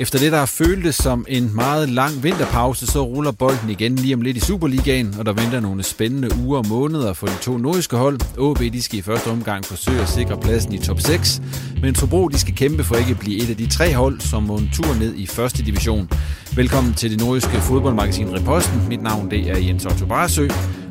Efter 0.00 0.18
det, 0.18 0.32
der 0.32 0.38
har 0.38 0.46
føltes 0.46 0.94
som 0.94 1.26
en 1.28 1.54
meget 1.54 1.88
lang 1.88 2.22
vinterpause, 2.22 2.86
så 2.86 3.02
ruller 3.02 3.32
bolden 3.32 3.70
igen 3.70 3.96
lige 3.96 4.14
om 4.14 4.20
lidt 4.20 4.36
i 4.36 4.40
Superligaen, 4.40 5.14
og 5.18 5.26
der 5.26 5.32
venter 5.32 5.60
nogle 5.60 5.82
spændende 5.82 6.28
uger 6.44 6.58
og 6.58 6.66
måneder 6.68 7.12
for 7.12 7.26
de 7.26 7.32
to 7.42 7.58
nordiske 7.58 7.96
hold. 7.96 8.20
AB 8.38 8.72
de 8.72 8.82
skal 8.82 8.98
i 8.98 9.02
første 9.02 9.28
omgang 9.28 9.64
forsøge 9.64 10.00
at 10.00 10.08
sikre 10.08 10.38
pladsen 10.38 10.72
i 10.72 10.78
top 10.78 11.00
6, 11.00 11.42
men 11.82 11.94
Tobro 11.94 12.28
de 12.28 12.38
skal 12.38 12.54
kæmpe 12.54 12.84
for 12.84 12.94
ikke 12.94 13.10
at 13.10 13.18
blive 13.18 13.42
et 13.42 13.50
af 13.50 13.56
de 13.56 13.66
tre 13.66 13.94
hold, 13.94 14.20
som 14.20 14.42
må 14.42 14.56
en 14.56 14.70
tur 14.74 14.94
ned 15.00 15.14
i 15.14 15.26
første 15.26 15.62
division. 15.62 16.10
Velkommen 16.56 16.94
til 16.94 17.10
det 17.10 17.20
nordiske 17.20 17.60
fodboldmagasin 17.60 18.34
Reposten. 18.34 18.88
Mit 18.88 19.02
navn 19.02 19.30
det 19.30 19.50
er 19.50 19.58
Jens 19.58 19.86
Otto 19.86 20.06
Barsø. 20.06 20.48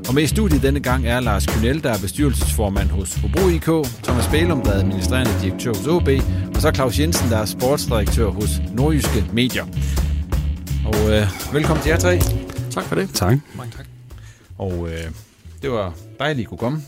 Og 0.07 0.13
med 0.13 0.23
i 0.23 0.27
studiet 0.27 0.61
denne 0.61 0.79
gang 0.79 1.07
er 1.07 1.19
Lars 1.19 1.45
Kynel, 1.45 1.83
der 1.83 1.89
er 1.89 1.99
bestyrelsesformand 1.99 2.89
hos 2.89 3.15
Hobro 3.15 3.47
IK, 3.47 3.87
Thomas 4.03 4.27
Bælum, 4.27 4.61
der 4.61 4.71
er 4.71 4.79
administrerende 4.79 5.31
direktør 5.41 5.73
hos 5.73 5.87
OB, 5.87 6.09
og 6.55 6.61
så 6.61 6.71
Claus 6.75 6.99
Jensen, 6.99 7.29
der 7.29 7.37
er 7.37 7.45
sportsdirektør 7.45 8.27
hos 8.27 8.49
Nordjyske 8.73 9.25
Medier. 9.33 9.65
Og 10.85 11.11
øh, 11.11 11.27
velkommen 11.53 11.83
til 11.83 11.89
jer 11.89 11.97
tre. 11.97 12.19
Tak 12.71 12.83
for 12.83 12.95
det. 12.95 13.09
Tak. 13.13 13.37
Og 14.57 14.89
øh, 14.89 15.11
det 15.61 15.71
var 15.71 15.93
dejligt, 16.19 16.39
at 16.39 16.41
I 16.41 16.43
kunne 16.43 16.57
komme. 16.57 16.81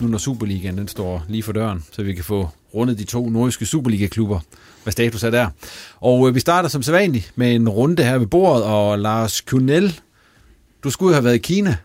Nu 0.00 0.08
når 0.08 0.18
Superligaen 0.18 0.78
den 0.78 0.88
står 0.88 1.24
lige 1.28 1.42
for 1.42 1.52
døren, 1.52 1.84
så 1.92 2.02
vi 2.02 2.14
kan 2.14 2.24
få 2.24 2.48
rundet 2.74 2.98
de 2.98 3.04
to 3.04 3.28
nordiske 3.28 3.66
Superliga-klubber. 3.66 4.40
Hvad 4.82 4.92
status 4.92 5.22
er 5.22 5.30
der. 5.30 5.48
Og 6.00 6.28
øh, 6.28 6.34
vi 6.34 6.40
starter 6.40 6.68
som 6.68 6.82
sædvanligt 6.82 7.32
med 7.34 7.54
en 7.54 7.68
runde 7.68 8.02
her 8.02 8.18
ved 8.18 8.26
bordet, 8.26 8.64
og 8.64 8.98
Lars 8.98 9.40
Kynel, 9.40 10.00
du 10.84 10.90
skulle 10.90 11.14
have 11.14 11.24
været 11.24 11.34
i 11.34 11.38
Kina. 11.38 11.76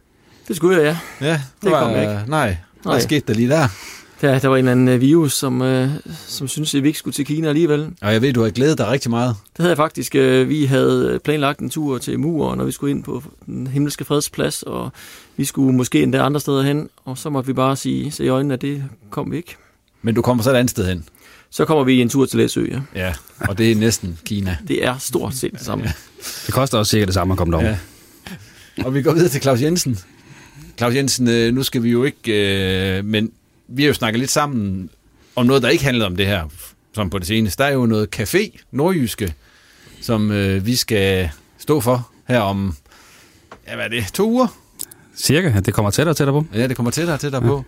Det 0.51 0.57
skulle 0.57 0.77
jeg, 0.81 0.97
ja. 1.21 1.27
Ja, 1.27 1.41
Det 1.63 1.71
kom 1.71 1.91
jeg 1.91 2.01
ikke. 2.01 2.21
Nej, 2.27 2.57
hvad 2.83 2.91
Nej. 2.93 2.99
skete 2.99 3.23
der 3.27 3.33
lige 3.33 3.49
der? 3.49 3.67
Der, 4.21 4.39
der 4.39 4.47
var 4.47 4.55
en 4.55 4.59
eller 4.59 4.71
anden 4.71 4.87
øh, 4.87 5.01
virus, 5.01 5.33
som, 5.33 5.61
øh, 5.61 5.89
som 6.27 6.47
synes 6.47 6.75
at 6.75 6.83
vi 6.83 6.87
ikke 6.87 6.99
skulle 6.99 7.13
til 7.13 7.25
Kina 7.25 7.47
alligevel. 7.47 7.79
Det 7.79 7.93
Og 8.01 8.13
jeg 8.13 8.21
ved, 8.21 8.33
du 8.33 8.41
har 8.43 8.49
glædet 8.49 8.77
dig 8.77 8.87
rigtig 8.87 9.09
meget. 9.09 9.35
havde 9.57 9.69
jeg 9.69 9.77
faktisk. 9.77 10.15
Øh, 10.15 10.49
vi 10.49 10.65
havde 10.65 11.19
planlagt 11.23 11.59
en 11.59 11.69
tur 11.69 11.97
til 11.97 12.19
Mur, 12.19 12.55
når 12.55 12.63
vi 12.63 12.71
skulle 12.71 12.91
ind 12.91 13.03
på 13.03 13.23
den 13.45 13.67
himmelske 13.67 14.05
fredsplads, 14.05 14.63
og 14.63 14.91
vi 15.37 15.45
skulle 15.45 15.75
måske 15.75 16.03
endda 16.03 16.17
andre 16.17 16.39
steder 16.39 16.61
hen, 16.61 16.89
og 17.05 17.17
så 17.17 17.29
måtte 17.29 17.47
vi 17.47 17.53
bare 17.53 17.75
sige 17.75 18.11
se 18.11 18.23
i 18.25 18.27
øjnene, 18.27 18.53
at 18.53 18.61
det 18.61 18.83
kom 19.09 19.31
vi 19.31 19.37
ikke. 19.37 19.55
Men 20.01 20.15
du 20.15 20.21
kommer 20.21 20.43
så 20.43 20.51
et 20.51 20.55
andet 20.55 20.71
sted 20.71 20.87
hen. 20.87 21.05
Så 21.49 21.65
kommer 21.65 21.83
vi 21.83 22.01
en 22.01 22.09
tur 22.09 22.25
til 22.25 22.37
Læsø, 22.39 22.65
ja. 22.71 22.81
Ja, 22.95 23.13
og 23.39 23.57
det 23.57 23.71
er 23.71 23.75
næsten 23.75 24.19
Kina. 24.25 24.57
Det 24.67 24.85
er 24.85 24.97
stort 24.97 25.33
set 25.35 25.51
det 25.51 25.61
samme. 25.61 25.83
Det 26.45 26.53
koster 26.53 26.77
også 26.77 26.89
cirka 26.89 27.05
det 27.05 27.13
samme 27.13 27.31
at 27.33 27.37
komme 27.37 27.51
derover. 27.51 27.69
Ja. 27.69 27.77
Og 28.85 28.93
vi 28.93 29.01
går 29.01 29.13
videre 29.13 29.29
til 29.29 29.41
Claus 29.41 29.61
Jensen. 29.61 29.99
Claus 30.81 30.95
Jensen, 30.95 31.27
øh, 31.27 31.53
nu 31.53 31.63
skal 31.63 31.83
vi 31.83 31.89
jo 31.89 32.03
ikke... 32.03 32.97
Øh, 32.97 33.05
men 33.05 33.31
vi 33.67 33.83
har 33.83 33.87
jo 33.87 33.93
snakket 33.93 34.19
lidt 34.19 34.31
sammen 34.31 34.89
om 35.35 35.45
noget, 35.45 35.63
der 35.63 35.69
ikke 35.69 35.83
handler 35.83 36.05
om 36.05 36.15
det 36.15 36.25
her, 36.25 36.45
som 36.93 37.09
på 37.09 37.19
det 37.19 37.27
seneste. 37.27 37.63
Der 37.63 37.69
er 37.69 37.73
jo 37.73 37.85
noget 37.85 38.19
café, 38.19 38.59
nordjyske, 38.71 39.33
som 40.01 40.31
øh, 40.31 40.65
vi 40.65 40.75
skal 40.75 41.29
stå 41.57 41.81
for 41.81 42.11
her 42.27 42.39
om... 42.39 42.75
Ja, 43.67 43.75
hvad 43.75 43.85
er 43.85 43.89
det? 43.89 44.05
To 44.13 44.29
uger? 44.29 44.47
Cirka, 45.17 45.59
det 45.59 45.73
kommer 45.73 45.91
tættere 45.91 46.11
og 46.11 46.17
tættere 46.17 46.41
på. 46.41 46.47
Ja, 46.53 46.67
det 46.67 46.75
kommer 46.75 46.91
tættere 46.91 47.15
og 47.15 47.19
tættere 47.19 47.43
ja. 47.43 47.49
på. 47.49 47.65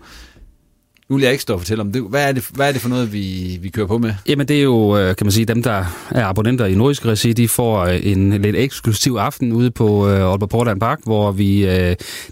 Nu 1.14 1.18
vil 1.18 1.24
jeg 1.24 1.32
ikke 1.32 1.42
stå 1.42 1.54
og 1.54 1.60
fortælle 1.60 1.82
om 1.82 1.92
det. 1.92 2.02
Hvad 2.10 2.28
er 2.28 2.32
det, 2.32 2.50
hvad 2.54 2.68
er 2.68 2.72
det 2.72 2.82
for 2.82 2.90
noget, 2.90 3.14
vi, 3.14 3.58
vi 3.62 3.70
kører 3.70 3.88
på 3.88 3.98
med? 3.98 4.14
Jamen 4.28 4.48
det 4.48 4.58
er 4.58 4.64
jo, 4.64 4.98
øh, 4.98 5.16
kan 5.16 5.26
man 5.26 5.32
sige, 5.32 5.46
dem 5.46 5.64
der 5.64 5.86
er 6.12 6.26
abonnenter 6.26 6.66
i 6.66 6.76
Nordisk 6.76 7.06
Regi, 7.06 7.34
de 7.34 7.48
får 7.48 7.80
øh, 7.80 8.00
en 8.04 8.42
lidt 8.42 8.56
eksklusiv 8.56 9.16
aften 9.16 9.52
ude 9.52 9.72
på 9.72 10.10
øh, 10.10 10.22
Aalborg 10.22 10.50
Portland 10.50 10.80
Park, 10.80 11.00
hvor 11.04 11.32
vi 11.32 11.68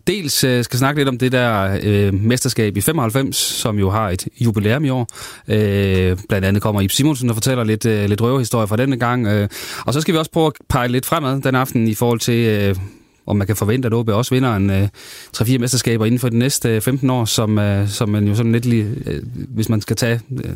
dels 0.08 0.34
skal 0.34 0.80
snakke 0.80 1.00
lidt 1.00 1.10
om 1.10 1.18
det 1.18 1.32
der 1.32 1.80
øh, 1.84 2.14
mesterskab 2.14 2.78
i 2.78 2.82
95, 2.82 3.36
som 3.38 3.80
jo 3.80 3.90
har 3.90 4.10
et 4.10 4.28
jubilæum 4.40 4.86
i 4.86 4.90
år. 4.90 5.08
Øh, 5.48 6.18
blandt 6.30 6.48
andet 6.48 6.62
kommer 6.62 6.82
Ip 6.82 6.92
Simonsen 6.92 7.30
og 7.30 7.36
fortæller 7.36 7.64
lidt, 7.64 7.86
øh, 7.86 8.10
lidt 8.10 8.22
røverhistorie 8.22 8.68
fra 8.68 8.78
denne 8.78 8.98
gang. 8.98 9.28
Øh, 9.28 9.50
og 9.86 9.94
så 9.94 10.02
skal 10.02 10.14
vi 10.14 10.20
også 10.20 10.32
prøve 10.32 10.48
at 10.48 10.54
pege 10.70 10.88
lidt 10.88 11.06
fremad 11.06 11.42
den 11.42 11.56
aften 11.56 11.88
i 11.88 11.94
forhold 11.94 12.20
til... 12.20 12.48
Øh, 12.48 12.76
om 13.32 13.38
man 13.38 13.48
kan 13.48 13.56
forvente, 13.56 13.86
at 13.86 13.94
OB 13.94 14.10
også 14.10 14.36
vinder 14.36 14.56
en 14.56 14.70
øh, 14.70 14.88
3-4 15.38 15.58
mesterskaber 15.58 16.06
inden 16.06 16.20
for 16.20 16.30
de 16.30 16.38
næste 16.38 16.70
øh, 16.70 16.82
15 16.82 17.10
år, 17.10 17.26
som, 17.26 17.60
øh, 17.60 17.90
som 17.90 18.10
man 18.10 18.28
jo 18.28 18.36
sådan 18.36 18.52
lidt, 18.52 18.66
lige, 18.66 18.88
øh, 19.06 19.22
hvis 19.34 19.70
man 19.70 19.82
skal 19.82 19.96
tage 19.96 20.22
øh, 20.44 20.52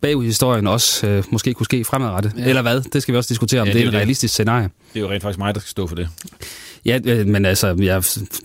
bagud 0.00 0.24
i 0.24 0.26
historien, 0.26 0.66
også 0.66 1.06
øh, 1.06 1.24
måske 1.30 1.54
kunne 1.54 1.64
ske 1.64 1.84
fremadrettet. 1.84 2.32
Ja. 2.38 2.44
Eller 2.44 2.62
hvad? 2.62 2.80
Det 2.92 3.02
skal 3.02 3.12
vi 3.12 3.18
også 3.18 3.28
diskutere, 3.28 3.60
om 3.60 3.66
Ja, 3.66 3.72
ja, 3.72 3.78
det, 3.78 3.80
det 3.80 3.88
er 3.88 3.92
er 3.92 3.96
et 3.96 4.00
realistisk 4.00 4.34
scenarie. 4.34 4.70
Det 4.94 4.96
er 4.96 5.00
jo 5.00 5.10
rent 5.10 5.22
faktisk 5.22 5.38
mig, 5.38 5.54
der 5.54 5.60
skal 5.60 5.70
stå 5.70 5.86
for 5.86 5.94
det. 5.96 6.08
Ja, 6.84 6.98
øh, 7.04 7.26
men 7.26 7.44
altså, 7.44 7.76
jeg 7.78 8.02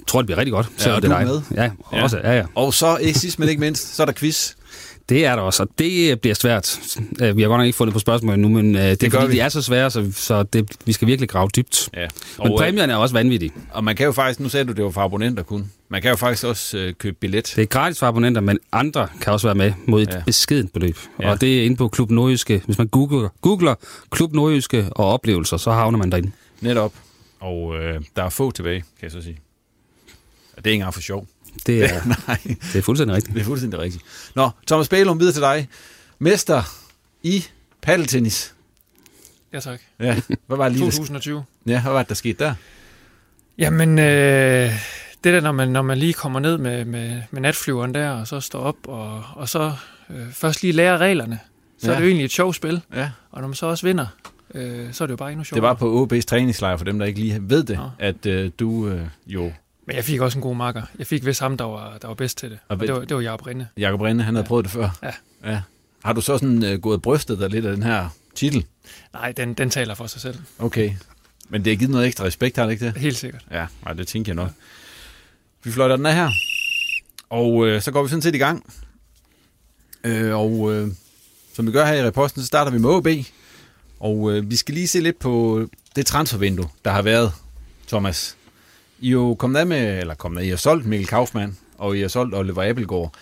tror, 0.07 0.21
det 0.21 0.25
bliver 0.25 0.37
rigtig 0.37 0.53
godt. 0.53 0.67
selvom 0.77 0.95
og 0.95 1.01
det 1.01 1.09
du 1.09 1.15
er 1.15 1.19
er 1.19 1.25
dig. 1.25 1.33
med? 1.57 1.63
Ja, 1.63 2.01
også, 2.03 2.17
ja, 2.17 2.37
ja. 2.37 2.43
Og 2.55 2.73
så, 2.73 2.97
ikke 2.97 3.19
sidst 3.19 3.39
men 3.39 3.49
ikke 3.49 3.59
mindst, 3.59 3.95
så 3.95 4.03
er 4.03 4.05
der 4.05 4.13
quiz. 4.13 4.51
Det 5.09 5.25
er 5.25 5.35
der 5.35 5.41
også, 5.41 5.63
og 5.63 5.69
det 5.79 6.21
bliver 6.21 6.33
svært. 6.35 6.79
Øh, 7.21 7.37
Vi 7.37 7.41
har 7.41 7.49
godt 7.49 7.59
nok 7.59 7.65
ikke 7.65 7.77
fundet 7.77 7.93
på 7.93 7.99
spørgsmål 7.99 8.39
nu, 8.39 8.49
men 8.49 8.75
øh, 8.75 8.81
det, 8.81 9.01
det 9.01 9.07
er 9.07 9.11
fordi, 9.11 9.27
vi. 9.27 9.33
de 9.33 9.39
er 9.39 9.49
så 9.49 9.61
svære, 9.61 9.91
så, 9.91 10.11
så 10.15 10.43
det, 10.43 10.71
vi 10.85 10.93
skal 10.93 11.07
virkelig 11.07 11.29
grave 11.29 11.49
dybt. 11.55 11.89
Ja. 11.93 11.99
Men 11.99 12.09
Og, 12.37 12.49
øh, 12.49 12.57
præmien 12.57 12.89
er 12.89 12.95
også 12.95 13.13
vanvittig. 13.15 13.51
Og 13.71 13.83
man 13.83 13.95
kan 13.95 14.05
jo 14.05 14.11
faktisk, 14.11 14.39
nu 14.39 14.49
sagde 14.49 14.65
du, 14.65 14.71
det 14.73 14.83
var 14.83 14.91
for 14.91 15.01
abonnenter 15.01 15.43
kun. 15.43 15.71
Man 15.89 16.01
kan 16.01 16.09
jo 16.09 16.15
faktisk 16.15 16.43
også 16.45 16.77
øh, 16.77 16.93
købe 16.93 17.17
billet. 17.19 17.53
Det 17.55 17.61
er 17.61 17.65
gratis 17.65 17.99
for 17.99 18.07
abonnenter, 18.07 18.41
men 18.41 18.59
andre 18.71 19.07
kan 19.21 19.33
også 19.33 19.47
være 19.47 19.55
med 19.55 19.73
mod 19.85 20.01
et 20.01 20.09
Ja. 20.09 20.21
beskedent 20.25 20.73
beløb. 20.73 20.97
Ja. 21.19 21.31
Og 21.31 21.41
det 21.41 21.59
er 21.59 21.63
inde 21.65 21.75
på 21.75 21.87
Klub 21.87 22.11
Nordjyske. 22.11 22.61
Hvis 22.65 22.77
man 22.77 22.87
googler, 22.87 23.29
googler 23.41 23.75
Klub 24.11 24.33
Nordjyske 24.33 24.87
og 24.91 25.05
oplevelser, 25.05 25.57
så 25.57 25.71
havner 25.71 25.97
man 25.97 26.11
derinde. 26.11 26.31
Netop. 26.61 26.93
Og 27.39 27.75
øh, 27.75 28.01
der 28.15 28.23
er 28.23 28.29
få 28.29 28.51
tilbage, 28.51 28.79
kan 28.79 29.03
jeg 29.03 29.11
så 29.11 29.21
sige. 29.21 29.37
Og 30.57 30.63
det 30.63 30.69
er 30.69 30.71
ikke 30.71 30.75
engang 30.81 30.93
for 30.93 31.01
sjov. 31.01 31.27
Det 31.65 31.83
er, 31.83 32.05
Nej, 32.27 32.39
det 32.45 32.75
er 32.75 32.81
fuldstændig 32.81 33.15
rigtigt. 33.15 33.33
det 33.35 33.41
er 33.41 33.45
fuldstændig 33.45 33.79
rigtigt. 33.79 34.03
Nå, 34.35 34.49
Thomas 34.67 34.89
Bælum, 34.89 35.19
videre 35.19 35.33
til 35.33 35.41
dig. 35.41 35.67
Mester 36.19 36.63
i 37.23 37.45
paddeltennis. 37.81 38.53
Ja, 39.53 39.59
tak. 39.59 39.79
Ja, 39.99 40.21
hvad 40.47 40.57
var 40.57 40.63
det 40.69 40.77
lige, 40.77 40.85
der, 40.85 40.91
2020. 40.91 41.43
ja, 41.65 41.81
hvad 41.81 41.91
var 41.91 41.99
det, 41.99 42.09
der 42.09 42.15
skete 42.15 42.43
der? 42.43 42.53
Jamen, 43.57 43.99
øh, 43.99 44.71
det 45.23 45.33
der, 45.33 45.41
når 45.41 45.51
man, 45.51 45.67
når 45.69 45.81
man 45.81 45.97
lige 45.97 46.13
kommer 46.13 46.39
ned 46.39 46.57
med, 46.57 46.85
med, 46.85 47.21
med 47.31 47.41
natflyveren 47.41 47.93
der, 47.93 48.09
og 48.09 48.27
så 48.27 48.39
står 48.39 48.59
op, 48.59 48.75
og, 48.87 49.23
og 49.35 49.49
så 49.49 49.73
øh, 50.09 50.31
først 50.31 50.61
lige 50.61 50.73
lærer 50.73 50.97
reglerne, 50.97 51.39
så 51.77 51.87
ja. 51.87 51.91
Ja. 51.91 51.95
er 51.95 51.99
det 51.99 52.05
jo 52.05 52.09
egentlig 52.09 52.25
et 52.25 52.31
sjovt 52.31 52.55
spil. 52.55 52.81
Ja. 52.95 53.09
Og 53.31 53.41
når 53.41 53.47
man 53.47 53.55
så 53.55 53.65
også 53.65 53.85
vinder, 53.85 54.05
øh, 54.55 54.93
så 54.93 55.03
er 55.03 55.05
det 55.07 55.11
jo 55.11 55.17
bare 55.17 55.31
endnu 55.31 55.43
sjovere. 55.43 55.61
Det 55.61 55.67
var 55.67 55.73
på 55.73 56.07
OB's 56.13 56.21
træningslejr, 56.21 56.77
for 56.77 56.85
dem, 56.85 56.99
der 56.99 57.05
ikke 57.05 57.19
lige 57.19 57.39
ved 57.41 57.63
det, 57.63 57.77
Nå. 57.77 57.89
at 57.99 58.25
øh, 58.25 58.51
du 58.59 58.87
øh, 58.87 59.01
jo, 59.27 59.51
Men 59.87 59.95
jeg 59.95 60.03
fik 60.03 60.21
også 60.21 60.37
en 60.37 60.41
god 60.41 60.55
makker. 60.55 60.81
Jeg 60.99 61.07
fik 61.07 61.25
vist 61.25 61.39
ham, 61.39 61.57
der 61.57 61.65
var, 61.65 61.97
der 61.97 62.07
var 62.07 62.15
bedst 62.15 62.37
til 62.37 62.49
det. 62.51 62.59
Og 62.67 62.75
Og, 62.77 62.87
det, 62.87 62.93
var, 62.93 62.99
det 62.99 63.15
var 63.15 63.21
Jacob 63.21 63.47
Rinde. 63.47 63.67
Jakob 63.77 64.01
Rinde, 64.01 64.23
han 64.23 64.35
havde 64.35 64.43
Ja. 64.45 64.47
prøvet 64.47 64.65
det 64.65 64.71
før. 64.71 64.89
Ja. 65.03 65.11
ja. 65.51 65.61
Har 66.03 66.13
du 66.13 66.21
så 66.21 66.37
sådan 66.37 66.63
øh, 66.63 66.81
gået 66.81 67.01
brystet 67.01 67.39
dig 67.39 67.49
lidt 67.49 67.65
af 67.65 67.73
den 67.75 67.83
her 67.83 68.09
titel? 68.35 68.65
Nej, 69.13 69.31
den, 69.31 69.53
den 69.53 69.69
taler 69.69 69.95
for 69.95 70.07
sig 70.07 70.21
selv. 70.21 70.35
Okay. 70.59 70.91
Men 71.49 71.65
det 71.65 71.71
har 71.71 71.77
givet 71.77 71.91
noget 71.91 72.07
ekstra 72.07 72.25
respekt, 72.25 72.57
har 72.57 72.65
det 72.65 72.71
ikke 72.71 72.85
det? 72.85 72.97
Helt 72.97 73.17
sikkert. 73.17 73.45
Ja, 73.51 73.65
nej, 73.85 73.93
det 73.93 74.07
tænker 74.07 74.29
jeg 74.29 74.35
nok. 74.35 74.49
Vi 75.63 75.71
fløjter 75.71 75.95
den 75.95 76.05
af 76.05 76.15
her. 76.15 76.29
Og 77.29 77.67
øh, 77.67 77.81
så 77.81 77.91
går 77.91 78.03
vi 78.03 78.09
sådan 78.09 78.21
set 78.21 78.35
i 78.35 78.37
gang. 78.37 78.73
Øh, 80.03 80.35
og 80.37 80.73
øh, 80.73 80.87
som 81.53 81.67
vi 81.67 81.71
gør 81.71 81.85
her 81.85 81.93
i 81.93 82.05
reposten, 82.07 82.41
så 82.41 82.47
starter 82.47 82.71
vi 82.71 82.77
med 82.77 82.89
OB. 82.89 83.07
Og 83.99 84.31
øh, 84.31 84.49
vi 84.49 84.55
skal 84.55 84.73
lige 84.75 84.87
se 84.87 84.99
lidt 84.99 85.19
på 85.19 85.65
det 85.95 86.05
transfervindue, 86.05 86.69
der 86.85 86.91
har 86.91 87.01
været, 87.01 87.31
Thomas. 87.87 88.37
I 89.03 89.09
jo 89.09 89.35
kommet 89.35 89.59
af 89.59 89.67
med, 89.67 89.99
eller 89.99 90.15
kommet 90.15 90.41
af, 90.41 90.45
I 90.45 90.49
har 90.49 90.55
solgt 90.55 90.85
Mikkel 90.85 91.07
Kaufmann, 91.07 91.57
og 91.77 91.97
I 91.97 92.01
har 92.01 92.07
solgt 92.07 92.35
Oliver 92.35 92.69
Abelgaard. 92.69 93.13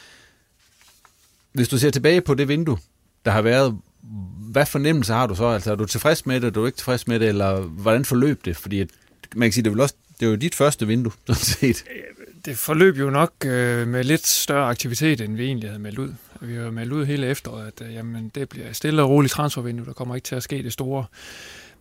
Hvis 1.53 1.67
du 1.67 1.77
ser 1.77 1.89
tilbage 1.89 2.21
på 2.21 2.33
det 2.33 2.47
vindue, 2.47 2.77
der 3.25 3.31
har 3.31 3.41
været, 3.41 3.77
hvad 4.51 4.65
fornemmelse 4.65 5.13
har 5.13 5.27
du 5.27 5.35
så? 5.35 5.45
Altså, 5.45 5.71
er 5.71 5.75
du 5.75 5.85
tilfreds 5.85 6.25
med 6.25 6.41
det, 6.41 6.47
er 6.47 6.51
du 6.51 6.65
ikke 6.65 6.75
tilfreds 6.75 7.07
med 7.07 7.19
det, 7.19 7.27
eller 7.27 7.61
hvordan 7.61 8.05
forløb 8.05 8.45
det? 8.45 8.57
Fordi 8.57 8.79
at, 8.79 8.89
man 9.35 9.47
kan 9.47 9.53
sige, 9.53 9.63
det 9.63 9.69
er, 9.69 9.73
vel 9.73 9.81
også, 9.81 9.95
det 10.19 10.25
er 10.25 10.29
jo 10.29 10.35
dit 10.35 10.55
første 10.55 10.87
vindue, 10.87 11.11
sådan 11.27 11.35
set. 11.35 11.83
Det 12.45 12.57
forløb 12.57 12.97
jo 12.97 13.09
nok 13.09 13.33
øh, 13.45 13.87
med 13.87 14.03
lidt 14.03 14.27
større 14.27 14.69
aktivitet, 14.69 15.21
end 15.21 15.35
vi 15.35 15.45
egentlig 15.45 15.69
havde 15.69 15.81
meldt 15.81 15.99
ud. 15.99 16.13
Vi 16.41 16.55
har 16.55 16.71
meldt 16.71 16.93
ud 16.93 17.05
hele 17.05 17.27
efteråret, 17.27 17.67
at 17.67 17.87
øh, 17.87 17.93
jamen, 17.93 18.31
det 18.35 18.49
bliver 18.49 18.69
et 18.69 18.75
stille 18.75 19.01
og 19.01 19.09
roligt 19.09 19.33
transfervindue, 19.33 19.85
der 19.85 19.93
kommer 19.93 20.15
ikke 20.15 20.25
til 20.25 20.35
at 20.35 20.43
ske 20.43 20.63
det 20.63 20.73
store. 20.73 21.05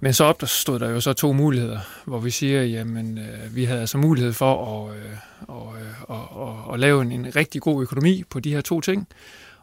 Men 0.01 0.13
så 0.13 0.25
opstod 0.25 0.79
der 0.79 0.91
jo 0.91 1.01
så 1.01 1.13
to 1.13 1.33
muligheder, 1.33 1.81
hvor 2.05 2.21
vi 2.21 2.31
siger, 2.31 2.63
jamen 2.63 3.19
øh, 3.19 3.57
vi 3.57 3.65
havde 3.65 3.81
altså 3.81 3.99
mulighed 3.99 4.33
for 4.33 4.87
at, 4.89 4.97
øh, 4.97 5.13
og, 5.41 5.75
øh, 5.81 6.11
og, 6.11 6.37
og, 6.37 6.75
at 6.75 6.81
lave 6.81 7.03
en, 7.03 7.13
en 7.13 7.37
rigtig 7.37 7.61
god 7.61 7.83
økonomi 7.83 8.23
på 8.31 8.41
de 8.41 8.53
her 8.53 8.61
to 8.61 8.81
ting. 8.81 9.09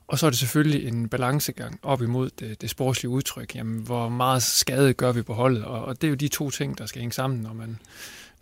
Og 0.08 0.20
så 0.20 0.26
er 0.26 0.30
det 0.30 0.40
selvfølgelig 0.40 0.88
en 0.88 1.10
balancegang 1.10 1.80
op 1.84 2.02
imod 2.02 2.30
det, 2.40 2.62
det 2.62 2.70
sportslige 2.70 3.10
udtryk. 3.10 3.56
Jamen, 3.56 3.80
hvor 3.80 4.10
meget 4.10 4.44
skade 4.44 4.94
gør 4.94 5.12
vi 5.12 5.22
på 5.22 5.34
holdet? 5.34 5.66
Og, 5.66 5.86
og 5.86 6.02
det 6.02 6.08
er 6.08 6.10
jo 6.10 6.16
de 6.16 6.28
to 6.28 6.50
ting, 6.50 6.78
der 6.78 6.86
skal 6.86 7.00
hænge 7.00 7.14
sammen, 7.14 7.40
når 7.40 7.54
man, 7.54 7.80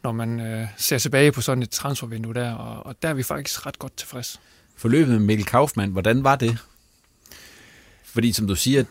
når 0.04 0.12
man 0.12 0.40
øh, 0.40 0.68
ser 0.78 0.98
tilbage 0.98 1.32
på 1.32 1.42
sådan 1.42 1.64
et 1.64 1.70
transfervindue 1.70 2.34
der. 2.34 2.54
Og, 2.54 2.86
og 2.86 2.96
der 3.02 3.10
er 3.10 3.14
vi 3.14 3.24
faktisk 3.24 3.66
ret 3.66 3.80
godt 3.80 3.98
tilfreds. 3.98 4.40
Forløbet 4.76 5.14
med 5.14 5.20
Mikkel 5.20 5.46
Kaufmann, 5.46 5.92
hvordan 5.92 6.24
var 6.24 6.36
det? 6.36 6.58
Fordi 8.04 8.32
som 8.32 8.48
du 8.48 8.56
siger, 8.56 8.84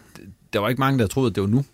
der 0.52 0.58
var 0.58 0.68
ikke 0.68 0.80
mange, 0.80 0.98
der 0.98 1.06
troede, 1.06 1.30
at 1.30 1.34
det 1.34 1.42
var 1.42 1.48
nu. 1.48 1.64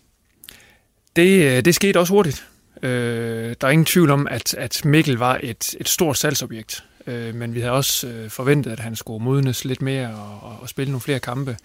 Det, 1.17 1.57
øh, 1.57 1.65
det 1.65 1.75
skete 1.75 2.01
også 2.01 2.13
hurtigt. 2.13 2.47
Øh, 2.83 3.55
der 3.61 3.67
er 3.67 3.71
ingen 3.71 3.85
tvivl 3.85 4.11
om, 4.11 4.27
at, 4.31 4.55
at 4.55 4.85
Mikkel 4.85 5.17
var 5.17 5.41
et, 5.43 5.75
et 5.81 5.89
stort 5.89 6.19
salgsobjekt. 6.19 6.85
Øh, 7.07 7.35
men 7.35 7.55
vi 7.55 7.61
havde 7.61 7.73
også 7.73 8.07
øh, 8.07 8.31
forventet, 8.31 8.71
at 8.71 8.81
han 8.81 8.97
skulle 8.97 9.25
modnes 9.25 9.65
lidt 9.65 9.83
mere 9.83 10.09
og, 10.43 10.59
og 10.63 10.69
spille 10.69 10.91
nogle 10.91 11.01
flere 11.01 11.19
kampe. 11.19 11.57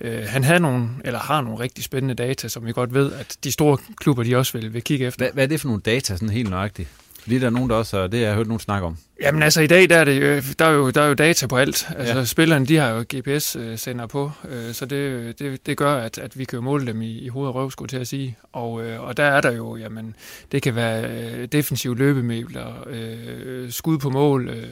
Øh, 0.00 0.24
han 0.26 0.44
havde 0.44 0.60
nogle, 0.60 0.88
eller 1.04 1.18
har 1.18 1.40
nogle 1.40 1.58
rigtig 1.58 1.84
spændende 1.84 2.14
data, 2.14 2.48
som 2.48 2.66
vi 2.66 2.72
godt 2.72 2.94
ved, 2.94 3.12
at 3.12 3.36
de 3.44 3.52
store 3.52 3.78
klubber 3.96 4.22
de 4.22 4.36
også 4.36 4.58
vil, 4.58 4.74
vil 4.74 4.82
kigge 4.82 5.06
efter. 5.06 5.24
Hvad, 5.24 5.32
hvad 5.32 5.44
er 5.44 5.48
det 5.48 5.60
for 5.60 5.68
nogle 5.68 5.82
data, 5.82 6.16
sådan 6.16 6.28
helt 6.28 6.50
nøjagtigt? 6.50 6.88
Fordi 7.24 7.38
der 7.38 7.46
er 7.46 7.50
nogen, 7.50 7.70
der 7.70 7.76
også 7.76 8.00
har, 8.00 8.06
det 8.06 8.20
har 8.20 8.26
jeg 8.26 8.34
hørt 8.34 8.46
nogen 8.46 8.60
snakke 8.60 8.86
om. 8.86 8.96
Jamen 9.20 9.42
altså 9.42 9.60
i 9.60 9.66
dag, 9.66 9.90
der 9.90 9.96
er, 9.96 10.04
det, 10.04 10.44
der 10.58 10.64
er, 10.64 10.70
jo, 10.70 10.90
der 10.90 11.02
er 11.02 11.08
jo 11.08 11.14
data 11.14 11.46
på 11.46 11.56
alt. 11.56 11.88
Altså 11.98 12.18
ja. 12.18 12.24
spillerne, 12.24 12.66
de 12.66 12.76
har 12.76 12.88
jo 12.88 13.04
GPS-sender 13.14 14.06
på, 14.06 14.30
øh, 14.48 14.72
så 14.72 14.86
det, 14.86 15.38
det, 15.38 15.66
det 15.66 15.76
gør, 15.76 15.94
at, 15.94 16.18
at 16.18 16.38
vi 16.38 16.44
kan 16.44 16.62
måle 16.62 16.86
dem 16.86 17.02
i, 17.02 17.18
i 17.18 17.28
hoved 17.28 17.48
og 17.48 17.54
røv, 17.54 17.70
skulle 17.70 17.88
til 17.88 17.96
at 17.96 18.06
sige. 18.06 18.36
Og, 18.52 18.82
øh, 18.86 19.00
og 19.02 19.16
der 19.16 19.24
er 19.24 19.40
der 19.40 19.52
jo, 19.52 19.76
jamen, 19.76 20.14
det 20.52 20.62
kan 20.62 20.74
være 20.74 21.10
øh, 21.10 21.48
defensive 21.52 21.98
løbemidler, 21.98 22.88
øh, 22.90 23.70
skud 23.72 23.98
på 23.98 24.10
mål, 24.10 24.48
øh, 24.48 24.68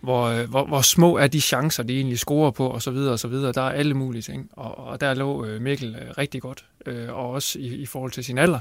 hvor, 0.00 0.24
øh, 0.24 0.50
hvor, 0.50 0.66
hvor 0.66 0.80
små 0.80 1.16
er 1.16 1.26
de 1.26 1.40
chancer, 1.40 1.82
de 1.82 1.96
egentlig 1.96 2.18
scorer 2.18 2.50
på, 2.50 2.66
og 2.66 2.82
så 2.82 2.90
videre, 2.90 3.12
og 3.12 3.18
så 3.18 3.28
videre. 3.28 3.52
Der 3.52 3.62
er 3.62 3.70
alle 3.70 3.94
mulige 3.94 4.22
ting, 4.22 4.50
og, 4.52 4.78
og 4.78 5.00
der 5.00 5.14
lå 5.14 5.44
øh, 5.44 5.60
Mikkel 5.60 5.96
øh, 6.02 6.10
rigtig 6.18 6.42
godt, 6.42 6.64
og 7.08 7.30
også 7.30 7.58
i, 7.58 7.66
i 7.66 7.86
forhold 7.86 8.12
til 8.12 8.24
sin 8.24 8.38
alder, 8.38 8.58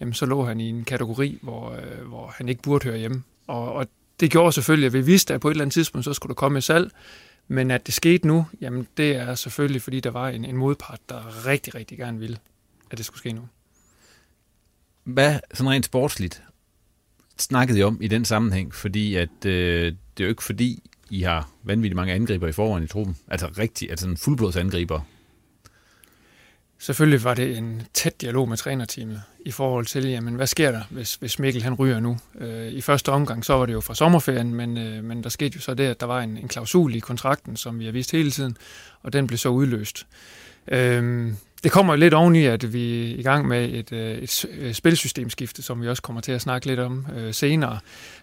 jamen 0.00 0.14
så 0.14 0.26
lå 0.26 0.44
han 0.44 0.60
i 0.60 0.68
en 0.68 0.84
kategori, 0.84 1.38
hvor, 1.42 1.76
hvor 2.06 2.34
han 2.36 2.48
ikke 2.48 2.62
burde 2.62 2.84
høre 2.84 2.98
hjemme. 2.98 3.22
Og, 3.46 3.72
og 3.72 3.86
det 4.20 4.30
gjorde 4.30 4.52
selvfølgelig, 4.52 4.86
at 4.86 4.92
vi 4.92 5.00
vidste, 5.00 5.34
at 5.34 5.40
på 5.40 5.48
et 5.48 5.52
eller 5.52 5.64
andet 5.64 5.72
tidspunkt, 5.72 6.04
så 6.04 6.12
skulle 6.12 6.30
der 6.30 6.34
komme 6.34 6.58
et 6.58 6.64
salg. 6.64 6.90
Men 7.48 7.70
at 7.70 7.86
det 7.86 7.94
skete 7.94 8.26
nu, 8.26 8.46
jamen 8.60 8.86
det 8.96 9.16
er 9.16 9.34
selvfølgelig, 9.34 9.82
fordi 9.82 10.00
der 10.00 10.10
var 10.10 10.28
en, 10.28 10.44
en 10.44 10.56
modpart, 10.56 11.00
der 11.08 11.46
rigtig, 11.46 11.74
rigtig 11.74 11.98
gerne 11.98 12.18
ville, 12.18 12.38
at 12.90 12.98
det 12.98 13.06
skulle 13.06 13.18
ske 13.18 13.32
nu. 13.32 13.42
Hvad 15.04 15.40
sådan 15.54 15.70
rent 15.70 15.84
sportsligt 15.84 16.42
snakkede 17.38 17.78
I 17.78 17.82
om 17.82 17.98
i 18.02 18.08
den 18.08 18.24
sammenhæng? 18.24 18.74
Fordi 18.74 19.14
at 19.14 19.44
øh, 19.46 19.92
det 20.18 20.24
er 20.24 20.28
jo 20.28 20.30
ikke 20.30 20.44
fordi, 20.44 20.82
I 21.10 21.22
har 21.22 21.50
vanvittigt 21.62 21.96
mange 21.96 22.12
angriber 22.12 22.48
i 22.48 22.52
forvejen 22.52 22.84
i 22.84 22.86
truppen. 22.86 23.16
Altså 23.28 23.46
rigtig, 23.58 23.90
altså 23.90 24.08
en 24.08 24.16
fuldblodsangriber 24.16 25.00
Selvfølgelig 26.80 27.24
var 27.24 27.34
det 27.34 27.58
en 27.58 27.82
tæt 27.94 28.20
dialog 28.20 28.48
med 28.48 28.56
trænerteamet 28.56 29.22
i 29.40 29.50
forhold 29.50 29.86
til, 29.86 30.06
jamen, 30.06 30.34
hvad 30.34 30.46
sker 30.46 30.70
der, 30.70 30.82
hvis, 30.90 31.14
hvis 31.14 31.38
Mikkel 31.38 31.62
han 31.62 31.74
ryger 31.74 32.00
nu? 32.00 32.18
Øh, 32.40 32.72
I 32.72 32.80
første 32.80 33.08
omgang, 33.08 33.44
så 33.44 33.54
var 33.54 33.66
det 33.66 33.72
jo 33.72 33.80
fra 33.80 33.94
sommerferien, 33.94 34.54
men, 34.54 34.78
øh, 34.78 35.04
men 35.04 35.22
der 35.22 35.28
skete 35.28 35.54
jo 35.54 35.60
så 35.60 35.74
det, 35.74 35.84
at 35.84 36.00
der 36.00 36.06
var 36.06 36.20
en, 36.20 36.36
en 36.36 36.48
klausul 36.48 36.94
i 36.94 36.98
kontrakten, 36.98 37.56
som 37.56 37.78
vi 37.78 37.84
har 37.84 37.92
vist 37.92 38.12
hele 38.12 38.30
tiden, 38.30 38.56
og 39.02 39.12
den 39.12 39.26
blev 39.26 39.38
så 39.38 39.48
udløst. 39.48 40.06
Øh, 40.68 41.32
det 41.64 41.72
kommer 41.72 41.96
lidt 41.96 42.14
oveni, 42.14 42.44
at 42.44 42.72
vi 42.72 43.12
er 43.12 43.18
i 43.18 43.22
gang 43.22 43.48
med 43.48 43.68
et, 43.68 43.92
øh, 43.92 44.18
et, 44.18 44.44
øh, 44.50 44.74
spilsystemskifte, 44.74 45.62
som 45.62 45.82
vi 45.82 45.88
også 45.88 46.02
kommer 46.02 46.20
til 46.20 46.32
at 46.32 46.40
snakke 46.40 46.66
lidt 46.66 46.80
om 46.80 47.06
øh, 47.16 47.34
senere, 47.34 47.78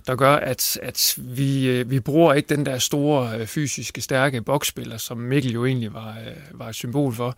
der 0.07 0.15
gør, 0.15 0.35
at, 0.35 0.79
at 0.83 1.15
vi, 1.17 1.67
øh, 1.67 1.91
vi 1.91 1.99
bruger 1.99 2.33
ikke 2.33 2.55
den 2.55 2.65
der 2.65 2.77
store 2.77 3.39
øh, 3.39 3.47
fysiske, 3.47 4.01
stærke 4.01 4.41
boksspiller, 4.41 4.97
som 4.97 5.17
Mikkel 5.17 5.53
jo 5.53 5.65
egentlig 5.65 5.93
var, 5.93 6.09
øh, 6.09 6.59
var 6.59 6.69
et 6.69 6.75
symbol 6.75 7.13
for 7.13 7.37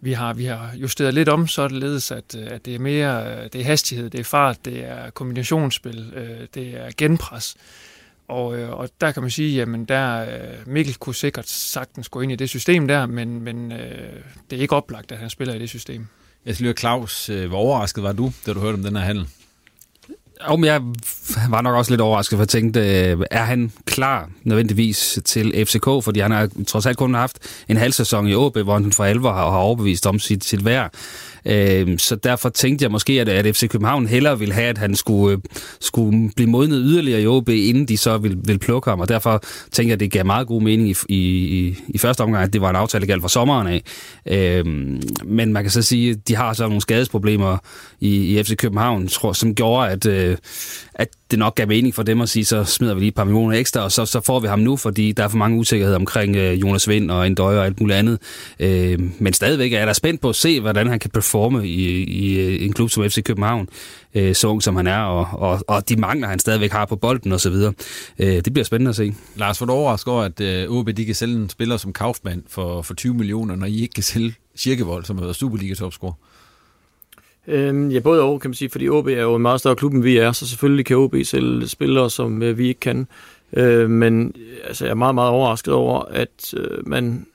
vi 0.00 0.12
har, 0.12 0.34
vi 0.34 0.44
har 0.44 0.70
justeret 0.74 1.14
lidt 1.14 1.28
om, 1.28 1.46
således 1.46 2.10
at, 2.10 2.36
øh, 2.38 2.46
at 2.50 2.66
det 2.66 2.74
er 2.74 2.78
mere 2.78 3.44
det 3.48 3.60
er 3.60 3.64
hastighed, 3.64 4.10
det 4.10 4.20
er 4.20 4.24
fart, 4.24 4.64
det 4.64 4.84
er 4.84 5.10
kombinationsspil, 5.10 6.12
øh, 6.16 6.46
det 6.54 6.76
er 6.76 6.90
genpres. 6.96 7.56
Og, 8.30 8.46
og 8.48 8.88
der 9.00 9.12
kan 9.12 9.22
man 9.22 9.30
sige, 9.30 9.56
jamen 9.56 9.84
der 9.84 10.26
Mikkel 10.66 10.94
kunne 10.94 11.14
sikkert 11.14 11.48
sagtens 11.48 12.08
gå 12.08 12.20
ind 12.20 12.32
i 12.32 12.36
det 12.36 12.48
system 12.48 12.88
der, 12.88 13.06
men, 13.06 13.40
men 13.40 13.70
det 14.50 14.56
er 14.56 14.60
ikke 14.60 14.76
oplagt, 14.76 15.12
at 15.12 15.18
han 15.18 15.30
spiller 15.30 15.54
i 15.54 15.58
det 15.58 15.68
system. 15.68 16.06
Jeg 16.46 16.54
skal 16.54 16.76
Claus, 16.76 17.26
hvor 17.26 17.58
overrasket 17.58 18.04
var 18.04 18.12
du, 18.12 18.32
da 18.46 18.52
du 18.52 18.60
hørte 18.60 18.74
om 18.74 18.82
den 18.82 18.96
her 18.96 19.02
handel? 19.02 19.26
Om 20.40 20.64
jeg 20.64 20.80
var 21.48 21.60
nok 21.60 21.74
også 21.74 21.90
lidt 21.92 22.00
overrasket, 22.00 22.36
for 22.36 22.42
jeg 22.42 22.48
tænkte, 22.48 22.80
øh, 22.80 23.18
er 23.30 23.44
han 23.44 23.72
klar 23.84 24.30
nødvendigvis 24.42 25.18
til 25.24 25.66
FCK? 25.66 25.84
Fordi 25.84 26.20
han 26.20 26.30
har 26.30 26.48
trods 26.66 26.86
alt 26.86 26.96
kun 26.96 27.14
haft 27.14 27.38
en 27.68 27.76
halv 27.76 27.92
sæson 27.92 28.28
i 28.28 28.34
OB, 28.34 28.58
hvor 28.58 28.74
han 28.74 28.92
for 28.92 29.04
alvor 29.04 29.32
har 29.32 29.42
overbevist 29.42 30.06
om 30.06 30.18
sit, 30.18 30.44
sit 30.44 30.64
værd. 30.64 30.94
Øh, 31.44 31.98
så 31.98 32.16
derfor 32.16 32.48
tænkte 32.48 32.82
jeg 32.82 32.90
måske, 32.90 33.20
at, 33.20 33.28
at 33.28 33.56
FC 33.56 33.68
København 33.68 34.06
hellere 34.06 34.38
ville 34.38 34.54
have, 34.54 34.68
at 34.68 34.78
han 34.78 34.94
skulle, 34.94 35.36
øh, 35.36 35.38
skulle 35.80 36.30
blive 36.36 36.50
modnet 36.50 36.80
yderligere 36.84 37.22
i 37.22 37.26
OB, 37.26 37.48
inden 37.48 37.88
de 37.88 37.96
så 37.96 38.18
ville, 38.18 38.38
ville 38.44 38.58
plukke 38.58 38.90
ham. 38.90 39.00
Og 39.00 39.08
derfor 39.08 39.42
tænkte 39.72 39.86
jeg, 39.88 39.92
at 39.92 40.00
det 40.00 40.12
gav 40.12 40.26
meget 40.26 40.46
god 40.46 40.62
mening 40.62 40.88
i, 40.88 40.96
i, 41.08 41.76
i 41.88 41.98
første 41.98 42.20
omgang, 42.20 42.44
at 42.44 42.52
det 42.52 42.60
var 42.60 42.70
en 42.70 42.76
aftale, 42.76 43.00
der 43.00 43.06
galt 43.06 43.22
fra 43.22 43.28
sommeren 43.28 43.66
af. 43.66 43.82
Øh, 44.26 44.66
men 45.24 45.52
man 45.52 45.64
kan 45.64 45.70
så 45.70 45.82
sige, 45.82 46.10
at 46.10 46.28
de 46.28 46.36
har 46.36 46.52
så 46.52 46.62
nogle 46.62 46.80
skadesproblemer 46.80 47.58
i, 48.00 48.38
i 48.38 48.42
FC 48.42 48.56
København, 48.56 49.08
tror, 49.08 49.32
som 49.32 49.54
gjorde, 49.54 49.90
at, 49.90 50.06
øh, 50.06 50.36
at 50.94 51.08
det 51.30 51.38
nok 51.38 51.54
gav 51.54 51.68
mening 51.68 51.94
for 51.94 52.02
dem 52.02 52.20
at 52.20 52.28
sige, 52.28 52.44
så 52.44 52.64
smider 52.64 52.94
vi 52.94 53.00
lige 53.00 53.08
et 53.08 53.14
par 53.14 53.24
millioner 53.24 53.58
ekstra, 53.58 53.80
og 53.80 53.92
så, 53.92 54.06
så 54.06 54.20
får 54.20 54.40
vi 54.40 54.48
ham 54.48 54.58
nu, 54.58 54.76
fordi 54.76 55.12
der 55.12 55.24
er 55.24 55.28
for 55.28 55.36
mange 55.36 55.58
usikkerheder 55.58 55.98
omkring 55.98 56.36
øh, 56.36 56.60
Jonas 56.60 56.88
Vind 56.88 57.10
og 57.10 57.26
Endøje 57.26 57.58
og 57.58 57.66
alt 57.66 57.80
muligt 57.80 57.98
andet. 57.98 58.18
Øh, 58.60 58.98
men 59.18 59.32
stadigvæk 59.32 59.72
er 59.72 59.84
der 59.84 59.92
spændt 59.92 60.20
på 60.20 60.28
at 60.28 60.36
se, 60.36 60.60
hvordan 60.60 60.86
han 60.86 60.98
kan 60.98 61.10
performe 61.10 61.29
i, 61.64 61.68
i, 61.68 62.56
i 62.56 62.64
en 62.64 62.72
klub 62.72 62.90
som 62.90 63.10
FC 63.10 63.22
København, 63.22 63.68
øh, 64.14 64.34
så 64.34 64.48
ung 64.48 64.62
som 64.62 64.76
han 64.76 64.86
er, 64.86 65.00
og, 65.00 65.28
og, 65.32 65.60
og 65.68 65.88
de 65.88 65.96
mangler, 65.96 66.28
han 66.28 66.38
stadigvæk 66.38 66.72
har 66.72 66.84
på 66.84 66.96
bolden 66.96 67.32
osv. 67.32 67.54
Øh, 68.18 68.26
det 68.44 68.52
bliver 68.52 68.64
spændende 68.64 68.88
at 68.88 68.96
se. 68.96 69.14
Lars, 69.36 69.58
hvor 69.58 69.66
du 69.66 69.72
overrasket 69.72 70.12
over, 70.12 70.22
at 70.22 70.40
øh, 70.40 70.70
OB 70.70 70.88
de 70.96 71.04
kan 71.04 71.14
sælge 71.14 71.36
en 71.36 71.48
spiller 71.48 71.76
som 71.76 71.92
Kaufmann 71.92 72.42
for, 72.48 72.82
for 72.82 72.94
20 72.94 73.14
millioner, 73.14 73.56
når 73.56 73.66
I 73.66 73.80
ikke 73.80 73.94
kan 73.94 74.02
sælge 74.02 74.34
Kirkevold, 74.58 75.04
som 75.04 75.16
har 75.18 75.24
været 75.24 75.36
Superliga-topscorer? 75.36 76.12
Øhm, 77.46 77.90
ja, 77.90 78.00
både 78.00 78.22
og, 78.22 78.40
kan 78.40 78.50
man 78.50 78.54
sige, 78.54 78.70
fordi 78.70 78.88
OB 78.88 79.06
er 79.06 79.22
jo 79.22 79.34
en 79.34 79.42
meget 79.42 79.60
større 79.60 79.76
klub, 79.76 79.92
end 79.92 80.02
vi 80.02 80.16
er, 80.16 80.32
så 80.32 80.46
selvfølgelig 80.46 80.86
kan 80.86 80.96
OB 80.96 81.14
sælge 81.24 81.68
spillere, 81.68 82.10
som 82.10 82.42
øh, 82.42 82.58
vi 82.58 82.68
ikke 82.68 82.80
kan. 82.80 83.06
Øh, 83.52 83.90
men 83.90 84.34
altså, 84.64 84.84
jeg 84.84 84.90
er 84.90 84.94
meget, 84.94 85.14
meget 85.14 85.30
overrasket 85.30 85.74
over, 85.74 86.00
at 86.00 86.54
øh, 86.56 86.88
man, 86.88 87.26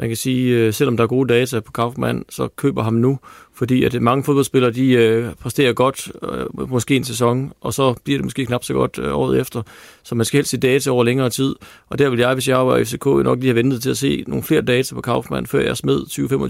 man 0.00 0.08
kan 0.08 0.16
sige, 0.16 0.56
øh, 0.56 0.72
selvom 0.72 0.96
der 0.96 1.04
er 1.04 1.08
gode 1.08 1.34
data 1.34 1.60
på 1.60 1.72
Kaufmann, 1.72 2.24
så 2.28 2.48
køber 2.56 2.82
ham 2.82 2.94
nu, 2.94 3.18
fordi 3.60 3.84
at 3.84 4.02
mange 4.02 4.24
fodboldspillere, 4.24 4.70
de 4.70 4.92
øh, 4.92 5.34
præsterer 5.40 5.72
godt, 5.72 6.12
øh, 6.32 6.70
måske 6.70 6.96
en 6.96 7.04
sæson, 7.04 7.52
og 7.60 7.74
så 7.74 7.94
bliver 8.04 8.18
det 8.18 8.24
måske 8.24 8.46
knap 8.46 8.64
så 8.64 8.72
godt 8.72 8.98
øh, 8.98 9.18
året 9.18 9.40
efter. 9.40 9.62
Så 10.02 10.14
man 10.14 10.24
skal 10.24 10.38
helst 10.38 10.50
se 10.50 10.58
data 10.58 10.90
over 10.90 11.04
længere 11.04 11.30
tid, 11.30 11.54
og 11.88 11.98
der 11.98 12.10
vil 12.10 12.18
jeg, 12.18 12.34
hvis 12.34 12.48
jeg 12.48 12.66
var 12.66 12.76
i 12.76 12.84
FCK, 12.84 13.04
nok 13.04 13.38
lige 13.38 13.48
have 13.48 13.56
ventet 13.56 13.82
til 13.82 13.90
at 13.90 13.96
se 13.96 14.24
nogle 14.26 14.42
flere 14.42 14.60
data 14.60 14.94
på 14.94 15.00
Kaufmann, 15.00 15.46
før 15.46 15.60
jeg 15.60 15.76
smed 15.76 16.00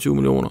20-25 0.09 0.15
millioner. 0.15 0.49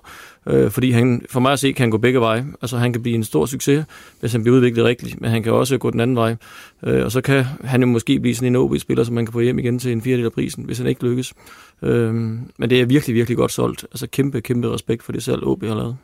Øh, 0.48 0.72
fordi 0.72 0.92
han, 0.92 1.22
for 1.30 1.39
mig 1.39 1.51
at 1.51 1.60
se, 1.60 1.72
kan 1.72 1.84
han 1.84 1.92
gå 1.92 1.98
begge 1.98 2.20
veje. 2.20 2.46
Altså 2.62 2.78
han 2.78 2.94
kan 2.94 3.01
blive 3.01 3.16
en 3.16 3.24
stor 3.24 3.46
succes, 3.46 3.86
hvis 4.20 4.32
han 4.32 4.44
bliver 4.44 4.58
udviklet 4.58 4.86
rigtigt, 4.86 5.22
men 5.22 5.32
han 5.32 5.44
kan 5.44 5.54
også 5.54 5.78
gå 5.78 5.89
den 5.89 6.00
anden 6.00 6.16
vej. 6.16 6.36
Øh, 6.84 7.06
og 7.06 7.12
så 7.12 7.22
kan 7.22 7.46
han 7.63 7.82
jo 7.82 7.88
måske 7.88 8.20
blive 8.20 8.36
sådan 8.36 8.48
en 8.48 8.56
OB-spiller, 8.56 9.04
som 9.04 9.16
man 9.16 9.25
kan 9.25 9.34
få 9.34 9.39
hjem 9.39 9.60
igen 9.60 9.80
til 9.80 9.92
en 9.92 10.01
fjerdedel 10.01 10.25
af 10.25 10.32
prisen, 10.32 10.63
hvis 10.63 10.78
han 10.78 10.88
ikke 10.88 11.04
lykkes. 11.04 11.34
Øh, 11.82 12.13
men 12.58 12.70
det 12.70 12.82
er 12.82 12.86
virkelig, 12.86 13.16
virkelig 13.16 13.38
godt 13.38 13.51
solgt. 13.51 13.84
Altså 13.92 14.08
kæmpe, 14.08 14.42
kæmpe 14.42 14.74
respekt 14.74 15.04
for 15.04 15.12
det 15.12 15.24
selv 15.24 15.48
OB 15.48 15.63
har 15.63 15.75
lavet. 15.75 15.98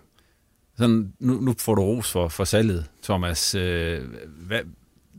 Sådan, 0.77 1.13
nu, 1.19 1.33
nu 1.33 1.55
får 1.59 1.75
du 1.75 1.81
ros 1.81 2.11
for, 2.11 2.27
for 2.27 2.43
salget, 2.43 2.85
Thomas. 3.03 3.55
Øh, 3.55 4.01
hvad, 4.27 4.59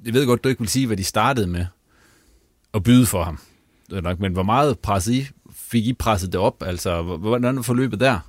jeg 0.05 0.15
ved 0.15 0.27
godt, 0.27 0.45
du 0.45 0.49
ikke 0.49 0.61
vil 0.61 0.69
sige, 0.69 0.87
hvad 0.87 0.97
de 0.97 1.05
startede 1.05 1.47
med 1.47 1.67
at 2.75 2.83
byde 2.83 3.07
for 3.07 3.25
ham. 3.25 3.39
Det 3.91 4.03
nok, 4.03 4.21
men 4.21 4.33
hvor 4.33 4.43
meget 4.43 4.79
presset 4.79 5.13
I, 5.13 5.29
fik 5.53 5.87
I 5.87 5.93
presset 5.93 6.33
det 6.33 6.41
op? 6.41 6.63
Altså, 6.63 7.03
hvordan 7.03 7.59
er 7.59 7.63
forløbet 7.63 8.01
der? 8.01 8.21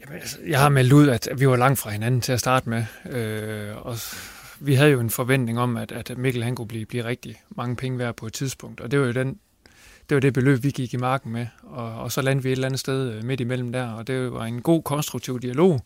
Jamen, 0.00 0.20
altså, 0.20 0.38
jeg 0.46 0.60
har 0.60 0.68
meldt 0.68 0.92
ud, 0.92 1.08
at 1.08 1.28
vi 1.36 1.48
var 1.48 1.56
langt 1.56 1.78
fra 1.78 1.90
hinanden 1.90 2.20
til 2.20 2.32
at 2.32 2.40
starte 2.40 2.68
med. 2.68 2.84
Øh, 3.10 3.86
og 3.86 3.96
vi 4.60 4.74
havde 4.74 4.90
jo 4.90 5.00
en 5.00 5.10
forventning 5.10 5.60
om, 5.60 5.76
at, 5.76 5.92
at 5.92 6.18
Mikkel 6.18 6.42
han 6.42 6.54
kunne 6.54 6.68
blive, 6.68 6.86
blive 6.86 7.04
rigtig 7.04 7.42
mange 7.56 7.76
penge 7.76 7.98
værd 7.98 8.16
på 8.16 8.26
et 8.26 8.32
tidspunkt. 8.32 8.80
Og 8.80 8.90
det 8.90 9.00
var 9.00 9.06
jo 9.06 9.12
den 9.12 9.38
det 10.10 10.14
var 10.14 10.20
det 10.20 10.34
beløb, 10.34 10.62
vi 10.62 10.70
gik 10.70 10.94
i 10.94 10.96
marken 10.96 11.32
med. 11.32 11.46
Og, 11.62 11.94
og 11.94 12.12
så 12.12 12.22
landede 12.22 12.42
vi 12.42 12.48
et 12.48 12.52
eller 12.52 12.66
andet 12.66 12.80
sted 12.80 13.12
øh, 13.12 13.24
midt 13.24 13.40
imellem 13.40 13.72
der, 13.72 13.90
og 13.90 14.06
det 14.06 14.32
var 14.32 14.44
en 14.44 14.62
god, 14.62 14.82
konstruktiv 14.82 15.40
dialog. 15.40 15.80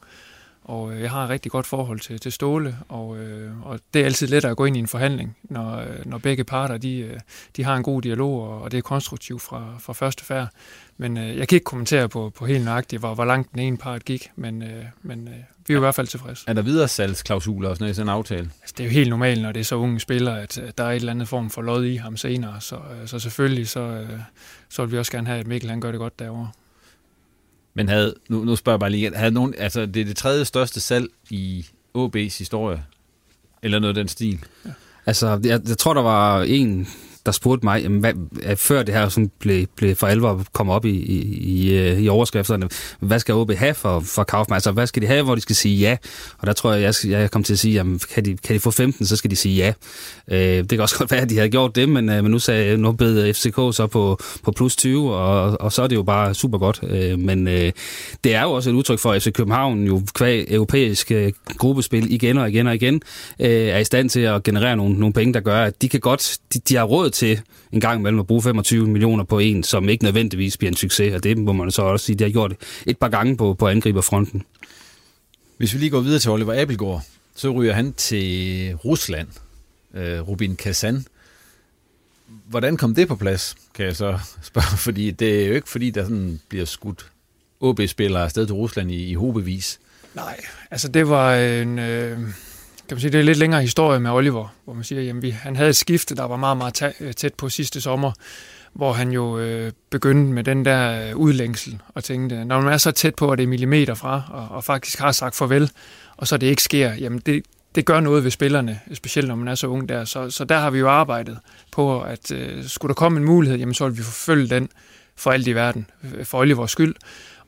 Og 0.65 0.93
øh, 0.93 1.01
jeg 1.01 1.11
har 1.11 1.25
et 1.25 1.31
rigtig 1.31 1.53
godt 1.53 1.67
forhold 1.67 2.01
til, 2.01 2.21
til 2.21 2.33
Ståle, 2.33 2.77
og, 2.89 3.19
øh, 3.19 3.67
og 3.67 3.81
det 3.95 4.01
er 4.01 4.05
altid 4.05 4.27
lettere 4.27 4.51
at 4.51 4.57
gå 4.57 4.65
ind 4.65 4.77
i 4.77 4.81
en 4.81 4.87
forhandling, 4.87 5.37
når, 5.43 5.77
øh, 5.77 6.07
når 6.07 6.19
begge 6.19 6.45
parter 6.45 6.77
de, 6.77 7.21
de 7.57 7.65
har 7.65 7.77
en 7.77 7.83
god 7.83 8.03
dialog, 8.03 8.43
og, 8.43 8.63
og 8.63 8.71
det 8.71 8.79
er 8.79 8.83
konstruktivt 8.83 9.43
fra, 9.43 9.75
fra 9.81 9.93
første 9.93 10.25
færd. 10.25 10.49
Men 10.97 11.17
øh, 11.17 11.37
jeg 11.39 11.49
kan 11.49 11.57
ikke 11.57 11.65
kommentere 11.65 12.09
på, 12.09 12.33
på 12.37 12.47
helt 12.47 12.65
nøjagtigt, 12.65 13.01
hvor, 13.01 13.15
hvor 13.15 13.25
langt 13.25 13.53
den 13.53 13.61
ene 13.61 13.77
part 13.77 14.05
gik, 14.05 14.31
men, 14.37 14.63
øh, 14.63 14.85
men 15.03 15.29
øh, 15.29 15.35
vi 15.67 15.75
er 15.75 15.79
i 15.79 15.81
hvert 15.81 15.95
fald 15.95 16.07
tilfredse. 16.07 16.45
Er 16.47 16.53
der 16.53 16.63
videre 16.63 16.89
salgsklausuler 16.89 17.69
og 17.69 17.77
sådan 17.77 17.85
noget 17.85 17.93
i 17.93 17.95
sådan 17.95 18.09
en 18.09 18.13
aftale? 18.15 18.51
Altså, 18.61 18.75
det 18.79 18.81
er 18.81 18.85
jo 18.85 18.91
helt 18.91 19.11
normalt, 19.11 19.43
når 19.43 19.53
det 19.53 19.61
er 19.61 19.65
så 19.65 19.77
unge 19.77 20.01
spillere, 20.01 20.43
at, 20.43 20.59
at 20.59 20.79
der 20.79 20.85
er 20.85 20.91
et 20.91 20.97
eller 20.97 21.13
andet 21.13 21.29
form 21.29 21.51
for 21.51 21.63
lod 21.63 21.85
i 21.85 21.97
ham 21.97 22.17
senere, 22.17 22.61
så, 22.61 22.77
øh, 22.77 23.09
så 23.09 23.19
selvfølgelig 23.19 23.69
så, 23.69 23.81
øh, 23.81 24.09
så 24.69 24.85
vil 24.85 24.93
vi 24.93 24.99
også 24.99 25.13
gerne 25.13 25.27
have, 25.27 25.41
at 25.41 25.47
Mikkel 25.47 25.71
han 25.71 25.81
gør 25.81 25.91
det 25.91 26.01
godt 26.01 26.19
derovre. 26.19 26.51
Men 27.75 27.89
havde, 27.89 28.15
nu, 28.29 28.45
nu 28.45 28.57
spørger 28.57 28.75
jeg 28.75 28.81
bare 28.81 28.91
lige, 28.91 29.17
havde 29.17 29.31
nogen, 29.31 29.55
altså 29.59 29.87
det 29.87 30.01
er 30.01 30.05
det 30.05 30.17
tredje 30.17 30.45
største 30.45 30.81
salg 30.81 31.09
i 31.31 31.67
OB's 31.99 32.39
historie, 32.39 32.85
eller 33.63 33.79
noget 33.79 33.97
af 33.97 34.03
den 34.03 34.09
stil? 34.09 34.39
Ja. 34.65 34.71
Altså, 35.07 35.41
jeg, 35.45 35.61
jeg 35.69 35.79
tror, 35.79 35.95
der 35.95 36.03
var 36.03 36.43
en 36.43 36.89
der 37.27 37.33
spurgte 37.33 37.67
mig, 37.67 37.83
jamen, 37.83 38.01
hvad, 38.01 38.13
øh, 38.43 38.57
før 38.57 38.83
det 38.83 38.95
her 38.95 39.09
sådan 39.09 39.31
blev, 39.39 39.67
blev 39.77 39.97
for 39.97 40.07
alvor 40.07 40.45
kommet 40.53 40.77
op 40.77 40.85
i, 40.85 40.91
i, 40.91 41.21
i, 41.39 41.79
øh, 41.79 42.01
i 42.01 42.09
overskrifterne, 42.09 42.69
hvad 43.01 43.19
skal 43.19 43.35
OB 43.35 43.53
have 43.53 43.75
for, 43.75 44.01
for 44.01 44.25
Kaufmann? 44.25 44.57
Altså, 44.57 44.73
hvad 44.73 44.87
skal 44.87 45.03
de 45.03 45.07
have, 45.07 45.25
hvor 45.25 45.35
de 45.35 45.41
skal 45.41 45.57
sige 45.57 45.79
ja? 45.79 45.97
Og 46.39 46.47
der 46.47 46.53
tror 46.53 46.73
jeg, 46.73 46.83
jeg, 46.83 47.11
jeg 47.11 47.31
kom 47.31 47.43
til 47.43 47.53
at 47.53 47.59
sige, 47.59 47.75
jamen, 47.75 48.01
kan 48.15 48.25
de, 48.25 48.37
kan 48.37 48.55
de 48.55 48.61
få 48.61 48.71
15, 48.71 49.07
så 49.07 49.17
skal 49.17 49.31
de 49.31 49.37
sige 49.37 49.57
ja. 49.57 49.73
Øh, 50.29 50.39
det 50.39 50.69
kan 50.69 50.81
også 50.81 50.99
godt 50.99 51.11
være, 51.11 51.21
at 51.21 51.31
de 51.31 51.35
havde 51.35 51.49
gjort 51.49 51.77
det, 51.77 51.89
men, 51.89 52.09
øh, 52.09 52.23
men 52.23 52.31
nu, 52.31 52.39
sagde, 52.39 52.77
nu 52.77 52.93
bed 52.93 53.35
FCK 53.35 53.77
så 53.77 53.89
på, 53.93 54.19
på 54.43 54.53
plus 54.53 54.77
20, 54.77 55.15
og, 55.15 55.61
og 55.61 55.73
så 55.73 55.83
er 55.83 55.87
det 55.87 55.97
jo 55.97 56.03
bare 56.03 56.35
super 56.35 56.59
godt. 56.59 56.81
Øh, 56.83 57.19
men 57.19 57.49
øh, 57.49 57.73
det 58.25 58.35
er 58.35 58.43
jo 58.43 58.53
også 58.53 58.71
et 58.71 58.75
udtryk 58.75 58.99
for, 58.99 59.13
at 59.13 59.23
FC 59.23 59.33
København 59.33 59.85
jo 59.87 60.03
kvæg 60.15 60.47
europæisk 60.51 61.11
øh, 61.11 61.33
gruppespil 61.59 62.13
igen 62.13 62.39
og 62.39 62.49
igen 62.49 62.67
og 62.67 62.75
igen 62.75 63.03
øh, 63.41 63.49
er 63.49 63.79
i 63.79 63.85
stand 63.85 64.11
til 64.11 64.21
at 64.21 64.43
generere 64.43 64.77
nogle, 64.77 64.95
nogle 64.95 65.13
penge, 65.13 65.35
der 65.35 65.41
gør, 65.41 65.65
at 65.65 65.83
de 65.83 65.89
kan 65.89 66.01
godt, 66.01 66.39
de, 66.55 66.59
de 66.69 66.77
har 66.77 66.85
råd 66.85 67.11
til 67.15 67.41
en 67.73 67.81
gang 67.81 68.01
imellem 68.01 68.21
at 68.21 68.27
bruge 68.27 68.43
25 68.43 68.87
millioner 68.87 69.25
på 69.25 69.39
en, 69.39 69.63
som 69.63 69.89
ikke 69.89 70.05
nødvendigvis 70.05 70.57
bliver 70.57 70.71
en 70.71 70.77
succes, 70.77 71.15
og 71.15 71.23
det 71.23 71.39
må 71.39 71.53
man 71.53 71.71
så 71.71 71.83
også 71.83 72.07
sige, 72.07 72.17
det 72.17 72.27
har 72.27 72.33
gjort 72.33 72.55
et 72.87 72.99
par 72.99 73.09
gange 73.09 73.37
på, 73.37 73.55
på 73.55 73.69
angriberfronten. 73.69 74.43
Hvis 75.57 75.75
vi 75.75 75.79
lige 75.79 75.91
går 75.91 76.01
videre 76.01 76.19
til 76.19 76.31
Oliver 76.31 76.63
Abelgaard, 76.63 77.03
så 77.35 77.51
ryger 77.51 77.73
han 77.73 77.93
til 77.93 78.75
Rusland, 78.75 79.29
øh, 79.95 80.21
Rubin 80.21 80.57
Kazan. 80.57 81.05
Hvordan 82.47 82.77
kom 82.77 82.95
det 82.95 83.09
på 83.09 83.17
plads, 83.17 83.55
kan 83.75 83.87
jeg 83.87 83.97
så 83.97 84.19
spørge, 84.43 84.77
fordi 84.77 85.11
det 85.11 85.43
er 85.43 85.47
jo 85.47 85.55
ikke 85.55 85.69
fordi, 85.69 85.91
der 85.91 86.03
sådan 86.03 86.41
bliver 86.49 86.65
skudt 86.65 87.07
OB-spillere 87.61 88.25
afsted 88.25 88.47
til 88.47 88.55
Rusland 88.55 88.91
i, 88.91 89.11
i 89.11 89.15
hobevis. 89.15 89.81
Nej, 90.15 90.41
altså 90.71 90.89
det 90.89 91.09
var 91.09 91.35
en... 91.35 91.79
Øh 91.79 92.19
kan 92.89 92.95
man 92.95 93.01
sige, 93.01 93.11
det 93.11 93.21
er 93.21 93.25
lidt 93.25 93.39
længere 93.39 93.63
historie 93.63 94.01
med 94.01 94.11
Oliver, 94.11 94.49
hvor 94.65 94.75
man 94.75 94.85
siger, 94.85 95.15
at 95.25 95.33
han 95.33 95.57
havde 95.57 95.71
et 95.71 95.77
skifte, 95.77 96.15
der 96.15 96.25
var 96.25 96.37
meget, 96.37 96.57
meget 96.57 96.95
tæt 97.17 97.35
på 97.35 97.49
sidste 97.49 97.81
sommer, 97.81 98.13
hvor 98.73 98.93
han 98.93 99.13
jo 99.13 99.39
øh, 99.39 99.73
begyndte 99.91 100.33
med 100.33 100.45
den 100.45 100.65
der 100.65 101.09
øh, 101.09 101.17
udlængsel 101.17 101.81
og 101.89 102.05
tænkte, 102.05 102.45
når 102.45 102.61
man 102.61 102.73
er 102.73 102.77
så 102.77 102.91
tæt 102.91 103.15
på, 103.15 103.31
at 103.31 103.39
det 103.39 103.45
er 103.45 103.49
millimeter 103.49 103.95
fra, 103.95 104.23
og, 104.31 104.57
og 104.57 104.65
faktisk 104.65 104.99
har 104.99 105.13
sagt 105.13 105.37
farvel, 105.37 105.71
og 106.17 106.27
så 106.27 106.37
det 106.37 106.47
ikke 106.47 106.63
sker, 106.63 106.95
jamen 106.95 107.19
det, 107.19 107.45
det 107.75 107.85
gør 107.85 108.01
noget 108.01 108.25
ved 108.25 108.31
spillerne, 108.31 108.81
specielt 108.93 109.29
når 109.29 109.35
man 109.35 109.49
er 109.49 109.55
så 109.55 109.67
ung 109.67 109.89
der. 109.89 110.05
Så, 110.05 110.31
så 110.31 110.45
der 110.45 110.59
har 110.59 110.71
vi 110.71 110.79
jo 110.79 110.89
arbejdet 110.89 111.39
på, 111.73 112.03
at 112.03 112.33
øh, 112.33 112.65
skulle 112.65 112.89
der 112.89 112.95
komme 112.95 113.19
en 113.19 113.25
mulighed, 113.25 113.59
jamen 113.59 113.75
så 113.75 113.89
vil 113.89 113.99
vi 113.99 114.03
forfølge 114.03 114.49
den 114.49 114.69
for 115.17 115.31
alt 115.31 115.47
i 115.47 115.53
verden, 115.53 115.87
øh, 116.05 116.25
for 116.25 116.39
Olivers 116.39 116.71
skyld. 116.71 116.95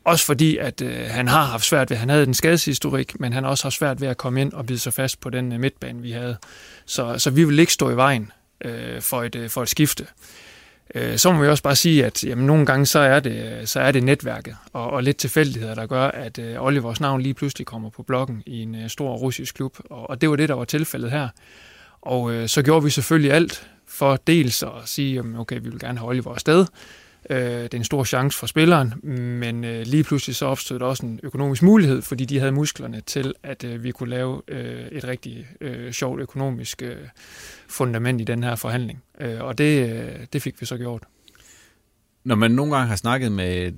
Også 0.06 0.26
fordi, 0.26 0.56
at 0.56 0.82
øh, 0.82 1.06
han 1.10 1.28
har 1.28 1.44
haft 1.44 1.64
svært 1.64 1.90
ved, 1.90 1.96
han 1.96 2.08
havde 2.08 2.22
en 2.22 2.34
skadeshistorik, 2.34 3.20
men 3.20 3.32
han 3.32 3.42
har 3.44 3.50
også 3.50 3.64
haft 3.64 3.74
svært 3.74 4.00
ved 4.00 4.08
at 4.08 4.16
komme 4.16 4.40
ind 4.40 4.52
og 4.52 4.66
bide 4.66 4.78
sig 4.78 4.92
fast 4.92 5.20
på 5.20 5.30
den 5.30 5.52
øh, 5.52 5.60
midtbane, 5.60 6.02
vi 6.02 6.10
havde. 6.10 6.36
Så, 6.86 7.18
så 7.18 7.30
vi 7.30 7.44
vil 7.44 7.58
ikke 7.58 7.72
stå 7.72 7.90
i 7.90 7.96
vejen 7.96 8.32
øh, 8.64 9.00
for, 9.00 9.22
et, 9.22 9.34
øh, 9.34 9.50
for 9.50 9.62
et 9.62 9.68
skifte. 9.68 10.06
Øh, 10.94 11.18
så 11.18 11.32
må 11.32 11.42
vi 11.42 11.48
også 11.48 11.62
bare 11.62 11.76
sige, 11.76 12.04
at 12.04 12.24
jamen, 12.24 12.46
nogle 12.46 12.66
gange 12.66 12.86
så 12.86 12.98
er 12.98 13.20
det, 13.20 13.60
øh, 13.60 13.66
så 13.66 13.80
er 13.80 13.92
det 13.92 14.02
netværket 14.02 14.56
og, 14.72 14.90
og 14.90 15.02
lidt 15.02 15.16
tilfældigheder, 15.16 15.74
der 15.74 15.86
gør, 15.86 16.04
at 16.04 16.38
øh, 16.38 16.62
Olivers 16.62 17.00
navn 17.00 17.20
lige 17.20 17.34
pludselig 17.34 17.66
kommer 17.66 17.90
på 17.90 18.02
blokken 18.02 18.42
i 18.46 18.62
en 18.62 18.74
øh, 18.74 18.88
stor 18.88 19.16
russisk 19.16 19.54
klub. 19.54 19.78
Og, 19.90 20.10
og 20.10 20.20
det 20.20 20.30
var 20.30 20.36
det, 20.36 20.48
der 20.48 20.54
var 20.54 20.64
tilfældet 20.64 21.10
her. 21.10 21.28
Og 22.02 22.32
øh, 22.32 22.48
så 22.48 22.62
gjorde 22.62 22.84
vi 22.84 22.90
selvfølgelig 22.90 23.32
alt 23.32 23.68
for 23.88 24.16
dels 24.16 24.62
at 24.62 24.70
sige, 24.84 25.14
jamen, 25.14 25.36
okay, 25.36 25.60
vi 25.62 25.68
vil 25.68 25.80
gerne 25.80 25.98
have 25.98 26.08
Oliver 26.08 26.34
afsted, 26.34 26.66
Øh, 27.30 27.38
det 27.38 27.74
er 27.74 27.78
en 27.78 27.84
stor 27.84 28.04
chance 28.04 28.38
for 28.38 28.46
spilleren, 28.46 28.94
men 29.40 29.64
øh, 29.64 29.86
lige 29.86 30.04
pludselig 30.04 30.36
så 30.36 30.46
opstod 30.46 30.78
der 30.78 30.86
også 30.86 31.06
en 31.06 31.20
økonomisk 31.22 31.62
mulighed, 31.62 32.02
fordi 32.02 32.24
de 32.24 32.38
havde 32.38 32.52
musklerne 32.52 33.00
til, 33.00 33.34
at 33.42 33.64
øh, 33.64 33.84
vi 33.84 33.90
kunne 33.90 34.10
lave 34.10 34.42
øh, 34.48 34.86
et 34.86 35.04
rigtig 35.04 35.46
øh, 35.60 35.92
sjovt 35.92 36.20
økonomisk 36.20 36.82
øh, 36.82 36.96
fundament 37.68 38.20
i 38.20 38.24
den 38.24 38.42
her 38.42 38.56
forhandling. 38.56 39.02
Øh, 39.20 39.40
og 39.40 39.58
det, 39.58 39.90
øh, 39.90 40.26
det 40.32 40.42
fik 40.42 40.60
vi 40.60 40.66
så 40.66 40.76
gjort. 40.76 41.02
Når 42.24 42.34
man 42.34 42.50
nogle 42.50 42.76
gange 42.76 42.88
har 42.88 42.96
snakket 42.96 43.32
med, 43.32 43.72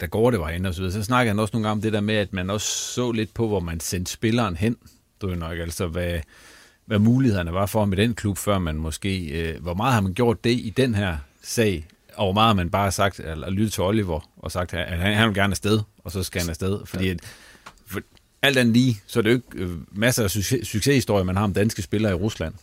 der 0.00 0.06
går 0.06 0.30
det 0.30 0.40
var 0.40 0.48
inde 0.48 0.68
og 0.68 0.74
så 0.74 0.80
videre, 0.80 0.92
så 0.92 1.02
snakker 1.02 1.32
han 1.32 1.38
også 1.38 1.52
nogle 1.54 1.68
gange 1.68 1.78
om 1.78 1.82
det 1.82 1.92
der 1.92 2.00
med, 2.00 2.14
at 2.14 2.32
man 2.32 2.50
også 2.50 2.66
så 2.66 3.12
lidt 3.12 3.34
på, 3.34 3.48
hvor 3.48 3.60
man 3.60 3.80
sendte 3.80 4.12
spilleren 4.12 4.56
hen. 4.56 4.76
Du 5.20 5.30
er 5.30 5.34
nok 5.34 5.58
altså, 5.58 5.86
hvad, 5.86 6.20
hvad 6.86 6.98
mulighederne 6.98 7.52
var 7.52 7.66
for 7.66 7.84
med 7.84 7.96
den 7.96 8.14
klub, 8.14 8.38
før 8.38 8.58
man 8.58 8.76
måske, 8.76 9.26
øh, 9.26 9.62
hvor 9.62 9.74
meget 9.74 9.94
har 9.94 10.00
man 10.00 10.14
gjort 10.14 10.44
det 10.44 10.50
i 10.50 10.72
den 10.76 10.94
her 10.94 11.16
sag, 11.42 11.86
og 12.16 12.34
meget 12.34 12.56
man 12.56 12.70
bare 12.70 12.82
har 12.82 12.90
sagt, 12.90 13.20
eller 13.20 13.50
lyttet 13.50 13.72
til 13.72 13.82
Oliver, 13.82 14.30
og 14.36 14.52
sagt, 14.52 14.74
at 14.74 14.98
han, 14.98 15.14
han 15.14 15.28
vil 15.28 15.34
gerne 15.34 15.50
afsted, 15.50 15.80
og 16.04 16.12
så 16.12 16.22
skal 16.22 16.40
han 16.40 16.50
afsted. 16.50 16.86
Fordi 16.86 17.08
at, 17.08 17.20
for, 17.86 18.00
alt 18.42 18.58
andet 18.58 18.74
lige, 18.74 19.00
så 19.06 19.18
er 19.18 19.22
det 19.22 19.30
jo 19.30 19.34
ikke 19.34 19.48
øh, 19.54 19.70
masser 19.92 20.24
af 20.24 20.30
succes, 20.30 20.68
succeshistorier, 20.68 21.24
man 21.24 21.36
har 21.36 21.44
om 21.44 21.54
danske 21.54 21.82
spillere 21.82 22.12
i 22.12 22.14
Rusland. 22.14 22.54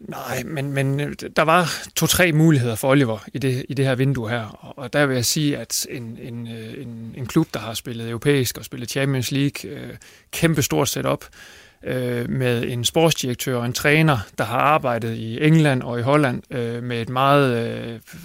Nej, 0.00 0.42
men, 0.42 0.72
men 0.72 1.00
øh, 1.00 1.14
der 1.36 1.42
var 1.42 1.72
to-tre 1.96 2.32
muligheder 2.32 2.74
for 2.74 2.90
Oliver 2.90 3.18
i 3.34 3.38
det, 3.38 3.66
i 3.68 3.74
det 3.74 3.84
her 3.84 3.94
vindue 3.94 4.28
her, 4.28 4.74
og 4.78 4.92
der 4.92 5.06
vil 5.06 5.14
jeg 5.14 5.24
sige, 5.24 5.58
at 5.58 5.86
en, 5.90 6.18
en, 6.22 6.48
øh, 6.48 6.82
en, 6.82 7.14
en 7.16 7.26
klub, 7.26 7.48
der 7.54 7.60
har 7.60 7.74
spillet 7.74 8.08
europæisk 8.08 8.58
og 8.58 8.64
spillet 8.64 8.90
Champions 8.90 9.30
League, 9.30 9.70
øh, 9.70 9.96
kæmpe 10.30 10.62
stort 10.62 10.88
setup, 10.88 11.24
øh, 11.84 12.30
med 12.30 12.64
en 12.68 12.84
sportsdirektør 12.84 13.56
og 13.56 13.66
en 13.66 13.72
træner, 13.72 14.18
der 14.38 14.44
har 14.44 14.58
arbejdet 14.58 15.14
i 15.14 15.44
England 15.46 15.82
og 15.82 15.98
i 15.98 16.02
Holland 16.02 16.42
øh, 16.50 16.82
med 16.82 17.02
et 17.02 17.08
meget 17.08 17.56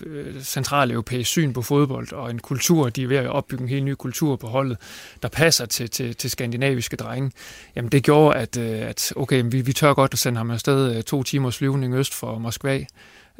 øh, 0.05 0.41
centralt 0.41 0.91
europæisk 0.91 1.29
syn 1.29 1.53
på 1.53 1.61
fodbold 1.61 2.13
og 2.13 2.31
en 2.31 2.39
kultur, 2.39 2.89
de 2.89 3.03
er 3.03 3.07
ved 3.07 3.17
at 3.17 3.27
opbygge 3.27 3.63
en 3.63 3.69
helt 3.69 3.85
ny 3.85 3.93
kultur 3.93 4.35
på 4.35 4.47
holdet, 4.47 4.77
der 5.21 5.29
passer 5.29 5.65
til, 5.65 5.89
til, 5.89 6.15
til 6.15 6.29
skandinaviske 6.29 6.95
drenge. 6.95 7.31
Jamen 7.75 7.91
det 7.91 8.03
gjorde, 8.03 8.37
at, 8.37 8.57
øh, 8.57 8.81
at 8.81 9.13
okay, 9.15 9.43
vi, 9.45 9.61
vi 9.61 9.73
tør 9.73 9.93
godt 9.93 10.13
at 10.13 10.19
sende 10.19 10.37
ham 10.37 10.51
afsted 10.51 10.95
øh, 10.95 11.03
to 11.03 11.23
timers 11.23 11.57
flyvning 11.57 11.93
øst 11.93 12.13
for 12.13 12.37
Moskva 12.37 12.85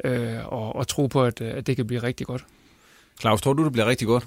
øh, 0.04 0.52
og, 0.52 0.76
og 0.76 0.88
tro 0.88 1.06
på, 1.06 1.24
at, 1.24 1.40
at 1.40 1.66
det 1.66 1.76
kan 1.76 1.86
blive 1.86 2.02
rigtig 2.02 2.26
godt. 2.26 2.44
Claus, 3.20 3.40
tror 3.40 3.52
du, 3.52 3.64
det 3.64 3.72
bliver 3.72 3.86
rigtig 3.86 4.06
godt? 4.06 4.24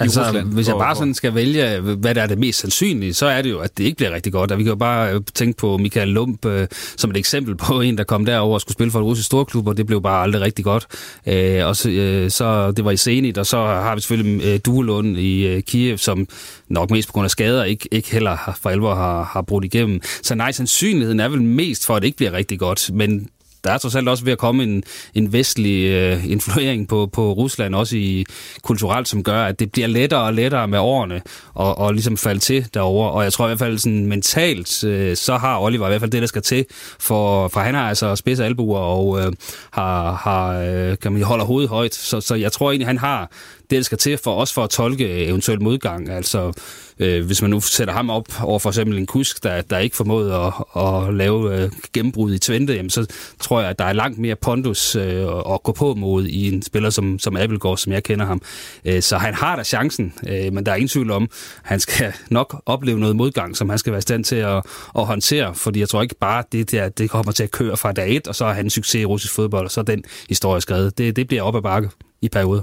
Altså, 0.00 0.24
Rusland, 0.26 0.52
hvis 0.52 0.68
jeg 0.68 0.76
bare 0.78 0.96
sådan 0.96 1.14
skal 1.14 1.34
vælge, 1.34 1.80
hvad 1.80 2.14
der 2.14 2.22
er 2.22 2.26
det 2.26 2.38
mest 2.38 2.60
sandsynlige, 2.60 3.14
så 3.14 3.26
er 3.26 3.42
det 3.42 3.50
jo, 3.50 3.58
at 3.58 3.78
det 3.78 3.84
ikke 3.84 3.96
bliver 3.96 4.10
rigtig 4.14 4.32
godt. 4.32 4.52
Og 4.52 4.58
vi 4.58 4.62
kan 4.62 4.70
jo 4.70 4.76
bare 4.76 5.14
øh, 5.14 5.20
tænke 5.34 5.56
på 5.56 5.76
Michael 5.76 6.08
Lump 6.08 6.46
øh, 6.46 6.66
som 6.96 7.10
et 7.10 7.16
eksempel 7.16 7.56
på 7.56 7.80
en, 7.80 7.98
der 7.98 8.04
kom 8.04 8.26
derover 8.26 8.54
og 8.54 8.60
skulle 8.60 8.72
spille 8.72 8.90
for 8.90 8.98
en 8.98 9.04
russisk 9.04 9.26
storklub, 9.26 9.68
og 9.68 9.76
det 9.76 9.86
blev 9.86 10.02
bare 10.02 10.22
aldrig 10.22 10.42
rigtig 10.42 10.64
godt. 10.64 10.86
Øh, 11.26 11.66
og 11.66 11.76
så, 11.76 11.90
øh, 11.90 12.30
så 12.30 12.72
det 12.72 12.84
var 12.84 12.90
i 12.90 12.96
Zenit, 12.96 13.38
og 13.38 13.46
så 13.46 13.56
har 13.56 13.94
vi 13.94 14.00
selvfølgelig 14.00 14.46
øh, 14.46 14.60
Duelund 14.64 15.18
i 15.18 15.46
øh, 15.46 15.62
Kiev, 15.62 15.98
som 15.98 16.28
nok 16.68 16.90
mest 16.90 17.08
på 17.08 17.12
grund 17.12 17.24
af 17.24 17.30
skader 17.30 17.64
ikke, 17.64 17.88
ikke 17.90 18.12
heller 18.12 18.56
for 18.62 18.70
alvor 18.70 18.94
har, 18.94 19.24
har 19.24 19.42
brudt 19.42 19.64
igennem. 19.64 20.00
Så 20.22 20.34
nej, 20.34 20.52
sandsynligheden 20.52 21.20
er 21.20 21.28
vel 21.28 21.42
mest 21.42 21.86
for, 21.86 21.96
at 21.96 22.02
det 22.02 22.06
ikke 22.08 22.16
bliver 22.16 22.32
rigtig 22.32 22.58
godt, 22.58 22.90
men 22.92 23.28
der 23.64 23.72
er 23.72 23.78
trods 23.78 23.94
alt 23.94 24.08
også 24.08 24.24
ved 24.24 24.32
at 24.32 24.38
komme 24.38 24.62
en, 24.62 24.82
en 25.14 25.32
vestlig 25.32 25.90
øh, 25.90 26.30
influering 26.30 26.88
på, 26.88 27.06
på 27.12 27.32
Rusland, 27.32 27.74
også 27.74 27.96
i 27.96 28.24
kulturelt, 28.62 29.08
som 29.08 29.22
gør, 29.22 29.44
at 29.44 29.60
det 29.60 29.72
bliver 29.72 29.88
lettere 29.88 30.22
og 30.22 30.34
lettere 30.34 30.68
med 30.68 30.78
årene 30.78 31.22
og, 31.54 31.78
og 31.78 31.92
ligesom 31.94 32.16
falde 32.16 32.40
til 32.40 32.66
derover. 32.74 33.08
Og 33.08 33.24
jeg 33.24 33.32
tror 33.32 33.44
i 33.44 33.48
hvert 33.48 33.58
fald 33.58 33.78
sådan 33.78 34.06
mentalt, 34.06 34.84
øh, 34.84 35.16
så 35.16 35.36
har 35.36 35.58
Oliver 35.58 35.86
i 35.86 35.90
hvert 35.90 36.00
fald 36.00 36.10
det, 36.10 36.20
der 36.22 36.28
skal 36.28 36.42
til, 36.42 36.66
for, 37.00 37.48
for 37.48 37.60
han 37.60 37.74
har 37.74 37.88
altså 37.88 38.16
spidse 38.16 38.44
albuer 38.44 38.78
og 38.78 39.20
øh, 39.20 39.32
har, 39.70 40.12
har 40.14 40.58
øh, 40.58 40.98
kan 40.98 41.12
man 41.12 41.22
holder 41.22 41.44
hovedet 41.44 41.70
højt. 41.70 41.94
Så, 41.94 42.20
så 42.20 42.34
jeg 42.34 42.52
tror 42.52 42.70
egentlig, 42.70 42.86
han 42.86 42.98
har 42.98 43.30
det, 43.70 43.76
der 43.76 43.82
skal 43.82 43.98
til 43.98 44.18
for 44.18 44.34
os 44.34 44.52
for 44.52 44.64
at 44.64 44.70
tolke 44.70 45.04
øh, 45.04 45.28
eventuel 45.28 45.62
modgang. 45.62 46.08
Altså, 46.08 46.52
øh, 46.98 47.26
hvis 47.26 47.42
man 47.42 47.50
nu 47.50 47.60
sætter 47.60 47.94
ham 47.94 48.10
op 48.10 48.42
over 48.42 48.58
for 48.58 48.70
eksempel 48.70 48.98
en 48.98 49.06
kusk, 49.06 49.42
der, 49.42 49.60
der 49.60 49.78
ikke 49.78 49.96
formåede 49.96 50.34
at, 50.34 50.52
at 50.76 51.14
lave 51.14 51.62
øh, 51.62 51.70
gennembrud 51.92 52.34
i 52.34 52.38
Twente, 52.38 52.74
jamen, 52.74 52.90
så 52.90 53.06
tror 53.40 53.60
jeg, 53.60 53.70
at 53.70 53.78
der 53.78 53.84
er 53.84 53.92
langt 53.92 54.18
mere 54.18 54.36
pondus 54.36 54.96
øh, 54.96 55.26
at 55.52 55.62
gå 55.62 55.72
på 55.72 55.94
mod 55.94 56.26
i 56.26 56.54
en 56.54 56.62
spiller 56.62 56.90
som, 56.90 57.18
som 57.18 57.36
Abelgaard, 57.36 57.76
som 57.76 57.92
jeg 57.92 58.02
kender 58.02 58.26
ham. 58.26 58.42
Øh, 58.84 59.02
så 59.02 59.18
han 59.18 59.34
har 59.34 59.56
da 59.56 59.64
chancen, 59.64 60.14
øh, 60.28 60.52
men 60.52 60.66
der 60.66 60.72
er 60.72 60.76
ingen 60.76 60.88
tvivl 60.88 61.10
om, 61.10 61.22
at 61.22 61.30
han 61.62 61.80
skal 61.80 62.12
nok 62.30 62.62
opleve 62.66 62.98
noget 62.98 63.16
modgang, 63.16 63.56
som 63.56 63.68
han 63.68 63.78
skal 63.78 63.92
være 63.92 63.98
i 63.98 64.02
stand 64.02 64.24
til 64.24 64.36
at, 64.36 64.62
at 64.98 65.06
håndtere, 65.06 65.54
fordi 65.54 65.80
jeg 65.80 65.88
tror 65.88 66.02
ikke 66.02 66.14
bare, 66.20 66.44
det 66.52 66.70
der, 66.70 66.88
det 66.88 67.10
kommer 67.10 67.32
til 67.32 67.42
at 67.42 67.50
køre 67.50 67.76
fra 67.76 67.92
dag 67.92 68.16
et, 68.16 68.28
og 68.28 68.34
så 68.34 68.44
er 68.44 68.52
han 68.52 68.66
en 68.66 68.70
succes 68.70 69.02
i 69.02 69.04
russisk 69.04 69.34
fodbold, 69.34 69.64
og 69.64 69.70
så 69.70 69.80
er 69.80 69.84
den 69.84 70.04
historie 70.28 70.60
skrevet. 70.60 70.98
Det, 70.98 71.16
det 71.16 71.28
bliver 71.28 71.42
op 71.42 71.56
ad 71.56 71.62
bakke 71.62 71.88
i 72.22 72.28
perioder. 72.28 72.62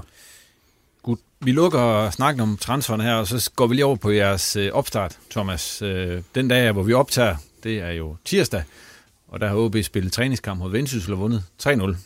Vi 1.40 1.52
lukker 1.52 2.10
snakken 2.10 2.40
om 2.40 2.56
transferen 2.56 3.00
her, 3.00 3.14
og 3.14 3.26
så 3.26 3.50
går 3.56 3.66
vi 3.66 3.74
lige 3.74 3.84
over 3.84 3.96
på 3.96 4.10
jeres 4.10 4.56
øh, 4.56 4.72
opstart, 4.72 5.18
Thomas. 5.30 5.82
Øh, 5.82 6.22
den 6.34 6.48
dag, 6.48 6.72
hvor 6.72 6.82
vi 6.82 6.92
optager, 6.92 7.36
det 7.62 7.78
er 7.78 7.90
jo 7.90 8.16
tirsdag, 8.24 8.62
og 9.28 9.40
der 9.40 9.48
har 9.48 9.56
OB 9.56 9.76
spillet 9.82 10.12
træningskamp 10.12 10.58
mod 10.58 10.70
Vendsyssel 10.70 11.12
og 11.12 11.18
vundet 11.18 11.44
3-0. 11.62 11.96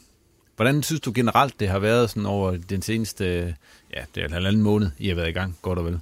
Hvordan 0.57 0.83
synes 0.83 1.01
du 1.01 1.13
generelt, 1.15 1.61
det 1.61 1.69
har 1.69 1.79
været 1.79 2.11
sådan 2.11 2.27
over 2.27 2.57
den 2.57 2.83
seneste, 2.83 3.55
ja, 3.97 4.03
det 4.15 4.21
er 4.21 4.27
en 4.27 4.33
halvanden 4.33 4.63
måned, 4.63 4.91
I 4.99 5.09
har 5.09 5.15
været 5.15 5.29
i 5.29 5.33
gang, 5.33 5.59
godt 5.63 5.79
og 5.79 5.85
vel? 5.85 6.01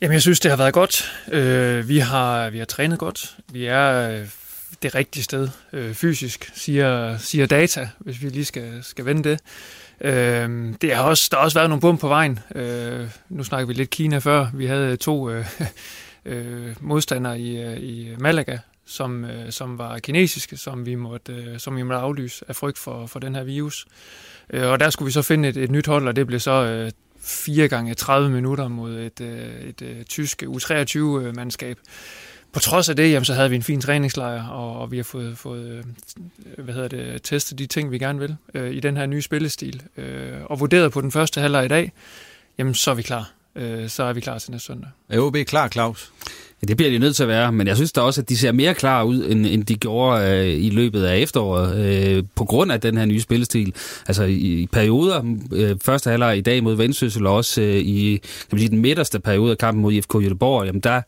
Jamen, 0.00 0.12
jeg 0.12 0.22
synes, 0.22 0.40
det 0.40 0.50
har 0.50 0.58
været 0.58 0.74
godt. 0.74 1.12
Øh, 1.32 1.88
vi, 1.88 1.98
har, 1.98 2.50
vi 2.50 2.58
har 2.58 2.64
trænet 2.64 2.98
godt. 2.98 3.36
Vi 3.52 3.66
er 3.66 4.10
øh, 4.10 4.28
det 4.82 4.94
rigtige 4.94 5.24
sted 5.24 5.48
øh, 5.72 5.94
fysisk, 5.94 6.52
siger, 6.54 7.18
siger 7.18 7.46
data, 7.46 7.88
hvis 7.98 8.22
vi 8.22 8.28
lige 8.28 8.44
skal, 8.44 8.84
skal 8.84 9.04
vende 9.04 9.30
det. 9.30 9.40
Øh, 10.04 10.74
det 10.80 10.94
har 10.94 11.02
også, 11.02 11.28
der 11.30 11.36
har 11.36 11.44
også 11.44 11.58
været 11.58 11.70
nogle 11.70 11.80
bum 11.80 11.98
på 11.98 12.08
vejen. 12.08 12.38
Øh, 12.54 13.08
nu 13.28 13.44
snakker 13.44 13.66
vi 13.66 13.72
lidt 13.72 13.90
Kina 13.90 14.18
før. 14.18 14.46
Vi 14.54 14.66
havde 14.66 14.92
øh, 14.92 14.98
to 14.98 15.30
øh, 15.30 15.46
øh, 16.24 16.76
modstandere 16.80 17.40
i, 17.40 17.62
øh, 17.62 17.78
i 17.78 18.08
Malaga, 18.18 18.58
som, 18.86 19.24
øh, 19.24 19.52
som 19.52 19.78
var 19.78 19.98
kinesiske, 19.98 20.56
som 20.56 20.86
vi 20.86 20.94
måtte, 20.94 21.32
øh, 21.32 21.58
som 21.58 21.76
vi 21.76 21.82
måtte 21.82 22.00
aflyse 22.00 22.44
af 22.48 22.56
frygt 22.56 22.78
for, 22.78 23.06
for 23.06 23.18
den 23.18 23.34
her 23.34 23.44
virus. 23.44 23.86
Øh, 24.50 24.68
og 24.68 24.80
der 24.80 24.90
skulle 24.90 25.06
vi 25.06 25.12
så 25.12 25.22
finde 25.22 25.48
et, 25.48 25.56
et 25.56 25.70
nyt 25.70 25.86
hold, 25.86 26.08
og 26.08 26.16
det 26.16 26.26
blev 26.26 26.40
så 26.40 26.64
øh, 26.64 26.90
4 27.20 27.68
gange 27.68 27.94
30 27.94 28.30
minutter 28.30 28.68
mod 28.68 28.98
et, 28.98 29.20
øh, 29.20 29.60
et, 29.60 29.82
øh, 29.82 30.04
tysk 30.04 30.42
U23-mandskab. 30.42 31.78
På 32.52 32.60
trods 32.60 32.88
af 32.88 32.96
det, 32.96 33.10
jamen, 33.10 33.24
så 33.24 33.34
havde 33.34 33.50
vi 33.50 33.56
en 33.56 33.62
fin 33.62 33.80
træningslejr, 33.80 34.48
og, 34.48 34.80
og 34.80 34.90
vi 34.90 34.96
har 34.96 35.04
fået, 35.04 35.38
fået 35.38 35.84
øh, 36.56 36.64
hvad 36.64 36.74
hedder 36.74 36.88
det, 36.88 37.22
testet 37.22 37.58
de 37.58 37.66
ting, 37.66 37.90
vi 37.90 37.98
gerne 37.98 38.18
vil 38.18 38.36
øh, 38.54 38.70
i 38.70 38.80
den 38.80 38.96
her 38.96 39.06
nye 39.06 39.22
spillestil. 39.22 39.82
Øh, 39.96 40.32
og 40.44 40.60
vurderet 40.60 40.92
på 40.92 41.00
den 41.00 41.12
første 41.12 41.40
halvleg 41.40 41.64
i 41.64 41.68
dag, 41.68 41.92
jamen 42.58 42.74
så 42.74 42.90
er 42.90 42.94
vi 42.94 43.02
klar. 43.02 43.30
Øh, 43.56 43.88
så 43.88 44.02
er 44.02 44.12
vi 44.12 44.20
klar 44.20 44.38
til 44.38 44.50
næste 44.50 44.66
søndag. 44.66 44.88
Er 45.08 45.20
OB 45.20 45.36
klar, 45.46 45.68
Claus? 45.68 46.12
Ja, 46.62 46.66
det 46.66 46.76
bliver 46.76 46.90
de 46.90 46.98
nødt 46.98 47.16
til 47.16 47.22
at 47.22 47.28
være, 47.28 47.52
men 47.52 47.66
jeg 47.66 47.76
synes 47.76 47.92
da 47.92 48.00
også, 48.00 48.20
at 48.20 48.28
de 48.28 48.36
ser 48.36 48.52
mere 48.52 48.74
klar 48.74 49.02
ud, 49.02 49.24
end, 49.24 49.46
end 49.46 49.64
de 49.64 49.74
gjorde 49.74 50.30
øh, 50.30 50.64
i 50.64 50.70
løbet 50.70 51.04
af 51.04 51.18
efteråret, 51.18 51.76
øh, 51.76 52.24
på 52.34 52.44
grund 52.44 52.72
af 52.72 52.80
den 52.80 52.96
her 52.96 53.04
nye 53.04 53.20
spillestil. 53.20 53.74
Altså 54.06 54.24
i, 54.24 54.34
i 54.34 54.66
perioder, 54.66 55.36
øh, 55.52 55.76
første 55.80 56.10
halvleg 56.10 56.38
i 56.38 56.40
dag 56.40 56.62
mod 56.62 56.74
Vendsyssel, 56.74 57.26
og 57.26 57.34
også 57.34 57.60
øh, 57.60 57.76
i 57.76 58.16
kan 58.22 58.48
man 58.52 58.58
sige, 58.58 58.70
den 58.70 58.78
midterste 58.78 59.20
periode 59.20 59.50
af 59.50 59.58
kampen 59.58 59.82
mod 59.82 59.92
IFK 59.92 60.14
Göteborg, 60.14 60.64
jamen 60.64 60.80
der, 60.80 61.00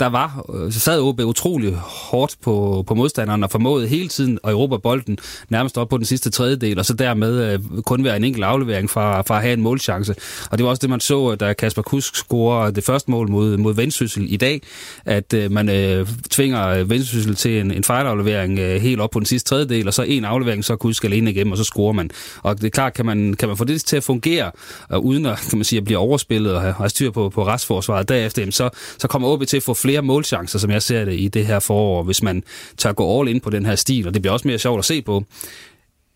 der 0.00 0.06
var, 0.06 0.44
øh, 0.54 0.72
så 0.72 0.80
sad 0.80 1.00
OB 1.00 1.20
utrolig 1.20 1.74
hårdt 1.74 2.36
på, 2.42 2.84
på 2.86 2.94
modstanderen 2.94 3.44
og 3.44 3.50
formåede 3.50 3.88
hele 3.88 4.08
tiden 4.08 4.38
at 4.44 4.50
erobre 4.50 4.80
bolden 4.80 5.18
nærmest 5.48 5.78
op 5.78 5.88
på 5.88 5.96
den 5.96 6.04
sidste 6.04 6.30
tredjedel, 6.30 6.78
og 6.78 6.86
så 6.86 6.94
dermed 6.94 7.52
øh, 7.52 7.82
kun 7.82 8.04
være 8.04 8.16
en 8.16 8.24
enkelt 8.24 8.44
aflevering 8.44 8.90
fra, 8.90 9.22
fra 9.22 9.36
at 9.36 9.42
have 9.42 9.52
en 9.52 9.60
målchance. 9.60 10.14
Og 10.50 10.58
det 10.58 10.64
var 10.64 10.70
også 10.70 10.80
det, 10.80 10.90
man 10.90 11.00
så, 11.00 11.32
øh, 11.32 11.40
da 11.40 11.52
Kasper 11.52 11.82
Kusk 11.82 12.16
scorer 12.16 12.70
det 12.70 12.84
første 12.84 13.10
mål 13.10 13.30
mod, 13.30 13.56
mod 13.56 13.74
Vendsyssel 13.74 14.32
i 14.32 14.36
dag, 14.36 14.62
at 15.04 15.34
øh, 15.34 15.52
man 15.52 15.68
øh, 15.68 16.06
tvinger 16.30 16.68
øh, 16.68 16.90
Vendsyssel 16.90 17.34
til 17.34 17.60
en, 17.60 17.70
en 17.70 17.84
fejlaflevering 17.84 18.58
øh, 18.58 18.80
helt 18.80 19.00
op 19.00 19.10
på 19.10 19.18
den 19.18 19.26
sidste 19.26 19.48
tredjedel, 19.48 19.88
og 19.88 19.94
så 19.94 20.02
en 20.02 20.24
aflevering, 20.24 20.64
så 20.64 20.76
Kusk 20.76 21.04
alene 21.04 21.30
igennem, 21.30 21.52
og 21.52 21.58
så 21.58 21.64
scorer 21.64 21.92
man. 21.92 22.10
Og 22.42 22.56
det 22.56 22.64
er 22.66 22.70
klart, 22.70 22.94
kan 22.94 23.06
man, 23.06 23.34
kan 23.34 23.48
man 23.48 23.56
få 23.56 23.64
det 23.64 23.84
til 23.84 23.96
at 23.96 24.04
fungere, 24.04 24.50
og 24.88 25.04
uden 25.04 25.26
at, 25.26 25.38
kan 25.50 25.58
man 25.58 25.64
sige, 25.64 25.78
at 25.78 25.84
blive 25.84 25.98
overspillet 25.98 26.54
og 26.54 26.60
have, 26.60 26.74
have 26.74 26.88
styr 26.88 27.10
på, 27.10 27.28
på 27.28 27.46
restforsvaret 27.46 28.08
derefter, 28.08 28.50
så, 28.50 28.70
så 28.98 29.08
kommer 29.08 29.28
OB 29.28 29.46
til 29.46 29.56
at 29.56 29.62
få 29.62 29.74
flere 29.82 30.02
målchancer, 30.02 30.58
som 30.58 30.70
jeg 30.70 30.82
ser 30.82 31.04
det 31.04 31.20
i 31.20 31.28
det 31.28 31.46
her 31.46 31.58
forår, 31.58 32.02
hvis 32.02 32.22
man 32.22 32.42
tør 32.76 32.92
gå 32.92 33.20
all 33.20 33.28
in 33.28 33.40
på 33.40 33.50
den 33.50 33.66
her 33.66 33.74
stil, 33.74 34.06
og 34.06 34.14
det 34.14 34.22
bliver 34.22 34.32
også 34.32 34.48
mere 34.48 34.58
sjovt 34.58 34.78
at 34.78 34.84
se 34.84 35.02
på. 35.02 35.24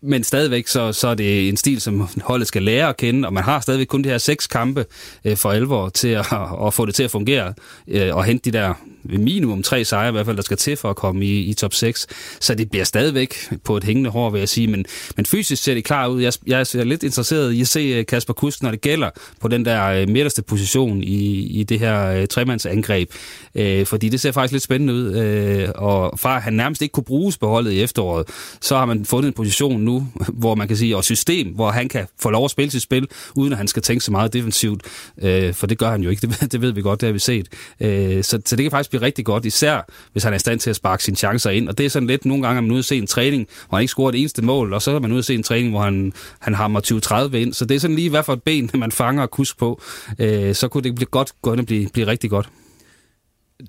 Men 0.01 0.23
stadigvæk 0.23 0.67
så, 0.67 0.93
så 0.93 1.07
er 1.07 1.15
det 1.15 1.49
en 1.49 1.57
stil, 1.57 1.81
som 1.81 2.07
holdet 2.21 2.47
skal 2.47 2.63
lære 2.63 2.89
at 2.89 2.97
kende, 2.97 3.27
og 3.27 3.33
man 3.33 3.43
har 3.43 3.59
stadigvæk 3.59 3.87
kun 3.87 4.03
de 4.03 4.09
her 4.09 4.17
seks 4.17 4.47
kampe 4.47 4.85
øh, 5.25 5.37
for 5.37 5.51
alvor 5.51 5.89
til 5.89 6.07
at, 6.07 6.25
at 6.65 6.73
få 6.73 6.85
det 6.85 6.95
til 6.95 7.03
at 7.03 7.11
fungere, 7.11 7.53
øh, 7.87 8.15
og 8.15 8.23
hente 8.23 8.51
de 8.51 8.57
der 8.57 8.73
minimum 9.09 9.63
tre 9.63 9.85
sejre 9.85 10.09
i 10.09 10.11
hvert 10.11 10.25
fald, 10.25 10.37
der 10.37 10.43
skal 10.43 10.57
til 10.57 10.77
for 10.77 10.89
at 10.89 10.95
komme 10.95 11.25
i, 11.25 11.39
i 11.39 11.53
top 11.53 11.73
6. 11.73 12.07
Så 12.39 12.55
det 12.55 12.69
bliver 12.69 12.85
stadigvæk 12.85 13.35
på 13.63 13.77
et 13.77 13.83
hængende 13.83 14.09
hår, 14.09 14.29
vil 14.29 14.39
jeg 14.39 14.49
sige. 14.49 14.67
Men, 14.67 14.85
men 15.15 15.25
fysisk 15.25 15.63
ser 15.63 15.73
det 15.73 15.83
klar 15.83 16.07
ud. 16.07 16.21
Jeg, 16.21 16.33
jeg 16.47 16.59
er 16.59 16.83
lidt 16.83 17.03
interesseret 17.03 17.51
i 17.53 17.61
at 17.61 17.67
se 17.67 17.79
øh, 17.79 18.05
Kasper 18.05 18.33
Kusk, 18.33 18.63
når 18.63 18.71
det 18.71 18.81
gælder 18.81 19.09
på 19.41 19.47
den 19.47 19.65
der 19.65 19.85
øh, 19.85 20.09
midterste 20.09 20.41
position 20.41 21.03
i, 21.03 21.47
i 21.59 21.63
det 21.63 21.79
her 21.79 22.21
uh, 22.21 22.25
tremandsangreb. 22.25 23.09
Uh, 23.55 23.85
fordi 23.85 24.09
det 24.09 24.19
ser 24.21 24.31
faktisk 24.31 24.51
lidt 24.51 24.63
spændende 24.63 24.93
ud. 24.93 25.07
Uh, 25.07 25.83
og 25.83 26.19
fra 26.19 26.39
han 26.39 26.53
nærmest 26.53 26.81
ikke 26.81 26.91
kunne 26.91 27.03
bruges 27.03 27.37
på 27.37 27.47
holdet 27.47 27.71
i 27.71 27.81
efteråret, 27.81 28.27
så 28.61 28.77
har 28.77 28.85
man 28.85 29.05
fundet 29.05 29.27
en 29.27 29.33
position 29.33 29.81
nu, 29.81 30.07
hvor 30.41 30.55
man 30.55 30.67
kan 30.67 30.77
sige, 30.77 30.97
og 30.97 31.03
system, 31.03 31.47
hvor 31.47 31.71
han 31.71 31.89
kan 31.89 32.05
få 32.19 32.29
lov 32.29 32.45
at 32.45 32.51
spille 32.51 32.71
sit 32.71 32.81
spil, 32.81 33.07
uden 33.35 33.51
at 33.51 33.57
han 33.57 33.67
skal 33.67 33.81
tænke 33.81 34.05
så 34.05 34.11
meget 34.11 34.33
defensivt. 34.33 34.83
Uh, 35.17 35.53
for 35.53 35.67
det 35.67 35.77
gør 35.77 35.91
han 35.91 36.01
jo 36.01 36.09
ikke. 36.09 36.27
Det, 36.27 36.51
det 36.51 36.61
ved 36.61 36.71
vi 36.71 36.81
godt, 36.81 37.01
det 37.01 37.07
har 37.07 37.13
vi 37.13 37.19
set. 37.19 37.47
Uh, 37.79 37.87
så, 38.21 38.41
så 38.45 38.55
det 38.55 38.63
kan 38.63 38.71
faktisk 38.71 38.89
blive 38.89 38.96
rigtig 39.01 39.25
godt, 39.25 39.45
især 39.45 39.81
hvis 40.11 40.23
han 40.23 40.33
er 40.33 40.35
i 40.35 40.39
stand 40.39 40.59
til 40.59 40.69
at 40.69 40.75
sparke 40.75 41.03
sine 41.03 41.17
chancer 41.17 41.49
ind. 41.49 41.69
Og 41.69 41.77
det 41.77 41.85
er 41.85 41.89
sådan 41.89 42.07
lidt, 42.07 42.25
nogle 42.25 42.43
gange 42.43 42.57
er 42.57 42.61
man 42.61 42.71
ude 42.71 42.79
at 42.79 42.85
se 42.85 42.97
en 42.97 43.07
træning, 43.07 43.47
hvor 43.69 43.77
han 43.77 43.81
ikke 43.81 43.91
scorer 43.91 44.11
det 44.11 44.19
eneste 44.19 44.41
mål, 44.41 44.73
og 44.73 44.81
så 44.81 44.91
er 44.91 44.99
man 44.99 45.11
ude 45.11 45.19
at 45.19 45.25
se 45.25 45.35
en 45.35 45.43
træning, 45.43 45.69
hvor 45.69 45.81
han, 45.81 46.13
han 46.39 46.53
hammer 46.53 47.29
20-30 47.31 47.35
ind. 47.35 47.53
Så 47.53 47.65
det 47.65 47.75
er 47.75 47.79
sådan 47.79 47.95
lige, 47.95 48.09
hvad 48.09 48.23
for 48.23 48.33
et 48.33 48.43
ben 48.43 48.69
man 48.79 48.91
fanger 48.91 49.23
og 49.23 49.31
kusk 49.31 49.57
på. 49.57 49.81
Øh, 50.19 50.55
så 50.55 50.67
kunne 50.67 50.83
det 50.83 50.95
blive 50.95 51.07
godt 51.11 51.31
gå 51.41 51.53
ind 51.53 51.59
og 51.59 51.65
blive, 51.65 51.89
blive 51.93 52.07
rigtig 52.07 52.29
godt. 52.29 52.49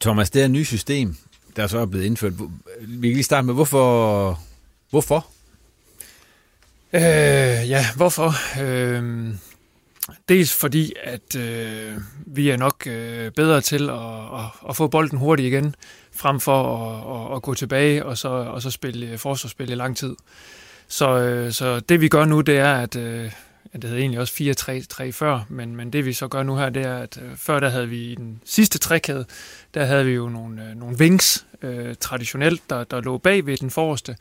Thomas, 0.01 0.31
det 0.31 0.41
er 0.41 0.45
et 0.45 0.51
nyt 0.51 0.67
system, 0.67 1.17
der 1.57 1.67
så 1.67 1.79
er 1.79 1.87
blevet 1.87 2.05
indført. 2.05 2.33
Vi 2.81 3.09
kan 3.09 3.15
lige 3.15 3.23
starte 3.23 3.47
med, 3.47 3.55
hvorfor? 3.55 4.41
Hvorfor? 4.91 5.27
Øh, 6.93 7.01
ja, 7.71 7.87
hvorfor? 7.97 8.35
Øh, 8.63 9.29
Dels 10.29 10.55
fordi, 10.55 10.93
at 11.05 11.37
øh, 11.37 11.93
vi 12.27 12.51
er 12.51 12.57
nok 12.57 12.87
øh, 12.87 13.31
bedre 13.31 13.61
til 13.61 13.91
at, 13.91 13.97
at, 13.97 14.69
at 14.69 14.77
få 14.77 14.89
bolden 14.89 15.19
hurtigt 15.19 15.47
igen, 15.47 15.75
frem 16.13 16.41
for 16.41 16.77
at, 16.77 17.31
at, 17.31 17.37
at 17.37 17.43
gå 17.43 17.55
tilbage 17.55 18.05
og 18.05 18.19
så, 18.19 18.29
og 18.29 18.63
så 18.63 18.71
spille 18.71 19.07
øh, 19.07 19.19
forsvarsspil 19.19 19.71
i 19.71 19.75
lang 19.75 19.97
tid. 19.97 20.17
Så, 20.89 21.19
øh, 21.19 21.53
så 21.53 21.81
det 21.81 22.01
vi 22.01 22.09
gør 22.09 22.25
nu, 22.25 22.41
det 22.41 22.59
er, 22.59 22.75
at 22.75 22.97
øh, 22.97 23.33
det 23.73 23.85
hedder 23.85 23.99
egentlig 23.99 24.21
også 24.21 24.55
4-3-3 25.05 25.11
før, 25.11 25.41
men, 25.49 25.77
men 25.77 25.93
det 25.93 26.05
vi 26.05 26.13
så 26.13 26.29
gør 26.29 26.43
nu 26.43 26.57
her, 26.57 26.71
det 26.71 26.83
er, 26.87 26.99
at 26.99 27.19
øh, 27.23 27.37
før 27.37 27.61
der 27.61 27.69
havde 27.69 27.89
vi 27.89 28.13
i 28.13 28.15
den 28.15 28.41
sidste 28.45 28.79
trækæde, 28.79 29.25
der 29.75 29.85
havde 29.85 30.05
vi 30.05 30.13
jo 30.13 30.29
nogle, 30.29 30.63
øh, 30.63 30.77
nogle 30.77 30.97
wings 30.97 31.47
øh, 31.63 31.95
traditionelt, 32.01 32.63
der, 32.71 32.85
der 32.85 33.01
lå 33.01 33.19
bag 33.19 33.47
ved 33.47 33.57
den 33.57 33.71
forreste. 33.71 34.17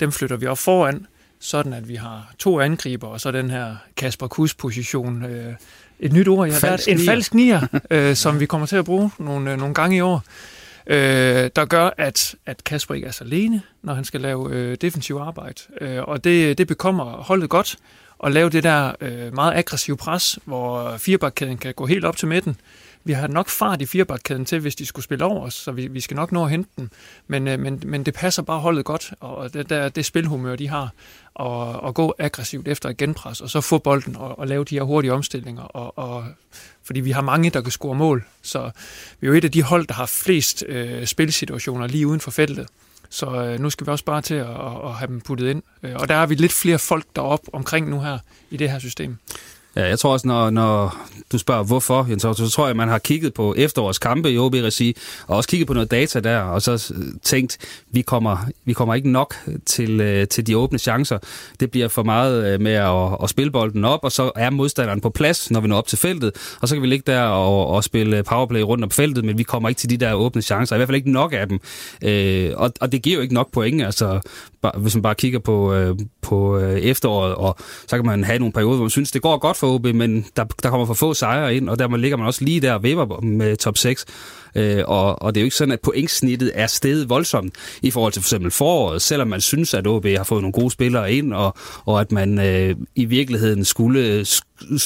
Dem 0.00 0.12
flytter 0.12 0.36
vi 0.36 0.46
op 0.46 0.58
foran, 0.58 1.06
sådan 1.40 1.72
at 1.72 1.88
vi 1.88 1.94
har 1.94 2.32
to 2.38 2.60
angriber, 2.60 3.08
og 3.08 3.20
så 3.20 3.30
den 3.30 3.50
her 3.50 3.76
Kasper 3.96 4.26
Kus-position. 4.26 5.24
Øh, 5.24 5.54
et 6.00 6.12
nyt 6.12 6.28
ord, 6.28 6.48
ja. 6.48 6.54
Falsk 6.58 6.88
en 6.88 6.98
falsk 6.98 7.34
nier, 7.34 7.60
øh, 7.90 8.16
som 8.16 8.40
vi 8.40 8.46
kommer 8.46 8.66
til 8.66 8.76
at 8.76 8.84
bruge 8.84 9.10
nogle, 9.18 9.52
øh, 9.52 9.58
nogle 9.58 9.74
gange 9.74 9.96
i 9.96 10.00
år, 10.00 10.22
øh, 10.86 11.50
der 11.56 11.64
gør, 11.64 11.90
at, 11.98 12.34
at 12.46 12.64
Kasper 12.64 12.94
ikke 12.94 13.06
er 13.06 13.10
så 13.10 13.24
alene, 13.24 13.62
når 13.82 13.94
han 13.94 14.04
skal 14.04 14.20
lave 14.20 14.52
øh, 14.52 14.76
defensiv 14.80 15.16
arbejde. 15.16 15.62
Øh, 15.80 16.02
og 16.02 16.24
det, 16.24 16.58
det 16.58 16.66
bekommer 16.66 17.04
holdet 17.04 17.50
godt 17.50 17.76
at 18.24 18.32
lave 18.32 18.50
det 18.50 18.62
der 18.62 18.92
øh, 19.00 19.34
meget 19.34 19.56
aggressive 19.56 19.96
pres, 19.96 20.38
hvor 20.44 20.96
firebakkæden 20.96 21.58
kan 21.58 21.74
gå 21.74 21.86
helt 21.86 22.04
op 22.04 22.16
til 22.16 22.28
midten, 22.28 22.56
vi 23.08 23.12
har 23.12 23.26
nok 23.26 23.48
fart 23.48 23.82
i 23.82 23.86
firebakkæden 23.86 24.44
til, 24.44 24.60
hvis 24.60 24.76
de 24.76 24.86
skulle 24.86 25.04
spille 25.04 25.24
over 25.24 25.46
os, 25.46 25.54
så 25.54 25.72
vi, 25.72 25.86
vi 25.86 26.00
skal 26.00 26.14
nok 26.14 26.32
nå 26.32 26.44
at 26.44 26.50
hente 26.50 26.70
dem. 26.76 26.90
Men, 27.26 27.48
øh, 27.48 27.58
men, 27.58 27.82
men 27.86 28.02
det 28.02 28.14
passer 28.14 28.42
bare 28.42 28.60
holdet 28.60 28.84
godt, 28.84 29.12
og 29.20 29.54
det, 29.54 29.70
der, 29.70 29.88
det 29.88 30.04
spilhumør, 30.04 30.56
de 30.56 30.68
har, 30.68 30.92
og, 31.34 31.80
og 31.80 31.94
gå 31.94 32.14
aggressivt 32.18 32.68
efter 32.68 32.88
et 32.88 32.96
genpres, 32.96 33.40
og 33.40 33.50
så 33.50 33.60
få 33.60 33.78
bolden 33.78 34.16
og, 34.16 34.38
og 34.38 34.46
lave 34.46 34.64
de 34.64 34.74
her 34.74 34.82
hurtige 34.82 35.12
omstillinger, 35.12 35.62
og, 35.62 35.98
og, 35.98 36.24
fordi 36.84 37.00
vi 37.00 37.10
har 37.10 37.22
mange, 37.22 37.50
der 37.50 37.60
kan 37.60 37.70
score 37.70 37.94
mål. 37.94 38.24
Så 38.42 38.70
vi 39.20 39.26
er 39.26 39.30
jo 39.30 39.36
et 39.36 39.44
af 39.44 39.52
de 39.52 39.62
hold, 39.62 39.86
der 39.86 39.94
har 39.94 40.06
flest 40.06 40.64
øh, 40.68 41.06
spilsituationer 41.06 41.86
lige 41.86 42.06
uden 42.06 42.20
for 42.20 42.30
feltet. 42.30 42.66
Så 43.10 43.26
øh, 43.26 43.60
nu 43.60 43.70
skal 43.70 43.86
vi 43.86 43.90
også 43.90 44.04
bare 44.04 44.22
til 44.22 44.34
at, 44.34 44.50
at, 44.50 44.84
at 44.84 44.94
have 44.94 45.06
dem 45.06 45.20
puttet 45.20 45.50
ind. 45.50 45.62
Øh, 45.82 45.94
og 45.94 46.08
der 46.08 46.14
er 46.14 46.26
vi 46.26 46.34
lidt 46.34 46.52
flere 46.52 46.78
folk 46.78 47.04
derop 47.16 47.40
omkring 47.52 47.90
nu 47.90 48.00
her 48.00 48.18
i 48.50 48.56
det 48.56 48.70
her 48.70 48.78
system. 48.78 49.16
Ja, 49.78 49.88
jeg 49.88 49.98
tror 49.98 50.12
også, 50.12 50.28
når, 50.28 50.50
når 50.50 50.96
du 51.32 51.38
spørger 51.38 51.62
hvorfor, 51.62 52.06
Jens, 52.10 52.22
så, 52.22 52.32
så 52.32 52.50
tror 52.50 52.64
jeg, 52.64 52.70
at 52.70 52.76
man 52.76 52.88
har 52.88 52.98
kigget 52.98 53.34
på 53.34 53.54
efterårets 53.56 53.98
kampe 53.98 54.32
i 54.32 54.38
OB-regi, 54.38 54.96
og 55.26 55.36
også 55.36 55.48
kigget 55.48 55.66
på 55.66 55.74
noget 55.74 55.90
data 55.90 56.20
der, 56.20 56.40
og 56.40 56.62
så 56.62 56.92
øh, 56.96 57.04
tænkt, 57.22 57.58
vi 57.90 58.02
kommer, 58.02 58.36
vi 58.64 58.72
kommer 58.72 58.94
ikke 58.94 59.10
nok 59.10 59.34
til, 59.66 60.00
øh, 60.00 60.28
til 60.28 60.46
de 60.46 60.56
åbne 60.56 60.78
chancer. 60.78 61.18
Det 61.60 61.70
bliver 61.70 61.88
for 61.88 62.02
meget 62.02 62.46
øh, 62.46 62.60
med 62.60 62.72
at, 62.72 63.22
at 63.22 63.30
spille 63.30 63.50
bolden 63.50 63.84
op, 63.84 64.00
og 64.02 64.12
så 64.12 64.30
er 64.36 64.50
modstanderen 64.50 65.00
på 65.00 65.10
plads, 65.10 65.50
når 65.50 65.60
vi 65.60 65.68
når 65.68 65.76
op 65.76 65.86
til 65.86 65.98
feltet, 65.98 66.56
og 66.60 66.68
så 66.68 66.74
kan 66.74 66.82
vi 66.82 66.86
ligge 66.86 67.12
der 67.12 67.22
og, 67.22 67.66
og 67.66 67.84
spille 67.84 68.22
powerplay 68.22 68.60
rundt 68.60 68.84
om 68.84 68.90
feltet, 68.90 69.24
men 69.24 69.38
vi 69.38 69.42
kommer 69.42 69.68
ikke 69.68 69.78
til 69.78 69.90
de 69.90 69.96
der 69.96 70.12
åbne 70.12 70.42
chancer, 70.42 70.76
i 70.76 70.78
hvert 70.78 70.88
fald 70.88 70.96
ikke 70.96 71.12
nok 71.12 71.32
af 71.32 71.48
dem. 71.48 71.60
Øh, 72.04 72.52
og, 72.56 72.72
og 72.80 72.92
det 72.92 73.02
giver 73.02 73.16
jo 73.16 73.22
ikke 73.22 73.34
nok 73.34 73.52
point, 73.52 73.82
altså 73.82 74.20
hvis 74.76 74.94
man 74.94 75.02
bare 75.02 75.14
kigger 75.14 75.38
på, 75.38 75.74
øh, 75.74 75.96
på 76.22 76.58
øh, 76.58 76.78
efteråret, 76.78 77.34
og 77.34 77.56
så 77.86 77.96
kan 77.96 78.06
man 78.06 78.24
have 78.24 78.38
nogle 78.38 78.52
perioder, 78.52 78.76
hvor 78.76 78.84
man 78.84 78.90
synes, 78.90 79.10
det 79.10 79.22
går 79.22 79.38
godt 79.38 79.56
for 79.56 79.74
OB, 79.74 79.86
men 79.86 80.26
der, 80.36 80.44
der 80.62 80.70
kommer 80.70 80.86
for 80.86 80.94
få 80.94 81.14
sejre 81.14 81.56
ind, 81.56 81.68
og 81.68 81.78
der 81.78 81.96
ligger 81.96 82.16
man 82.16 82.26
også 82.26 82.44
lige 82.44 82.60
der 82.60 82.72
og 82.72 82.82
vipper 82.82 83.20
med 83.20 83.56
top 83.56 83.78
6. 83.78 84.04
Øh, 84.54 84.82
og, 84.86 85.22
og 85.22 85.34
det 85.34 85.40
er 85.40 85.42
jo 85.42 85.46
ikke 85.46 85.56
sådan, 85.56 85.72
at 85.72 85.80
pointsnittet 85.80 86.52
er 86.54 86.66
steget 86.66 87.08
voldsomt 87.08 87.54
i 87.82 87.90
forhold 87.90 88.12
til 88.12 88.22
for 88.22 88.26
eksempel 88.26 88.50
foråret, 88.50 89.02
selvom 89.02 89.28
man 89.28 89.40
synes, 89.40 89.74
at 89.74 89.86
OB 89.86 90.06
har 90.06 90.24
fået 90.24 90.42
nogle 90.42 90.52
gode 90.52 90.70
spillere 90.70 91.12
ind, 91.12 91.32
og, 91.32 91.54
og 91.84 92.00
at 92.00 92.12
man 92.12 92.38
øh, 92.38 92.76
i 92.94 93.04
virkeligheden 93.04 93.64
skulle 93.64 94.24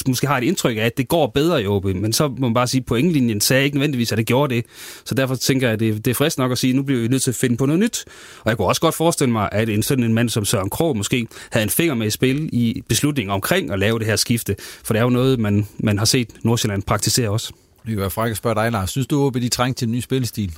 måske 0.07 0.27
har 0.27 0.37
et 0.37 0.43
indtryk 0.43 0.77
af, 0.77 0.81
at 0.81 0.97
det 0.97 1.07
går 1.07 1.27
bedre 1.27 1.63
i 1.63 1.67
OB, 1.67 1.85
men 1.85 2.13
så 2.13 2.27
må 2.27 2.35
man 2.47 2.53
bare 2.53 2.67
sige, 2.67 2.81
at 2.81 2.85
pointlinjen 2.85 3.41
sagde 3.41 3.63
ikke 3.63 3.77
nødvendigvis, 3.77 4.11
at 4.11 4.17
det 4.17 4.25
gjorde 4.25 4.55
det. 4.55 4.65
Så 5.05 5.15
derfor 5.15 5.35
tænker 5.35 5.67
jeg, 5.67 5.73
at 5.73 5.79
det, 5.79 6.05
det 6.05 6.11
er 6.11 6.15
frisk 6.15 6.37
nok 6.37 6.51
at 6.51 6.57
sige, 6.57 6.71
at 6.71 6.75
nu 6.75 6.83
bliver 6.83 7.01
vi 7.01 7.07
nødt 7.07 7.23
til 7.23 7.31
at 7.31 7.35
finde 7.35 7.57
på 7.57 7.65
noget 7.65 7.79
nyt. 7.79 8.05
Og 8.43 8.49
jeg 8.49 8.57
kunne 8.57 8.67
også 8.67 8.81
godt 8.81 8.95
forestille 8.95 9.31
mig, 9.31 9.49
at 9.51 9.69
en 9.69 9.83
sådan 9.83 10.03
en 10.03 10.13
mand 10.13 10.29
som 10.29 10.45
Søren 10.45 10.69
Krog 10.69 10.97
måske 10.97 11.27
havde 11.51 11.63
en 11.63 11.69
finger 11.69 11.95
med 11.95 12.07
i 12.07 12.09
spil 12.09 12.49
i 12.53 12.83
beslutningen 12.87 13.31
omkring 13.31 13.71
at 13.71 13.79
lave 13.79 13.99
det 13.99 14.07
her 14.07 14.15
skifte, 14.15 14.55
for 14.83 14.93
det 14.93 14.99
er 14.99 15.03
jo 15.03 15.09
noget, 15.09 15.39
man, 15.39 15.67
man 15.77 15.97
har 15.97 16.05
set 16.05 16.29
Nordsjælland 16.43 16.83
praktisere 16.83 17.29
også. 17.29 17.53
Det 17.83 17.89
kan 17.89 17.99
være 17.99 18.09
fræk 18.09 18.31
at 18.31 18.37
spørge 18.37 18.55
dig, 18.55 18.71
Lars. 18.71 18.91
Synes 18.91 19.07
du, 19.07 19.27
at 19.27 19.33
de 19.33 19.49
trængte 19.49 19.79
til 19.79 19.85
en 19.85 19.91
ny 19.91 19.99
spillestil? 19.99 20.53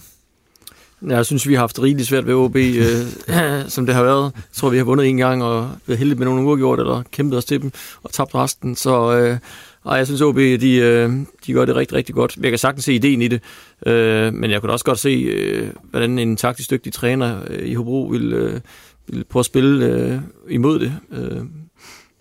Jeg 1.01 1.25
synes, 1.25 1.47
vi 1.47 1.53
har 1.53 1.59
haft 1.59 1.79
rigeligt 1.79 2.07
svært 2.07 2.27
ved 2.27 2.33
OB, 2.33 2.55
øh, 2.55 3.67
som 3.73 3.85
det 3.85 3.95
har 3.95 4.03
været. 4.03 4.31
Jeg 4.35 4.43
tror, 4.53 4.69
vi 4.69 4.77
har 4.77 4.83
vundet 4.83 5.07
en 5.07 5.17
gang, 5.17 5.43
og 5.43 5.69
været 5.87 5.99
heldige 5.99 6.19
med 6.19 6.25
nogle 6.25 6.47
uafgjort, 6.47 6.79
eller 6.79 7.03
kæmpet 7.11 7.37
os 7.37 7.45
til 7.45 7.61
dem, 7.61 7.71
og 8.03 8.11
tabt 8.11 8.35
resten. 8.35 8.75
Så 8.75 9.17
øh, 9.17 9.37
og 9.85 9.97
jeg 9.97 10.05
synes, 10.05 10.21
OB 10.21 10.37
de, 10.37 10.75
øh, 10.75 11.11
de 11.45 11.53
gør 11.53 11.65
det 11.65 11.75
rigtig, 11.75 11.97
rigtig 11.97 12.15
godt. 12.15 12.37
Jeg 12.41 12.49
kan 12.49 12.59
sagtens 12.59 12.85
se 12.85 12.93
ideen 12.93 13.21
i 13.21 13.27
det, 13.27 13.41
øh, 13.85 14.33
men 14.33 14.51
jeg 14.51 14.61
kunne 14.61 14.71
også 14.71 14.85
godt 14.85 14.99
se, 14.99 15.09
øh, 15.09 15.69
hvordan 15.89 16.19
en 16.19 16.37
taktisk 16.37 16.71
dygtig 16.71 16.93
træner 16.93 17.39
øh, 17.47 17.67
i 17.67 17.73
Hobro 17.73 18.03
vil, 18.03 18.33
øh, 18.33 18.61
vil 19.07 19.23
prøve 19.23 19.41
at 19.41 19.45
spille 19.45 19.85
øh, 19.85 20.19
imod 20.49 20.79
det. 20.79 20.93
Øh, 21.11 21.41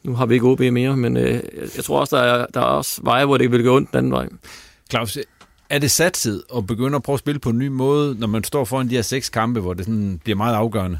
nu 0.05 0.15
har 0.15 0.27
vi 0.27 0.35
ikke 0.35 0.47
OB 0.47 0.61
mere, 0.61 0.97
men 0.97 1.17
øh, 1.17 1.41
jeg 1.77 1.85
tror 1.85 2.01
også, 2.01 2.17
der 2.17 2.23
er, 2.23 2.47
der 2.55 2.61
er 2.61 2.65
også 2.65 3.01
veje, 3.05 3.25
hvor 3.25 3.39
det 3.39 3.53
vil 3.53 3.65
gå 3.65 3.77
ondt 3.77 3.91
den 3.91 3.99
anden 3.99 4.13
vej. 4.13 4.29
Claus, 4.91 5.19
er 5.71 5.79
det 5.79 5.91
satset 5.91 6.43
at 6.57 6.67
begynde 6.67 6.97
at 6.97 7.03
prøve 7.03 7.15
at 7.15 7.21
spille 7.21 7.41
på 7.41 7.51
en 7.51 7.59
ny 7.59 7.69
måde, 7.69 8.15
når 8.19 8.27
man 8.27 8.45
står 8.45 8.65
foran 8.65 8.91
de 8.91 8.95
her 8.95 9.03
seks 9.03 9.29
kampe, 9.29 9.61
hvor 9.61 9.75
det 9.75 9.85
sådan 9.85 10.21
bliver 10.25 10.37
meget 10.37 10.55
afgørende? 10.55 10.99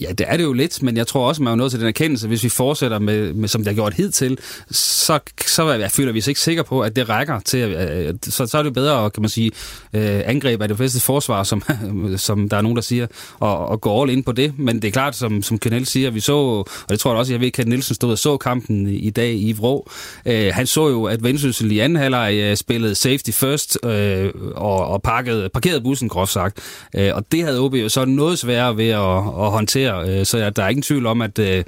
Ja, 0.00 0.12
det 0.12 0.26
er 0.28 0.36
det 0.36 0.44
jo 0.44 0.52
lidt, 0.52 0.82
men 0.82 0.96
jeg 0.96 1.06
tror 1.06 1.28
også, 1.28 1.42
man 1.42 1.52
er 1.52 1.56
nået 1.56 1.70
til 1.70 1.80
den 1.80 1.88
erkendelse, 1.88 2.28
hvis 2.28 2.44
vi 2.44 2.48
fortsætter 2.48 2.98
med, 2.98 3.32
med 3.32 3.48
som 3.48 3.60
det 3.60 3.66
har 3.66 3.74
gjort 3.74 3.94
hidtil, 3.94 4.38
så, 4.70 5.18
så 5.46 5.72
jeg 5.72 5.90
føler 5.90 6.12
vi 6.12 6.18
os 6.18 6.26
ikke 6.26 6.40
sikre 6.40 6.64
på, 6.64 6.80
at 6.80 6.96
det 6.96 7.08
rækker 7.08 7.40
til, 7.40 7.58
øh, 7.58 8.14
så, 8.22 8.46
så 8.46 8.58
er 8.58 8.62
det 8.62 8.74
bedre, 8.74 9.04
at, 9.04 9.12
kan 9.12 9.22
man 9.22 9.30
sige, 9.30 9.50
øh, 9.92 10.22
angreb 10.24 10.62
af 10.62 10.68
det 10.68 10.76
bedste 10.76 11.00
forsvar, 11.00 11.42
som, 11.42 11.62
som 12.16 12.48
der 12.48 12.56
er 12.56 12.60
nogen, 12.60 12.76
der 12.76 12.82
siger, 12.82 13.06
og, 13.38 13.66
og 13.68 13.80
gå 13.80 14.02
all 14.02 14.10
ind 14.10 14.24
på 14.24 14.32
det. 14.32 14.58
Men 14.58 14.82
det 14.82 14.88
er 14.88 14.92
klart, 14.92 15.16
som, 15.16 15.42
som 15.42 15.58
Kennel 15.58 15.86
siger, 15.86 16.10
vi 16.10 16.20
så, 16.20 16.34
og 16.34 16.66
det 16.88 17.00
tror 17.00 17.10
jeg 17.10 17.18
også, 17.18 17.32
jeg 17.32 17.40
ved, 17.40 17.58
at 17.58 17.68
Nielsen 17.68 17.94
stod 17.94 18.10
og 18.10 18.18
så 18.18 18.36
kampen 18.36 18.88
i 18.88 19.10
dag 19.10 19.34
i 19.34 19.52
Vrå. 19.52 19.90
Øh, 20.26 20.50
han 20.54 20.66
så 20.66 20.88
jo, 20.88 21.04
at 21.04 21.22
Vendsyssel 21.22 21.72
i 21.72 21.78
anden 21.78 21.98
halvleg 21.98 22.34
øh, 22.34 22.56
spillede 22.56 22.94
safety 22.94 23.30
first 23.30 23.78
øh, 23.84 24.30
og, 24.54 24.86
og 24.86 25.02
parkede, 25.02 25.48
parkerede 25.48 25.80
bussen, 25.80 26.08
groft 26.08 26.32
sagt. 26.32 26.58
Øh, 26.96 27.10
og 27.14 27.24
det 27.32 27.44
havde 27.44 27.60
OB 27.60 27.74
jo 27.74 27.88
så 27.88 28.04
noget 28.04 28.38
sværere 28.38 28.76
ved 28.76 28.88
at, 28.88 29.16
at 29.44 29.50
håndtere 29.50 29.79
håndtere. 29.88 30.18
Øh, 30.18 30.26
så 30.26 30.38
ja, 30.38 30.50
der 30.50 30.62
er 30.62 30.68
ingen 30.68 30.82
tvivl 30.82 31.06
om, 31.06 31.22
at 31.22 31.38
øh, 31.38 31.64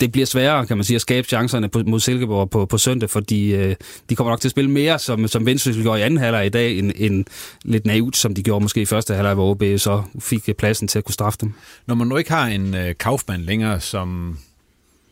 det 0.00 0.12
bliver 0.12 0.26
sværere, 0.26 0.66
kan 0.66 0.76
man 0.76 0.84
sige, 0.84 0.94
at 0.94 1.00
skabe 1.00 1.28
chancerne 1.28 1.70
mod 1.86 2.00
Silkeborg 2.00 2.50
på, 2.50 2.66
på 2.66 2.78
søndag, 2.78 3.10
fordi 3.10 3.54
øh, 3.54 3.76
de 4.10 4.16
kommer 4.16 4.32
nok 4.32 4.40
til 4.40 4.48
at 4.48 4.50
spille 4.50 4.70
mere, 4.70 4.98
som, 4.98 5.28
som 5.28 5.46
Vendsyssel 5.46 5.82
gjorde 5.82 6.00
i 6.00 6.02
anden 6.02 6.18
halvleg 6.18 6.46
i 6.46 6.48
dag, 6.48 6.78
end, 6.78 6.92
end 6.96 7.24
lidt 7.64 7.86
naivt, 7.86 8.16
som 8.16 8.34
de 8.34 8.42
gjorde 8.42 8.62
måske 8.62 8.80
i 8.80 8.86
første 8.86 9.14
halvleg, 9.14 9.34
hvor 9.34 9.50
OB 9.50 9.62
så 9.76 10.02
fik 10.18 10.56
pladsen 10.58 10.88
til 10.88 10.98
at 10.98 11.04
kunne 11.04 11.14
straffe 11.14 11.38
dem. 11.40 11.52
Når 11.86 11.94
man 11.94 12.06
nu 12.06 12.16
ikke 12.16 12.30
har 12.30 12.46
en 12.46 12.74
øh, 12.74 12.94
Kaufmann 13.00 13.42
længere, 13.42 13.80
som 13.80 14.38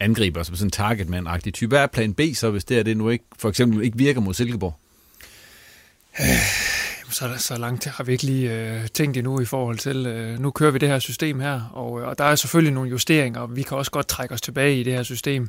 angriber, 0.01 0.43
som 0.43 0.57
sådan 0.57 0.67
en 0.67 0.73
targetman-agtig 0.73 1.53
type, 1.53 1.69
hvad 1.69 1.79
er 1.79 1.87
plan 1.87 2.15
B 2.15 2.21
så, 2.35 2.51
hvis 2.51 2.65
det 2.65 2.79
er 2.79 2.83
det 2.83 2.97
nu 2.97 3.09
ikke, 3.09 3.25
for 3.39 3.49
eksempel 3.49 3.85
ikke 3.85 3.99
virker 3.99 4.21
mod 4.21 4.35
Silkeborg? 4.35 4.75
Så, 7.13 7.31
så 7.39 7.57
langt 7.59 7.85
har 7.85 8.05
vi 8.05 8.13
ikke 8.13 8.25
lige 8.25 8.53
øh, 8.53 8.89
tænkt 8.89 9.17
endnu 9.17 9.41
i 9.41 9.45
forhold 9.45 9.79
til, 9.79 10.07
øh, 10.07 10.39
nu 10.39 10.51
kører 10.51 10.71
vi 10.71 10.79
det 10.79 10.89
her 10.89 10.99
system 10.99 11.41
her, 11.41 11.61
og, 11.73 12.01
øh, 12.01 12.09
og 12.09 12.19
der 12.19 12.25
er 12.25 12.35
selvfølgelig 12.35 12.75
nogle 12.75 12.91
justeringer, 12.91 13.41
og 13.41 13.57
vi 13.57 13.63
kan 13.63 13.77
også 13.77 13.91
godt 13.91 14.09
trække 14.09 14.35
os 14.35 14.41
tilbage 14.41 14.81
i 14.81 14.83
det 14.83 14.93
her 14.93 15.03
system. 15.03 15.49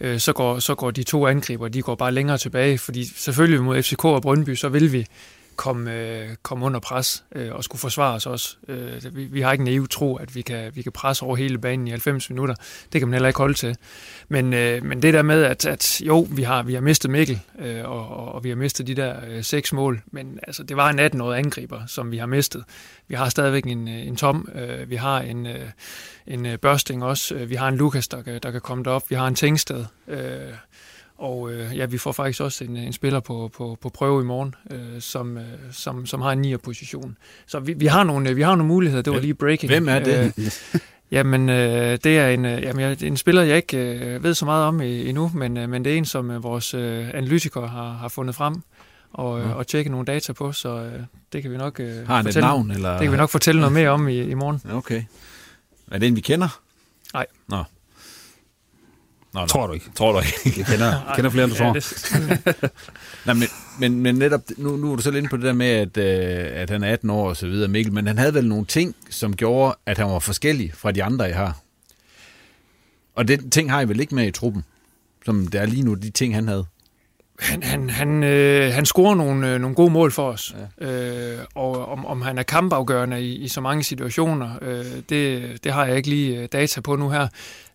Øh, 0.00 0.20
så, 0.20 0.32
går, 0.32 0.58
så 0.58 0.74
går 0.74 0.90
de 0.90 1.02
to 1.02 1.26
angriber, 1.26 1.68
de 1.68 1.82
går 1.82 1.94
bare 1.94 2.12
længere 2.12 2.38
tilbage, 2.38 2.78
fordi 2.78 3.04
selvfølgelig 3.04 3.62
mod 3.62 3.82
FCK 3.82 4.04
og 4.04 4.22
Brøndby, 4.22 4.54
så 4.54 4.68
vil 4.68 4.92
vi 4.92 5.06
kom, 5.56 5.88
øh, 5.88 6.28
komme 6.42 6.66
under 6.66 6.80
pres 6.80 7.24
øh, 7.34 7.54
og 7.54 7.64
skulle 7.64 7.80
forsvare 7.80 8.14
os 8.14 8.26
også. 8.26 8.56
Øh, 8.68 9.16
vi, 9.16 9.24
vi 9.24 9.40
har 9.40 9.52
ikke 9.52 9.62
en 9.62 9.76
EU 9.76 9.86
tro, 9.86 10.16
at 10.16 10.34
vi 10.34 10.42
kan, 10.42 10.76
vi 10.76 10.82
kan 10.82 10.92
presse 10.92 11.22
over 11.22 11.36
hele 11.36 11.58
banen 11.58 11.86
i 11.86 11.90
90 11.90 12.30
minutter. 12.30 12.54
Det 12.92 13.00
kan 13.00 13.08
man 13.08 13.14
heller 13.14 13.28
ikke 13.28 13.38
holde 13.38 13.54
til. 13.54 13.76
Men, 14.28 14.52
øh, 14.52 14.84
men 14.84 15.02
det 15.02 15.14
der 15.14 15.22
med, 15.22 15.42
at, 15.42 15.66
at 15.66 16.00
jo, 16.00 16.26
vi 16.30 16.42
har, 16.42 16.62
vi 16.62 16.74
har 16.74 16.80
mistet 16.80 17.10
Mikkel, 17.10 17.40
øh, 17.58 17.84
og, 17.84 18.08
og, 18.08 18.32
og 18.32 18.44
vi 18.44 18.48
har 18.48 18.56
mistet 18.56 18.86
de 18.86 18.94
der 18.94 19.16
øh, 19.28 19.44
seks 19.44 19.72
mål, 19.72 20.02
men 20.06 20.38
altså, 20.42 20.62
det 20.62 20.76
var 20.76 20.90
en 20.90 21.00
18-årig 21.00 21.38
angriber, 21.38 21.86
som 21.86 22.10
vi 22.10 22.18
har 22.18 22.26
mistet. 22.26 22.64
Vi 23.08 23.14
har 23.14 23.28
stadigvæk 23.28 23.66
en, 23.66 23.88
øh, 23.88 24.06
en 24.06 24.16
Tom, 24.16 24.48
øh, 24.54 24.90
vi 24.90 24.96
har 24.96 25.20
en, 25.20 25.46
øh, 25.46 25.70
en 26.26 26.46
øh, 26.46 26.58
Børsting 26.58 27.04
også, 27.04 27.34
øh, 27.34 27.50
vi 27.50 27.54
har 27.54 27.68
en 27.68 27.76
Lukas, 27.76 28.08
der, 28.08 28.38
der 28.38 28.50
kan 28.50 28.60
komme 28.60 28.84
derop, 28.84 29.10
vi 29.10 29.14
har 29.14 29.26
en 29.26 29.34
Tengsted, 29.34 29.84
øh, 30.08 30.52
og 31.18 31.52
øh, 31.52 31.76
ja, 31.76 31.86
vi 31.86 31.98
får 31.98 32.12
faktisk 32.12 32.40
også 32.40 32.64
en, 32.64 32.76
en 32.76 32.92
spiller 32.92 33.20
på, 33.20 33.50
på, 33.56 33.78
på 33.80 33.88
prøve 33.88 34.22
i 34.22 34.24
morgen, 34.24 34.54
øh, 34.70 35.00
som, 35.00 35.38
øh, 35.38 35.44
som, 35.72 36.06
som 36.06 36.20
har 36.20 36.32
en 36.32 36.44
9'er 36.44 36.56
position. 36.56 37.16
Så 37.46 37.60
vi, 37.60 37.72
vi, 37.72 37.86
har 37.86 38.04
nogle, 38.04 38.34
vi 38.34 38.42
har 38.42 38.54
nogle 38.54 38.68
muligheder. 38.68 39.02
Det 39.02 39.12
var 39.12 39.20
lige 39.20 39.34
breaking. 39.34 39.72
Hvem 39.72 39.88
er 39.88 39.98
det? 39.98 40.32
Øh, 40.38 40.50
jamen, 41.10 41.48
øh, 41.48 41.98
det 42.04 42.18
er 42.18 42.28
en, 42.28 42.44
øh, 42.44 42.62
jamen, 42.62 42.80
jeg, 42.82 43.02
en 43.02 43.16
spiller, 43.16 43.42
jeg 43.42 43.56
ikke 43.56 43.78
øh, 43.78 44.22
ved 44.22 44.34
så 44.34 44.44
meget 44.44 44.64
om 44.64 44.80
endnu, 44.80 45.30
men, 45.34 45.56
øh, 45.56 45.68
men 45.68 45.84
det 45.84 45.92
er 45.92 45.96
en, 45.96 46.04
som 46.04 46.30
øh, 46.30 46.42
vores 46.42 46.74
øh, 46.74 47.08
analytikere 47.14 47.68
har, 47.68 47.92
har 47.92 48.08
fundet 48.08 48.34
frem 48.34 48.54
og, 49.12 49.40
øh, 49.40 49.48
ja. 49.48 49.52
og 49.52 49.66
tjekke 49.66 49.90
nogle 49.90 50.06
data 50.06 50.32
på, 50.32 50.52
så 50.52 50.68
øh, 50.68 51.00
det 51.32 51.42
kan 51.42 51.50
vi 51.50 51.56
nok 51.56 51.80
øh, 51.80 52.06
har 52.06 52.22
fortælle, 52.22 52.46
navn? 52.46 52.70
Eller? 52.70 52.92
Det 52.92 53.02
kan 53.02 53.12
vi 53.12 53.16
nok 53.16 53.30
fortælle 53.30 53.60
noget 53.60 53.72
mere 53.72 53.88
om 53.88 54.08
i, 54.08 54.20
i 54.20 54.34
morgen. 54.34 54.60
Okay. 54.72 55.02
Er 55.90 55.98
det 55.98 56.06
en, 56.06 56.16
vi 56.16 56.20
kender? 56.20 56.60
Nej. 57.14 57.26
Nå. 57.48 57.64
Nå, 59.36 59.40
nå. 59.40 59.46
Tror 59.46 59.66
du 59.66 59.72
ikke? 59.72 59.90
Tror 59.94 60.12
du 60.12 60.18
ikke? 60.18 60.58
Jeg 60.58 60.66
kender, 60.66 61.00
kender 61.16 61.30
flere, 61.30 61.44
end 61.44 61.52
du 61.52 61.58
tror. 61.58 61.72
Nej, 63.26 63.34
men, 63.40 63.48
men, 63.78 64.00
men 64.00 64.14
netop, 64.14 64.40
nu, 64.56 64.76
nu 64.76 64.92
er 64.92 64.96
du 64.96 65.02
selv 65.02 65.16
inde 65.16 65.28
på 65.28 65.36
det 65.36 65.44
der 65.44 65.52
med, 65.52 65.66
at, 65.66 65.96
øh, 65.96 66.60
at 66.62 66.70
han 66.70 66.84
er 66.84 66.92
18 66.92 67.10
år 67.10 67.28
og 67.28 67.36
så 67.36 67.46
videre, 67.46 67.68
Mikkel, 67.68 67.92
men 67.92 68.06
han 68.06 68.18
havde 68.18 68.34
vel 68.34 68.48
nogle 68.48 68.64
ting, 68.64 68.94
som 69.10 69.36
gjorde, 69.36 69.76
at 69.86 69.98
han 69.98 70.06
var 70.06 70.18
forskellig 70.18 70.74
fra 70.74 70.92
de 70.92 71.04
andre, 71.04 71.24
jeg 71.24 71.36
har. 71.36 71.58
Og 73.14 73.28
det 73.28 73.52
ting 73.52 73.70
har 73.70 73.80
I 73.80 73.88
vel 73.88 74.00
ikke 74.00 74.14
med 74.14 74.26
i 74.26 74.30
truppen, 74.30 74.64
som 75.24 75.46
det 75.46 75.60
er 75.60 75.66
lige 75.66 75.82
nu, 75.82 75.94
de 75.94 76.10
ting, 76.10 76.34
han 76.34 76.48
havde? 76.48 76.66
Han, 77.38 77.62
han, 77.62 77.90
han, 77.90 78.24
øh, 78.24 78.72
han 78.72 78.86
scorer 78.86 79.14
nogle, 79.14 79.52
øh, 79.52 79.60
nogle 79.60 79.76
gode 79.76 79.90
mål 79.90 80.12
for 80.12 80.30
os, 80.30 80.54
ja. 80.80 80.86
øh, 80.86 81.38
og 81.54 81.88
om, 81.88 82.06
om 82.06 82.22
han 82.22 82.38
er 82.38 82.42
kampafgørende 82.42 83.22
i, 83.22 83.34
i 83.34 83.48
så 83.48 83.60
mange 83.60 83.84
situationer, 83.84 84.50
øh, 84.62 84.84
det, 85.08 85.64
det 85.64 85.72
har 85.72 85.86
jeg 85.86 85.96
ikke 85.96 86.08
lige 86.08 86.38
øh, 86.38 86.48
data 86.52 86.80
på 86.80 86.96
nu 86.96 87.10
her. 87.10 87.28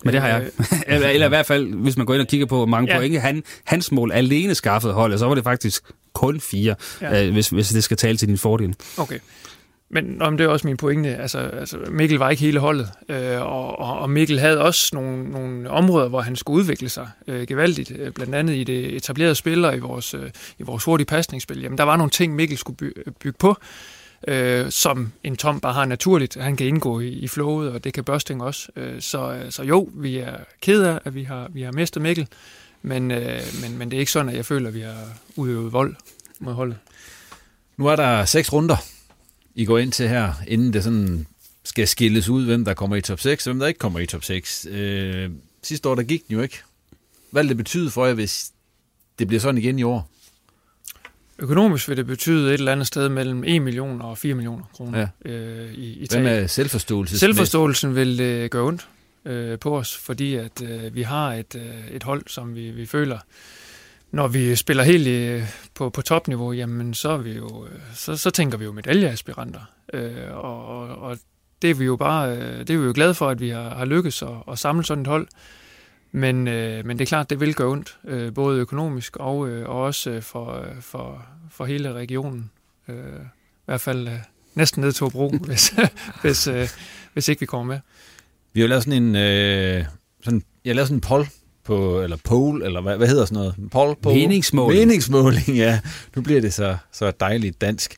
Men 0.04 0.14
det 0.14 0.22
har 0.22 0.28
jeg. 0.28 0.42
Øh, 0.42 0.66
eller, 0.94 1.10
eller 1.10 1.26
i 1.26 1.30
hvert 1.30 1.46
fald, 1.46 1.74
hvis 1.74 1.98
man 1.98 2.06
går 2.06 2.14
ind 2.14 2.22
og 2.22 2.28
kigger 2.28 2.46
på 2.46 2.66
mange 2.66 2.94
ja. 2.94 2.98
point, 2.98 3.22
han, 3.22 3.44
hans 3.64 3.92
mål 3.92 4.12
alene 4.12 4.56
skaffede 4.56 4.94
holdet, 4.94 5.20
så 5.20 5.28
var 5.28 5.36
det 5.36 5.44
faktisk 5.44 5.84
kun 6.14 6.40
fire, 6.40 6.76
ja. 7.02 7.26
øh, 7.26 7.34
hvis, 7.34 7.50
hvis 7.50 7.70
det 7.70 7.84
skal 7.84 7.98
tale 7.98 8.18
til 8.18 8.28
din 8.28 8.38
fordel. 8.38 8.76
Okay. 8.98 9.20
Men 9.94 10.22
om 10.22 10.38
det 10.38 10.44
er 10.44 10.48
også 10.48 10.68
min 10.68 10.78
pointe. 10.78 11.16
Altså, 11.16 11.38
altså 11.40 11.78
Mikkel 11.90 12.18
var 12.18 12.30
ikke 12.30 12.42
hele 12.42 12.60
holdet, 12.60 12.92
øh, 13.10 13.42
og, 13.42 13.80
og 13.80 14.10
Mikkel 14.10 14.40
havde 14.40 14.62
også 14.62 14.96
nogle, 14.96 15.30
nogle 15.30 15.70
områder, 15.70 16.10
hvor 16.10 16.22
han 16.22 16.36
skulle 16.36 16.60
udvikle 16.60 16.90
sig 16.90 17.10
øh, 17.28 17.48
gevaldigt. 17.48 17.92
Øh, 17.96 18.12
blandt 18.12 18.36
andet 18.36 18.56
i 18.56 18.64
det 18.64 18.96
etablerede 18.96 19.36
spil 19.36 19.66
og 19.66 19.76
i 19.76 19.80
vores, 19.80 20.14
øh, 20.14 20.30
i 20.60 20.64
vores 20.64 20.84
hurtige 20.84 21.06
pasningsspil. 21.06 21.62
Jamen, 21.62 21.78
der 21.78 21.84
var 21.84 21.98
nogle 21.98 22.10
ting, 22.10 22.36
Mikkel 22.36 22.58
skulle 22.58 22.78
by, 22.78 22.94
øh, 23.06 23.14
bygge 23.20 23.38
på, 23.40 23.58
øh, 24.28 24.72
som 24.72 25.12
en 25.24 25.38
Tom 25.38 25.60
bare 25.60 25.74
har 25.74 25.86
naturligt. 25.86 26.36
Han 26.36 26.56
kan 26.56 26.68
indgå 26.68 27.00
i, 27.00 27.10
i 27.10 27.28
flowet, 27.28 27.72
og 27.72 27.84
det 27.84 27.94
kan 27.94 28.04
Børsting 28.04 28.44
også. 28.44 28.68
Øh, 28.76 29.02
så, 29.02 29.32
øh, 29.32 29.52
så 29.52 29.64
jo, 29.64 29.90
vi 29.94 30.18
er 30.18 30.36
ked 30.62 30.84
af, 30.84 31.00
at 31.06 31.16
vi 31.16 31.24
har, 31.24 31.48
vi 31.54 31.62
har 31.62 31.72
mistet 31.72 32.02
Mikkel, 32.02 32.28
men, 32.82 33.12
øh, 33.12 33.42
men, 33.62 33.78
men 33.78 33.92
det 33.92 33.98
er 33.98 34.00
ikke 34.00 34.12
sådan, 34.12 34.30
at 34.30 34.36
jeg 34.36 34.46
føler, 34.46 34.68
at 34.68 34.76
vi 34.76 34.82
har 34.82 35.06
udøvet 35.36 35.74
vold 35.74 35.96
mod 36.40 36.54
holdet. 36.54 36.78
Nu 37.78 37.88
er 37.88 37.96
der 37.96 38.26
seks 38.26 38.54
runder 38.54 38.78
i 39.56 39.66
går 39.66 39.78
ind 39.78 39.92
til 39.92 40.08
her, 40.08 40.34
inden 40.48 40.74
det 40.74 40.84
sådan 40.84 41.28
skal 41.64 41.88
skilles 41.88 42.30
ud, 42.30 42.46
hvem 42.46 42.66
der 42.66 42.74
kommer 42.74 42.96
i 42.96 43.02
top 43.02 43.20
6, 43.20 43.48
og 43.48 43.54
hvem 43.54 43.60
der 43.60 43.68
ikke 43.68 43.78
kommer 43.78 44.00
i 44.00 44.06
top 44.06 44.24
6. 44.24 44.68
Øh, 44.72 45.30
sidste 45.64 45.90
år, 45.90 45.96
der 45.96 46.04
gik 46.04 46.28
den 46.28 46.36
jo 46.36 46.42
ikke. 46.42 46.60
Hvad 47.32 47.44
vil 47.44 47.50
det 47.50 47.58
betyde 47.58 47.92
for 47.92 48.06
jer, 48.06 48.14
hvis 48.14 48.52
det 49.20 49.28
bliver 49.28 49.42
sådan 49.42 49.58
igen 49.58 49.80
i 49.80 49.84
år? 49.84 50.10
Økonomisk 51.40 51.90
vil 51.90 51.98
det 51.98 52.08
betyde 52.08 52.48
et 52.48 52.54
eller 52.54 52.72
andet 52.72 52.88
sted 52.88 53.10
mellem 53.10 53.44
1 53.44 53.62
million 53.62 54.02
og 54.02 54.18
4 54.18 54.34
millioner 54.34 54.64
kroner 54.74 55.08
ja. 55.26 55.32
øh, 55.32 55.74
i, 55.74 55.94
i 55.94 56.08
Hvad 56.10 56.22
med 56.22 56.48
selvforståelse? 56.48 57.20
Selvforståelsen 57.20 57.96
vil 57.96 58.20
øh, 58.20 58.50
gøre 58.50 58.64
ondt 58.64 58.88
øh, 59.26 59.60
på 59.60 59.78
os, 59.78 59.98
fordi 59.98 60.36
at 60.36 60.62
øh, 60.64 60.96
vi 60.96 61.02
har 61.02 61.34
et, 61.34 61.56
øh, 61.56 61.88
et 61.92 62.04
hold, 62.04 62.24
som 62.28 62.56
vi, 62.56 62.72
vi 62.72 62.86
føler 62.86 63.20
når 64.12 64.28
vi 64.28 64.56
spiller 64.56 64.84
helt 64.84 65.08
i, 65.08 65.42
på, 65.74 65.90
på 65.90 66.02
topniveau, 66.02 66.52
jamen 66.52 66.94
så, 66.94 67.10
er 67.10 67.18
vi 67.18 67.32
jo, 67.32 67.66
øh, 67.66 67.80
så, 67.96 68.18
så 68.18 68.30
tænker 68.30 68.58
vi 68.58 68.66
jo 68.66 68.72
medaljeaspiranter. 68.72 69.62
Øh, 69.94 70.32
og, 70.32 70.88
og 70.88 71.18
det 71.62 71.70
er 71.70 71.74
vi 71.74 71.86
jo 71.86 71.96
bare 71.96 72.38
øh, 72.38 72.60
det 72.60 72.70
er 72.70 72.78
vi 72.78 72.86
jo 72.86 72.92
glade 72.96 73.14
for, 73.14 73.30
at 73.30 73.40
vi 73.40 73.50
har, 73.50 73.70
har 73.70 73.86
lykkes 73.86 74.22
at, 74.22 74.30
at 74.52 74.60
samle 74.60 74.86
sådan 74.86 75.02
et 75.02 75.08
hold. 75.08 75.28
Men, 76.12 76.48
øh, 76.48 76.86
men 76.86 76.98
det 76.98 77.06
er 77.06 77.08
klart, 77.08 77.30
det 77.30 77.40
vil 77.40 77.56
gøre 77.56 77.68
ondt, 77.68 77.98
øh, 78.08 78.34
både 78.34 78.60
økonomisk 78.60 79.18
og, 79.18 79.50
øh, 79.50 79.70
og 79.70 79.82
også 79.82 80.10
øh, 80.10 80.22
for, 80.22 80.66
for, 80.82 81.26
for 81.52 81.66
hele 81.66 81.94
regionen. 81.94 82.52
Øh, 82.88 82.96
I 82.96 83.66
hvert 83.66 83.82
fald 83.82 84.08
øh, 84.08 84.14
næsten 84.56 84.82
ned 84.82 84.92
til 84.92 85.04
Hobro, 85.04 85.30
hvis, 85.48 85.74
hvis, 86.22 86.48
øh, 86.48 86.70
hvis 87.14 87.28
ikke 87.28 87.40
vi 87.40 87.46
kommer 87.46 87.74
med. 87.74 87.80
Vi 88.54 88.62
har 88.62 88.68
lavet 88.68 88.84
sådan 88.84 89.04
en, 89.04 89.16
øh, 89.16 89.86
sådan, 90.24 90.44
jeg 90.66 90.70
har 90.70 90.76
lavet 90.76 90.88
sådan 90.88 90.98
en 90.98 91.02
poll 91.02 91.28
på, 91.64 92.02
eller 92.02 92.18
poll, 92.24 92.64
eller 92.64 92.82
hvad, 92.82 92.98
hvad 92.98 93.08
hedder 93.08 93.26
sådan 93.26 93.36
noget? 93.36 93.56
Poll, 93.72 93.96
poll? 94.02 94.16
Meningsmåling. 94.16 94.80
Meningsmåling, 94.80 95.48
ja. 95.48 95.80
Nu 96.16 96.22
bliver 96.22 96.42
det 96.42 96.54
så, 96.54 96.78
så 96.92 97.12
dejligt 97.20 97.62
dansk. 97.62 97.96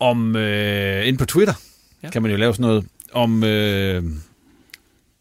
Om, 0.00 0.36
øh, 0.36 1.08
ind 1.08 1.18
på 1.18 1.24
Twitter 1.24 1.54
ja. 2.02 2.10
kan 2.10 2.22
man 2.22 2.30
jo 2.30 2.36
lave 2.36 2.54
sådan 2.54 2.66
noget, 2.66 2.86
om, 3.12 3.44
øh, 3.44 4.04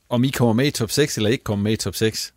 om 0.09 0.23
I 0.23 0.29
kommer 0.29 0.53
med 0.53 0.65
i 0.65 0.71
top 0.71 0.91
6, 0.91 1.17
eller 1.17 1.29
ikke 1.29 1.43
kommer 1.43 1.63
med 1.63 1.71
i 1.71 1.75
top 1.75 1.95
6. 1.95 2.33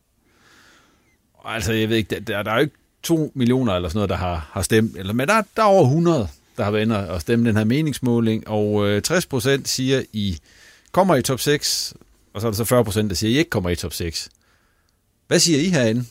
Altså, 1.45 1.73
jeg 1.73 1.89
ved 1.89 1.97
ikke, 1.97 2.21
der, 2.21 2.43
der 2.43 2.51
er 2.51 2.55
jo 2.55 2.61
ikke 2.61 2.77
to 3.03 3.33
millioner 3.35 3.73
eller 3.73 3.89
sådan 3.89 3.97
noget, 3.97 4.11
der 4.11 4.17
har, 4.17 4.49
har 4.53 4.63
stemt, 4.63 4.97
eller, 4.97 5.13
men 5.13 5.29
der, 5.29 5.43
der 5.57 5.63
er 5.63 5.67
over 5.67 5.85
100, 5.85 6.29
der 6.57 6.65
har 6.65 6.71
været 6.71 6.83
inde 6.83 7.11
og 7.11 7.21
stemme 7.21 7.49
den 7.49 7.57
her 7.57 7.65
meningsmåling, 7.65 8.49
og 8.49 8.89
øh, 8.89 9.03
60 9.03 9.27
procent 9.27 9.69
siger, 9.69 10.03
I 10.13 10.39
kommer 10.93 11.17
i 11.17 11.23
top 11.23 11.41
6, 11.41 11.95
og 12.35 12.41
så 12.41 12.47
er 12.47 12.51
der 12.51 12.57
så 12.57 12.65
40 12.65 12.85
procent, 12.85 13.11
der 13.11 13.17
siger, 13.17 13.31
I 13.31 13.39
ikke 13.39 13.51
kommer 13.51 13.71
i 13.71 13.77
top 13.77 13.93
6. 13.93 14.29
Hvad 15.33 15.41
siger 15.41 15.61
I 15.61 15.69
herinde, 15.69 16.05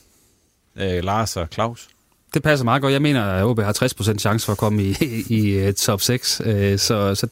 øh, 0.75 1.03
Lars 1.03 1.37
og 1.37 1.47
Claus? 1.53 1.87
Det 2.33 2.43
passer 2.43 2.63
meget 2.63 2.81
godt. 2.81 2.93
Jeg 2.93 3.01
mener, 3.01 3.23
at 3.23 3.43
OB 3.43 3.59
har 3.59 3.73
60% 4.13 4.17
chance 4.17 4.45
for 4.45 4.51
at 4.51 4.57
komme 4.57 4.83
i, 4.83 4.95
i, 5.01 5.23
i 5.29 5.51
øh, 5.51 5.73
top 5.73 6.01
6, 6.01 6.41
øh, 6.45 6.79
så, 6.79 7.15
så 7.15 7.27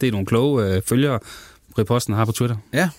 det 0.00 0.06
er 0.06 0.12
nogle 0.12 0.26
kloge 0.26 0.64
øh, 0.64 0.82
følgere, 0.82 1.18
reposten 1.78 2.14
har 2.14 2.24
på 2.24 2.32
Twitter. 2.32 2.56
Ja, 2.72 2.90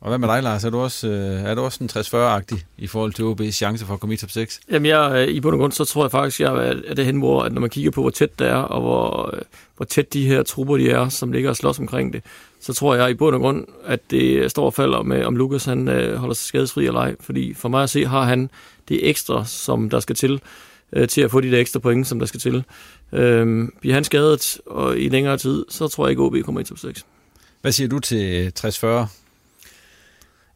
og 0.00 0.08
hvad 0.08 0.18
med 0.18 0.28
dig, 0.28 0.42
Lars? 0.42 0.64
Er 0.64 0.70
du 0.70 0.78
også, 0.78 1.08
øh, 1.08 1.40
er 1.40 1.54
du 1.54 1.60
også 1.60 1.84
en 1.84 1.90
60-40-agtig 1.92 2.64
i 2.78 2.86
forhold 2.86 3.12
til 3.12 3.22
OB's 3.22 3.50
chance 3.50 3.86
for 3.86 3.94
at 3.94 4.00
komme 4.00 4.14
i 4.14 4.16
top 4.16 4.30
6? 4.30 4.60
Jamen, 4.70 4.86
jeg, 4.86 5.28
i 5.28 5.40
bund 5.40 5.54
og 5.54 5.58
grund, 5.58 5.72
så 5.72 5.84
tror 5.84 6.04
jeg 6.04 6.10
faktisk, 6.10 6.40
jeg 6.40 6.68
er 6.86 6.94
det 6.94 7.04
hen, 7.04 7.18
hvor 7.18 7.42
at 7.42 7.52
når 7.52 7.60
man 7.60 7.70
kigger 7.70 7.90
på, 7.90 8.00
hvor 8.00 8.10
tæt 8.10 8.38
det 8.38 8.46
er, 8.46 8.54
og 8.54 8.80
hvor, 8.80 9.34
hvor 9.76 9.84
tæt 9.84 10.12
de 10.12 10.26
her 10.26 10.42
trupper 10.42 10.76
de 10.76 10.90
er, 10.90 11.08
som 11.08 11.32
ligger 11.32 11.50
og 11.50 11.56
slås 11.56 11.78
omkring 11.78 12.12
det, 12.12 12.22
så 12.66 12.72
tror 12.72 12.94
jeg 12.94 13.10
i 13.10 13.14
bund 13.14 13.34
og 13.34 13.40
grund, 13.40 13.66
at 13.84 14.10
det 14.10 14.50
står 14.50 14.66
og 14.66 14.74
falder 14.74 15.02
med, 15.02 15.24
om 15.24 15.36
Lukas 15.36 15.64
han 15.64 15.88
øh, 15.88 16.16
holder 16.16 16.34
sig 16.34 16.46
skadesfri 16.46 16.86
eller 16.86 17.00
ej. 17.00 17.14
Fordi 17.20 17.54
for 17.54 17.68
mig 17.68 17.82
at 17.82 17.90
se, 17.90 18.06
har 18.06 18.22
han 18.22 18.50
det 18.88 19.08
ekstra, 19.08 19.44
som 19.44 19.90
der 19.90 20.00
skal 20.00 20.16
til, 20.16 20.40
øh, 20.92 21.08
til 21.08 21.20
at 21.20 21.30
få 21.30 21.40
de 21.40 21.50
der 21.50 21.60
ekstra 21.60 21.80
point, 21.80 22.06
som 22.06 22.18
der 22.18 22.26
skal 22.26 22.40
til. 22.40 22.64
Øh, 23.12 23.68
bliver 23.80 23.94
han 23.94 24.04
skadet 24.04 24.58
og 24.66 24.98
i 24.98 25.08
længere 25.08 25.38
tid, 25.38 25.64
så 25.68 25.88
tror 25.88 26.06
jeg 26.06 26.10
ikke, 26.10 26.22
OB 26.22 26.36
kommer 26.44 26.60
i 26.60 26.64
top 26.64 26.78
6. 26.78 27.06
Hvad 27.60 27.72
siger 27.72 27.88
du 27.88 27.98
til 27.98 28.52
60-40? 28.58 28.86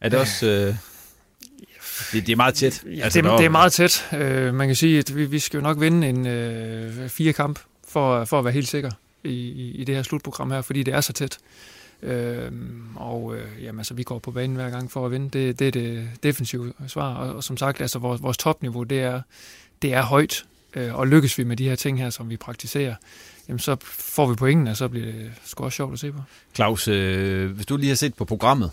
Er 0.01 0.09
det 0.09 0.19
også... 0.19 0.45
Øh, 0.45 0.75
det, 2.11 2.27
det 2.27 2.31
er 2.31 2.35
meget 2.35 2.53
tæt. 2.53 2.83
Ja, 2.85 3.03
altså, 3.03 3.21
det, 3.21 3.31
det 3.37 3.45
er 3.45 3.49
meget 3.49 3.73
tæt. 3.73 4.07
Uh, 4.13 4.55
man 4.55 4.67
kan 4.67 4.75
sige, 4.75 4.99
at 4.99 5.15
vi, 5.15 5.25
vi 5.25 5.39
skal 5.39 5.57
jo 5.57 5.63
nok 5.63 5.79
vinde 5.79 6.09
en 6.09 6.19
uh, 6.19 7.09
fire 7.09 7.33
kamp 7.33 7.59
for, 7.87 8.25
for 8.25 8.39
at 8.39 8.45
være 8.45 8.53
helt 8.53 8.67
sikker 8.67 8.91
i, 9.23 9.29
i, 9.29 9.75
i 9.75 9.83
det 9.83 9.95
her 9.95 10.03
slutprogram 10.03 10.51
her, 10.51 10.61
fordi 10.61 10.83
det 10.83 10.93
er 10.93 11.01
så 11.01 11.13
tæt. 11.13 11.37
Øh, 12.03 12.51
og 12.95 13.35
øh, 13.35 13.63
jamen, 13.63 13.79
altså, 13.79 13.93
vi 13.93 14.03
går 14.03 14.19
på 14.19 14.31
banen 14.31 14.55
hver 14.55 14.69
gang 14.69 14.91
for 14.91 15.05
at 15.05 15.11
vinde. 15.11 15.29
Det, 15.29 15.59
det 15.59 15.67
er 15.67 15.71
det 15.71 16.09
defensive 16.23 16.73
svar. 16.87 17.15
Og, 17.15 17.35
og 17.35 17.43
som 17.43 17.57
sagt, 17.57 17.81
altså, 17.81 17.99
vores, 17.99 18.23
vores 18.23 18.37
topniveau, 18.37 18.83
det 18.83 19.01
er, 19.01 19.21
det 19.81 19.93
er 19.93 20.01
højt. 20.01 20.45
Øh, 20.75 20.95
og 20.95 21.07
lykkes 21.07 21.37
vi 21.37 21.43
med 21.43 21.57
de 21.57 21.69
her 21.69 21.75
ting 21.75 21.99
her, 21.99 22.09
som 22.09 22.29
vi 22.29 22.37
praktiserer, 22.37 22.95
jamen 23.47 23.59
så 23.59 23.77
får 23.83 24.29
vi 24.29 24.35
pointen, 24.35 24.67
og 24.67 24.77
så 24.77 24.87
bliver 24.87 25.05
det 25.05 25.31
sgu 25.45 25.63
også 25.63 25.75
sjovt 25.75 25.93
at 25.93 25.99
se 25.99 26.11
på. 26.11 26.19
Claus, 26.55 26.87
øh, 26.87 27.51
hvis 27.51 27.65
du 27.65 27.77
lige 27.77 27.87
har 27.87 27.95
set 27.95 28.13
på 28.13 28.25
programmet, 28.25 28.71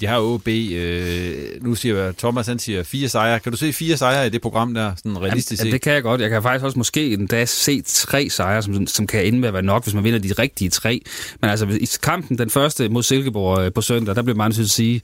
de 0.00 0.06
har 0.06 0.20
OB, 0.20 0.48
øh, 0.48 1.62
nu 1.62 1.74
siger 1.74 2.12
Thomas, 2.12 2.46
han 2.46 2.58
siger 2.58 2.82
fire 2.82 3.08
sejre. 3.08 3.40
Kan 3.40 3.52
du 3.52 3.58
se 3.58 3.72
fire 3.72 3.96
sejre 3.96 4.26
i 4.26 4.30
det 4.30 4.42
program 4.42 4.74
der, 4.74 4.94
sådan 4.96 5.22
realistisk 5.22 5.62
set? 5.62 5.68
Ja, 5.68 5.72
det 5.72 5.80
kan 5.80 5.92
jeg 5.92 6.02
godt. 6.02 6.20
Jeg 6.20 6.30
kan 6.30 6.42
faktisk 6.42 6.64
også 6.64 6.78
måske 6.78 7.12
endda 7.12 7.44
se 7.44 7.82
tre 7.86 8.28
sejre, 8.30 8.62
som, 8.62 8.86
som 8.86 9.06
kan 9.06 9.26
ende 9.26 9.38
med 9.38 9.48
at 9.48 9.54
være 9.54 9.62
nok, 9.62 9.84
hvis 9.84 9.94
man 9.94 10.04
vinder 10.04 10.18
de 10.18 10.32
rigtige 10.32 10.70
tre. 10.70 11.00
Men 11.40 11.50
altså, 11.50 11.66
i 11.66 11.88
kampen, 12.02 12.38
den 12.38 12.50
første 12.50 12.88
mod 12.88 13.02
Silkeborg 13.02 13.60
øh, 13.60 13.72
på 13.72 13.80
søndag, 13.80 14.14
der 14.16 14.22
blev 14.22 14.36
man 14.36 14.48
nødt 14.48 14.54
til 14.54 14.62
at 14.62 14.70
sige, 14.70 15.00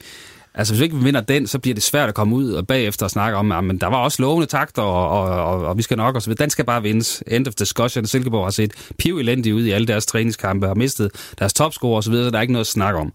Altså, 0.55 0.73
hvis 0.73 0.79
vi 0.79 0.83
ikke 0.83 0.97
vinder 0.97 1.21
den, 1.21 1.47
så 1.47 1.59
bliver 1.59 1.73
det 1.73 1.83
svært 1.83 2.09
at 2.09 2.15
komme 2.15 2.35
ud 2.35 2.51
og 2.51 2.67
bagefter 2.67 3.05
og 3.05 3.11
snakke 3.11 3.37
om, 3.37 3.51
at 3.51 3.63
men 3.63 3.77
der 3.77 3.87
var 3.87 3.97
også 3.97 4.21
lovende 4.21 4.47
takter, 4.47 4.81
og, 4.81 5.09
og, 5.09 5.45
og, 5.45 5.65
og 5.67 5.77
vi 5.77 5.81
skal 5.81 5.97
nok, 5.97 6.15
og 6.15 6.21
så 6.21 6.29
videre. 6.29 6.43
Den 6.43 6.49
skal 6.49 6.65
bare 6.65 6.81
vindes. 6.81 7.23
End 7.27 7.47
of 7.47 7.53
discussion. 7.53 8.05
Silkeborg 8.05 8.45
har 8.45 8.51
set 8.51 8.73
piv 8.97 9.17
elendigt 9.17 9.55
ud 9.55 9.65
i 9.65 9.71
alle 9.71 9.87
deres 9.87 10.05
træningskampe, 10.05 10.67
har 10.67 10.75
mistet 10.75 11.11
deres 11.39 11.53
topscore 11.53 11.95
og 11.95 12.03
så 12.03 12.11
videre, 12.11 12.25
så 12.25 12.31
der 12.31 12.37
er 12.37 12.41
ikke 12.41 12.53
noget 12.53 12.65
at 12.65 12.67
snakke 12.67 12.99
om. 12.99 13.13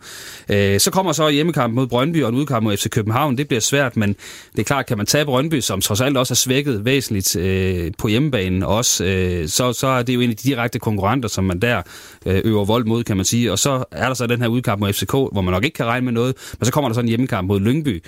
Øh, 0.48 0.80
så 0.80 0.90
kommer 0.90 1.12
så 1.12 1.28
hjemmekamp 1.28 1.74
mod 1.74 1.86
Brøndby 1.86 2.22
og 2.22 2.28
en 2.28 2.34
udkamp 2.34 2.64
mod 2.64 2.76
FC 2.76 2.88
København. 2.90 3.38
Det 3.38 3.48
bliver 3.48 3.60
svært, 3.60 3.96
men 3.96 4.16
det 4.52 4.58
er 4.58 4.64
klart, 4.64 4.86
kan 4.86 4.96
man 4.96 5.06
tage 5.06 5.24
Brøndby, 5.24 5.60
som 5.60 5.80
trods 5.80 6.00
alt 6.00 6.16
også 6.16 6.32
er 6.32 6.36
svækket 6.36 6.84
væsentligt 6.84 7.36
øh, 7.36 7.92
på 7.98 8.08
hjemmebanen 8.08 8.62
også, 8.62 9.04
øh, 9.04 9.48
så, 9.48 9.72
så 9.72 9.86
er 9.86 10.02
det 10.02 10.14
jo 10.14 10.20
en 10.20 10.30
af 10.30 10.36
de 10.36 10.48
direkte 10.48 10.78
konkurrenter, 10.78 11.28
som 11.28 11.44
man 11.44 11.58
der 11.60 11.82
øh, 12.26 12.40
øver 12.44 12.64
vold 12.64 12.84
mod, 12.84 13.04
kan 13.04 13.16
man 13.16 13.24
sige. 13.24 13.52
Og 13.52 13.58
så 13.58 13.84
er 13.90 14.06
der 14.06 14.14
så 14.14 14.26
den 14.26 14.40
her 14.40 14.48
udkamp 14.48 14.80
mod 14.80 14.92
FCK, 14.92 15.12
hvor 15.12 15.40
man 15.40 15.52
nok 15.52 15.64
ikke 15.64 15.74
kan 15.74 15.86
regne 15.86 16.04
med 16.04 16.12
noget, 16.12 16.34
men 16.58 16.66
så 16.66 16.72
kommer 16.72 16.88
der 16.88 16.94
sådan 16.94 17.08
en 17.08 17.25
hjemmekamp 17.26 17.48
mod 17.48 17.60
Lyngby, 17.60 18.04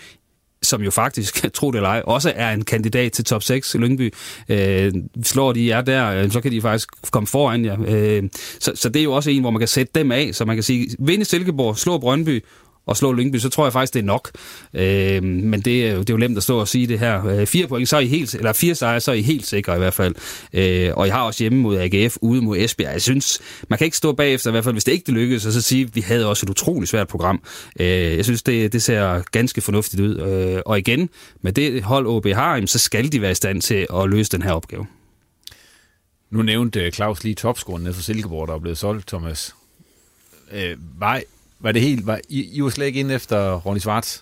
som 0.63 0.83
jo 0.83 0.91
faktisk, 0.91 1.47
tro 1.55 1.71
det 1.71 1.79
eller 1.79 1.89
ej, 1.89 2.03
også 2.05 2.33
er 2.37 2.51
en 2.51 2.65
kandidat 2.65 3.13
til 3.13 3.25
top 3.25 3.43
6 3.43 3.75
i 3.75 3.79
Lyngby. 3.79 4.15
Øh, 4.49 4.93
slår 5.23 5.53
de 5.53 5.71
er 5.71 5.81
der, 5.81 6.23
øh, 6.23 6.31
så 6.31 6.41
kan 6.41 6.53
de 6.53 6.61
faktisk 6.61 6.89
komme 7.11 7.27
foran 7.27 7.65
ja. 7.65 7.77
Øh, 7.87 8.23
så, 8.61 8.73
så 8.75 8.89
det 8.89 9.01
er 9.01 9.05
jo 9.05 9.13
også 9.13 9.31
en, 9.31 9.41
hvor 9.41 9.51
man 9.51 9.59
kan 9.59 9.69
sætte 9.69 9.93
dem 9.95 10.13
af, 10.13 10.31
så 10.33 10.45
man 10.45 10.57
kan 10.57 10.63
sige, 10.63 10.89
vinde 10.99 11.25
Silkeborg, 11.25 11.79
slå 11.79 11.99
Brøndby, 11.99 12.45
og 12.89 12.97
slå 12.97 13.13
Lyngby, 13.13 13.37
så 13.37 13.49
tror 13.49 13.65
jeg 13.65 13.73
faktisk, 13.73 13.95
det 13.95 14.01
er 14.01 14.05
nok. 14.05 14.31
Øh, 14.75 15.23
men 15.23 15.61
det 15.61 15.87
er, 15.87 15.93
jo, 15.93 16.01
det 16.01 16.11
er 16.11 16.15
jo 16.15 16.19
nemt 16.19 16.37
at 16.37 16.43
stå 16.43 16.59
og 16.59 16.69
sige 16.69 16.87
det 16.87 16.99
her. 16.99 17.27
Øh, 17.27 17.47
fire 17.47 17.67
point, 17.67 17.89
så 17.89 17.97
er 17.97 18.01
I 18.01 18.07
helt, 18.07 18.35
eller 18.35 18.53
fire 18.53 18.75
sejre, 18.75 19.01
så 19.01 19.11
er 19.11 19.15
I 19.15 19.23
helt 19.23 19.47
sikre 19.47 19.75
i 19.75 19.79
hvert 19.79 19.95
fald. 19.95 20.15
Øh, 20.53 20.91
og 20.97 21.07
jeg 21.07 21.15
har 21.15 21.23
også 21.23 21.45
hjemme 21.45 21.59
mod 21.59 21.79
AGF, 21.79 22.17
ude 22.21 22.43
mod 22.43 22.59
Esbjerg. 22.59 22.93
Jeg 22.93 23.03
synes, 23.03 23.41
man 23.69 23.79
kan 23.79 23.85
ikke 23.85 23.97
stå 23.97 24.13
bagefter, 24.13 24.51
i 24.51 24.53
hvert 24.53 24.65
fald 24.65 24.75
hvis 24.75 24.85
det 24.85 24.93
ikke 24.93 25.07
det 25.07 25.15
lykkedes, 25.15 25.47
og 25.47 25.53
så 25.53 25.63
sige, 25.63 25.85
at 25.85 25.97
vi 25.97 26.01
havde 26.01 26.27
også 26.27 26.47
et 26.47 26.51
utroligt 26.51 26.91
svært 26.91 27.09
program. 27.09 27.43
Øh, 27.81 27.87
jeg 27.89 28.25
synes, 28.25 28.43
det, 28.43 28.73
det 28.73 28.83
ser 28.83 29.23
ganske 29.33 29.61
fornuftigt 29.61 30.03
ud. 30.03 30.19
Øh, 30.19 30.63
og 30.67 30.79
igen, 30.79 31.09
med 31.43 31.53
det 31.53 31.83
hold 31.83 32.07
OB 32.07 32.27
har, 32.27 32.67
så 32.67 32.79
skal 32.79 33.13
de 33.13 33.21
være 33.21 33.31
i 33.31 33.35
stand 33.35 33.63
til 33.63 33.87
at 33.95 34.11
løse 34.11 34.31
den 34.33 34.43
her 34.43 34.53
opgave. 34.53 34.87
Nu 36.31 36.43
nævnte 36.43 36.81
øh, 36.81 36.93
Claus 36.93 37.25
lige 37.25 37.35
topscoren 37.35 37.83
nede 37.83 37.95
for 37.95 38.03
Silkeborg, 38.03 38.49
der 38.49 38.55
er 38.55 38.59
blevet 38.59 38.79
solgt, 38.79 39.07
Thomas. 39.07 39.55
Øh, 40.53 40.77
var, 40.99 41.23
var 41.61 41.73
det 41.73 41.83
helt... 41.83 42.07
Var, 42.07 42.21
I, 42.29 42.57
I 42.57 42.63
var 42.63 42.71
slet 42.71 42.87
ikke 42.87 43.01
inde 43.01 43.15
efter 43.15 43.55
Ronny 43.55 43.79
Schwartz 43.79 44.19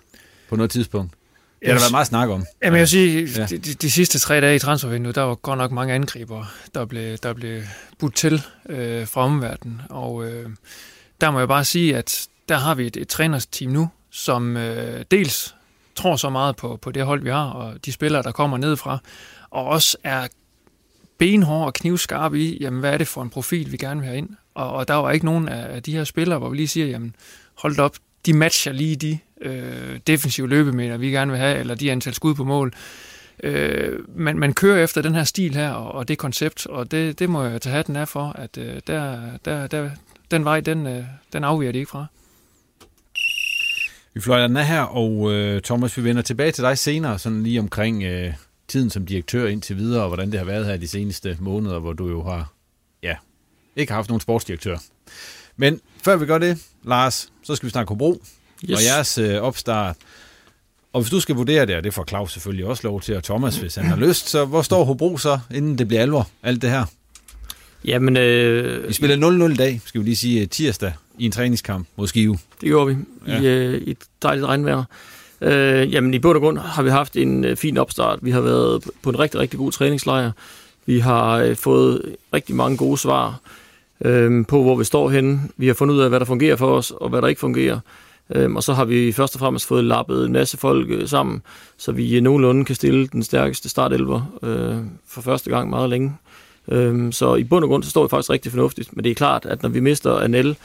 på 0.49 0.57
noget 0.57 0.71
tidspunkt? 0.71 1.13
Det 1.61 1.69
har 1.69 1.75
der 1.75 1.81
været 1.81 1.93
meget 1.93 2.07
snak 2.07 2.29
om. 2.29 2.47
Jamen, 2.63 2.75
jeg 2.75 2.81
vil 2.81 2.89
sige, 2.89 3.29
ja. 3.37 3.47
de, 3.47 3.59
de, 3.59 3.91
sidste 3.91 4.19
tre 4.19 4.41
dage 4.41 4.57
i 4.57 4.59
transfervinduet, 4.59 5.15
der 5.15 5.23
var 5.23 5.35
godt 5.35 5.59
nok 5.59 5.71
mange 5.71 5.95
angriber, 5.95 6.45
der 6.75 6.85
blev, 6.85 7.17
der 7.17 7.33
blev 7.33 7.63
budt 7.99 8.15
til 8.15 8.43
øh, 8.69 9.07
fra 9.07 9.21
omverdenen. 9.21 9.81
Og 9.91 10.25
øh, 10.25 10.51
der 11.21 11.31
må 11.31 11.39
jeg 11.39 11.49
bare 11.49 11.65
sige, 11.65 11.97
at 11.97 12.29
der 12.49 12.57
har 12.57 12.75
vi 12.75 12.87
et, 12.87 12.97
et 12.97 13.09
trænersteam 13.09 13.73
nu, 13.73 13.89
som 14.11 14.57
øh, 14.57 15.05
dels 15.11 15.55
tror 15.95 16.17
så 16.17 16.31
meget 16.31 16.57
på, 16.57 16.79
på 16.83 16.91
det 16.91 17.05
hold, 17.05 17.23
vi 17.23 17.31
har, 17.31 17.51
og 17.51 17.85
de 17.85 17.93
spillere, 17.93 18.23
der 18.23 18.33
kommer 18.33 18.57
nedefra, 18.57 18.99
og 19.51 19.65
også 19.65 19.97
er 20.05 20.29
benhård 21.19 21.67
og 21.67 21.75
knivskarp 21.75 22.35
i, 22.35 22.59
jamen, 22.61 22.81
hvad 22.81 22.93
er 22.93 22.99
det 22.99 23.09
for 23.09 23.23
en 23.23 23.31
profil, 23.31 23.73
vi 23.73 23.77
gerne 23.77 24.01
vil 24.01 24.09
have 24.09 24.19
ind. 24.19 24.29
Og, 24.57 24.73
og 24.73 24.89
der 24.89 24.95
var 24.95 25.11
ikke 25.11 25.27
nogen 25.27 25.49
af 25.49 25.83
de 25.83 25.93
her 25.93 26.05
spillere, 26.05 26.39
hvor 26.39 26.49
vi 26.49 26.57
lige 26.57 26.69
siger, 26.69 26.87
jamen 26.87 27.15
hold 27.55 27.79
op, 27.79 27.97
de 28.27 28.33
matcher 28.33 28.73
lige 28.73 28.97
de 28.97 29.19
øh, 29.41 30.01
defensive 30.07 30.49
løbemeter, 30.49 30.97
vi 30.97 31.11
gerne 31.11 31.31
vil 31.31 31.41
have, 31.41 31.59
eller 31.59 31.75
de 31.75 31.93
antal 31.93 32.15
skud 32.15 32.35
på 32.35 32.45
mål. 32.45 32.75
Øh, 33.43 33.99
man, 34.15 34.39
man 34.39 34.53
kører 34.53 34.85
efter 34.85 35.03
den 35.03 35.15
her 35.15 35.25
stil 35.25 35.55
her, 35.55 35.71
og, 35.71 35.95
og 35.95 36.09
det 36.09 36.19
koncept, 36.19 36.67
og 36.67 36.91
det, 36.91 37.19
det 37.19 37.31
må 37.31 37.45
jeg 37.45 37.61
tage 37.61 37.75
hatten 37.75 37.97
af 37.97 38.09
for, 38.09 38.33
at 38.39 38.59
øh, 38.59 38.81
der, 38.87 39.21
der, 39.45 39.67
der, 39.67 39.91
den 40.31 40.45
vej, 40.45 40.61
den, 40.61 40.87
øh, 40.87 41.05
den 41.33 41.45
afviger 41.45 41.73
de 41.73 41.79
ikke 41.79 41.91
fra. 41.91 42.07
Vi 44.15 44.21
fløjter 44.21 44.47
den 44.47 44.57
af 44.57 44.67
her, 44.67 44.83
og 44.83 45.33
øh, 45.33 45.63
Thomas, 45.63 45.97
vi 45.97 46.05
vender 46.05 46.23
tilbage 46.23 46.53
til 46.53 46.65
dig 46.65 46.79
senere, 46.79 47.19
sådan 47.19 47.43
lige 47.43 47.61
omkring 47.61 48.03
øh, 48.03 48.33
tiden 48.69 48.91
som 48.91 49.07
direktør 49.07 49.47
indtil 49.47 49.77
videre, 49.77 50.03
og 50.03 50.09
hvordan 50.09 50.31
det 50.31 50.39
har 50.39 50.47
været 50.47 50.67
her 50.67 50.77
de 50.77 50.89
seneste 50.89 51.37
måneder, 51.41 51.79
hvor 51.79 51.93
du 51.93 52.09
jo 52.09 52.23
har 52.23 52.53
ja, 53.03 53.17
ikke 53.77 53.93
haft 53.93 54.09
nogen 54.09 54.21
sportsdirektør. 54.21 54.79
Men 55.57 55.81
før 56.05 56.17
vi 56.17 56.27
gør 56.27 56.39
det, 56.39 56.59
Lars, 56.85 57.29
så 57.43 57.57
skal 57.57 57.67
vi 57.67 57.71
snakke 57.71 57.89
Hobro 57.89 58.23
yes. 58.65 58.77
og 58.77 58.85
jeres 58.85 59.19
øh, 59.19 59.43
opstart. 59.43 59.97
Og 60.93 61.01
hvis 61.01 61.11
du 61.11 61.21
skal 61.21 61.35
vurdere 61.35 61.67
det, 61.67 61.77
og 61.77 61.85
det 61.85 61.95
får 61.95 62.05
Claus 62.05 62.33
selvfølgelig 62.33 62.67
også 62.67 62.89
lov 62.89 63.01
til, 63.01 63.17
og 63.17 63.25
Thomas, 63.25 63.57
hvis 63.57 63.75
han 63.75 63.85
har 63.85 63.97
lyst, 63.97 64.29
så 64.29 64.45
hvor 64.45 64.63
står 64.63 64.85
Hobro 64.85 65.19
så, 65.19 65.39
inden 65.55 65.79
det 65.79 65.89
bliver 65.89 66.03
alvor, 66.03 66.29
alt 66.43 66.63
det 66.63 66.71
her? 66.71 66.85
Jamen, 67.85 68.17
øh, 68.17 68.89
vi 68.89 68.93
spiller 68.93 69.49
0-0 69.49 69.53
i 69.53 69.57
dag, 69.57 69.81
skal 69.85 70.01
vi 70.01 70.05
lige 70.05 70.17
sige, 70.17 70.47
tirsdag 70.47 70.93
i 71.19 71.27
en 71.27 71.33
træningskamp 71.33 71.89
mod 71.97 72.07
Skive. 72.07 72.39
Det 72.61 72.67
gjorde 72.69 72.95
vi 72.95 73.03
ja. 73.27 73.41
i, 73.41 73.47
øh, 73.47 73.83
i 73.83 73.91
et 73.91 73.99
dejligt 74.23 74.47
regnvejr. 74.47 74.85
Øh, 75.41 75.93
jamen, 75.93 76.15
i 76.15 76.19
bund 76.19 76.37
og 76.37 76.43
grund 76.43 76.59
har 76.59 76.83
vi 76.83 76.91
haft 76.91 77.17
en 77.17 77.45
øh, 77.45 77.57
fin 77.57 77.77
opstart. 77.77 78.19
Vi 78.23 78.31
har 78.31 78.41
været 78.41 78.85
på 79.03 79.11
en 79.11 79.19
rigtig, 79.19 79.41
rigtig 79.41 79.59
god 79.59 79.73
træningslejr. 79.73 80.31
Vi 80.87 80.99
har 80.99 81.37
øh, 81.37 81.57
fået 81.57 82.17
rigtig 82.35 82.57
mange 82.57 82.77
gode 82.77 82.99
svar 82.99 83.41
øh, 84.05 84.47
på, 84.47 84.63
hvor 84.63 84.77
vi 84.77 84.85
står 84.85 85.11
henne. 85.11 85.41
Vi 85.57 85.67
har 85.67 85.75
fundet 85.75 85.95
ud 85.95 86.01
af, 86.01 86.09
hvad 86.09 86.21
der 86.21 86.27
fungerer 86.27 86.57
for 86.57 86.77
os, 86.77 86.91
og 86.91 87.09
hvad 87.09 87.23
der 87.23 87.29
ikke 87.29 87.41
fungerer. 87.41 87.81
Øh, 88.35 88.55
og 88.55 88.63
så 88.63 88.73
har 88.75 88.85
vi 88.85 89.13
først 89.13 89.35
og 89.35 89.41
fremmest 89.41 89.67
fået 89.67 89.85
lappet 89.85 90.27
en 90.27 90.33
masse 90.33 90.57
folk 90.57 90.91
øh, 90.91 91.09
sammen, 91.09 91.43
så 91.77 91.93
vi 91.93 92.17
øh, 92.17 92.23
nogenlunde 92.23 92.65
kan 92.65 92.75
stille 92.75 93.07
den 93.07 93.23
stærkeste 93.23 93.69
startelver 93.69 94.39
øh, 94.43 94.77
for 95.09 95.21
første 95.21 95.51
gang 95.51 95.71
meget 95.71 95.91
længe. 95.91 96.17
Øh, 96.69 97.13
så 97.13 97.35
i 97.35 97.45
bund 97.45 97.65
og 97.65 97.69
grund, 97.69 97.83
så 97.83 97.91
står 97.91 98.03
vi 98.03 98.09
faktisk 98.09 98.31
rigtig 98.31 98.53
fornuftigt. 98.53 98.97
Men 98.97 99.05
det 99.05 99.11
er 99.11 99.15
klart, 99.15 99.47
at 99.47 99.63
når 99.63 99.69
vi 99.69 99.81
mister 99.81 100.17
Anel 100.19 100.57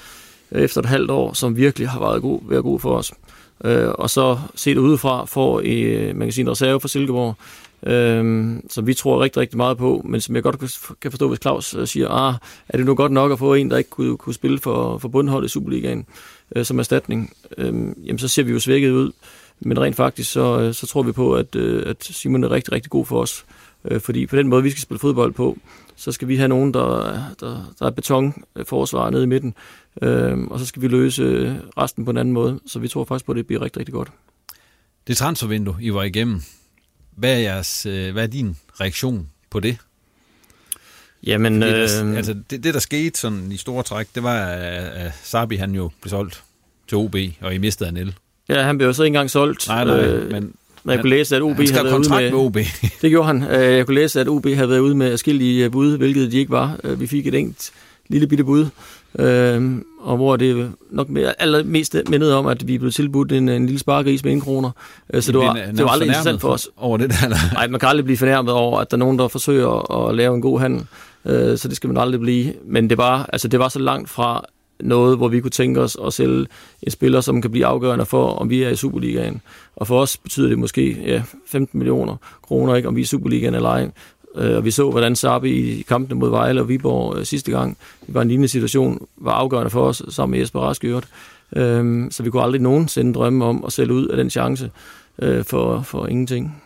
øh, 0.52 0.62
efter 0.62 0.82
et 0.82 0.86
halvt 0.86 1.12
år, 1.12 1.34
som 1.34 1.58
virkelig 1.58 1.89
har 1.89 2.00
været 2.00 2.22
god, 2.22 2.39
været 2.50 2.63
god 2.63 2.80
for 2.80 2.98
os, 2.98 3.12
øh, 3.63 3.89
og 3.89 4.10
så 4.10 4.39
set 4.56 4.78
udefra 4.78 5.26
får 5.26 5.62
øh, 5.63 6.15
man 6.15 6.28
kan 6.28 6.32
sige 6.32 6.44
en 6.44 6.52
reserve 6.52 6.80
for 6.80 6.88
Silkeborg, 6.88 7.36
øhm, 7.88 8.70
som 8.70 8.88
vi 8.88 8.94
tror 8.94 9.24
rigtig, 9.24 9.41
rigtig 9.41 9.58
meget 9.58 9.78
på, 9.78 10.02
men 10.06 10.22
som 10.22 10.36
jeg 10.36 10.44
godt 10.44 10.60
kan 11.02 11.12
forstå, 11.12 11.28
hvis 11.28 11.39
Claus 11.41 11.74
øh, 11.74 11.88
siger, 11.88 12.10
ah, 12.10 12.34
er 12.70 12.78
det 12.78 12.86
nu 12.86 12.96
godt 12.96 13.12
nok 13.12 13.32
at 13.32 13.39
få 13.39 13.54
en, 13.54 13.72
der 13.72 13.78
ikke 13.78 13.89
kunne, 13.89 14.17
kunne 14.17 14.34
spille 14.34 14.60
for, 14.60 14.98
for 14.98 15.08
bundholdet 15.08 15.50
i 15.50 15.52
Superligaen 15.52 16.06
øh, 16.56 16.65
som 16.65 16.80
erstatning, 16.80 17.34
øhm, 17.58 17.98
jamen 18.06 18.20
så 18.20 18.28
ser 18.28 18.44
vi 18.44 18.52
jo 18.52 18.60
svækket 18.60 18.91
ud. 18.91 19.12
Men 19.60 19.80
rent 19.80 19.96
faktisk, 19.96 20.32
så, 20.32 20.60
øh, 20.60 20.74
så 20.74 20.88
tror 20.88 21.04
vi 21.04 21.12
på, 21.12 21.34
at, 21.34 21.56
øh, 21.56 21.84
at 21.89 22.04
Simon 22.04 22.44
er 22.44 22.52
rigtig, 22.52 22.74
rigtig 22.74 22.89
god 22.89 23.06
for 23.06 23.22
os. 23.22 23.46
Øh, 23.86 24.02
fordi 24.02 24.26
på 24.26 24.36
den 24.36 24.48
måde, 24.48 24.63
vi 24.63 24.70
skal 24.70 24.82
spille 24.82 25.00
fodbold 25.00 25.34
på, 25.34 25.58
så 25.96 26.12
skal 26.12 26.28
vi 26.28 26.36
have 26.36 26.48
nogen, 26.48 26.74
der, 26.74 27.13
der, 27.39 27.74
der 27.80 27.86
er 27.86 27.89
betonforsvar 27.89 29.06
øh, 29.06 29.12
nede 29.12 29.24
i 29.24 29.28
midten, 29.28 29.54
øh, 30.02 30.38
og 30.38 30.60
så 30.60 30.65
skal 30.65 30.82
vi 30.82 30.88
løse 30.88 31.56
resten 31.78 32.06
på 32.06 32.12
en 32.12 32.17
anden 32.17 32.34
måde. 32.34 32.60
Så 32.65 32.80
vi 32.80 32.88
tror 32.88 33.06
faktisk 33.06 33.26
på, 33.26 33.32
at 33.32 33.36
det 33.36 33.48
bliver 33.48 33.62
rigtig, 33.62 33.80
rigtig 33.80 33.94
godt. 33.94 34.12
Det 35.08 35.17
transfervindue, 35.17 35.76
I 35.82 35.94
var 35.94 36.04
igennem, 36.04 36.41
hvad 37.15 37.34
er, 37.34 37.38
jeres, 37.38 37.84
hvad 37.84 38.24
er 38.24 38.28
din 38.28 38.58
reaktion 38.80 39.30
på 39.50 39.60
det? 39.60 39.78
Jamen, 41.24 41.62
det, 41.62 41.74
der, 41.74 42.06
øh, 42.06 42.17
altså 42.17 42.36
det, 42.50 42.63
det, 42.63 42.74
der 42.74 42.80
skete 42.80 43.19
sådan 43.19 43.52
i 43.52 43.58
store 43.58 43.84
træk, 43.84 44.08
det 44.15 44.24
var, 44.24 44.45
at 44.45 45.12
Sabi 45.24 45.56
han 45.56 45.76
jo 45.76 45.91
blev 46.02 46.10
solgt 46.10 46.43
til 46.88 46.97
OB, 46.97 47.15
og 47.41 47.56
I 47.56 47.58
mistede 47.58 47.89
Anel. 47.89 48.15
Ja, 48.50 48.63
han 48.63 48.78
blev 48.78 48.88
jo 48.88 48.93
så 48.93 49.04
ikke 49.04 49.08
engang 49.08 49.30
solgt. 49.30 49.67
Nej, 49.67 49.84
nej, 49.86 50.00
øh, 50.00 50.32
men... 50.32 50.54
Jeg 50.86 51.00
kunne 51.00 51.10
læse, 51.10 51.36
at 51.36 51.41
OB 51.41 51.58
havde 51.58 51.84
været 51.84 51.97
ude 51.97 52.10
med... 52.10 52.32
med 52.32 52.34
OB. 52.34 52.58
det 53.02 53.10
gjorde 53.10 53.28
han. 53.28 53.43
Øh, 53.43 53.78
jeg 53.78 53.86
kunne 53.86 53.95
læse, 53.95 54.21
at 54.21 54.28
OB 54.28 54.45
havde 54.45 54.69
været 54.69 54.80
ude 54.80 54.95
med 54.95 55.12
forskellige 55.12 55.69
bud, 55.69 55.97
hvilket 55.97 56.32
de 56.32 56.38
ikke 56.38 56.52
var. 56.52 56.80
Øh, 56.84 57.00
vi 57.00 57.08
fik 57.08 57.28
et 57.28 57.36
enkelt 57.36 57.71
lille 58.08 58.28
bitte 58.28 58.43
bud, 58.43 58.67
øh, 59.19 59.82
og 60.00 60.15
hvor 60.15 60.36
det 60.36 60.71
nok 60.91 61.08
allermest 61.39 61.95
mindede 62.10 62.36
om, 62.38 62.47
at 62.47 62.67
vi 62.67 62.78
blev 62.78 62.91
tilbudt 62.91 63.32
en, 63.32 63.50
en 63.50 63.65
lille 63.65 63.80
sparegris 63.80 64.24
med 64.24 64.34
1 64.34 64.41
kroner. 64.41 64.71
Så 65.19 65.32
det 65.32 65.39
var, 65.39 65.54
det 65.54 65.84
var 65.84 65.89
aldrig 65.89 66.08
interessant 66.08 66.41
for 66.41 66.50
os. 66.50 66.69
Over 66.78 66.97
det 66.97 67.10
der, 67.10 67.54
Nej, 67.54 67.67
man 67.67 67.80
kan 67.80 67.89
aldrig 67.89 68.06
blive 68.06 68.17
fornærmet 68.17 68.54
over, 68.54 68.80
at 68.80 68.91
der 68.91 68.97
er 68.97 69.00
nogen, 69.00 69.19
der 69.19 69.28
forsøger 69.28 70.08
at 70.08 70.15
lave 70.15 70.36
en 70.36 70.41
god 70.41 70.60
handel. 70.60 70.86
Så 71.58 71.67
det 71.67 71.76
skal 71.76 71.88
man 71.88 71.97
aldrig 71.97 72.21
blive. 72.21 72.54
Men 72.65 72.89
det 72.89 72.97
var, 72.97 73.30
altså, 73.34 73.47
det 73.47 73.60
var 73.60 73.69
så 73.69 73.80
langt 73.80 74.10
fra 74.10 74.45
noget, 74.84 75.17
hvor 75.17 75.28
vi 75.28 75.39
kunne 75.39 75.52
tænke 75.52 75.82
os 75.82 75.97
at 76.06 76.13
sælge 76.13 76.47
en 76.82 76.91
spiller, 76.91 77.21
som 77.21 77.41
kan 77.41 77.52
blive 77.52 77.65
afgørende 77.65 78.06
for, 78.06 78.28
om 78.28 78.50
vi 78.50 78.63
er 78.63 78.69
i 78.69 78.76
Superligaen. 78.76 79.41
Og 79.76 79.88
for 79.88 80.02
os 80.02 80.17
betyder 80.17 80.47
det 80.47 80.60
måske 80.60 80.97
ja, 81.06 81.24
15 81.47 81.78
millioner 81.78 82.15
kroner, 82.41 82.76
ikke, 82.76 82.88
om 82.88 82.95
vi 82.95 83.02
er 83.02 83.04
i 83.04 83.06
Superligaen 83.06 83.56
eller 83.56 83.69
ej. 83.69 83.89
Øh, 84.36 84.58
og 84.58 84.65
vi 84.65 84.72
så, 84.72 84.89
hvordan 84.89 85.15
Sabi 85.15 85.52
i 85.52 85.82
kampene 85.82 86.20
mod 86.20 86.30
Vejle 86.30 86.62
og 86.62 86.70
Viborg 86.70 87.17
øh, 87.17 87.26
sidste 87.26 87.52
gang, 87.52 87.78
det 88.06 88.13
var 88.13 88.22
en 88.22 88.28
lignende 88.28 88.48
situation, 88.48 89.08
var 89.17 89.32
afgørende 89.32 89.70
for 89.70 89.88
os, 89.88 90.04
sammen 90.10 90.32
med 90.32 90.39
Jesper 90.39 90.60
Rask 90.60 90.86
øhm, 91.56 92.12
Så 92.12 92.24
vi 92.24 92.30
kunne 92.30 92.44
aldrig 92.44 92.62
nogensinde 92.62 93.13
drømme 93.13 93.46
om 93.46 93.63
at 93.65 93.74
sælge 93.74 93.94
ud 93.94 94.08
af 94.08 94.17
den 94.17 94.30
chance 94.30 94.72
øh, 95.22 95.44
for, 95.44 95.82
for 95.82 96.08
ingenting. 96.08 96.62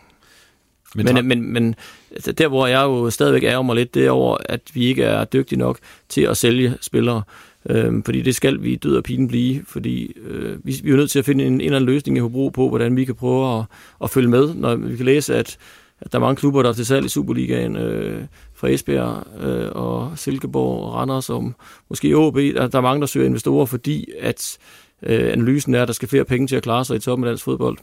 Men, 0.94 1.14
men, 1.14 1.28
men, 1.28 1.52
men 1.52 1.74
altså, 2.10 2.32
der, 2.32 2.48
hvor 2.48 2.66
jeg 2.66 2.82
jo 2.82 3.10
stadigvæk 3.10 3.44
er 3.44 3.62
mig 3.62 3.76
lidt, 3.76 3.94
det 3.94 4.06
er 4.06 4.10
over, 4.10 4.36
at 4.44 4.60
vi 4.74 4.84
ikke 4.86 5.02
er 5.02 5.24
dygtige 5.24 5.58
nok 5.58 5.78
til 6.08 6.20
at 6.20 6.36
sælge 6.36 6.74
spillere. 6.80 7.22
Øh, 7.70 8.02
fordi 8.04 8.22
det 8.22 8.34
skal 8.34 8.62
vi 8.62 8.76
død 8.76 8.96
og 8.96 9.04
pine 9.04 9.28
blive, 9.28 9.62
fordi 9.68 10.12
øh, 10.26 10.66
vi, 10.66 10.80
vi 10.84 10.90
er 10.90 10.96
nødt 10.96 11.10
til 11.10 11.18
at 11.18 11.24
finde 11.24 11.44
en, 11.44 11.52
en 11.52 11.60
eller 11.60 11.76
anden 11.76 11.90
løsning 11.90 12.16
i 12.16 12.20
Hobro 12.20 12.48
på, 12.48 12.68
hvordan 12.68 12.96
vi 12.96 13.04
kan 13.04 13.14
prøve 13.14 13.58
at, 13.58 13.64
at 14.02 14.10
følge 14.10 14.28
med, 14.28 14.54
når 14.54 14.74
vi 14.74 14.96
kan 14.96 15.06
læse, 15.06 15.34
at, 15.34 15.58
at 16.00 16.12
der 16.12 16.18
er 16.18 16.22
mange 16.22 16.36
klubber, 16.36 16.62
der 16.62 16.68
er 16.68 16.74
til 16.74 16.86
salg 16.86 17.06
i 17.06 17.08
Superligaen, 17.08 17.76
øh, 17.76 18.24
fra 18.54 18.68
Esbjerg 18.68 19.42
øh, 19.44 19.68
og 19.72 20.12
Silkeborg 20.16 20.82
og 20.82 20.94
Randers, 20.94 21.30
og 21.30 21.52
måske 21.88 22.14
OB. 22.14 22.36
Der, 22.36 22.66
der 22.66 22.78
er 22.78 22.82
mange, 22.82 23.00
der 23.00 23.06
søger 23.06 23.26
investorer, 23.26 23.66
fordi 23.66 24.08
at 24.20 24.58
øh, 25.02 25.32
analysen 25.32 25.74
er, 25.74 25.82
at 25.82 25.88
der 25.88 25.94
skal 25.94 26.08
flere 26.08 26.24
penge 26.24 26.46
til 26.46 26.56
at 26.56 26.62
klare 26.62 26.84
sig 26.84 26.96
i 26.96 26.98
toppen 26.98 27.24
af 27.24 27.30
dansk 27.30 27.44
fodbold 27.44 27.78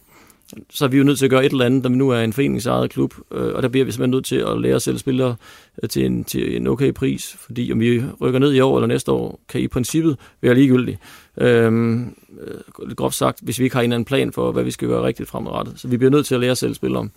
så 0.69 0.86
er 0.86 0.89
vi 0.89 0.97
jo 0.97 1.04
nødt 1.04 1.17
til 1.17 1.26
at 1.26 1.32
gøre 1.32 1.45
et 1.45 1.52
eller 1.52 1.65
andet, 1.65 1.84
da 1.84 1.89
vi 1.89 1.95
nu 1.95 2.10
er 2.10 2.19
en 2.19 2.34
foreningsejet 2.34 2.89
klub, 2.89 3.13
øh, 3.32 3.54
og 3.54 3.63
der 3.63 3.69
bliver 3.69 3.86
vi 3.86 3.91
simpelthen 3.91 4.12
nødt 4.12 4.26
til 4.26 4.36
at 4.36 4.62
lære 4.62 4.76
at 4.76 4.82
sælge 4.82 4.99
spillere 4.99 5.36
øh, 5.84 5.89
til 5.89 6.06
en, 6.06 6.23
til 6.23 6.56
en 6.56 6.67
okay 6.67 6.93
pris, 6.93 7.36
fordi 7.39 7.71
om 7.71 7.80
vi 7.80 8.04
rykker 8.21 8.39
ned 8.39 8.54
i 8.54 8.60
år 8.60 8.78
eller 8.78 8.88
næste 8.88 9.12
år, 9.12 9.39
kan 9.49 9.62
i 9.62 9.67
princippet 9.67 10.17
være 10.41 10.56
ligegyldigt. 10.56 10.99
Øhm, 11.38 12.15
øh, 12.41 12.88
lidt 12.88 12.97
groft 12.97 13.15
sagt, 13.15 13.39
hvis 13.41 13.60
vi 13.60 13.63
ikke 13.63 13.76
har 13.76 13.82
en 13.82 13.86
eller 13.86 13.95
anden 13.95 14.06
plan 14.06 14.32
for, 14.32 14.52
hvad 14.52 14.63
vi 14.63 14.71
skal 14.71 14.88
gøre 14.88 15.04
rigtigt 15.04 15.30
fremadrettet. 15.30 15.80
Så 15.80 15.88
vi 15.88 15.97
bliver 15.97 16.12
nødt 16.12 16.26
til 16.26 16.36
at 16.36 16.41
lære 16.41 16.52
at 16.52 16.58
sælge 16.58 16.76
spillere. 16.76 17.10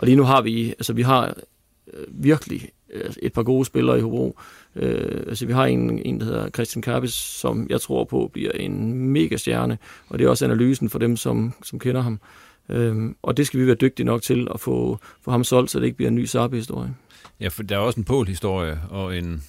Og 0.00 0.06
lige 0.06 0.16
nu 0.16 0.22
har 0.22 0.42
vi, 0.42 0.68
altså 0.68 0.92
vi 0.92 1.02
har 1.02 1.34
øh, 1.94 2.04
virkelig 2.08 2.68
øh, 2.92 3.10
et 3.22 3.32
par 3.32 3.42
gode 3.42 3.64
spillere 3.64 3.98
i 3.98 4.00
Hobro. 4.00 4.38
Øh, 4.76 5.22
altså 5.26 5.46
vi 5.46 5.52
har 5.52 5.66
en, 5.66 6.06
en, 6.06 6.20
der 6.20 6.24
hedder 6.24 6.50
Christian 6.50 6.82
Karpis, 6.82 7.12
som 7.12 7.66
jeg 7.70 7.80
tror 7.80 8.04
på 8.04 8.30
bliver 8.32 8.52
en 8.52 8.94
mega 8.94 9.36
stjerne, 9.36 9.78
og 10.08 10.18
det 10.18 10.24
er 10.24 10.28
også 10.28 10.44
analysen 10.44 10.90
for 10.90 10.98
dem, 10.98 11.16
som, 11.16 11.52
som 11.62 11.78
kender 11.78 12.00
ham. 12.00 12.20
Øh, 12.68 13.14
og 13.22 13.36
det 13.36 13.46
skal 13.46 13.60
vi 13.60 13.66
være 13.66 13.74
dygtige 13.74 14.06
nok 14.06 14.22
til 14.22 14.48
at 14.54 14.60
få, 14.60 14.98
få 15.22 15.30
ham 15.30 15.44
solgt, 15.44 15.70
så 15.70 15.78
det 15.78 15.84
ikke 15.84 15.96
bliver 15.96 16.08
en 16.08 16.14
ny 16.14 16.24
Sarpe-historie. 16.24 16.94
Ja, 17.40 17.48
for 17.48 17.62
der 17.62 17.76
er 17.76 17.80
også 17.80 18.00
en 18.00 18.04
Pol-historie, 18.04 18.80
og 18.90 19.16
en, 19.16 19.44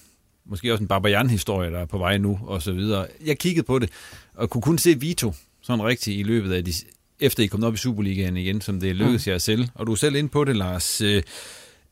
måske 0.46 0.72
også 0.74 0.84
en 0.84 0.88
Barbajan-historie, 0.88 1.72
der 1.72 1.80
er 1.80 1.86
på 1.86 1.98
vej 1.98 2.18
nu, 2.18 2.40
og 2.44 2.62
så 2.62 2.72
videre. 2.72 3.08
Jeg 3.26 3.38
kiggede 3.40 3.66
på 3.66 3.80
det, 3.80 3.90
og 4.34 4.50
kunne 4.50 4.62
kun 4.62 4.78
se 4.78 5.00
Vito 5.00 5.34
sådan 5.62 5.86
rigtigt 5.86 6.20
i 6.20 6.24
løbet 6.24 6.54
af 6.54 6.66
de, 6.66 6.74
efter 7.22 7.44
I 7.44 7.48
kom 7.48 7.64
op 7.64 7.74
i 7.74 7.78
Superligaen 7.78 8.38
igen, 8.38 8.62
som 8.62 8.80
det 8.80 8.96
lykkedes 8.96 9.28
mm. 9.28 9.32
jer 9.32 9.38
selv. 9.38 9.68
Og 9.76 9.88
du 9.88 9.92
er 9.92 9.96
selv 9.96 10.16
inde 10.16 10.30
på 10.30 10.44
det, 10.44 10.56
Lars. 10.56 11.02
Øh, 11.02 11.24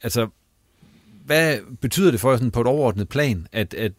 altså, 0.01 0.27
hvad 1.25 1.57
betyder 1.81 2.11
det 2.11 2.19
for 2.19 2.29
jer 2.29 2.37
sådan 2.37 2.51
på 2.51 2.61
et 2.61 2.67
overordnet 2.67 3.09
plan, 3.09 3.47
at, 3.51 3.73
at 3.73 3.91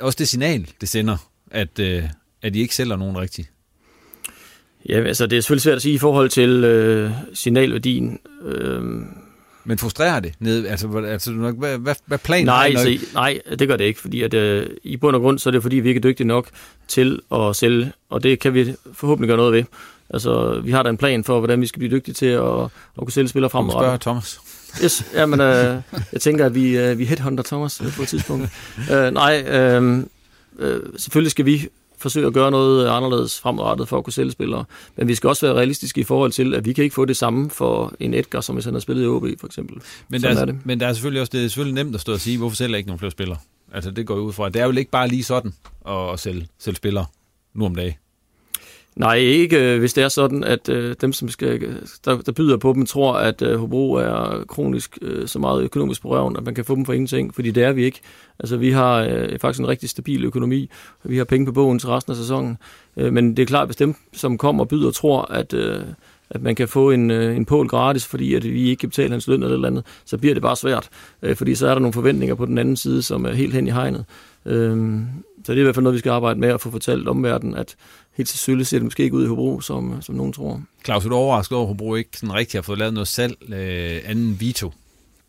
også 0.00 0.16
det 0.16 0.28
signal, 0.28 0.70
det 0.80 0.88
sender, 0.88 1.16
at, 1.50 1.78
øh, 1.78 2.04
at 2.42 2.56
I 2.56 2.60
ikke 2.60 2.74
sælger 2.74 2.96
nogen 2.96 3.18
rigtigt? 3.18 3.50
Ja, 4.88 5.02
altså 5.02 5.26
det 5.26 5.36
er 5.36 5.40
selvfølgelig 5.40 5.62
svært 5.62 5.76
at 5.76 5.82
sige 5.82 5.94
i 5.94 5.98
forhold 5.98 6.28
til 6.28 6.64
øh, 6.64 7.10
signalværdien. 7.34 8.18
Øh, 8.44 8.82
men 9.64 9.78
frustrerer 9.78 10.20
det? 10.20 10.34
Ned, 10.38 10.66
altså, 10.66 10.98
altså 10.98 11.32
hvad, 11.32 11.78
hvad, 11.78 11.94
hvad 12.06 12.18
planen 12.18 12.46
nej, 12.46 12.72
er? 12.74 12.78
Så, 12.78 13.06
nej, 13.14 13.40
det 13.58 13.68
gør 13.68 13.76
det 13.76 13.84
ikke, 13.84 14.00
fordi 14.00 14.22
at, 14.22 14.34
øh, 14.34 14.66
i 14.84 14.96
bund 14.96 15.16
og 15.16 15.22
grund, 15.22 15.38
så 15.38 15.48
er 15.48 15.50
det 15.50 15.62
fordi, 15.62 15.76
vi 15.76 15.88
ikke 15.88 15.98
er 15.98 16.02
dygtige 16.02 16.26
nok 16.26 16.48
til 16.88 17.20
at 17.32 17.56
sælge, 17.56 17.92
og 18.08 18.22
det 18.22 18.40
kan 18.40 18.54
vi 18.54 18.74
forhåbentlig 18.92 19.28
gøre 19.28 19.36
noget 19.36 19.52
ved. 19.52 19.64
Altså, 20.10 20.60
vi 20.64 20.70
har 20.70 20.82
da 20.82 20.90
en 20.90 20.96
plan 20.96 21.24
for, 21.24 21.38
hvordan 21.38 21.60
vi 21.60 21.66
skal 21.66 21.78
blive 21.78 21.96
dygtige 21.96 22.14
til 22.14 22.26
at, 22.26 22.62
at 22.62 22.70
kunne 22.98 23.12
sælge 23.12 23.28
spillere 23.28 23.50
fremover. 23.50 23.72
Du 23.72 23.78
spørger 23.78 23.96
Thomas. 23.96 24.40
Yes, 24.84 25.04
jamen, 25.14 25.40
øh, 25.40 25.82
jeg 26.12 26.20
tænker, 26.20 26.46
at 26.46 26.54
vi, 26.54 26.78
øh, 26.78 26.98
vi 26.98 27.04
headhunter 27.04 27.44
Thomas 27.44 27.82
på 27.96 28.02
et 28.02 28.08
tidspunkt. 28.08 28.50
øh, 28.92 29.10
nej, 29.10 29.42
øh, 29.48 30.04
øh, 30.58 30.80
selvfølgelig 30.96 31.30
skal 31.30 31.46
vi 31.46 31.68
forsøge 31.98 32.26
at 32.26 32.32
gøre 32.32 32.50
noget 32.50 32.88
anderledes 32.88 33.40
fremadrettet 33.40 33.88
for 33.88 33.98
at 33.98 34.04
kunne 34.04 34.12
sælge 34.12 34.30
spillere. 34.30 34.64
Men 34.96 35.08
vi 35.08 35.14
skal 35.14 35.28
også 35.28 35.46
være 35.46 35.56
realistiske 35.56 36.00
i 36.00 36.04
forhold 36.04 36.32
til, 36.32 36.54
at 36.54 36.64
vi 36.64 36.72
kan 36.72 36.84
ikke 36.84 36.94
få 36.94 37.04
det 37.04 37.16
samme 37.16 37.50
for 37.50 37.94
en 38.00 38.14
Edgar, 38.14 38.40
som 38.40 38.54
hvis 38.56 38.64
han 38.64 38.74
har 38.74 38.80
spillet 38.80 39.04
i 39.04 39.06
OB 39.06 39.24
for 39.40 39.46
eksempel. 39.46 39.76
Men 40.08 40.22
der, 40.22 40.28
er, 40.28 40.40
er 40.40 40.44
det. 40.44 40.58
men 40.64 40.80
der 40.80 40.86
er 40.86 40.92
selvfølgelig 40.92 41.20
også 41.20 41.30
det 41.30 41.44
er 41.44 41.48
selvfølgelig 41.48 41.84
nemt 41.84 41.94
at 41.94 42.00
stå 42.00 42.12
og 42.12 42.20
sige, 42.20 42.38
hvorfor 42.38 42.56
sælger 42.56 42.76
ikke 42.76 42.86
nogen 42.88 42.98
flere 42.98 43.10
spillere? 43.10 43.38
Altså 43.72 43.90
det 43.90 44.06
går 44.06 44.14
ud 44.14 44.32
fra. 44.32 44.48
Det 44.48 44.62
er 44.62 44.66
jo 44.66 44.72
ikke 44.72 44.90
bare 44.90 45.08
lige 45.08 45.24
sådan 45.24 45.54
at, 45.88 46.12
at 46.12 46.20
sælge, 46.20 46.48
sælge 46.58 46.76
spillere 46.76 47.06
nu 47.54 47.64
om 47.64 47.74
dagen. 47.74 47.94
Nej, 48.98 49.14
ikke 49.14 49.74
øh, 49.74 49.78
hvis 49.78 49.92
det 49.92 50.04
er 50.04 50.08
sådan, 50.08 50.44
at 50.44 50.68
øh, 50.68 50.96
dem, 51.00 51.12
som 51.12 51.28
skal, 51.28 51.60
der, 52.04 52.16
der 52.16 52.32
byder 52.32 52.56
på 52.56 52.72
dem, 52.72 52.86
tror, 52.86 53.12
at 53.12 53.42
øh, 53.42 53.58
Hobro 53.60 53.92
er 53.92 54.44
kronisk 54.48 54.98
øh, 55.02 55.28
så 55.28 55.38
meget 55.38 55.62
økonomisk 55.62 56.02
på 56.02 56.08
røven, 56.08 56.36
at 56.36 56.44
man 56.44 56.54
kan 56.54 56.64
få 56.64 56.74
dem 56.74 56.84
for 56.84 56.92
ingenting, 56.92 57.34
fordi 57.34 57.50
det 57.50 57.62
er 57.62 57.72
vi 57.72 57.84
ikke. 57.84 58.00
Altså, 58.38 58.56
vi 58.56 58.70
har 58.70 59.02
øh, 59.10 59.38
faktisk 59.38 59.60
en 59.60 59.68
rigtig 59.68 59.88
stabil 59.88 60.24
økonomi, 60.24 60.70
og 61.04 61.10
vi 61.10 61.16
har 61.18 61.24
penge 61.24 61.46
på 61.46 61.52
bogen 61.52 61.78
til 61.78 61.88
resten 61.88 62.10
af 62.10 62.16
sæsonen. 62.16 62.58
Øh, 62.96 63.12
men 63.12 63.36
det 63.36 63.42
er 63.42 63.46
klart, 63.46 63.68
hvis 63.68 63.76
dem, 63.76 63.94
som 64.12 64.38
kommer 64.38 64.64
og 64.64 64.68
byder, 64.68 64.90
tror, 64.90 65.22
at, 65.22 65.54
øh, 65.54 65.80
at 66.30 66.42
man 66.42 66.54
kan 66.54 66.68
få 66.68 66.90
en, 66.90 67.10
øh, 67.10 67.36
en 67.36 67.44
pål 67.44 67.68
gratis, 67.68 68.06
fordi 68.06 68.34
at 68.34 68.44
vi 68.44 68.68
ikke 68.70 68.80
kan 68.80 68.88
betale 68.88 69.10
hans 69.10 69.28
løn 69.28 69.42
eller 69.42 69.54
eller 69.54 69.68
andet, 69.68 69.84
så 70.04 70.18
bliver 70.18 70.34
det 70.34 70.42
bare 70.42 70.56
svært, 70.56 70.88
øh, 71.22 71.36
fordi 71.36 71.54
så 71.54 71.66
er 71.66 71.74
der 71.74 71.80
nogle 71.80 71.92
forventninger 71.92 72.34
på 72.34 72.46
den 72.46 72.58
anden 72.58 72.76
side, 72.76 73.02
som 73.02 73.24
er 73.24 73.32
helt 73.32 73.54
hen 73.54 73.66
i 73.66 73.70
hegnet. 73.70 74.04
Øh, 74.46 75.00
så 75.44 75.52
det 75.52 75.58
er 75.58 75.62
i 75.62 75.64
hvert 75.64 75.74
fald 75.74 75.82
noget, 75.82 75.94
vi 75.94 75.98
skal 75.98 76.10
arbejde 76.10 76.40
med 76.40 76.48
at 76.48 76.60
få 76.60 76.70
fortalt 76.70 77.08
omverdenen, 77.08 77.54
at 77.54 77.76
helt 78.18 78.28
til 78.28 78.38
sølle 78.38 78.64
ser 78.64 78.78
det 78.78 78.84
måske 78.84 79.02
ikke 79.02 79.16
ud 79.16 79.24
i 79.24 79.28
Hobro, 79.28 79.60
som, 79.60 80.02
som 80.02 80.14
nogen 80.14 80.32
tror. 80.32 80.62
Claus, 80.84 81.04
er 81.04 81.08
du 81.08 81.14
overrasket 81.14 81.56
over, 81.56 81.64
at 81.64 81.68
Hobro 81.68 81.94
ikke 81.94 82.10
sådan 82.14 82.34
rigtig 82.34 82.58
har 82.58 82.62
fået 82.62 82.78
lavet 82.78 82.94
noget 82.94 83.08
salg 83.08 83.36
øh, 83.48 84.00
anden 84.04 84.40
Vito? 84.40 84.72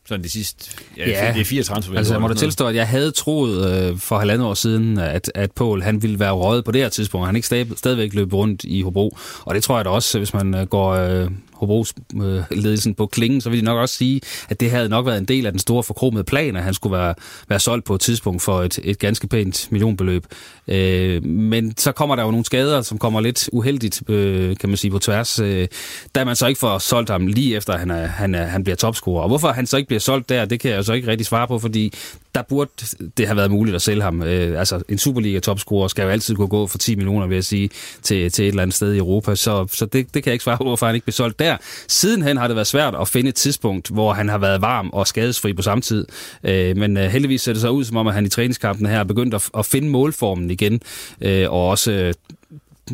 Sådan 0.08 0.24
de 0.24 0.30
sidste, 0.30 0.72
ja, 0.98 1.10
ja. 1.10 1.34
det 1.34 1.42
er 1.42 1.46
fire 1.46 1.64
transfer. 1.64 1.98
Altså, 1.98 2.14
jeg 2.14 2.22
må 2.22 2.28
da 2.28 2.34
tilstå, 2.34 2.68
at 2.68 2.76
jeg 2.76 2.88
havde 2.88 3.12
troet 3.12 3.72
øh, 3.72 3.98
for 3.98 4.18
halvandet 4.18 4.48
år 4.48 4.54
siden, 4.54 4.98
at, 4.98 5.32
at 5.36 5.52
Paul 5.52 5.82
han 5.82 6.02
ville 6.02 6.20
være 6.20 6.32
røget 6.32 6.66
på 6.66 6.72
det 6.72 6.82
her 6.82 6.90
tidspunkt. 6.90 7.26
Han 7.26 7.36
ikke 7.36 7.46
stadig, 7.46 7.68
stadigvæk 7.76 8.14
løbe 8.14 8.36
rundt 8.36 8.64
i 8.64 8.82
Hobro. 8.82 9.18
Og 9.46 9.56
det 9.56 9.64
tror 9.64 9.76
jeg 9.76 9.86
da 9.86 9.90
også, 9.90 10.18
hvis 10.18 10.34
man 10.34 10.56
øh, 10.56 10.68
går 10.68 10.92
øh, 10.92 11.28
Hobros 11.60 11.94
øh, 12.16 12.42
ledelsen 12.52 12.94
på 12.94 13.06
klingen, 13.06 13.42
så 13.42 13.50
vil 13.50 13.60
de 13.60 13.66
nok 13.66 13.78
også 13.78 13.96
sige, 13.96 14.22
at 14.50 14.60
det 14.60 14.72
havde 14.72 14.90
nok 14.90 15.06
været 15.06 15.18
en 15.18 15.26
del 15.26 15.46
af 15.46 15.52
den 15.52 15.60
store 15.60 15.84
forkromede 15.84 16.24
plan, 16.24 16.56
at 16.56 16.64
han 16.64 16.74
skulle 16.74 16.98
være, 16.98 17.14
være 17.50 17.60
solgt 17.60 17.86
på 17.86 17.96
et 17.96 18.02
tidspunkt 18.02 18.42
for 18.42 18.62
et, 18.62 18.80
et 18.84 19.00
ganske 19.00 19.28
pænt 19.28 19.68
millionbeløb. 19.72 20.26
Øh, 20.68 21.26
men 21.26 21.78
så 21.78 21.92
kommer 21.92 22.16
der 22.16 22.24
jo 22.24 22.32
nogle 22.32 22.46
skader, 22.46 22.82
som 22.82 22.98
kommer 22.98 23.22
lidt 23.22 23.50
uheldigt, 23.54 24.04
øh, 24.10 24.58
kan 24.58 24.70
man 24.70 24.78
sige, 24.78 24.92
på 24.92 25.00
tværs, 25.00 25.40
øh, 25.40 25.68
da 26.16 26.26
man 26.26 26.36
så 26.36 26.48
ikke 26.48 26.60
får 26.60 26.78
solgt 26.78 27.10
ham 27.10 27.28
lige 27.28 27.56
efter, 27.56 27.78
han, 27.78 27.92
er, 27.92 28.06
han, 28.06 28.36
er, 28.36 28.44
han 28.44 28.64
bliver 28.64 28.76
topscorer. 28.76 29.22
Og 29.22 29.28
hvorfor 29.28 29.48
han 29.48 29.68
så 29.68 29.78
ikke 29.78 29.88
bliver 29.88 30.00
solgt 30.00 30.30
der, 30.30 30.46
det 30.46 30.60
kan 30.60 30.72
jeg 30.72 30.86
så 30.86 30.94
ikke 30.94 31.08
rigtig 31.08 31.26
svare 31.26 31.48
på, 31.48 31.60
fordi 31.60 31.94
der 32.36 32.42
burde 32.42 32.72
det 33.18 33.28
have 33.28 33.38
været 33.38 33.52
muligt 33.52 33.76
at 33.76 33.82
sælge 33.82 34.02
ham. 34.02 34.24
Øh, 34.24 34.60
altså, 34.60 34.82
en 34.90 34.98
Superliga-topscorer 34.98 35.88
skal 35.88 36.04
jo 36.04 36.10
altid 36.10 36.36
kunne 36.36 36.48
gå 36.48 36.68
for 36.68 36.78
10 36.78 36.96
millioner, 36.96 37.28
vil 37.28 37.36
jeg 37.36 37.44
sige, 37.44 37.70
til, 38.02 38.32
til 38.32 38.44
et 38.44 38.50
eller 38.50 38.62
andet 38.62 38.76
sted 38.76 38.94
i 38.94 38.98
Europa. 38.98 39.36
Så, 39.36 39.68
så 39.72 39.86
det, 39.86 40.14
det 40.14 40.24
kan 40.24 40.26
jeg 40.26 40.34
ikke 40.34 40.44
svare 40.44 40.58
på, 40.58 40.64
hvorfor 40.64 40.86
han 40.86 40.96
ikke 40.96 41.06
blev 41.06 41.14
solgt 41.14 41.40
der. 41.40 41.58
Sidenhen 41.88 42.38
har 42.38 42.48
det 42.48 42.56
været 42.56 42.68
svært 42.68 42.96
at 43.02 43.08
finde 43.08 43.30
et 43.30 43.36
tidspunkt, 43.36 43.90
hvor 43.90 44.14
han 44.14 44.30
har 44.30 44.38
været 44.38 44.62
varm 44.62 44.90
og 44.94 45.08
skadesfri 45.08 45.54
på 45.54 45.62
samme 45.62 45.82
tid. 45.82 46.06
Øh, 46.44 46.78
men 46.78 46.98
øh, 46.98 47.04
heldigvis 47.04 47.42
ser 47.42 47.54
det 47.54 47.62
så 47.62 47.70
ud, 47.70 47.84
som 47.84 47.98
om 47.98 48.08
at 48.08 48.14
han 48.14 48.26
i 48.26 48.30
træningskampen 48.30 48.86
her 48.86 49.00
er 49.00 49.04
begyndt 49.04 49.34
at, 49.34 49.50
at 49.58 49.66
finde 49.66 49.90
målformen 49.90 50.52
igen, 50.52 50.82
øh, 51.22 51.52
og 51.52 51.68
også 51.68 51.92
øh, 51.92 52.14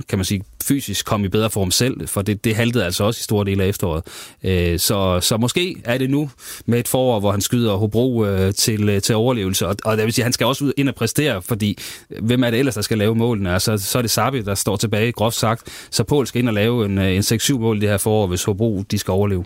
kan 0.10 0.18
man 0.18 0.26
sige, 0.26 0.44
fysisk 0.64 1.06
komme 1.06 1.26
i 1.26 1.30
bedre 1.30 1.50
form 1.50 1.72
selv, 1.72 2.08
for 2.08 2.22
det, 2.22 2.44
det 2.44 2.56
haltede 2.56 2.86
altså 2.86 3.04
også 3.04 3.20
i 3.20 3.24
store 3.24 3.46
dele 3.46 3.64
af 3.64 3.68
efteråret. 3.68 4.04
Øh, 4.44 4.80
så, 4.80 5.20
så 5.20 5.38
måske 5.38 5.82
er 5.84 5.98
det 5.98 6.10
nu 6.10 6.30
med 6.66 6.80
et 6.80 6.88
forår, 6.88 7.20
hvor 7.20 7.32
han 7.32 7.42
skyder 7.42 7.76
Hobro 7.76 8.26
øh, 8.26 8.54
til, 8.54 8.90
øh, 8.90 9.02
til 9.02 9.16
overlevelse, 9.16 9.68
og, 9.68 9.76
og 9.86 9.98
det 9.98 10.06
vil 10.06 10.14
sige, 10.14 10.24
han 10.24 10.34
skal 10.34 10.48
også 10.48 10.66
ud 10.66 10.74
ind 10.78 10.90
og 10.90 10.96
præstere, 10.96 11.42
fordi 11.42 11.78
hvem 12.22 12.44
er 12.44 12.52
det 12.52 12.60
ellers, 12.60 12.76
der 12.76 12.82
skal 12.82 12.98
lave 12.98 13.16
målene? 13.16 13.54
Altså, 13.54 13.78
så 13.78 13.98
er 13.98 14.02
det 14.02 14.12
Sabi, 14.12 14.42
der 14.42 14.56
står 14.56 14.76
tilbage, 14.76 15.12
groft 15.12 15.36
sagt, 15.36 15.88
så 15.92 16.04
Poul 16.04 16.28
skal 16.28 16.40
ind 16.40 16.48
og 16.48 16.54
lave 16.54 16.86
en, 16.86 16.98
øh, 16.98 17.16
en 17.16 17.22
6-7 17.22 17.58
mål 17.58 17.82
det 17.82 17.90
her 17.90 17.98
forår, 17.98 18.28
hvis 18.28 18.44
Hobro 18.44 18.84
de 18.92 18.98
skal 18.98 19.12
overleve. 19.12 19.46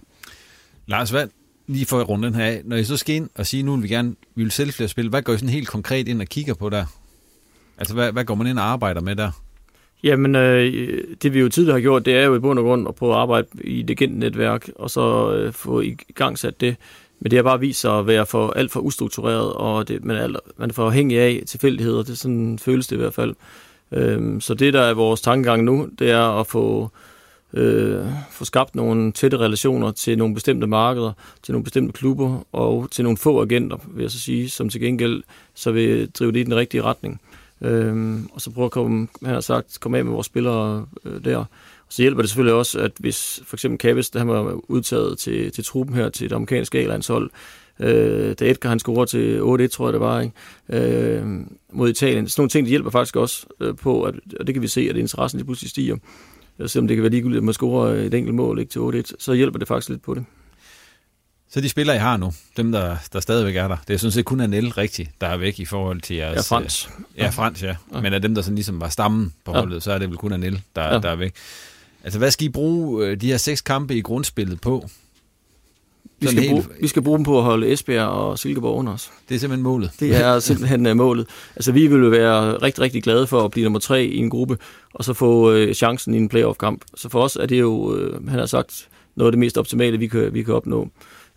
Lars, 0.88 1.10
hvad, 1.10 1.28
lige 1.68 1.86
for 1.86 2.00
at 2.00 2.10
runde 2.10 2.28
den 2.28 2.36
her 2.36 2.46
af, 2.46 2.62
når 2.66 2.76
I 2.76 2.84
så 2.84 2.98
skal 2.98 3.16
ind 3.16 3.30
og 3.36 3.48
sige, 3.48 3.64
nu 3.64 3.76
vil 3.76 3.84
vi 3.84 3.88
gerne 3.88 4.16
vi 4.36 4.44
vil 4.44 4.52
sælge 4.52 4.72
flere 4.72 4.88
spil, 4.88 5.10
hvad 5.10 5.22
går 5.22 5.34
I 5.34 5.38
sådan 5.38 5.50
helt 5.50 5.68
konkret 5.68 6.08
ind 6.08 6.22
og 6.22 6.28
kigger 6.28 6.54
på 6.54 6.70
der? 6.70 6.86
Altså, 7.78 7.94
hvad, 7.94 8.12
hvad 8.12 8.26
går 8.26 8.36
man 8.36 8.48
ind 8.48 8.60
og 8.60 8.66
arbejder 8.66 9.02
med 9.02 9.16
der? 9.16 9.32
Jamen, 10.04 10.36
øh, 10.36 11.04
det 11.24 11.34
vi 11.34 11.40
jo 11.40 11.50
tidligere 11.50 11.76
har 11.76 11.82
gjort, 11.82 12.06
det 12.06 12.16
er 12.16 12.26
jo 12.26 12.36
i 12.36 12.40
bund 12.40 12.60
og 12.60 12.66
grund 12.66 12.88
at 12.88 12.96
prøve 12.96 13.14
at 13.14 13.20
arbejde 13.20 13.48
i 13.64 13.82
det 13.82 14.12
netværk 14.12 14.70
og 14.76 14.90
så 14.90 15.34
øh, 15.34 15.54
få 15.54 15.82
i 15.82 15.98
gang 16.16 16.40
sat 16.40 16.62
det. 16.62 16.76
Men 17.20 17.32
det 17.32 17.38
har 17.38 17.44
bare 17.44 17.60
vist 17.60 17.82
sig 17.82 18.00
at 18.00 18.08
være 18.08 18.26
for 18.26 18.52
alt 18.52 18.72
for 18.72 18.80
ustruktureret, 18.80 19.54
og 19.54 19.88
det, 19.88 20.06
man, 20.06 20.16
er, 20.16 20.40
man 20.58 20.70
er 20.70 20.74
for 20.74 20.86
afhængig 20.86 21.20
af 21.20 21.44
tilfældigheder. 21.48 22.04
Det 22.04 22.10
er 22.10 22.16
sådan 22.16 22.60
føles 22.60 22.88
det 22.88 22.96
i 22.96 23.00
hvert 23.00 23.14
fald. 23.14 23.36
Øhm, 23.92 24.42
så 24.42 24.54
det, 24.54 24.74
der 24.74 24.82
er 24.82 24.94
vores 24.94 25.22
tankegang 25.22 25.64
nu, 25.64 25.90
det 26.00 26.12
er 26.12 26.40
at 26.40 26.48
få, 26.48 26.92
øh, 27.54 28.06
få 28.32 28.46
skabt 28.46 28.76
nogle 28.76 29.12
tætte 29.12 29.38
relationer 29.38 29.92
til 29.92 30.18
nogle 30.18 30.34
bestemte 30.34 30.68
markeder, 30.68 31.12
til 31.44 31.52
nogle 31.52 31.64
bestemte 31.64 31.94
klubber 31.94 32.40
og 32.52 32.88
til 32.92 33.04
nogle 33.04 33.18
få 33.18 33.42
agenter, 33.42 33.78
vil 33.88 34.02
jeg 34.02 34.12
så 34.12 34.20
sige, 34.20 34.50
som 34.50 34.70
til 34.70 34.82
gengæld 34.82 35.24
så 35.54 35.72
vil 35.72 36.12
drive 36.12 36.32
det 36.32 36.40
i 36.40 36.44
den 36.44 36.56
rigtige 36.56 36.84
retning. 36.84 37.22
Øhm, 37.62 38.30
og 38.34 38.42
så 38.42 38.52
prøver 38.52 38.66
at 38.66 38.72
komme, 38.72 39.08
han 39.26 39.34
har 39.34 39.42
sagt, 39.42 39.80
komme 39.80 39.98
af 39.98 40.06
med 40.06 40.14
vores 40.14 40.28
spillere 40.28 40.86
øh, 41.06 41.24
der. 41.24 41.38
Og 41.38 41.46
så 41.90 42.02
hjælper 42.02 42.22
det 42.22 42.30
selvfølgelig 42.30 42.54
også, 42.54 42.80
at 42.80 42.92
hvis 43.00 43.42
for 43.46 43.56
eksempel 43.56 43.78
Kavis, 43.78 44.12
han 44.16 44.28
var 44.28 44.72
udtaget 44.72 45.18
til, 45.18 45.52
til 45.52 45.64
truppen 45.64 45.96
her, 45.96 46.10
til 46.10 46.30
det 46.30 46.36
amerikanske 46.36 46.80
A-landshold, 46.80 47.30
øh, 47.80 48.36
da 48.40 48.50
Edgar 48.50 48.70
han 48.70 48.80
scorer 48.80 49.06
til 49.06 49.40
8-1, 49.40 49.68
tror 49.68 49.86
jeg 49.88 49.94
det 49.94 50.02
var, 50.02 50.22
ikke? 50.22 51.18
Øh, 51.20 51.26
mod 51.74 51.90
Italien. 51.90 52.28
Sådan 52.28 52.42
nogle 52.42 52.50
ting, 52.50 52.66
de 52.66 52.70
hjælper 52.70 52.90
faktisk 52.90 53.16
også 53.16 53.46
øh, 53.60 53.76
på, 53.76 54.04
at, 54.04 54.16
og 54.40 54.48
det 54.48 54.56
kan 54.56 54.62
vi 54.62 54.68
se, 54.68 54.82
at 54.90 54.96
interessen 54.96 55.38
lige 55.38 55.46
pludselig 55.46 55.70
stiger. 55.70 55.98
Selvom 56.66 56.88
det 56.88 56.98
kan 56.98 57.02
være 57.04 57.12
ligegyldigt, 57.12 57.38
at 57.38 57.44
man 57.44 57.54
scorer 57.54 57.94
et 57.94 58.14
enkelt 58.14 58.36
mål 58.36 58.60
ikke, 58.60 58.70
til 58.70 58.80
8-1, 58.80 59.12
så 59.20 59.34
hjælper 59.34 59.60
det 59.60 59.68
faktisk 59.68 59.90
lidt 59.90 60.02
på 60.02 60.14
det. 60.14 60.26
Så 61.52 61.62
de 61.62 61.70
spillere, 61.70 61.96
I 61.96 62.00
har 62.00 62.18
nu, 62.18 62.34
dem 62.58 62.72
der, 62.72 62.98
der 63.14 63.20
stadigvæk 63.20 63.56
er 63.56 63.68
der, 63.68 63.78
det 63.88 63.94
er 63.94 63.98
sådan 63.98 64.12
set 64.12 64.26
kun 64.26 64.40
Anel 64.40 64.72
rigtigt, 64.72 65.10
der 65.22 65.28
er 65.28 65.38
væk 65.38 65.60
i 65.60 65.66
forhold 65.66 66.02
til 66.02 66.16
jeres... 66.16 66.36
Ja, 66.36 66.56
Frans. 66.56 66.90
Øh, 66.98 67.04
ja, 67.18 67.30
Frans, 67.30 67.64
ja. 67.64 67.76
ja. 67.94 68.02
Men 68.02 68.14
af 68.14 68.22
dem, 68.22 68.36
der 68.36 68.42
sådan 68.42 68.56
ligesom 68.56 68.82
var 68.82 68.90
stammen 68.90 69.34
på 69.46 69.52
holdet, 69.52 69.76
ja. 69.76 69.80
så 69.80 69.92
er 69.92 69.98
det 69.98 70.10
vel 70.10 70.18
kun 70.18 70.32
Anel, 70.32 70.62
der, 70.76 70.84
ja. 70.84 71.00
der 71.00 71.10
er 71.10 71.16
væk. 71.16 71.34
Altså, 72.04 72.20
hvad 72.20 72.32
skal 72.32 72.46
I 72.46 72.50
bruge 72.50 73.06
øh, 73.06 73.22
de 73.22 73.28
her 73.28 73.38
seks 73.38 73.62
kampe 73.62 73.96
i 73.96 74.02
grundspillet 74.02 74.62
på? 74.62 74.90
Vi 76.20 76.28
skal, 76.28 76.40
helt... 76.40 76.52
bruge, 76.52 76.66
vi 76.82 76.88
skal 76.88 77.02
bruge 77.02 77.18
dem 77.18 77.26
på 77.26 77.38
at 77.38 77.44
holde 77.44 77.72
Esbjerg 77.72 78.08
og 78.08 78.40
Silkeborg 78.40 78.78
under 78.78 78.94
os. 78.94 79.12
Det 79.30 79.36
er 79.36 79.40
simpelthen 79.40 79.64
målet? 79.64 79.92
Det 80.00 80.16
er 80.16 80.40
simpelthen 80.50 80.86
øh, 80.86 80.96
målet. 80.96 81.28
Altså, 81.56 81.72
vi 81.72 81.88
vil 81.88 82.12
være 82.12 82.58
rigtig, 82.58 82.84
rigtig 82.84 83.04
glade 83.04 83.28
for 83.28 83.46
at 83.46 83.52
blive 83.52 83.64
nummer 83.64 83.80
tre 83.80 84.06
i 84.06 84.18
en 84.18 84.30
gruppe, 84.30 84.58
og 84.94 85.04
så 85.04 85.14
få 85.14 85.52
øh, 85.52 85.74
chancen 85.74 86.14
i 86.14 86.18
en 86.18 86.30
playoff-kamp. 86.30 86.82
Så 86.96 87.10
for 87.10 87.24
os 87.24 87.36
er 87.36 87.46
det 87.46 87.60
jo, 87.60 87.96
øh, 87.96 88.28
han 88.28 88.40
har 88.40 88.46
sagt, 88.46 88.88
noget 89.16 89.28
af 89.28 89.32
det 89.32 89.40
mest 89.40 89.58
optimale, 89.58 89.98
vi 89.98 90.08
kan, 90.08 90.34
vi 90.34 90.44
kan 90.44 90.54
opnå. 90.54 90.90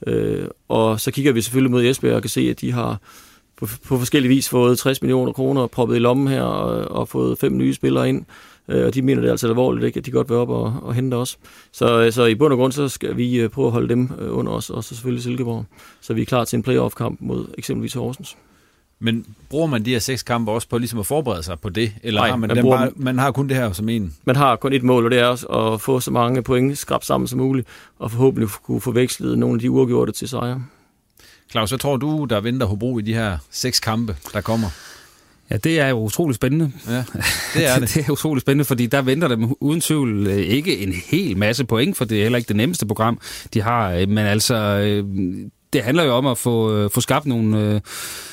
Øh, 0.07 0.47
og 0.69 1.01
så 1.01 1.11
kigger 1.11 1.33
vi 1.33 1.41
selvfølgelig 1.41 1.71
mod 1.71 1.85
Esbjerg 1.85 2.15
og 2.15 2.23
kan 2.23 2.31
se, 2.31 2.41
at 2.41 2.61
de 2.61 2.73
har 2.73 3.01
på, 3.57 3.67
på 3.89 3.99
forskellige 3.99 4.29
vis 4.35 4.49
fået 4.49 4.79
60 4.79 5.03
millioner 5.03 5.33
kroner 5.33 5.67
proppet 5.67 5.97
i 5.97 5.99
lommen 5.99 6.29
her 6.29 6.43
og, 6.43 6.97
og 6.97 7.09
fået 7.09 7.39
fem 7.39 7.57
nye 7.57 7.75
spillere 7.75 8.09
ind. 8.09 8.25
Øh, 8.69 8.87
og 8.87 8.95
de 8.95 9.03
mener 9.03 9.21
det 9.21 9.29
er 9.29 9.33
altså 9.33 9.49
alvorligt, 9.49 9.87
ikke? 9.87 9.99
at 9.99 10.07
de 10.07 10.11
godt 10.11 10.29
vil 10.29 10.37
op 10.37 10.49
og, 10.49 10.75
og 10.83 10.95
hente 10.95 11.15
os. 11.15 11.39
Så, 11.73 12.03
øh, 12.03 12.13
så 12.13 12.25
i 12.25 12.35
bund 12.35 12.53
og 12.53 12.59
grund, 12.59 12.73
så 12.73 12.89
skal 12.89 13.17
vi 13.17 13.41
øh, 13.41 13.49
prøve 13.49 13.67
at 13.67 13.73
holde 13.73 13.89
dem 13.89 14.11
øh, 14.21 14.39
under 14.39 14.53
os, 14.53 14.71
og 14.71 14.85
så 14.85 14.95
selvfølgelig 14.95 15.23
Silkeborg. 15.23 15.65
Så 16.01 16.15
vi 16.15 16.21
er 16.23 16.27
klar 16.27 16.45
til 16.45 16.57
en 16.57 16.63
playoff-kamp 16.63 17.21
mod 17.21 17.47
eksempelvis 17.59 17.95
Horsens. 17.95 18.37
Men 19.03 19.27
bruger 19.49 19.67
man 19.67 19.85
de 19.85 19.91
her 19.91 19.99
seks 19.99 20.23
kampe 20.23 20.51
også 20.53 20.69
på 20.69 20.79
ligesom 20.79 20.99
at 20.99 21.07
forberede 21.07 21.43
sig 21.43 21.61
på 21.61 21.69
det? 21.69 21.93
Eller 22.03 22.21
Nej, 22.21 22.31
har 22.31 22.37
man, 22.37 22.49
man, 22.49 22.57
dem 22.57 22.67
bare, 22.67 22.91
man 22.97 23.19
har 23.19 23.31
kun 23.31 23.49
det 23.49 23.57
her 23.57 23.73
som 23.73 23.89
en? 23.89 24.15
Man 24.25 24.37
har 24.37 24.57
kun 24.57 24.73
et 24.73 24.83
mål, 24.83 25.05
og 25.05 25.11
det 25.11 25.19
er 25.19 25.25
også 25.25 25.47
at 25.47 25.81
få 25.81 26.01
så 26.01 26.11
mange 26.11 26.43
point 26.43 26.79
skrabt 26.79 27.07
sammen 27.07 27.29
som 27.29 27.39
muligt, 27.39 27.69
og 27.99 28.11
forhåbentlig 28.11 28.49
kunne 28.63 28.81
forveksle 28.81 29.37
nogle 29.37 29.55
af 29.55 29.61
de 29.61 29.71
uafgjorte 29.71 30.13
til 30.13 30.29
sejre. 30.29 30.65
Claus, 31.51 31.71
hvad 31.71 31.79
tror 31.79 31.97
du, 31.97 32.25
der 32.31 32.41
venter 32.41 32.67
Hobro 32.67 32.99
i 32.99 33.03
de 33.03 33.15
her 33.15 33.39
seks 33.51 33.81
kampe, 33.81 34.17
der 34.33 34.41
kommer? 34.41 34.69
Ja, 35.51 35.57
det 35.57 35.81
er 35.81 35.89
jo 35.89 35.99
utrolig 35.99 36.35
spændende. 36.35 36.73
Ja, 36.89 37.05
det 37.55 37.67
er 37.69 37.79
det. 37.81 37.95
det 37.95 38.07
er 38.07 38.11
utrolig 38.11 38.41
spændende, 38.41 38.65
fordi 38.65 38.87
der 38.87 39.03
venter 39.03 39.29
dem 39.29 39.55
uden 39.61 39.81
tvivl 39.81 40.27
øh, 40.27 40.37
ikke 40.37 40.79
en 40.79 40.93
hel 40.93 41.37
masse 41.37 41.65
point, 41.65 41.97
for 41.97 42.05
det 42.05 42.19
er 42.19 42.23
heller 42.23 42.39
ikke 42.39 42.49
det 42.49 42.57
nemmeste 42.57 42.87
program, 42.87 43.21
de 43.55 43.63
har. 43.63 43.91
Øh, 43.93 44.09
men 44.09 44.27
altså, 44.27 44.55
øh, 44.55 45.05
det 45.73 45.83
handler 45.83 46.05
jo 46.05 46.13
om 46.13 46.27
at 46.27 46.39
få, 46.39 46.77
øh, 46.77 46.91
få 46.91 47.01
skabt 47.01 47.27
nogle, 47.27 47.61
øh, 47.61 47.81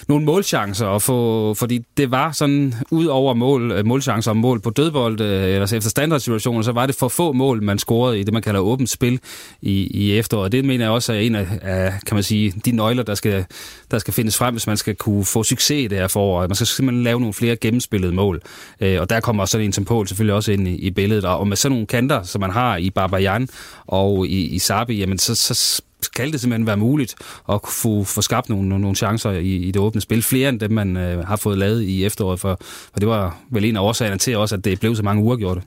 nogle 0.07 0.25
målchancer, 0.25 0.85
og 0.85 1.01
få, 1.01 1.53
fordi 1.53 1.79
det 1.97 2.11
var 2.11 2.31
sådan, 2.31 2.73
ud 2.91 3.05
over 3.05 3.33
mål, 3.33 3.71
øh, 3.71 3.85
målchancer 3.85 4.31
og 4.31 4.37
mål 4.37 4.61
på 4.61 4.69
dødbold, 4.69 5.21
øh, 5.21 5.43
eller 5.43 5.73
efter 5.73 5.89
standardsituationer, 5.89 6.61
så 6.61 6.71
var 6.71 6.85
det 6.85 6.95
for 6.95 7.07
få 7.07 7.31
mål, 7.31 7.63
man 7.63 7.79
scorede 7.79 8.19
i 8.19 8.23
det, 8.23 8.33
man 8.33 8.41
kalder 8.41 8.59
åbent 8.59 8.89
spil 8.89 9.19
i, 9.61 9.87
i 9.87 10.17
efteråret. 10.17 10.51
Det 10.51 10.65
mener 10.65 10.85
jeg 10.85 10.91
også 10.91 11.13
er 11.13 11.19
en 11.19 11.35
af, 11.35 11.47
af, 11.61 11.93
kan 12.05 12.15
man 12.15 12.23
sige, 12.23 12.53
de 12.65 12.71
nøgler, 12.71 13.03
der 13.03 13.15
skal, 13.15 13.45
der 13.91 13.99
skal 13.99 14.13
findes 14.13 14.37
frem, 14.37 14.53
hvis 14.53 14.67
man 14.67 14.77
skal 14.77 14.95
kunne 14.95 15.25
få 15.25 15.43
succes 15.43 15.83
i 15.83 15.87
det 15.87 15.97
her 15.97 16.07
forår. 16.07 16.47
Man 16.47 16.55
skal 16.55 16.67
simpelthen 16.67 17.03
lave 17.03 17.19
nogle 17.19 17.33
flere 17.33 17.55
gennemspillede 17.55 18.13
mål. 18.13 18.41
Øh, 18.81 19.01
og 19.01 19.09
der 19.09 19.19
kommer 19.19 19.45
sådan 19.45 19.65
en 19.65 19.73
som 19.73 19.85
Poul 19.85 20.07
selvfølgelig 20.07 20.35
også 20.35 20.51
ind 20.51 20.67
i, 20.67 20.75
i 20.75 20.91
billedet. 20.91 21.25
Og 21.25 21.47
med 21.47 21.57
sådan 21.57 21.71
nogle 21.71 21.87
kanter, 21.87 22.23
som 22.23 22.41
man 22.41 22.51
har 22.51 22.77
i 22.77 22.89
Barbajan 22.89 23.49
og 23.87 24.27
i, 24.27 24.47
i 24.47 24.59
Sabi, 24.59 24.97
jamen 24.97 25.17
så, 25.17 25.35
så 25.35 25.81
skal 26.01 26.31
det 26.31 26.41
simpelthen 26.41 26.67
være 26.67 26.77
muligt 26.77 27.15
at 27.49 27.59
få, 27.67 28.03
få 28.03 28.21
skabt 28.21 28.49
nogle, 28.49 28.69
nogle 28.69 28.95
chancer 28.95 29.31
i, 29.31 29.55
i 29.55 29.71
det 29.71 29.81
åbne 29.81 30.01
spil. 30.01 30.23
Flere 30.23 30.49
end 30.49 30.59
dem, 30.59 30.71
man 30.71 30.97
øh, 30.97 31.27
har 31.27 31.35
fået 31.35 31.57
lavet 31.57 31.81
i 31.81 32.05
efteråret, 32.05 32.39
for, 32.39 32.57
for 32.93 32.99
det 32.99 33.07
var 33.07 33.37
vel 33.49 33.65
en 33.65 33.75
af 33.75 33.81
årsagerne 33.81 34.17
til 34.17 34.37
også, 34.37 34.55
at 34.55 34.65
det 34.65 34.79
blev 34.79 34.95
så 34.95 35.03
mange 35.03 35.23
uafgjorte. 35.23 35.61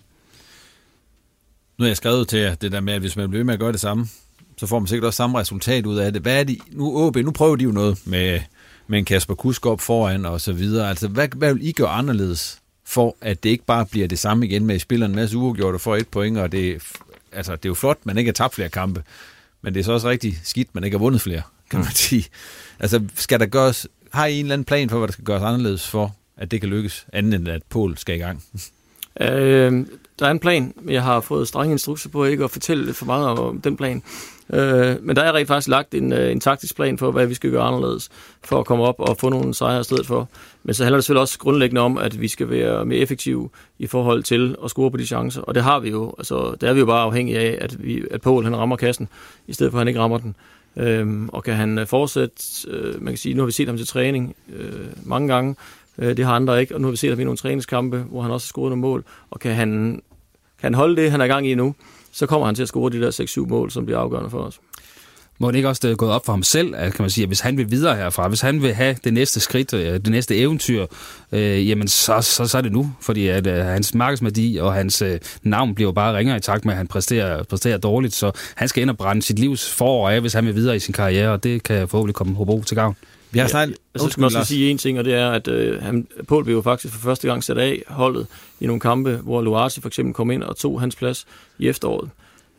Nu 1.78 1.82
har 1.82 1.88
jeg 1.88 1.96
skrevet 1.96 2.28
til 2.28 2.38
jer 2.38 2.54
det 2.54 2.72
der 2.72 2.80
med, 2.80 2.94
at 2.94 3.00
hvis 3.00 3.16
man 3.16 3.30
bliver 3.30 3.44
med 3.44 3.54
at 3.54 3.60
gøre 3.60 3.72
det 3.72 3.80
samme, 3.80 4.06
så 4.56 4.66
får 4.66 4.78
man 4.78 4.86
sikkert 4.86 5.06
også 5.06 5.16
samme 5.16 5.38
resultat 5.38 5.86
ud 5.86 5.96
af 5.96 6.12
det. 6.12 6.22
Hvad 6.22 6.40
er 6.40 6.44
det? 6.44 6.58
Nu, 6.72 7.06
OB, 7.06 7.16
nu 7.16 7.30
prøver 7.30 7.56
de 7.56 7.64
jo 7.64 7.70
noget 7.70 7.98
med, 8.04 8.40
med 8.86 8.98
en 8.98 9.04
Kasper 9.04 9.34
Kusk 9.34 9.66
op 9.66 9.80
foran 9.80 10.26
og 10.26 10.40
så 10.40 10.52
videre. 10.52 10.88
Altså, 10.88 11.08
hvad, 11.08 11.28
hvad 11.36 11.54
vil 11.54 11.66
I 11.66 11.72
gøre 11.72 11.88
anderledes 11.88 12.58
for, 12.84 13.16
at 13.20 13.42
det 13.42 13.50
ikke 13.50 13.64
bare 13.64 13.86
bliver 13.86 14.08
det 14.08 14.18
samme 14.18 14.46
igen 14.46 14.66
med, 14.66 14.74
at 14.74 14.76
I 14.76 14.82
spiller 14.82 15.06
en 15.06 15.14
masse 15.14 15.36
uafgjorte 15.36 15.78
for 15.78 15.96
et 15.96 16.08
point, 16.08 16.38
og 16.38 16.52
det, 16.52 16.82
altså, 17.32 17.52
det 17.52 17.64
er 17.64 17.68
jo 17.70 17.74
flot, 17.74 17.98
man 18.04 18.18
ikke 18.18 18.28
har 18.28 18.32
tabt 18.32 18.54
flere 18.54 18.68
kampe. 18.68 19.02
Men 19.62 19.74
det 19.74 19.80
er 19.80 19.84
så 19.84 19.92
også 19.92 20.08
rigtig 20.08 20.40
skidt, 20.44 20.74
man 20.74 20.84
ikke 20.84 20.94
har 20.94 20.98
vundet 20.98 21.20
flere, 21.20 21.42
kan 21.70 21.78
man 21.78 21.88
mm. 21.88 21.94
sige. 21.94 22.24
Altså, 22.80 23.04
skal 23.14 23.40
der 23.40 23.46
gøres, 23.46 23.86
har 24.12 24.26
I 24.26 24.38
en 24.38 24.44
eller 24.44 24.52
anden 24.52 24.64
plan 24.64 24.90
for, 24.90 24.98
hvad 24.98 25.08
der 25.08 25.12
skal 25.12 25.24
gøres 25.24 25.42
anderledes 25.42 25.88
for, 25.88 26.16
at 26.36 26.50
det 26.50 26.60
kan 26.60 26.70
lykkes, 26.70 27.06
anden 27.12 27.32
end 27.32 27.48
at 27.48 27.62
Pol 27.62 27.98
skal 27.98 28.14
i 28.16 28.18
gang? 28.18 28.44
Øh, 29.20 29.86
der 30.18 30.26
er 30.26 30.30
en 30.30 30.38
plan, 30.38 30.74
jeg 30.88 31.02
har 31.02 31.20
fået 31.20 31.48
strenge 31.48 31.72
instrukser 31.72 32.08
på 32.10 32.24
ikke 32.24 32.44
at 32.44 32.50
fortælle 32.50 32.94
for 32.94 33.06
meget 33.06 33.28
om 33.28 33.60
den 33.60 33.76
plan. 33.76 34.02
Øh, 34.52 34.96
men 35.02 35.16
der 35.16 35.22
er 35.22 35.34
rent 35.34 35.48
faktisk 35.48 35.68
lagt 35.68 35.94
en, 35.94 36.12
øh, 36.12 36.32
en 36.32 36.40
taktisk 36.40 36.76
plan 36.76 36.98
for, 36.98 37.10
hvad 37.10 37.26
vi 37.26 37.34
skal 37.34 37.50
gøre 37.50 37.62
anderledes 37.62 38.08
for 38.44 38.60
at 38.60 38.66
komme 38.66 38.84
op 38.84 38.94
og 38.98 39.16
få 39.16 39.28
nogle 39.28 39.54
sejre 39.54 39.80
i 39.80 39.84
stedet 39.84 40.06
for. 40.06 40.28
Men 40.64 40.74
så 40.74 40.84
handler 40.84 40.96
det 40.96 41.04
selvfølgelig 41.04 41.20
også 41.20 41.38
grundlæggende 41.38 41.80
om, 41.80 41.98
at 41.98 42.20
vi 42.20 42.28
skal 42.28 42.50
være 42.50 42.84
mere 42.84 42.98
effektive 42.98 43.48
i 43.78 43.86
forhold 43.86 44.22
til 44.22 44.56
at 44.64 44.70
score 44.70 44.90
på 44.90 44.96
de 44.96 45.06
chancer. 45.06 45.40
Og 45.40 45.54
det 45.54 45.62
har 45.62 45.80
vi 45.80 45.90
jo. 45.90 46.14
Altså, 46.18 46.54
der 46.60 46.68
er 46.68 46.72
vi 46.72 46.80
jo 46.80 46.86
bare 46.86 47.02
afhængige 47.02 47.38
af, 47.38 47.58
at, 47.60 47.84
vi, 47.84 48.04
at 48.10 48.20
Poul 48.20 48.44
han 48.44 48.56
rammer 48.56 48.76
kassen, 48.76 49.08
i 49.46 49.52
stedet 49.52 49.72
for 49.72 49.78
at 49.78 49.80
han 49.80 49.88
ikke 49.88 50.00
rammer 50.00 50.18
den. 50.18 50.36
Øhm, 50.76 51.28
og 51.28 51.44
kan 51.44 51.54
han 51.54 51.78
øh, 51.78 51.86
fortsætte, 51.86 52.34
øh, 52.68 53.02
man 53.02 53.12
kan 53.12 53.18
sige, 53.18 53.34
nu 53.34 53.42
har 53.42 53.46
vi 53.46 53.52
set 53.52 53.68
ham 53.68 53.76
til 53.76 53.86
træning 53.86 54.36
øh, 54.56 54.86
mange 55.04 55.34
gange, 55.34 55.56
øh, 55.98 56.16
det 56.16 56.24
har 56.24 56.34
andre 56.34 56.60
ikke, 56.60 56.74
og 56.74 56.80
nu 56.80 56.86
har 56.86 56.90
vi 56.90 56.96
set 56.96 57.10
ham 57.10 57.20
i 57.20 57.24
nogle 57.24 57.36
træningskampe, 57.36 57.98
hvor 57.98 58.22
han 58.22 58.30
også 58.30 58.46
har 58.46 58.48
scoret 58.48 58.70
nogle 58.70 58.80
mål, 58.80 59.04
og 59.30 59.40
kan 59.40 59.54
han, 59.54 60.02
kan 60.60 60.66
han 60.66 60.74
holde 60.74 61.02
det, 61.02 61.10
han 61.10 61.20
er 61.20 61.24
i 61.24 61.28
gang 61.28 61.48
i 61.48 61.54
nu, 61.54 61.74
så 62.12 62.26
kommer 62.26 62.46
han 62.46 62.54
til 62.54 62.62
at 62.62 62.68
score 62.68 62.90
de 62.90 63.00
der 63.00 63.10
6-7 63.10 63.48
mål, 63.48 63.70
som 63.70 63.84
bliver 63.84 63.98
afgørende 63.98 64.30
for 64.30 64.38
os. 64.38 64.60
Må 65.38 65.50
det 65.50 65.56
ikke 65.56 65.68
også 65.68 65.80
øh, 65.84 65.88
det 65.88 65.92
er 65.92 65.96
gået 65.96 66.12
op 66.12 66.26
for 66.26 66.32
ham 66.32 66.42
selv, 66.42 66.74
at, 66.76 66.92
kan 66.92 67.02
man 67.02 67.10
sige, 67.10 67.22
at 67.22 67.28
hvis 67.28 67.40
han 67.40 67.56
vil 67.56 67.70
videre 67.70 67.96
herfra, 67.96 68.28
hvis 68.28 68.40
han 68.40 68.62
vil 68.62 68.74
have 68.74 68.96
det 69.04 69.14
næste 69.14 69.40
skridt, 69.40 69.74
øh, 69.74 69.92
det 69.92 70.08
næste 70.08 70.36
eventyr, 70.36 70.86
øh, 71.32 71.68
jamen 71.68 71.88
så, 71.88 72.20
så, 72.20 72.46
så 72.46 72.58
er 72.58 72.62
det 72.62 72.72
nu, 72.72 72.92
fordi 73.00 73.28
at 73.28 73.46
øh, 73.46 73.64
hans 73.64 73.94
markedsværdi 73.94 74.58
og 74.60 74.74
hans 74.74 75.02
øh, 75.02 75.20
navn 75.42 75.74
bliver 75.74 75.92
bare 75.92 76.16
ringere 76.16 76.36
i 76.36 76.40
takt 76.40 76.64
med, 76.64 76.72
at 76.72 76.78
han 76.78 76.86
præsterer, 76.86 77.42
præsterer 77.42 77.78
dårligt, 77.78 78.14
så 78.14 78.30
han 78.54 78.68
skal 78.68 78.82
ind 78.82 78.90
og 78.90 78.96
brænde 78.96 79.22
sit 79.22 79.38
livs 79.38 79.72
forår 79.72 80.10
af, 80.10 80.20
hvis 80.20 80.32
han 80.32 80.46
vil 80.46 80.54
videre 80.54 80.76
i 80.76 80.78
sin 80.78 80.94
karriere, 80.94 81.30
og 81.30 81.42
det 81.44 81.62
kan 81.62 81.88
forhåbentlig 81.88 82.14
komme 82.14 82.34
Hobro 82.34 82.62
til 82.62 82.76
gavn. 82.76 82.96
Vi 83.32 83.38
har 83.38 83.46
snart... 83.46 83.68
Ja, 83.68 83.98
så 83.98 84.08
skal 84.08 84.20
man 84.20 84.36
også 84.36 84.44
sige 84.44 84.70
en 84.70 84.78
ting, 84.78 84.98
og 84.98 85.04
det 85.04 85.14
er, 85.14 85.30
at 85.30 85.48
øh, 85.48 85.82
han, 85.82 86.06
Paul 86.28 86.44
blev 86.44 86.56
jo 86.56 86.62
faktisk 86.62 86.94
for 86.94 87.00
første 87.00 87.28
gang 87.28 87.44
sat 87.44 87.58
af 87.58 87.82
holdet 87.88 88.26
i 88.60 88.66
nogle 88.66 88.80
kampe, 88.80 89.16
hvor 89.16 89.42
Luarsi 89.42 89.80
for 89.80 89.88
eksempel 89.88 90.14
kom 90.14 90.30
ind 90.30 90.42
og 90.42 90.56
tog 90.56 90.80
hans 90.80 90.96
plads 90.96 91.26
i 91.58 91.68
efteråret. 91.68 92.10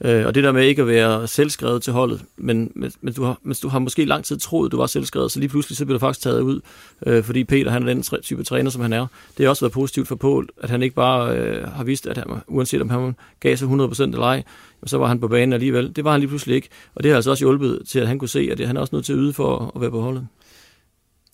Øh, 0.02 0.26
og 0.26 0.36
det 0.36 0.44
der 0.44 0.52
med 0.52 0.64
ikke 0.64 0.82
at 0.82 0.88
være 0.88 1.28
selvskrevet 1.28 1.84
til 1.84 1.94
holdet, 1.94 2.22
men, 2.38 2.72
men, 2.76 2.92
men, 3.02 3.14
du 3.14 3.24
har, 3.24 3.38
men 3.44 3.56
du 3.62 3.68
har 3.68 3.80
måske 3.80 4.06
lang 4.06 4.26
tid 4.26 4.38
troet, 4.38 4.72
du 4.72 4.78
var 4.78 4.88
selvskrevet, 4.88 5.32
så 5.32 5.40
lige 5.40 5.50
pludselig 5.50 5.78
så 5.78 5.86
bliver 5.86 5.98
du 5.98 6.00
faktisk 6.00 6.24
taget 6.24 6.42
ud, 6.42 6.60
øh, 7.06 7.24
fordi 7.24 7.44
Peter 7.44 7.72
han 7.72 7.88
er 7.88 7.94
den 7.94 8.04
type 8.22 8.44
træner, 8.44 8.70
som 8.70 8.82
han 8.82 8.94
er. 8.94 9.08
Det 9.38 9.46
har 9.46 9.50
også 9.50 9.66
været 9.66 9.74
positivt 9.74 10.08
for 10.08 10.16
Paul, 10.16 10.48
at 10.62 10.70
han 10.70 10.84
ikke 10.84 10.96
bare 10.96 11.38
øh, 11.38 11.68
har 11.68 11.84
vist, 11.84 12.08
at 12.08 12.18
han, 12.18 12.28
uanset 12.48 12.82
om 12.82 12.90
han 12.90 13.16
gav 13.40 13.58
sig 13.58 13.68
100% 13.68 14.04
eller 14.04 14.22
ej, 14.22 14.44
så 14.86 14.98
var 14.98 15.08
han 15.08 15.20
på 15.20 15.28
banen 15.28 15.54
alligevel. 15.54 15.96
Det 15.96 16.04
var 16.04 16.12
han 16.12 16.20
lige 16.20 16.30
pludselig 16.30 16.56
ikke, 16.56 16.70
og 16.96 17.04
det 17.04 17.12
har 17.12 17.16
altså 17.16 17.32
også 17.32 17.44
hjulpet 17.44 17.82
til, 17.88 18.00
at 18.00 18.08
han 18.08 18.20
kunne 18.20 18.30
se, 18.30 18.50
at 18.52 18.68
han 18.68 18.78
er 18.78 18.82
også 18.82 18.96
nødt 18.96 19.06
til 19.06 19.14
at 19.14 19.20
yde 19.20 19.34
for 19.34 19.72
at 19.76 19.82
være 19.82 19.92
på 19.92 20.02
holdet. 20.02 20.28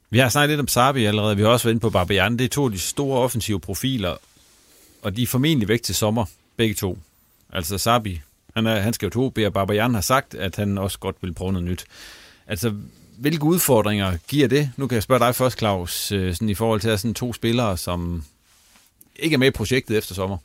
Vi 0.09 0.19
har 0.19 0.29
snakket 0.29 0.49
lidt 0.49 0.59
om 0.59 0.67
Sabi 0.67 1.05
allerede, 1.05 1.35
vi 1.35 1.41
har 1.41 1.49
også 1.49 1.63
været 1.63 1.73
inde 1.73 1.81
på 1.81 1.89
Barbian. 1.89 2.37
Det 2.37 2.45
er 2.45 2.49
to 2.49 2.65
af 2.65 2.71
de 2.71 2.79
store 2.79 3.19
offensive 3.19 3.59
profiler, 3.59 4.17
og 5.01 5.15
de 5.15 5.23
er 5.23 5.27
formentlig 5.27 5.67
væk 5.67 5.81
til 5.81 5.95
sommer, 5.95 6.25
begge 6.57 6.75
to. 6.75 6.97
Altså 7.53 7.77
Sabi 7.77 8.21
han, 8.55 8.67
er, 8.67 8.79
han 8.79 8.93
skal 8.93 9.05
jo 9.05 9.09
to 9.09 9.45
og 9.45 9.53
Barbian 9.53 9.93
har 9.93 10.01
sagt, 10.01 10.33
at 10.33 10.55
han 10.55 10.77
også 10.77 10.99
godt 10.99 11.15
vil 11.21 11.33
prøve 11.33 11.51
noget 11.51 11.67
nyt. 11.67 11.85
Altså, 12.47 12.73
hvilke 13.17 13.43
udfordringer 13.43 14.17
giver 14.27 14.47
det? 14.47 14.71
Nu 14.77 14.87
kan 14.87 14.95
jeg 14.95 15.03
spørge 15.03 15.19
dig 15.19 15.35
først, 15.35 15.57
Claus, 15.57 16.11
øh, 16.11 16.33
sådan 16.33 16.49
i 16.49 16.53
forhold 16.53 16.81
til 16.81 16.89
at 16.89 16.99
sådan 16.99 17.13
to 17.13 17.33
spillere, 17.33 17.77
som 17.77 18.23
ikke 19.15 19.33
er 19.33 19.37
med 19.37 19.47
i 19.47 19.51
projektet 19.51 19.97
efter 19.97 20.15
sommer. 20.15 20.37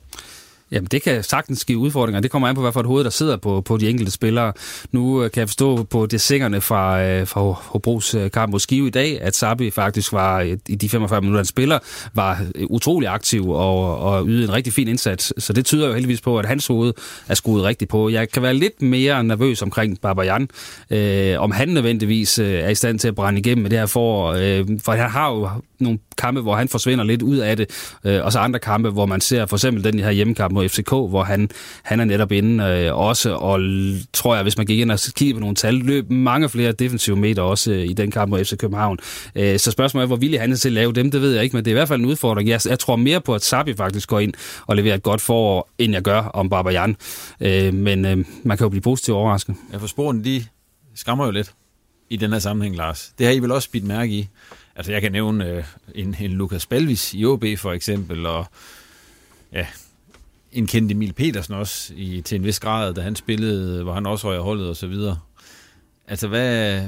Jamen, 0.75 0.89
det 0.91 1.03
kan 1.03 1.22
sagtens 1.22 1.64
give 1.64 1.79
udfordringer. 1.79 2.20
Det 2.20 2.31
kommer 2.31 2.49
an 2.49 2.55
på, 2.55 2.61
hvad 2.61 2.72
for 2.72 2.81
et 2.81 2.87
hoved, 2.87 3.05
der 3.05 3.11
sidder 3.11 3.37
på, 3.37 3.61
på 3.61 3.77
de 3.77 3.91
enkelte 3.91 4.12
spillere. 4.12 4.53
Nu 4.93 5.25
øh, 5.25 5.31
kan 5.31 5.41
jeg 5.41 5.49
forstå 5.49 5.83
på 5.83 6.07
dessingerne 6.07 6.61
fra, 6.61 7.03
øh, 7.03 7.27
fra 7.27 7.41
Hobros 7.41 8.14
øh, 8.14 8.31
kamp 8.31 8.53
mod 8.53 8.61
Skive 8.61 8.87
i 8.87 8.91
dag, 8.91 9.20
at 9.20 9.37
Sabi 9.37 9.70
faktisk 9.70 10.12
var, 10.12 10.41
i 10.68 10.75
de 10.75 10.89
45 10.89 11.20
minutter, 11.20 11.39
han 11.39 11.45
spiller, 11.45 11.79
var 12.14 12.43
utrolig 12.70 13.09
aktiv 13.09 13.51
og, 13.51 13.99
og 13.99 14.27
ydede 14.27 14.45
en 14.45 14.53
rigtig 14.53 14.72
fin 14.72 14.89
indsats. 14.89 15.33
Så 15.39 15.53
det 15.53 15.64
tyder 15.64 15.87
jo 15.87 15.93
heldigvis 15.93 16.20
på, 16.20 16.39
at 16.39 16.47
hans 16.47 16.66
hoved 16.66 16.93
er 17.29 17.35
skruet 17.35 17.64
rigtigt 17.64 17.91
på. 17.91 18.09
Jeg 18.09 18.31
kan 18.31 18.43
være 18.43 18.55
lidt 18.55 18.83
mere 18.83 19.25
nervøs 19.25 19.62
omkring 19.62 20.01
Babajan, 20.01 20.49
øh, 20.91 21.41
om 21.41 21.51
han 21.51 21.68
nødvendigvis 21.68 22.39
er 22.39 22.68
i 22.68 22.75
stand 22.75 22.99
til 22.99 23.09
at 23.09 23.14
brænde 23.14 23.39
igennem 23.39 23.62
med 23.62 23.70
det 23.70 23.79
her 23.79 23.87
for, 23.87 24.33
øh, 24.33 24.66
for 24.85 24.93
han 24.93 25.11
har 25.11 25.31
jo 25.31 25.49
nogle 25.81 25.99
kampe, 26.18 26.41
hvor 26.41 26.55
han 26.55 26.68
forsvinder 26.68 27.05
lidt 27.05 27.22
ud 27.22 27.37
af 27.37 27.57
det, 27.57 27.97
øh, 28.05 28.25
og 28.25 28.33
så 28.33 28.39
andre 28.39 28.59
kampe, 28.59 28.91
hvor 28.91 29.07
man 29.07 29.20
ser 29.20 29.47
for 29.47 29.57
eksempel 29.57 29.85
den 29.85 29.99
her 29.99 30.11
hjemmekamp 30.11 30.53
mod 30.53 30.63
FCK, 30.68 30.88
hvor 30.88 31.22
han, 31.22 31.50
han 31.82 32.00
er 32.00 32.04
netop 32.04 32.32
inde 32.32 32.64
øh, 32.64 32.98
også, 32.98 33.32
og 33.34 33.60
tror 34.12 34.34
jeg, 34.34 34.42
hvis 34.42 34.56
man 34.56 34.66
gik 34.66 34.78
ind 34.78 34.90
og 34.90 34.98
kiggede 35.16 35.34
på 35.34 35.40
nogle 35.40 35.56
tal, 35.56 35.74
løb 35.74 36.10
mange 36.10 36.48
flere 36.48 36.72
defensive 36.72 37.16
meter 37.16 37.42
også 37.42 37.72
øh, 37.72 37.84
i 37.84 37.92
den 37.92 38.10
kamp 38.10 38.30
mod 38.30 38.44
FC 38.44 38.56
København. 38.56 38.98
Øh, 39.34 39.58
så 39.58 39.70
spørgsmålet 39.70 40.04
er, 40.04 40.06
hvor 40.06 40.16
villig 40.16 40.40
han 40.40 40.52
er 40.52 40.56
til 40.56 40.68
at 40.68 40.72
lave 40.72 40.92
dem, 40.92 41.10
det 41.10 41.20
ved 41.20 41.34
jeg 41.34 41.44
ikke, 41.44 41.56
men 41.56 41.64
det 41.64 41.70
er 41.70 41.74
i 41.74 41.78
hvert 41.78 41.88
fald 41.88 42.00
en 42.00 42.06
udfordring. 42.06 42.48
Jeg, 42.48 42.60
jeg 42.68 42.78
tror 42.78 42.96
mere 42.96 43.20
på, 43.20 43.34
at 43.34 43.42
Sabi 43.42 43.74
faktisk 43.74 44.08
går 44.08 44.20
ind 44.20 44.32
og 44.66 44.76
leverer 44.76 44.94
et 44.94 45.02
godt 45.02 45.20
forår, 45.20 45.70
end 45.78 45.92
jeg 45.92 46.02
gør 46.02 46.22
om 46.22 46.48
Barbajan. 46.48 46.96
Øh, 47.40 47.74
men 47.74 48.04
øh, 48.04 48.24
man 48.42 48.56
kan 48.56 48.64
jo 48.64 48.68
blive 48.68 48.82
positivt 48.82 49.16
overrasket. 49.16 49.56
Ja, 49.72 49.76
for 49.76 49.86
sporene, 49.86 50.24
de 50.24 50.44
skræmmer 50.94 51.24
jo 51.24 51.30
lidt 51.30 51.52
i 52.10 52.16
den 52.16 52.32
her 52.32 52.38
sammenhæng, 52.38 52.76
Lars. 52.76 53.12
Det 53.18 53.26
har 53.26 53.32
I 53.32 53.38
vel 53.38 53.52
også 53.52 53.70
bidt 53.70 53.84
mærke 53.84 54.12
i. 54.12 54.28
Altså, 54.76 54.92
jeg 54.92 55.02
kan 55.02 55.12
nævne 55.12 55.48
øh, 55.48 55.64
en, 55.94 56.16
en 56.20 56.30
Lukas 56.30 56.66
Balvis 56.66 57.14
i 57.14 57.24
OB 57.24 57.44
for 57.56 57.72
eksempel, 57.72 58.26
og 58.26 58.46
ja, 59.52 59.66
en 60.55 60.66
kendt 60.66 60.92
Emil 60.92 61.12
Petersen 61.12 61.55
også 61.55 61.92
i, 61.96 62.20
til 62.20 62.36
en 62.36 62.44
vis 62.44 62.61
grad, 62.61 62.94
da 62.94 63.00
han 63.00 63.16
spillede, 63.16 63.82
hvor 63.82 63.92
han 63.92 64.07
også 64.07 64.28
røg 64.28 64.40
holdet 64.40 64.68
og 64.68 64.76
så 64.76 64.86
videre. 64.86 65.18
Altså, 66.09 66.28
hvad... 66.28 66.80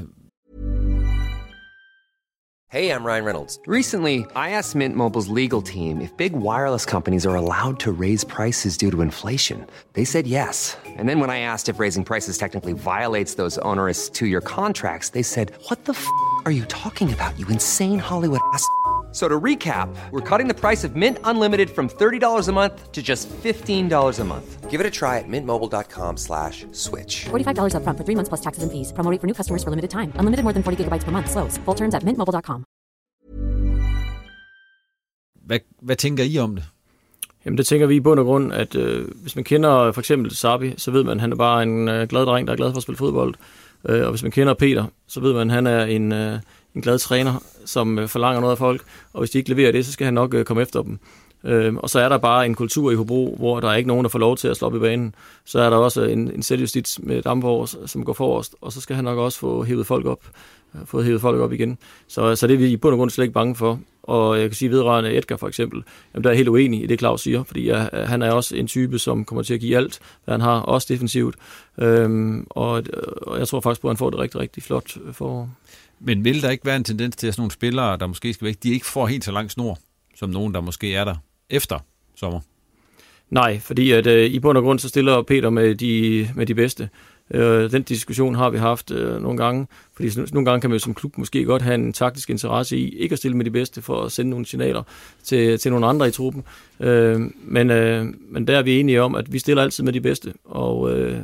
Hey, 2.71 2.91
I'm 2.91 3.05
Ryan 3.05 3.25
Reynolds. 3.25 3.59
Recently, 3.65 4.25
I 4.35 4.49
asked 4.49 4.75
Mint 4.75 4.95
Mobile's 4.95 5.29
legal 5.29 5.61
team 5.61 6.01
if 6.01 6.09
big 6.17 6.33
wireless 6.33 6.85
companies 6.85 7.25
are 7.25 7.35
allowed 7.35 7.79
to 7.79 7.91
raise 7.91 8.25
prices 8.25 8.77
due 8.77 8.91
to 8.91 9.01
inflation. 9.01 9.65
They 9.93 10.03
said 10.05 10.27
yes. 10.27 10.77
And 10.97 11.07
then 11.07 11.21
when 11.21 11.29
I 11.29 11.39
asked 11.39 11.69
if 11.69 11.79
raising 11.79 12.03
prices 12.03 12.37
technically 12.37 12.73
violates 12.73 13.35
those 13.35 13.57
onerous 13.59 14.09
two-year 14.09 14.41
contracts, 14.41 15.11
they 15.11 15.23
said, 15.23 15.53
what 15.69 15.85
the 15.85 15.93
f*** 15.93 16.05
are 16.45 16.51
you 16.51 16.65
talking 16.65 17.13
about, 17.13 17.39
you 17.39 17.47
insane 17.47 17.99
Hollywood 17.99 18.41
ass?" 18.53 18.67
So 19.11 19.27
to 19.27 19.39
recap, 19.39 19.89
we're 20.11 20.21
cutting 20.21 20.47
the 20.47 20.53
price 20.53 20.83
of 20.83 20.95
Mint 20.95 21.17
Unlimited 21.23 21.69
from 21.69 21.89
$30 21.89 22.49
a 22.49 22.51
month 22.51 22.91
to 22.91 23.01
just 23.01 23.29
$15 23.29 24.19
a 24.19 24.23
month. 24.23 24.69
Give 24.69 24.79
it 24.79 24.85
a 24.85 24.91
try 24.91 25.17
at 25.17 25.27
mintmobile.com 25.27 26.17
slash 26.17 26.67
switch. 26.71 27.25
$45 27.25 27.77
up 27.77 27.83
front 27.83 27.97
for 27.97 28.03
three 28.03 28.13
months 28.15 28.29
plus 28.29 28.41
taxes 28.41 28.63
and 28.63 28.71
fees. 28.71 28.93
Promo 28.93 29.09
rate 29.09 29.19
for 29.21 29.25
new 29.27 29.33
customers 29.33 29.63
for 29.63 29.71
limited 29.71 29.89
time. 29.89 30.11
Unlimited 30.19 30.43
more 30.43 30.53
than 30.53 30.61
40 30.61 30.83
gigabytes 30.83 31.03
per 31.03 31.11
month. 31.11 31.31
Slows. 31.31 31.57
Full 31.65 31.75
terms 31.75 31.95
at 31.95 32.03
mintmobile.com. 32.03 32.63
Hvad, 35.45 35.59
hvad 35.81 35.95
tænker 35.95 36.23
I 36.23 36.37
om 36.37 36.55
det? 36.55 36.65
Jamen 37.45 37.57
det 37.57 37.65
tænker 37.65 37.87
vi 37.87 37.95
i 37.95 37.99
bund 37.99 38.19
og 38.19 38.25
grund, 38.25 38.53
at 38.53 38.75
øh, 38.75 39.07
hvis 39.15 39.35
man 39.35 39.43
kender 39.43 39.91
for 39.91 40.01
eksempel 40.01 40.35
Sabi, 40.35 40.73
så 40.77 40.91
ved 40.91 41.03
man, 41.03 41.17
at 41.17 41.21
han 41.21 41.31
er 41.31 41.35
bare 41.35 41.63
en 41.63 41.87
øh, 41.87 42.07
glad 42.07 42.25
dreng, 42.25 42.47
der 42.47 42.53
er 42.53 42.57
glad 42.57 42.71
for 42.71 42.77
at 42.77 42.83
spille 42.83 42.97
fodbold. 42.97 43.35
Øh, 43.89 44.03
og 44.03 44.09
hvis 44.09 44.23
man 44.23 44.31
kender 44.31 44.53
Peter, 44.53 44.85
så 45.07 45.19
ved 45.19 45.33
man, 45.33 45.49
at 45.49 45.55
han 45.55 45.67
er 45.67 45.85
en... 45.85 46.11
Øh, 46.11 46.39
en 46.77 46.81
glad 46.81 46.99
træner, 46.99 47.43
som 47.65 47.99
øh, 47.99 48.07
forlanger 48.07 48.41
noget 48.41 48.51
af 48.51 48.57
folk, 48.57 48.81
og 49.13 49.19
hvis 49.19 49.29
de 49.29 49.37
ikke 49.37 49.49
leverer 49.49 49.71
det, 49.71 49.85
så 49.85 49.91
skal 49.91 50.05
han 50.05 50.13
nok 50.13 50.33
øh, 50.33 50.45
komme 50.45 50.61
efter 50.61 50.81
dem. 50.81 50.99
Øh, 51.43 51.75
og 51.75 51.89
så 51.89 51.99
er 51.99 52.09
der 52.09 52.17
bare 52.17 52.45
en 52.45 52.55
kultur 52.55 52.91
i 52.91 52.95
Hobro, 52.95 53.35
hvor 53.39 53.59
der 53.59 53.69
er 53.69 53.75
ikke 53.75 53.87
nogen, 53.87 54.03
der 54.03 54.09
får 54.09 54.19
lov 54.19 54.37
til 54.37 54.47
at 54.47 54.57
slå 54.57 54.67
op 54.67 54.75
i 54.75 54.79
banen. 54.79 55.15
Så 55.45 55.59
er 55.59 55.69
der 55.69 55.77
også 55.77 56.01
øh, 56.01 56.11
en, 56.11 56.31
en 56.31 56.43
selvjustits 56.43 56.99
med 57.03 57.21
Damborg, 57.21 57.89
som 57.89 58.05
går 58.05 58.13
forrest, 58.13 58.55
og 58.61 58.71
så 58.71 58.81
skal 58.81 58.95
han 58.95 59.05
nok 59.05 59.17
også 59.17 59.39
få 59.39 59.63
hævet 59.63 59.87
folk 59.87 60.05
op, 60.05 60.19
få 60.85 61.01
hævet 61.01 61.21
folk 61.21 61.41
op 61.41 61.53
igen. 61.53 61.77
Så, 62.07 62.35
så 62.35 62.47
det 62.47 62.53
er 62.53 62.57
vi 62.57 62.67
i 62.67 62.77
bund 62.77 62.93
og 62.93 62.97
grund 62.97 63.09
slet 63.09 63.23
ikke 63.23 63.33
bange 63.33 63.55
for. 63.55 63.79
Og 64.03 64.39
jeg 64.39 64.49
kan 64.49 64.55
sige 64.55 64.71
vedrørende 64.71 65.17
Edgar 65.17 65.37
for 65.37 65.47
eksempel, 65.47 65.83
jamen 66.13 66.23
der 66.23 66.29
er 66.29 66.33
helt 66.33 66.49
uenig 66.49 66.83
i 66.83 66.85
det, 66.85 66.99
Claus 66.99 67.21
siger, 67.21 67.43
fordi 67.43 67.67
jeg, 67.67 67.89
han 67.93 68.21
er 68.21 68.31
også 68.31 68.55
en 68.55 68.67
type, 68.67 68.99
som 68.99 69.25
kommer 69.25 69.43
til 69.43 69.53
at 69.53 69.59
give 69.59 69.77
alt, 69.77 69.99
hvad 70.25 70.33
han 70.33 70.41
har, 70.41 70.59
også 70.59 70.87
defensivt. 70.89 71.35
Øhm, 71.77 72.47
og, 72.49 72.83
og 73.21 73.39
jeg 73.39 73.47
tror 73.47 73.59
faktisk 73.59 73.81
på, 73.81 73.87
at 73.87 73.91
han 73.91 73.97
får 73.97 74.09
det 74.09 74.19
rigtig, 74.19 74.39
rigtig 74.39 74.63
flot 74.63 74.97
for. 75.11 75.49
Men 75.99 76.23
vil 76.23 76.41
der 76.41 76.49
ikke 76.49 76.65
være 76.65 76.75
en 76.75 76.83
tendens 76.83 77.15
til, 77.15 77.27
at 77.27 77.33
sådan 77.33 77.41
nogle 77.41 77.51
spillere, 77.51 77.97
der 77.97 78.07
måske 78.07 78.33
skal 78.33 78.45
væk, 78.45 78.63
de 78.63 78.73
ikke 78.73 78.85
får 78.85 79.07
helt 79.07 79.23
så 79.23 79.31
lang 79.31 79.51
snor, 79.51 79.79
som 80.15 80.29
nogen, 80.29 80.53
der 80.53 80.61
måske 80.61 80.95
er 80.95 81.05
der 81.05 81.15
efter 81.49 81.79
sommer? 82.15 82.39
Nej, 83.29 83.59
fordi 83.59 83.91
at, 83.91 84.07
øh, 84.07 84.25
i 84.25 84.39
bund 84.39 84.57
og 84.57 84.63
grund 84.63 84.79
så 84.79 84.89
stiller 84.89 85.21
Peter 85.21 85.49
med 85.49 85.75
de, 85.75 86.29
med 86.35 86.45
de 86.45 86.55
bedste. 86.55 86.89
Øh, 87.31 87.71
den 87.71 87.83
diskussion 87.83 88.35
har 88.35 88.49
vi 88.49 88.57
haft 88.57 88.91
øh, 88.91 89.21
nogle 89.21 89.37
gange, 89.37 89.67
fordi 89.93 90.09
nogle 90.33 90.45
gange 90.45 90.61
kan 90.61 90.69
man 90.69 90.75
jo 90.75 90.79
som 90.79 90.93
klub 90.93 91.17
måske 91.17 91.43
godt 91.43 91.61
have 91.61 91.75
en 91.75 91.93
taktisk 91.93 92.29
interesse 92.29 92.77
i 92.77 92.89
ikke 92.97 93.13
at 93.13 93.19
stille 93.19 93.37
med 93.37 93.45
de 93.45 93.51
bedste 93.51 93.81
for 93.81 94.01
at 94.01 94.11
sende 94.11 94.29
nogle 94.29 94.45
signaler 94.45 94.83
til, 95.23 95.59
til 95.59 95.71
nogle 95.71 95.87
andre 95.87 96.07
i 96.07 96.11
truppen. 96.11 96.43
Øh, 96.79 97.21
men, 97.41 97.71
øh, 97.71 98.05
men 98.29 98.47
der 98.47 98.57
er 98.57 98.61
vi 98.61 98.79
enige 98.79 99.01
om, 99.01 99.15
at 99.15 99.33
vi 99.33 99.39
stiller 99.39 99.63
altid 99.63 99.83
med 99.83 99.93
de 99.93 100.01
bedste, 100.01 100.33
og 100.45 100.97
øh, 100.97 101.19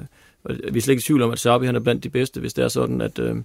vi 0.45 0.77
er 0.77 0.81
slet 0.81 0.93
ikke 0.93 1.01
i 1.01 1.03
tvivl 1.03 1.21
om, 1.21 1.31
at 1.31 1.39
Sabi 1.39 1.65
han 1.65 1.75
er 1.75 1.79
blandt 1.79 2.03
de 2.03 2.09
bedste, 2.09 2.39
hvis 2.39 2.53
det 2.53 2.63
er 2.63 2.67
sådan, 2.67 3.01
at, 3.01 3.19
øh, 3.19 3.35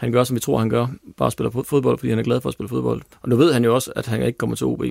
han 0.00 0.12
gør, 0.12 0.24
som 0.24 0.34
vi 0.34 0.40
tror, 0.40 0.58
han 0.58 0.68
gør. 0.68 0.86
Bare 1.16 1.30
spiller 1.30 1.50
fodbold, 1.50 1.98
fordi 1.98 2.10
han 2.10 2.18
er 2.18 2.22
glad 2.22 2.40
for 2.40 2.48
at 2.48 2.52
spille 2.52 2.68
fodbold. 2.68 3.02
Og 3.22 3.28
nu 3.28 3.36
ved 3.36 3.52
han 3.52 3.64
jo 3.64 3.74
også, 3.74 3.92
at 3.96 4.06
han 4.06 4.22
ikke 4.22 4.38
kommer 4.38 4.56
til 4.56 4.66
OB. 4.66 4.84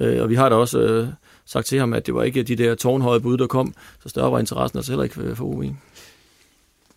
Øh, 0.00 0.22
og 0.22 0.30
vi 0.30 0.34
har 0.34 0.48
da 0.48 0.54
også 0.54 0.80
øh, 0.80 1.08
sagt 1.46 1.66
til 1.66 1.78
ham, 1.78 1.92
at 1.92 2.06
det 2.06 2.14
var 2.14 2.22
ikke 2.22 2.42
de 2.42 2.56
der 2.56 2.74
tårnhøje 2.74 3.20
bud, 3.20 3.38
der 3.38 3.46
kom. 3.46 3.74
Så 4.02 4.08
større 4.08 4.32
var 4.32 4.38
interessen 4.38 4.78
altså 4.78 4.92
heller 4.92 5.04
ikke 5.04 5.36
for 5.36 5.44
OB. 5.44 5.64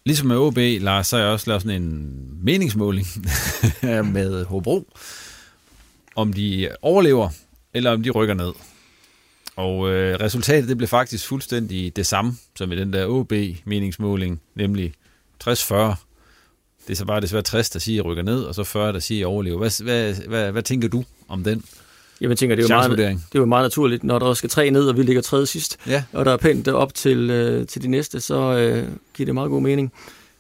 Ligesom 0.06 0.28
med 0.28 0.38
OB, 0.38 0.58
Lars, 0.58 1.08
så 1.08 1.16
har 1.16 1.24
jeg 1.24 1.34
også 1.34 1.50
lavet 1.50 1.62
sådan 1.62 1.82
en 1.82 2.16
meningsmåling 2.44 3.08
med 4.14 4.46
Hobro. 4.46 4.88
Om 6.16 6.34
de 6.34 6.70
overlever, 6.82 7.30
eller 7.74 7.92
om 7.92 8.04
de 8.04 8.10
rykker 8.10 8.34
ned. 8.34 8.54
Og 9.56 9.92
øh, 9.92 10.20
resultatet 10.20 10.70
det 10.70 10.78
blev 10.78 10.88
faktisk 10.88 11.28
fuldstændig 11.28 11.96
det 11.96 12.06
samme, 12.06 12.34
som 12.56 12.72
i 12.72 12.76
den 12.76 12.94
der 12.94 13.08
OB-meningsmåling, 13.08 14.42
nemlig 14.56 14.94
60-40 15.44 16.05
det 16.88 16.94
er 16.94 16.96
så 16.96 17.06
bare 17.06 17.22
desværre 17.22 17.44
60, 17.44 17.70
der 17.70 17.80
siger, 17.80 18.02
at 18.02 18.06
rykker 18.06 18.24
ned, 18.24 18.44
og 18.44 18.56
så 18.56 18.64
40, 18.64 18.94
der 18.94 19.00
siger, 19.00 19.28
at 19.28 19.32
overlever. 19.32 19.58
Hvad, 19.58 19.84
hvad, 19.84 20.14
hvad, 20.28 20.52
hvad 20.52 20.64
tænker 20.64 20.88
du 20.88 21.04
om 21.28 21.44
den 21.44 21.64
Jamen, 22.22 22.38
tænker, 22.38 22.56
det 22.56 22.72
er, 22.72 22.76
jo 22.76 22.88
meget, 22.88 22.98
det 22.98 23.36
er 23.36 23.40
jo 23.40 23.46
meget 23.46 23.64
naturligt, 23.64 24.04
når 24.04 24.20
der 24.20 24.34
skal 24.34 24.50
tre 24.50 24.70
ned, 24.70 24.88
og 24.88 24.98
vi 24.98 25.04
ligger 25.04 25.22
tredje 25.22 25.46
sidst, 25.46 25.78
ja. 25.88 26.04
og 26.14 26.26
der 26.26 26.32
er 26.32 26.38
pænt 26.38 26.68
op 26.68 26.94
til, 26.94 27.30
øh, 27.30 27.68
til 27.68 27.82
de 27.82 27.88
næste, 27.88 28.20
så 28.20 28.36
øh, 28.36 28.88
giver 29.14 29.26
det 29.26 29.34
meget 29.34 29.50
god 29.50 29.62
mening. 29.62 29.94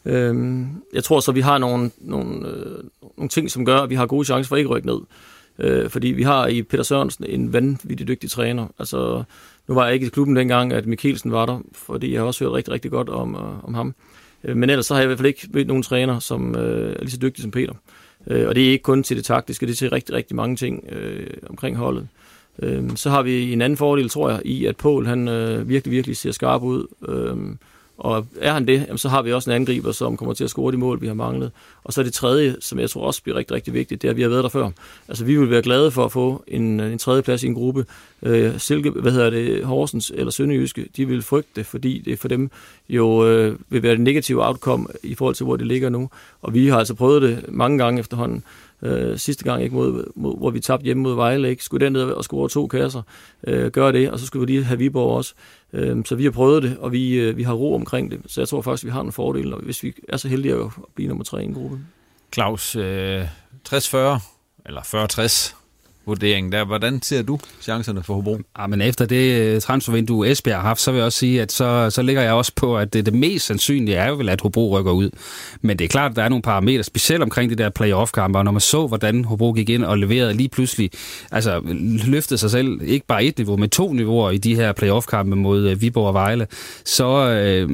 Øhm, 0.05 0.67
jeg 0.93 1.03
tror 1.03 1.19
så, 1.19 1.31
vi 1.31 1.41
har 1.41 1.57
nogle, 1.57 1.91
nogle, 1.97 2.47
øh, 2.47 2.83
nogle 3.17 3.29
ting, 3.29 3.51
som 3.51 3.65
gør, 3.65 3.77
at 3.77 3.89
vi 3.89 3.95
har 3.95 4.05
gode 4.05 4.25
chancer 4.25 4.47
for 4.47 4.55
ikke 4.55 4.67
at 4.67 4.71
rykke 4.71 4.87
ned. 4.87 4.99
Øh, 5.59 5.89
fordi 5.89 6.07
vi 6.07 6.23
har 6.23 6.47
i 6.47 6.61
Peter 6.61 6.83
Sørensen 6.83 7.25
en 7.27 7.53
vanvittig 7.53 8.07
dygtig 8.07 8.31
træner. 8.31 8.67
Altså, 8.79 9.23
nu 9.67 9.75
var 9.75 9.85
jeg 9.85 9.93
ikke 9.93 10.05
i 10.05 10.09
klubben 10.09 10.35
dengang, 10.35 10.73
at 10.73 10.85
Mikkelsen 10.85 11.31
var 11.31 11.45
der, 11.45 11.59
fordi 11.73 12.13
jeg 12.13 12.21
har 12.21 12.25
også 12.27 12.43
hørt 12.43 12.53
rigtig, 12.53 12.73
rigtig 12.73 12.91
godt 12.91 13.09
om, 13.09 13.35
øh, 13.35 13.63
om 13.63 13.73
ham. 13.73 13.95
Øh, 14.45 14.57
men 14.57 14.69
ellers 14.69 14.85
så 14.85 14.93
har 14.93 15.01
jeg 15.01 15.05
i 15.05 15.07
hvert 15.07 15.17
fald 15.17 15.27
ikke 15.27 15.47
mødt 15.53 15.67
nogen 15.67 15.83
træner, 15.83 16.19
som 16.19 16.55
øh, 16.55 16.95
er 16.95 16.99
lige 16.99 17.11
så 17.11 17.17
dygtig 17.17 17.41
som 17.41 17.51
Peter. 17.51 17.73
Øh, 18.27 18.47
og 18.47 18.55
det 18.55 18.67
er 18.67 18.71
ikke 18.71 18.83
kun 18.83 19.03
til 19.03 19.17
det 19.17 19.25
taktiske, 19.25 19.65
det 19.65 19.71
er 19.71 19.75
til 19.75 19.89
rigtig, 19.89 20.15
rigtig 20.15 20.35
mange 20.35 20.55
ting 20.55 20.83
øh, 20.91 21.27
omkring 21.49 21.77
holdet. 21.77 22.07
Øh, 22.59 22.89
så 22.95 23.09
har 23.09 23.21
vi 23.21 23.53
en 23.53 23.61
anden 23.61 23.77
fordel, 23.77 24.09
tror 24.09 24.29
jeg, 24.29 24.41
i 24.45 24.65
at 24.65 24.77
Paul 24.77 25.05
han 25.05 25.27
øh, 25.27 25.69
virkelig, 25.69 25.91
virkelig 25.91 26.17
ser 26.17 26.31
skarp 26.31 26.61
ud. 26.61 26.87
Øh, 27.07 27.55
og 27.97 28.25
er 28.41 28.53
han 28.53 28.67
det, 28.67 28.87
så 28.95 29.09
har 29.09 29.21
vi 29.21 29.33
også 29.33 29.49
en 29.49 29.55
angriber, 29.55 29.91
som 29.91 30.17
kommer 30.17 30.33
til 30.33 30.43
at 30.43 30.49
score 30.49 30.71
de 30.71 30.77
mål, 30.77 31.01
vi 31.01 31.07
har 31.07 31.13
manglet. 31.13 31.51
Og 31.83 31.93
så 31.93 32.03
det 32.03 32.13
tredje, 32.13 32.55
som 32.59 32.79
jeg 32.79 32.89
tror 32.89 33.07
også 33.07 33.23
bliver 33.23 33.37
rigtig, 33.37 33.55
rigtig 33.55 33.73
vigtigt, 33.73 34.01
det 34.01 34.07
er, 34.07 34.11
at 34.11 34.17
vi 34.17 34.21
har 34.21 34.29
været 34.29 34.43
der 34.43 34.49
før. 34.49 34.69
Altså, 35.07 35.25
vi 35.25 35.37
vil 35.39 35.49
være 35.49 35.61
glade 35.61 35.91
for 35.91 36.05
at 36.05 36.11
få 36.11 36.43
en, 36.47 36.79
en 36.79 36.97
tredje 36.97 37.21
plads 37.21 37.43
i 37.43 37.47
en 37.47 37.53
gruppe. 37.53 37.85
Øh, 38.23 38.59
Silke, 38.59 38.89
hvad 38.89 39.11
hedder 39.11 39.29
det, 39.29 39.65
Horsens 39.65 40.11
eller 40.15 40.31
Sønderjyske, 40.31 40.87
de 40.97 41.07
vil 41.07 41.21
frygte 41.21 41.49
det, 41.55 41.65
fordi 41.65 42.01
det 42.05 42.19
for 42.19 42.27
dem 42.27 42.49
jo 42.89 43.27
øh, 43.27 43.57
vil 43.69 43.83
være 43.83 43.93
et 43.93 43.99
negativt 43.99 44.41
outcome 44.41 44.87
i 45.03 45.15
forhold 45.15 45.35
til, 45.35 45.43
hvor 45.43 45.55
det 45.55 45.67
ligger 45.67 45.89
nu. 45.89 46.09
Og 46.41 46.53
vi 46.53 46.67
har 46.67 46.79
altså 46.79 46.93
prøvet 46.93 47.21
det 47.21 47.45
mange 47.47 47.77
gange 47.77 47.99
efterhånden 47.99 48.43
øh, 48.81 49.17
sidste 49.17 49.43
gang, 49.43 49.63
ikke, 49.63 49.75
mod, 49.75 50.11
mod, 50.15 50.37
hvor 50.37 50.49
vi 50.49 50.59
tabte 50.59 50.83
hjemme 50.83 51.03
mod 51.03 51.15
Vejle. 51.15 51.49
Ikke? 51.49 51.63
Skulle 51.63 51.85
derned 51.85 52.01
og 52.03 52.23
score 52.23 52.49
to 52.49 52.67
kasser, 52.67 53.01
øh, 53.47 53.71
gøre 53.71 53.91
det, 53.91 54.11
og 54.11 54.19
så 54.19 54.25
skulle 54.25 54.45
vi 54.47 54.53
lige 54.53 54.63
have 54.63 54.77
Viborg 54.77 55.17
også. 55.17 55.33
Øh, 55.73 56.05
så 56.05 56.15
vi 56.15 56.23
har 56.23 56.31
prøvet 56.31 56.63
det, 56.63 56.77
og 56.77 56.91
vi, 56.91 57.13
øh, 57.13 57.37
vi 57.37 57.43
har 57.43 57.53
ro 57.53 57.75
omkring 57.75 58.11
det. 58.11 58.21
Så 58.27 58.41
jeg 58.41 58.47
tror 58.47 58.61
faktisk, 58.61 58.85
vi 58.85 58.91
har 58.91 59.01
en 59.01 59.11
fordel, 59.11 59.55
hvis 59.55 59.83
vi 59.83 59.93
er 60.09 60.17
så 60.17 60.27
heldige 60.27 60.53
at 60.53 60.71
blive 60.95 61.07
nummer 61.07 61.23
tre 61.23 61.41
i 61.41 61.45
en 61.45 61.53
gruppe. 61.53 61.79
Claus, 62.33 62.75
øh, 62.75 63.25
60-40, 63.69 64.19
eller 64.65 64.81
40-60 64.81 65.64
vurdering 66.05 66.51
der. 66.51 66.65
Hvordan 66.65 67.01
ser 67.01 67.21
du 67.21 67.39
chancerne 67.61 68.03
for 68.03 68.13
Hobro? 68.13 68.39
Ja, 68.59 68.67
men 68.67 68.81
efter 68.81 69.05
det 69.05 69.41
øh, 69.41 69.61
transfervindue 69.61 70.31
Esbjerg 70.31 70.57
har 70.57 70.67
haft, 70.67 70.81
så 70.81 70.91
vil 70.91 70.97
jeg 70.97 71.05
også 71.05 71.19
sige, 71.19 71.41
at 71.41 71.51
så, 71.51 71.89
så 71.89 72.01
ligger 72.01 72.21
jeg 72.21 72.33
også 72.33 72.51
på, 72.55 72.77
at 72.77 72.93
det, 72.93 73.05
det 73.05 73.13
mest 73.13 73.45
sandsynlige 73.45 73.97
er 73.97 74.07
jo 74.09 74.15
vel, 74.15 74.29
at 74.29 74.41
Hobro 74.41 74.79
rykker 74.79 74.91
ud. 74.91 75.09
Men 75.61 75.79
det 75.79 75.85
er 75.85 75.89
klart, 75.89 76.11
at 76.11 76.15
der 76.15 76.23
er 76.23 76.29
nogle 76.29 76.41
parametre, 76.41 76.83
specielt 76.83 77.23
omkring 77.23 77.49
de 77.49 77.55
der 77.55 77.69
playoff-kampe, 77.69 78.39
og 78.39 78.45
når 78.45 78.51
man 78.51 78.61
så, 78.61 78.87
hvordan 78.87 79.25
Hobro 79.25 79.53
gik 79.53 79.69
ind 79.69 79.83
og 79.83 79.97
leverede 79.97 80.33
lige 80.33 80.49
pludselig, 80.49 80.91
altså 81.31 81.61
løftede 82.07 82.37
sig 82.37 82.51
selv, 82.51 82.79
ikke 82.83 83.05
bare 83.07 83.23
et 83.23 83.37
niveau, 83.37 83.57
men 83.57 83.69
to 83.69 83.93
niveauer 83.93 84.31
i 84.31 84.37
de 84.37 84.55
her 84.55 84.73
playoff-kampe 84.73 85.35
mod 85.35 85.71
uh, 85.71 85.81
Viborg 85.81 86.07
og 86.07 86.13
Vejle, 86.13 86.47
så, 86.85 87.29
øh, 87.29 87.69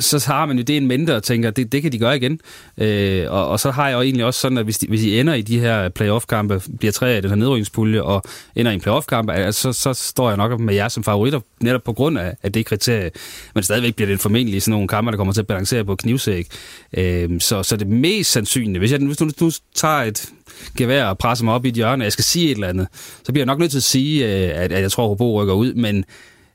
så 0.00 0.24
har 0.26 0.46
man 0.46 0.56
jo 0.56 0.62
det 0.62 0.76
en 0.76 0.86
mente 0.86 1.16
og 1.16 1.22
tænker, 1.22 1.50
det, 1.50 1.72
det 1.72 1.82
kan 1.82 1.92
de 1.92 1.98
gøre 1.98 2.16
igen. 2.16 2.40
Øh, 2.78 3.26
og, 3.28 3.48
og 3.48 3.60
så 3.60 3.70
har 3.70 3.88
jeg 3.88 3.96
jo 3.96 4.00
egentlig 4.00 4.24
også 4.24 4.40
sådan, 4.40 4.58
at 4.58 4.64
hvis 4.64 4.78
de, 4.78 4.86
hvis 4.86 5.00
de 5.00 5.20
ender 5.20 5.34
i 5.34 5.42
de 5.42 5.60
her 5.60 5.88
playoff-kampe, 5.88 6.62
bliver 6.78 6.92
tre 6.92 7.10
af 7.10 7.22
den 7.22 7.30
her 7.30 7.36
nedrykningspulje 7.58 8.02
og 8.02 8.22
ender 8.56 8.70
i 8.70 8.74
en 8.74 8.80
playoff-kamp, 8.80 9.30
altså, 9.30 9.72
så, 9.72 9.92
så 9.92 9.94
står 9.94 10.28
jeg 10.28 10.36
nok 10.36 10.60
med 10.60 10.74
jer 10.74 10.88
som 10.88 11.04
favoritter, 11.04 11.40
netop 11.60 11.82
på 11.82 11.92
grund 11.92 12.18
af, 12.18 12.36
af 12.42 12.52
det 12.52 12.66
kriterie. 12.66 13.10
Men 13.54 13.62
stadigvæk 13.62 13.94
bliver 13.94 14.08
det 14.08 14.20
formentlig 14.20 14.62
sådan 14.62 14.72
nogle 14.72 14.88
kampe, 14.88 15.10
der 15.10 15.16
kommer 15.16 15.32
til 15.32 15.40
at 15.40 15.46
balancere 15.46 15.84
på 15.84 15.96
knivsæk. 15.96 16.46
Øh, 16.92 17.40
så, 17.40 17.62
så 17.62 17.76
det 17.76 17.86
mest 17.86 18.32
sandsynlige, 18.32 18.78
hvis 18.78 18.92
jeg 18.92 19.00
hvis 19.00 19.20
nu, 19.20 19.30
nu 19.40 19.50
tager 19.74 20.02
et 20.02 20.28
gevær 20.76 21.04
og 21.04 21.18
presser 21.18 21.44
mig 21.44 21.54
op 21.54 21.64
i 21.64 21.68
et 21.68 21.74
hjørne, 21.74 22.02
og 22.02 22.04
jeg 22.04 22.12
skal 22.12 22.24
sige 22.24 22.50
et 22.50 22.54
eller 22.54 22.68
andet, 22.68 22.88
så 23.24 23.32
bliver 23.32 23.42
jeg 23.42 23.46
nok 23.46 23.58
nødt 23.58 23.70
til 23.70 23.78
at 23.78 23.82
sige, 23.82 24.24
øh, 24.24 24.62
at, 24.62 24.72
at 24.72 24.82
jeg 24.82 24.92
tror, 24.92 25.04
at 25.04 25.08
Hobro 25.08 25.42
rykker 25.42 25.54
ud, 25.54 25.74
men 25.74 26.04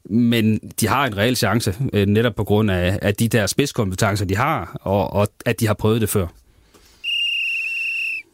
men 0.06 0.60
de 0.80 0.88
har 0.88 1.06
en 1.06 1.18
reel 1.18 1.36
chance, 1.36 1.76
øh, 1.94 2.08
netop 2.08 2.36
på 2.36 2.44
grund 2.44 2.72
af, 2.72 3.00
af 3.02 3.16
de 3.16 3.28
der 3.28 3.48
spidskompetencer, 3.48 4.26
de 4.26 4.36
har, 4.36 4.78
og, 4.82 5.14
og 5.14 5.28
at 5.46 5.60
de 5.60 5.68
har 5.68 5.74
prøvet 5.74 6.02
det 6.02 6.10
før. 6.10 6.28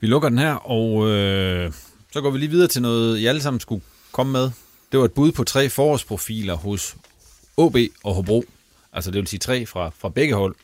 Vi 0.01 0.07
lukker 0.07 0.29
den 0.29 0.37
her, 0.37 0.53
og 0.53 1.09
øh, 1.09 1.71
så 2.11 2.21
går 2.21 2.29
vi 2.31 2.37
lige 2.37 2.49
videre 2.49 2.67
til 2.67 2.81
noget, 2.81 3.17
I 3.17 3.25
alle 3.25 3.41
sammen 3.41 3.59
skulle 3.59 3.83
komme 4.11 4.31
med. 4.31 4.51
Det 4.91 4.99
var 4.99 5.05
et 5.05 5.11
bud 5.11 5.31
på 5.31 5.43
tre 5.43 5.69
forårsprofiler 5.69 6.55
hos 6.55 6.95
OB 7.57 7.77
og 8.03 8.13
Hobro. 8.15 8.43
Altså 8.93 9.11
det 9.11 9.19
vil 9.19 9.27
sige 9.27 9.39
tre 9.39 9.65
fra, 9.65 9.91
fra 9.99 10.09
begge 10.09 10.33
hold. 10.35 10.55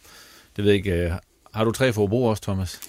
Det 0.56 0.64
ved 0.64 0.72
jeg 0.72 0.78
ikke. 0.78 0.92
Øh, 0.92 1.12
har 1.54 1.64
du 1.64 1.72
tre 1.72 1.94
for 1.94 2.02
Hobro 2.02 2.26
også, 2.26 2.44
Thomas? 2.44 2.80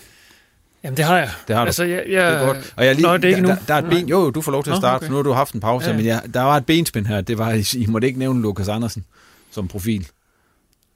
Jamen, 0.85 0.97
det 0.97 1.05
har 1.05 1.19
jeg. 1.19 1.31
Det 1.49 1.57
har 1.57 1.65
du. 1.65 1.67
Altså, 1.67 1.85
jeg, 1.85 2.05
jeg, 2.09 2.33
det 2.33 2.41
er 2.41 2.47
godt. 2.47 2.75
Og 2.77 2.87
jeg 2.87 2.95
lige, 2.95 3.07
Nå, 3.07 3.17
det 3.17 3.25
er 3.25 3.29
ikke 3.29 3.43
der, 3.43 3.49
nu. 3.49 3.49
Der, 3.49 3.57
der, 3.69 3.75
er 3.75 3.79
et 3.79 3.91
ben, 3.91 4.09
jo, 4.09 4.31
du 4.31 4.41
får 4.41 4.53
lov 4.53 4.65
til 4.65 4.71
at 4.71 4.75
Nå, 4.75 4.81
starte, 4.81 4.97
okay. 4.97 5.07
for 5.07 5.11
nu 5.11 5.17
har 5.17 5.23
du 5.23 5.33
haft 5.33 5.55
en 5.55 5.61
pause, 5.61 5.87
Ja, 5.87 5.91
ja. 5.91 5.97
men 5.97 6.07
jeg, 6.07 6.23
der 6.35 6.43
var 6.43 6.57
et 6.57 6.67
benspænd 6.67 7.07
her. 7.07 7.21
Det 7.21 7.39
var, 7.39 7.53
I, 7.53 7.65
I 7.77 7.87
måtte 7.87 8.07
ikke 8.07 8.19
nævne 8.19 8.43
Lukas 8.43 8.69
Andersen 8.69 9.05
som 9.51 9.69
profil. 9.69 10.09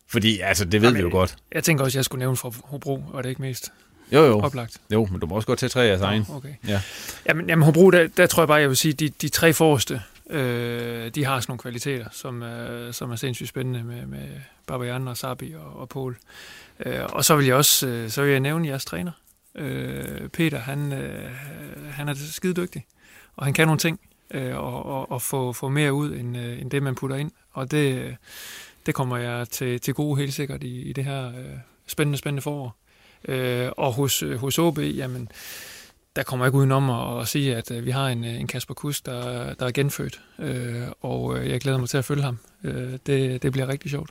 Fordi, 0.08 0.40
altså, 0.40 0.64
det 0.64 0.72
ved 0.82 0.88
Jamen, 0.88 0.98
vi 0.98 1.02
jo 1.02 1.16
godt. 1.16 1.36
Jeg 1.52 1.64
tænker 1.64 1.84
også, 1.84 1.98
jeg 1.98 2.04
skulle 2.04 2.18
nævne 2.18 2.36
for 2.36 2.54
Hobro, 2.64 3.04
og 3.12 3.22
det 3.22 3.30
ikke 3.30 3.42
mest 3.42 3.72
Jo, 4.12 4.24
jo. 4.24 4.40
oplagt. 4.40 4.80
Jo, 4.92 5.08
men 5.10 5.20
du 5.20 5.26
må 5.26 5.34
også 5.34 5.46
godt 5.46 5.58
tage 5.58 5.70
tre 5.70 5.82
af 5.82 5.88
jeres 5.88 6.00
egen. 6.00 6.26
Okay. 6.30 6.54
Ja. 6.68 6.82
Jamen, 7.28 7.48
jamen 7.48 7.64
Hobro, 7.64 7.90
der, 7.90 8.08
der 8.16 8.26
tror 8.26 8.42
jeg 8.42 8.48
bare, 8.48 8.60
jeg 8.60 8.68
vil 8.68 8.76
sige, 8.76 8.92
de, 8.92 9.08
de 9.08 9.28
tre 9.28 9.52
forreste, 9.52 10.02
øh, 10.30 11.10
de 11.14 11.24
har 11.24 11.40
sådan 11.40 11.50
nogle 11.50 11.58
kvaliteter, 11.58 12.06
som, 12.12 12.42
øh, 12.42 12.92
som 12.94 13.10
er 13.10 13.16
sindssygt 13.16 13.48
spændende 13.48 13.84
med, 13.84 14.06
med 14.06 14.28
Babajan 14.66 15.08
og 15.08 15.16
Sabi 15.16 15.54
og, 15.54 15.80
og 15.80 15.88
Paul. 15.88 16.16
Øh, 16.86 17.04
og 17.08 17.24
så 17.24 17.36
vil 17.36 17.46
jeg 17.46 17.54
også 17.54 17.86
øh, 17.86 18.10
så 18.10 18.22
vil 18.22 18.30
jeg 18.30 18.40
nævne 18.40 18.68
jeres 18.68 18.84
træner. 18.84 19.12
Øh, 19.54 20.28
Peter, 20.28 20.58
han, 20.58 20.92
øh, 20.92 21.30
han 21.90 22.08
er 22.08 22.14
skide 22.14 22.54
dygtig, 22.54 22.86
og 23.36 23.44
han 23.44 23.54
kan 23.54 23.66
nogle 23.66 23.78
ting, 23.78 24.00
øh, 24.30 24.56
og, 24.56 24.86
og, 24.86 25.10
og 25.12 25.22
få, 25.22 25.52
få 25.52 25.68
mere 25.68 25.92
ud, 25.92 26.12
end, 26.12 26.36
øh, 26.36 26.60
end 26.60 26.70
det, 26.70 26.82
man 26.82 26.94
putter 26.94 27.16
ind. 27.16 27.30
Og 27.52 27.70
det, 27.70 27.94
øh, 27.98 28.14
det 28.86 28.94
kommer 28.94 29.16
jeg 29.16 29.48
til, 29.48 29.80
til 29.80 29.94
gode 29.94 30.20
helt 30.20 30.34
sikkert 30.34 30.62
i, 30.62 30.82
i 30.82 30.92
det 30.92 31.04
her 31.04 31.28
øh, 31.28 31.56
spændende, 31.86 32.18
spændende 32.18 32.42
forår. 32.42 32.76
Øh, 33.28 33.68
og 33.76 33.92
hos, 33.92 34.22
øh, 34.22 34.36
hos 34.38 34.58
OB, 34.58 34.78
jamen, 34.78 35.28
der 36.16 36.22
kommer 36.22 36.44
jeg 36.44 36.48
ikke 36.48 36.58
udenom 36.58 36.90
at, 36.90 37.20
at 37.20 37.28
sige, 37.28 37.56
at 37.56 37.70
øh, 37.70 37.86
vi 37.86 37.90
har 37.90 38.08
en, 38.08 38.24
øh, 38.24 38.40
en 38.40 38.46
Kasper 38.46 38.74
Kusk, 38.74 39.06
der, 39.06 39.54
der 39.54 39.66
er 39.66 39.70
genfødt, 39.70 40.20
øh, 40.38 40.82
og 41.00 41.48
jeg 41.48 41.60
glæder 41.60 41.78
mig 41.78 41.88
til 41.88 41.98
at 41.98 42.04
følge 42.04 42.22
ham. 42.22 42.38
Øh, 42.64 42.98
det, 43.06 43.42
det 43.42 43.52
bliver 43.52 43.68
rigtig 43.68 43.90
sjovt. 43.90 44.10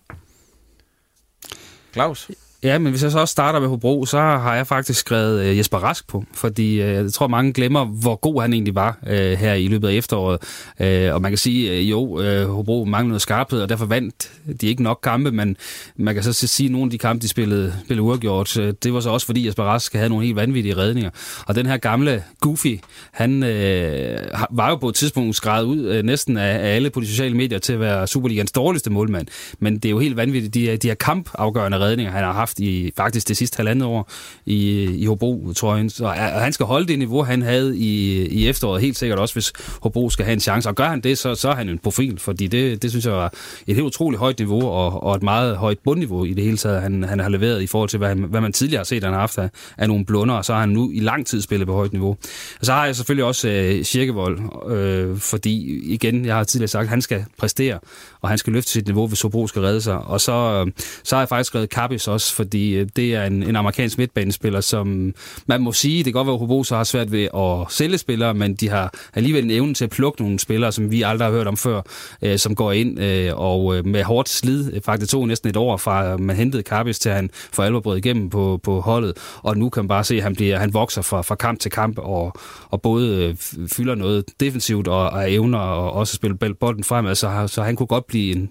Claus? 1.93 2.31
Ja, 2.63 2.77
men 2.77 2.91
hvis 2.91 3.03
jeg 3.03 3.11
så 3.11 3.19
også 3.19 3.31
starter 3.31 3.59
med 3.59 3.67
Hobro, 3.67 4.05
så 4.05 4.17
har 4.17 4.55
jeg 4.55 4.67
faktisk 4.67 4.99
skrevet 4.99 5.43
øh, 5.43 5.57
Jesper 5.57 5.77
Rask 5.77 6.07
på, 6.07 6.23
fordi 6.33 6.81
øh, 6.81 6.93
jeg 6.93 7.13
tror, 7.13 7.27
mange 7.27 7.53
glemmer, 7.53 7.85
hvor 7.85 8.15
god 8.15 8.41
han 8.41 8.53
egentlig 8.53 8.75
var 8.75 8.97
øh, 9.07 9.31
her 9.31 9.53
i 9.53 9.67
løbet 9.67 9.87
af 9.87 9.93
efteråret. 9.93 10.39
Øh, 10.79 11.13
og 11.13 11.21
man 11.21 11.31
kan 11.31 11.37
sige, 11.37 11.71
øh, 11.71 11.89
jo, 11.89 12.21
øh, 12.21 12.49
Hobro 12.49 12.85
manglede 12.85 13.07
noget 13.07 13.21
skarphed, 13.21 13.61
og 13.61 13.69
derfor 13.69 13.85
vandt 13.85 14.31
de 14.61 14.67
ikke 14.67 14.83
nok 14.83 14.99
kampe, 15.03 15.31
men 15.31 15.57
man 15.95 16.13
kan 16.13 16.23
så 16.23 16.33
sige, 16.33 16.67
at 16.67 16.71
nogle 16.71 16.85
af 16.85 16.91
de 16.91 16.97
kampe, 16.97 17.21
de 17.21 17.27
spillede, 17.27 17.73
spillede 17.85 18.01
uafgjort, 18.01 18.57
øh, 18.57 18.73
det 18.83 18.93
var 18.93 18.99
så 18.99 19.09
også, 19.09 19.25
fordi 19.25 19.47
Jesper 19.47 19.63
Rask 19.63 19.93
havde 19.93 20.09
nogle 20.09 20.25
helt 20.25 20.35
vanvittige 20.35 20.77
redninger. 20.77 21.09
Og 21.45 21.55
den 21.55 21.65
her 21.65 21.77
gamle 21.77 22.23
Goofy, 22.41 22.79
han 23.11 23.43
øh, 23.43 24.17
var 24.49 24.69
jo 24.69 24.75
på 24.75 24.89
et 24.89 24.95
tidspunkt 24.95 25.35
skrevet 25.35 25.65
ud 25.65 25.85
øh, 25.85 26.03
næsten 26.03 26.37
af, 26.37 26.69
af 26.69 26.75
alle 26.75 26.89
på 26.89 27.01
de 27.01 27.07
sociale 27.07 27.37
medier 27.37 27.59
til 27.59 27.73
at 27.73 27.79
være 27.79 28.07
Superligans 28.07 28.51
dårligste 28.51 28.89
målmand. 28.89 29.27
Men 29.59 29.75
det 29.75 29.85
er 29.85 29.89
jo 29.89 29.99
helt 29.99 30.17
vanvittigt, 30.17 30.53
de, 30.53 30.77
de 30.77 30.87
her 30.87 30.95
kampafgørende 30.95 31.79
redninger, 31.79 32.11
han 32.11 32.23
har 32.23 32.33
haft 32.33 32.48
i 32.57 32.91
faktisk 32.97 33.27
det 33.27 33.37
sidste 33.37 33.57
halvandet 33.57 33.87
år 33.87 34.11
i, 34.45 34.83
i 34.83 35.05
Hobro, 35.05 35.53
tror 35.55 35.75
jeg. 35.75 35.91
Så 35.91 36.05
og 36.05 36.13
han 36.15 36.53
skal 36.53 36.65
holde 36.65 36.87
det 36.87 36.99
niveau, 36.99 37.23
han 37.23 37.41
havde 37.41 37.77
i, 37.77 38.25
i 38.27 38.47
efteråret, 38.47 38.81
helt 38.81 38.97
sikkert 38.97 39.19
også, 39.19 39.35
hvis 39.35 39.53
Hobro 39.81 40.09
skal 40.09 40.25
have 40.25 40.33
en 40.33 40.39
chance. 40.39 40.69
Og 40.69 40.75
gør 40.75 40.87
han 40.87 41.01
det, 41.01 41.17
så, 41.17 41.35
så 41.35 41.49
er 41.49 41.55
han 41.55 41.69
en 41.69 41.79
profil, 41.79 42.19
fordi 42.19 42.47
det, 42.47 42.81
det 42.81 42.89
synes 42.89 43.05
jeg 43.05 43.13
var 43.13 43.33
et 43.67 43.75
helt 43.75 43.85
utroligt 43.85 44.19
højt 44.19 44.39
niveau, 44.39 44.67
og, 44.67 45.03
og 45.03 45.15
et 45.15 45.23
meget 45.23 45.57
højt 45.57 45.77
bundniveau 45.83 46.25
i 46.25 46.33
det 46.33 46.43
hele 46.43 46.57
taget, 46.57 46.81
han, 46.81 47.03
han 47.03 47.19
har 47.19 47.29
leveret 47.29 47.61
i 47.61 47.67
forhold 47.67 47.89
til, 47.89 47.97
hvad, 47.97 48.09
han, 48.09 48.19
hvad 48.19 48.41
man 48.41 48.53
tidligere 48.53 48.79
har 48.79 48.83
set, 48.83 49.03
han 49.03 49.13
har 49.13 49.19
haft 49.19 49.37
af, 49.37 49.49
af 49.77 49.87
nogle 49.87 50.05
blunder, 50.05 50.35
og 50.35 50.45
så 50.45 50.53
har 50.53 50.59
han 50.59 50.69
nu 50.69 50.91
i 50.91 50.99
lang 50.99 51.25
tid 51.25 51.41
spillet 51.41 51.67
på 51.67 51.73
højt 51.73 51.93
niveau. 51.93 52.17
Og 52.59 52.65
så 52.65 52.73
har 52.73 52.85
jeg 52.85 52.95
selvfølgelig 52.95 53.25
også 53.25 53.49
øh, 53.49 53.83
Kirkevold, 53.85 54.39
øh, 54.71 55.17
fordi 55.17 55.79
igen, 55.93 56.25
jeg 56.25 56.35
har 56.35 56.43
tidligere 56.43 56.67
sagt, 56.67 56.83
at 56.83 56.89
han 56.89 57.01
skal 57.01 57.25
præstere, 57.37 57.79
og 58.21 58.29
han 58.29 58.37
skal 58.37 58.53
løfte 58.53 58.71
sit 58.71 58.85
niveau, 58.85 59.07
hvis 59.07 59.21
Hobro 59.21 59.47
skal 59.47 59.61
redde 59.61 59.81
sig. 59.81 59.97
Og 59.97 60.21
så, 60.21 60.31
øh, 60.31 60.71
så 61.03 61.15
har 61.15 61.21
jeg 61.21 61.29
faktisk 61.29 61.47
skrevet 61.47 61.69
Kappis 61.69 62.07
også, 62.07 62.35
fordi 62.39 62.75
øh, 62.75 62.87
det 62.95 63.15
er 63.15 63.23
en, 63.23 63.43
en 63.43 63.55
amerikansk 63.55 63.97
midtbanespiller, 63.97 64.61
som 64.61 65.13
man 65.45 65.61
må 65.61 65.71
sige, 65.71 65.97
det 65.97 66.05
kan 66.05 66.13
godt 66.13 66.27
være, 66.27 66.33
at 66.33 66.39
Hobo 66.39 66.63
så 66.63 66.75
har 66.75 66.83
svært 66.83 67.11
ved 67.11 67.27
at 67.35 67.73
sælge 67.73 67.97
spillere, 67.97 68.33
men 68.33 68.55
de 68.55 68.69
har 68.69 68.93
alligevel 69.13 69.43
en 69.43 69.51
evne 69.51 69.73
til 69.73 69.83
at 69.83 69.89
plukke 69.89 70.21
nogle 70.21 70.39
spillere, 70.39 70.71
som 70.71 70.91
vi 70.91 71.01
aldrig 71.01 71.27
har 71.27 71.33
hørt 71.33 71.47
om 71.47 71.57
før, 71.57 71.81
øh, 72.21 72.37
som 72.37 72.55
går 72.55 72.71
ind 72.71 72.99
øh, 72.99 73.31
og 73.35 73.77
øh, 73.77 73.85
med 73.85 74.03
hårdt 74.03 74.29
slid, 74.29 74.73
øh, 74.73 74.81
faktisk 74.81 75.11
tog 75.11 75.27
næsten 75.27 75.49
et 75.49 75.57
år 75.57 75.77
fra 75.77 76.17
man 76.17 76.35
hentede 76.35 76.63
Kappis 76.63 76.99
til 76.99 77.11
han 77.11 77.29
for 77.33 77.63
alvor 77.63 77.79
brød 77.79 77.97
igennem 77.97 78.29
på, 78.29 78.59
på 78.63 78.79
holdet, 78.79 79.17
og 79.37 79.57
nu 79.57 79.69
kan 79.69 79.83
man 79.83 79.87
bare 79.87 80.03
se, 80.03 80.15
at 80.15 80.23
han, 80.23 80.35
bliver, 80.35 80.57
han 80.57 80.73
vokser 80.73 81.01
fra, 81.01 81.21
fra 81.21 81.35
kamp 81.35 81.59
til 81.59 81.71
kamp, 81.71 81.97
og, 81.97 82.33
og 82.69 82.81
både 82.81 83.25
øh, 83.25 83.35
fylder 83.75 83.95
noget 83.95 84.25
defensivt 84.39 84.87
og, 84.87 85.09
og 85.09 85.33
evner 85.33 85.59
og 85.59 85.91
også 85.91 86.15
spille 86.15 86.35
bolden 86.55 86.83
fremad, 86.83 87.15
så, 87.15 87.43
så 87.47 87.63
han 87.63 87.75
kunne 87.75 87.87
godt 87.87 88.07
blive 88.07 88.35
en 88.35 88.49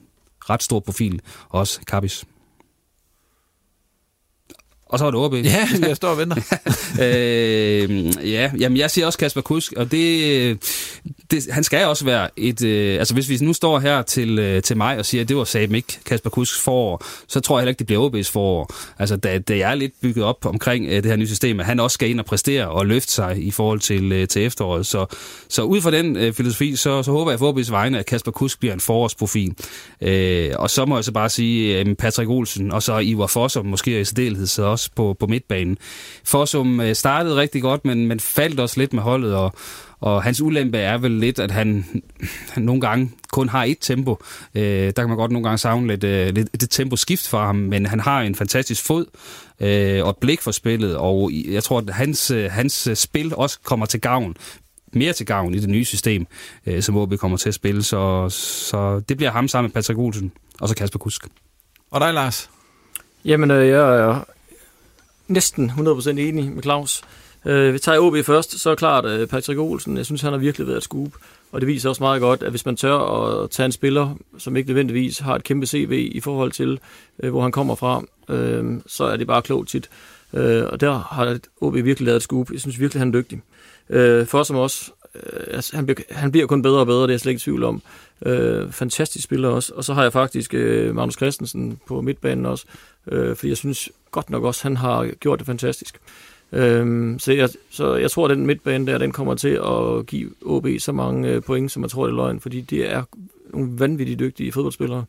ret 0.50 0.62
stor 0.62 0.80
profil, 0.80 1.20
også 1.48 1.80
Kappis. 1.86 2.24
Og 4.88 4.98
så 4.98 5.04
var 5.04 5.10
det 5.10 5.20
OB. 5.20 5.34
Ja, 5.34 5.68
jeg 5.88 5.96
står 5.96 6.08
og 6.08 6.18
venter. 6.18 6.36
øh, 7.02 8.30
ja, 8.32 8.50
jamen 8.58 8.78
jeg 8.78 8.90
siger 8.90 9.06
også 9.06 9.18
Kasper 9.18 9.40
Kusk, 9.40 9.72
og 9.72 9.90
det, 9.90 10.58
det, 11.30 11.48
han 11.50 11.64
skal 11.64 11.86
også 11.86 12.04
være 12.04 12.28
et... 12.36 12.64
Øh, 12.64 12.98
altså 12.98 13.14
hvis 13.14 13.28
vi 13.28 13.38
nu 13.40 13.52
står 13.52 13.78
her 13.78 14.02
til, 14.02 14.38
øh, 14.38 14.62
til 14.62 14.76
mig 14.76 14.98
og 14.98 15.06
siger, 15.06 15.22
at 15.22 15.28
det 15.28 15.36
var 15.36 15.44
Saben 15.44 15.74
ikke 15.74 15.98
Kasper 16.06 16.30
Kusks 16.30 16.60
forår, 16.60 17.04
så 17.28 17.40
tror 17.40 17.58
jeg 17.58 17.60
heller 17.60 17.70
ikke, 17.70 17.78
det 17.78 17.86
bliver 17.86 18.08
OB's 18.08 18.32
forår. 18.32 18.74
Altså 18.98 19.16
da, 19.16 19.38
da 19.38 19.56
jeg 19.56 19.70
er 19.70 19.74
lidt 19.74 19.92
bygget 20.02 20.24
op 20.24 20.46
omkring 20.46 20.86
øh, 20.86 20.92
det 20.92 21.06
her 21.06 21.16
nye 21.16 21.26
system, 21.28 21.60
at 21.60 21.66
han 21.66 21.80
også 21.80 21.94
skal 21.94 22.10
ind 22.10 22.20
og 22.20 22.26
præstere 22.26 22.68
og 22.68 22.86
løfte 22.86 23.12
sig 23.12 23.46
i 23.46 23.50
forhold 23.50 23.80
til, 23.80 24.12
øh, 24.12 24.28
til 24.28 24.46
efteråret. 24.46 24.86
Så, 24.86 25.06
så 25.48 25.62
ud 25.62 25.80
fra 25.80 25.90
den 25.90 26.16
øh, 26.16 26.32
filosofi, 26.32 26.76
så, 26.76 27.02
så 27.02 27.10
håber 27.10 27.30
jeg 27.30 27.38
for 27.38 27.52
OB's 27.52 27.70
vegne, 27.70 27.98
at 27.98 28.06
Kasper 28.06 28.32
Kusk 28.32 28.60
bliver 28.60 28.74
en 28.74 28.80
forårsprofil. 28.80 29.54
Øh, 30.00 30.50
og 30.58 30.70
så 30.70 30.84
må 30.84 30.96
jeg 30.96 31.04
så 31.04 31.12
bare 31.12 31.28
sige, 31.28 31.80
øh, 31.80 31.94
Patrick 31.94 32.30
Olsen 32.30 32.72
og 32.72 32.82
så 32.82 32.98
Ivar 32.98 33.26
Fosser, 33.26 33.62
måske 33.62 34.00
i 34.00 34.04
særdeleshed 34.04 34.46
så 34.46 34.77
også 34.78 34.90
på, 34.94 35.16
på 35.20 35.26
midtbanen. 35.26 35.78
Fossum 36.24 36.80
øh, 36.80 36.94
startede 36.94 37.36
rigtig 37.36 37.62
godt, 37.62 37.84
men, 37.84 38.06
men 38.06 38.20
faldt 38.20 38.60
også 38.60 38.80
lidt 38.80 38.92
med 38.92 39.02
holdet, 39.02 39.34
og, 39.34 39.52
og 40.00 40.22
hans 40.22 40.40
ulempe 40.40 40.78
er 40.78 40.98
vel 40.98 41.10
lidt, 41.10 41.38
at 41.38 41.50
han, 41.50 41.84
han 42.50 42.62
nogle 42.62 42.80
gange 42.80 43.10
kun 43.32 43.48
har 43.48 43.64
et 43.64 43.76
tempo. 43.80 44.16
Øh, 44.54 44.62
der 44.62 44.92
kan 44.92 45.08
man 45.08 45.16
godt 45.16 45.30
nogle 45.30 45.48
gange 45.48 45.58
savne 45.58 45.86
lidt, 45.86 46.04
øh, 46.04 46.34
lidt 46.34 46.60
det 46.60 46.70
tempo 46.70 46.96
skift 46.96 47.28
fra 47.28 47.46
ham, 47.46 47.56
men 47.56 47.86
han 47.86 48.00
har 48.00 48.20
en 48.20 48.34
fantastisk 48.34 48.84
fod 48.84 49.06
øh, 49.60 50.04
og 50.04 50.10
et 50.10 50.16
blik 50.16 50.40
for 50.40 50.50
spillet, 50.50 50.96
og 50.96 51.30
jeg 51.48 51.64
tror, 51.64 51.78
at 51.78 51.90
hans, 51.90 52.30
øh, 52.30 52.50
hans 52.50 52.88
spil 52.94 53.34
også 53.34 53.58
kommer 53.64 53.86
til 53.86 54.00
gavn 54.00 54.36
mere 54.92 55.12
til 55.12 55.26
gavn 55.26 55.54
i 55.54 55.58
det 55.58 55.68
nye 55.68 55.84
system, 55.84 56.26
øh, 56.66 56.82
som 56.82 56.96
OB 56.96 57.16
kommer 57.16 57.36
til 57.36 57.48
at 57.48 57.54
spille. 57.54 57.82
Så, 57.82 58.28
så 58.28 59.00
det 59.08 59.16
bliver 59.16 59.30
ham 59.30 59.48
sammen 59.48 59.68
med 59.68 59.72
Patrick 59.72 59.98
Olsen, 59.98 60.32
og 60.60 60.68
så 60.68 60.74
Kasper 60.74 60.98
Kusk. 60.98 61.26
Og 61.90 62.00
dig, 62.00 62.14
Lars? 62.14 62.50
Jamen, 63.24 63.50
øh, 63.50 63.68
jeg 63.68 63.98
er 63.98 64.24
næsten 65.28 65.70
100% 65.70 66.10
enig 66.10 66.52
med 66.52 66.62
Claus. 66.62 67.02
Øh, 67.46 67.74
vi 67.74 67.78
tager 67.78 67.98
OB 67.98 68.24
først, 68.24 68.60
så 68.60 68.70
er 68.70 68.74
klart 68.74 69.04
øh, 69.04 69.28
Patrick 69.28 69.58
Olsen. 69.58 69.96
Jeg 69.96 70.06
synes, 70.06 70.22
han 70.22 70.32
har 70.32 70.38
virkelig 70.38 70.66
været 70.66 70.76
et 70.76 70.82
scoop. 70.82 71.12
Og 71.52 71.60
det 71.60 71.66
viser 71.66 71.88
også 71.88 72.02
meget 72.02 72.20
godt, 72.20 72.42
at 72.42 72.50
hvis 72.50 72.66
man 72.66 72.76
tør 72.76 72.98
at 72.98 73.50
tage 73.50 73.64
en 73.64 73.72
spiller, 73.72 74.14
som 74.38 74.56
ikke 74.56 74.68
nødvendigvis 74.68 75.18
har 75.18 75.34
et 75.34 75.44
kæmpe 75.44 75.66
CV 75.66 76.10
i 76.12 76.20
forhold 76.20 76.52
til, 76.52 76.80
øh, 77.22 77.30
hvor 77.30 77.42
han 77.42 77.52
kommer 77.52 77.74
fra, 77.74 78.02
øh, 78.28 78.80
så 78.86 79.04
er 79.04 79.16
det 79.16 79.26
bare 79.26 79.42
klogt 79.42 79.68
tit. 79.68 79.90
Øh, 80.32 80.64
og 80.64 80.80
der 80.80 80.98
har 80.98 81.38
OB 81.60 81.74
virkelig 81.74 82.06
lavet 82.06 82.16
et 82.16 82.22
scoop. 82.22 82.50
Jeg 82.52 82.60
synes 82.60 82.80
virkelig, 82.80 83.00
han 83.00 83.08
er 83.08 83.12
dygtig. 83.12 83.42
Øh, 83.90 84.26
for 84.26 84.42
som 84.42 84.56
også, 84.56 84.90
øh, 85.14 85.40
altså, 85.50 85.76
han, 85.76 85.86
bliver, 85.86 85.96
han 86.10 86.30
bliver 86.30 86.46
kun 86.46 86.62
bedre 86.62 86.80
og 86.80 86.86
bedre, 86.86 87.02
det 87.02 87.08
er 87.08 87.12
jeg 87.12 87.20
slet 87.20 87.30
ikke 87.30 87.40
i 87.40 87.42
tvivl 87.42 87.64
om. 87.64 87.82
Øh, 88.26 88.72
fantastisk 88.72 89.24
spiller 89.24 89.48
også. 89.48 89.72
Og 89.76 89.84
så 89.84 89.94
har 89.94 90.02
jeg 90.02 90.12
faktisk 90.12 90.54
øh, 90.54 90.94
Magnus 90.94 91.14
Christensen 91.14 91.80
på 91.86 92.00
midtbanen 92.00 92.46
også, 92.46 92.64
øh, 93.12 93.36
fordi 93.36 93.48
jeg 93.48 93.56
synes 93.56 93.90
godt 94.10 94.30
nok 94.30 94.44
også, 94.44 94.62
han 94.62 94.76
har 94.76 95.10
gjort 95.20 95.38
det 95.38 95.46
fantastisk. 95.46 96.00
Øhm, 96.52 97.18
så, 97.18 97.32
jeg, 97.32 97.48
så 97.70 97.96
jeg 97.96 98.10
tror, 98.10 98.24
at 98.24 98.30
den 98.30 98.46
midtbane 98.46 98.86
der, 98.86 98.98
den 98.98 99.12
kommer 99.12 99.34
til 99.34 99.48
at 99.48 100.06
give 100.06 100.30
OB 100.44 100.66
så 100.78 100.92
mange 100.92 101.28
øh, 101.28 101.42
point, 101.42 101.72
som 101.72 101.82
jeg 101.82 101.90
tror, 101.90 102.04
det 102.06 102.12
er 102.12 102.16
løgn, 102.16 102.40
fordi 102.40 102.60
det 102.60 102.92
er 102.92 103.02
nogle 103.52 103.70
vanvittigt 103.72 104.20
dygtige 104.20 104.52
fodboldspillere. 104.52 105.04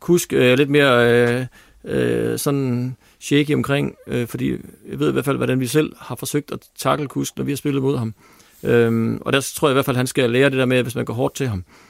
Kusk 0.00 0.32
øh, 0.32 0.44
er 0.44 0.52
øh, 0.52 0.58
lidt 0.58 0.70
mere 0.70 1.12
øh, 1.12 1.46
øh, 1.84 2.38
sådan 2.38 2.96
shaky 3.20 3.54
omkring, 3.54 3.96
øh, 4.06 4.26
fordi 4.26 4.50
jeg 4.90 4.98
ved 4.98 5.08
i 5.08 5.12
hvert 5.12 5.24
fald, 5.24 5.36
hvordan 5.36 5.60
vi 5.60 5.66
selv 5.66 5.92
har 5.98 6.14
forsøgt 6.16 6.52
at 6.52 6.58
takle 6.78 7.08
Kusk, 7.08 7.36
når 7.36 7.44
vi 7.44 7.52
har 7.52 7.56
spillet 7.56 7.82
mod 7.82 7.98
ham. 7.98 8.14
Øhm, 8.62 9.22
og 9.24 9.32
der 9.32 9.52
tror 9.56 9.68
jeg 9.68 9.72
i 9.72 9.74
hvert 9.74 9.84
fald, 9.84 9.96
at 9.96 9.98
han 9.98 10.06
skal 10.06 10.30
lære 10.30 10.50
det 10.50 10.58
der 10.58 10.64
med, 10.64 10.76
at 10.76 10.84
hvis 10.84 10.94
man 10.94 11.04
går 11.04 11.14
hårdt 11.14 11.34
til 11.34 11.48
ham, 11.48 11.58
øh, 11.58 11.87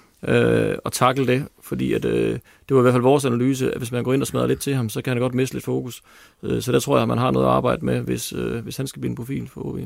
og 0.84 0.92
takle 0.92 1.26
det, 1.26 1.46
fordi 1.62 1.92
at, 1.92 2.04
øh, 2.04 2.32
det 2.68 2.76
var 2.76 2.78
i 2.78 2.82
hvert 2.82 2.94
fald 2.94 3.02
vores 3.02 3.24
analyse, 3.24 3.70
at 3.70 3.78
hvis 3.78 3.92
man 3.92 4.04
går 4.04 4.12
ind 4.12 4.22
og 4.22 4.26
smadrer 4.26 4.46
lidt 4.46 4.60
til 4.60 4.74
ham, 4.74 4.88
så 4.88 5.02
kan 5.02 5.12
han 5.12 5.20
godt 5.20 5.34
miste 5.34 5.54
lidt 5.54 5.64
fokus. 5.64 6.02
Øh, 6.42 6.62
så 6.62 6.72
der 6.72 6.80
tror 6.80 6.96
jeg, 6.96 7.02
at 7.02 7.08
man 7.08 7.18
har 7.18 7.30
noget 7.30 7.46
at 7.46 7.52
arbejde 7.52 7.84
med, 7.84 8.00
hvis, 8.00 8.32
øh, 8.32 8.62
hvis 8.62 8.76
han 8.76 8.86
skal 8.86 9.00
blive 9.00 9.10
en 9.10 9.16
profil 9.16 9.48
for 9.48 9.60
OB. 9.60 9.78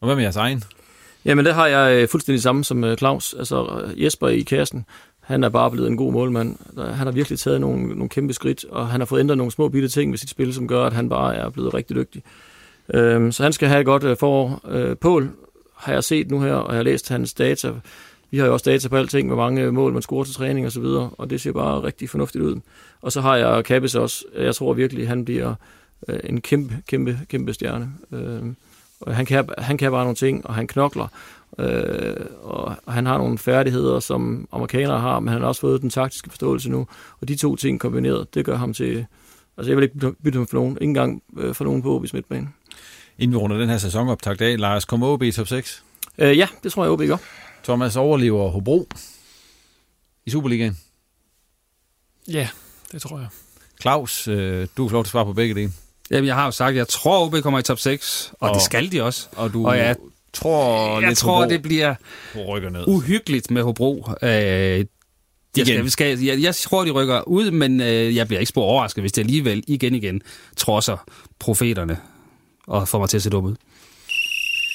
Og 0.00 0.06
hvad 0.06 0.14
med 0.14 0.22
jeres 0.22 0.36
egen? 0.36 0.62
Jamen, 1.24 1.44
det 1.44 1.54
har 1.54 1.66
jeg 1.66 2.02
øh, 2.02 2.08
fuldstændig 2.08 2.42
samme 2.42 2.64
som 2.64 2.84
øh, 2.84 2.96
Claus. 2.96 3.34
Altså 3.38 3.88
Jesper 3.96 4.28
i 4.28 4.40
kassen, 4.40 4.84
han 5.20 5.44
er 5.44 5.48
bare 5.48 5.70
blevet 5.70 5.88
en 5.88 5.96
god 5.96 6.12
målmand. 6.12 6.56
Han 6.76 7.06
har 7.06 7.10
virkelig 7.10 7.38
taget 7.38 7.60
nogle, 7.60 7.86
nogle 7.88 8.08
kæmpe 8.08 8.32
skridt, 8.32 8.64
og 8.64 8.88
han 8.88 9.00
har 9.00 9.04
fået 9.04 9.20
ændret 9.20 9.38
nogle 9.38 9.52
små 9.52 9.68
bitte 9.68 9.88
ting 9.88 10.10
ved 10.10 10.18
sit 10.18 10.30
spil, 10.30 10.54
som 10.54 10.68
gør, 10.68 10.84
at 10.84 10.92
han 10.92 11.08
bare 11.08 11.36
er 11.36 11.50
blevet 11.50 11.74
rigtig 11.74 11.96
dygtig. 11.96 12.22
Øhm, 12.94 13.32
så 13.32 13.42
han 13.42 13.52
skal 13.52 13.68
have 13.68 13.80
et 13.80 13.86
godt 13.86 14.04
øh, 14.04 14.16
forår. 14.16 14.60
Øh, 14.68 14.96
Pål 14.96 15.30
har 15.76 15.92
jeg 15.92 16.04
set 16.04 16.30
nu 16.30 16.40
her, 16.40 16.54
og 16.54 16.72
jeg 16.72 16.78
har 16.78 16.82
læst 16.82 17.08
hans 17.08 17.34
data. 17.34 17.72
Vi 18.34 18.38
har 18.38 18.46
jo 18.46 18.52
også 18.52 18.70
data 18.70 18.88
på 18.88 18.96
alting, 18.96 19.28
hvor 19.28 19.36
mange 19.36 19.72
mål 19.72 19.92
man 19.92 20.02
scorer 20.02 20.24
til 20.24 20.34
træning 20.34 20.66
og 20.66 20.72
så 20.72 20.80
videre, 20.80 21.10
og 21.18 21.30
det 21.30 21.40
ser 21.40 21.52
bare 21.52 21.82
rigtig 21.82 22.10
fornuftigt 22.10 22.44
ud. 22.44 22.60
Og 23.02 23.12
så 23.12 23.20
har 23.20 23.36
jeg 23.36 23.64
Kappes 23.64 23.94
også. 23.94 24.24
Jeg 24.36 24.54
tror 24.54 24.72
virkelig, 24.72 25.08
han 25.08 25.24
bliver 25.24 25.54
øh, 26.08 26.20
en 26.24 26.40
kæmpe, 26.40 26.82
kæmpe, 26.88 27.20
kæmpe 27.28 27.52
stjerne. 27.52 27.92
Øhm, 28.12 28.56
og 29.00 29.16
han 29.16 29.26
kan, 29.26 29.48
han 29.58 29.78
kan 29.78 29.90
bare 29.90 30.04
nogle 30.04 30.16
ting, 30.16 30.46
og 30.46 30.54
han 30.54 30.66
knokler. 30.66 31.08
Øh, 31.58 32.26
og 32.42 32.76
han 32.88 33.06
har 33.06 33.18
nogle 33.18 33.38
færdigheder, 33.38 34.00
som 34.00 34.48
amerikanere 34.52 35.00
har, 35.00 35.20
men 35.20 35.32
han 35.32 35.40
har 35.40 35.48
også 35.48 35.60
fået 35.60 35.82
den 35.82 35.90
taktiske 35.90 36.30
forståelse 36.30 36.70
nu. 36.70 36.86
Og 37.20 37.28
de 37.28 37.36
to 37.36 37.56
ting 37.56 37.80
kombineret, 37.80 38.34
det 38.34 38.44
gør 38.44 38.56
ham 38.56 38.74
til... 38.74 39.06
Altså, 39.56 39.70
jeg 39.70 39.76
vil 39.76 39.82
ikke 39.82 40.12
bytte 40.24 40.36
ham 40.36 40.46
for 40.46 40.56
nogen. 40.56 40.78
Ingen 40.80 40.94
gang 40.94 41.22
øh, 41.38 41.54
for 41.54 41.64
nogen 41.64 41.82
på 41.82 41.98
OB's 41.98 42.10
midtbane. 42.12 42.48
Inden 43.18 43.32
vi 43.32 43.36
runder 43.36 43.58
den 43.58 43.68
her 43.68 43.78
sæsonoptakt 43.78 44.40
af, 44.40 44.58
Lars, 44.58 44.84
kommer 44.84 45.06
OB 45.06 45.22
i 45.22 45.32
top 45.32 45.46
6? 45.46 45.84
Øh, 46.18 46.38
ja, 46.38 46.48
det 46.62 46.72
tror 46.72 46.84
jeg, 46.84 46.92
OB 46.92 47.00
gør. 47.00 47.16
Thomas 47.64 47.96
overlever 47.96 48.50
Hobro 48.50 48.88
i 50.26 50.30
Superligaen? 50.30 50.78
Ja, 52.28 52.48
det 52.92 53.02
tror 53.02 53.18
jeg. 53.18 53.28
Claus, 53.80 54.28
øh, 54.28 54.66
du 54.76 54.88
får 54.88 54.92
lov 54.92 55.04
til 55.04 55.08
at 55.08 55.10
svare 55.10 55.24
på 55.24 55.32
begge 55.32 55.54
dele. 55.54 55.72
Jamen, 56.10 56.26
jeg 56.26 56.34
har 56.34 56.44
jo 56.44 56.50
sagt, 56.50 56.68
at 56.70 56.76
jeg 56.76 56.88
tror, 56.88 57.26
OB 57.26 57.42
kommer 57.42 57.58
i 57.58 57.62
top 57.62 57.78
6, 57.78 58.32
og, 58.40 58.48
og 58.48 58.54
det 58.54 58.62
skal 58.62 58.92
de 58.92 59.02
også. 59.02 59.28
Og 59.36 59.52
du 59.52 59.66
og 59.66 59.78
jeg 59.78 59.96
tror 60.32 61.00
jeg 61.00 61.08
lidt 61.08 61.18
tror, 61.18 61.34
Hobro 61.36 61.50
det 61.50 61.62
bliver 61.62 61.94
rykker 62.48 62.70
ned. 62.70 62.84
uhyggeligt 62.88 63.50
med 63.50 63.62
Hobro. 63.62 64.08
Øh, 64.22 64.28
jeg, 64.30 64.86
skal, 65.66 65.90
skal, 65.90 66.18
jeg, 66.20 66.42
jeg 66.42 66.54
tror, 66.54 66.84
de 66.84 66.90
rykker 66.90 67.28
ud, 67.28 67.50
men 67.50 67.80
øh, 67.80 68.16
jeg 68.16 68.26
bliver 68.26 68.40
ikke 68.40 68.48
spor 68.50 68.64
overrasket, 68.64 69.02
hvis 69.02 69.12
det 69.12 69.22
alligevel 69.22 69.64
igen 69.66 69.94
igen 69.94 70.22
trodser 70.56 70.96
profeterne 71.38 71.98
og 72.66 72.88
får 72.88 72.98
mig 72.98 73.08
til 73.08 73.16
at 73.16 73.22
se 73.22 73.30
dum 73.30 73.44
ud. 73.44 73.54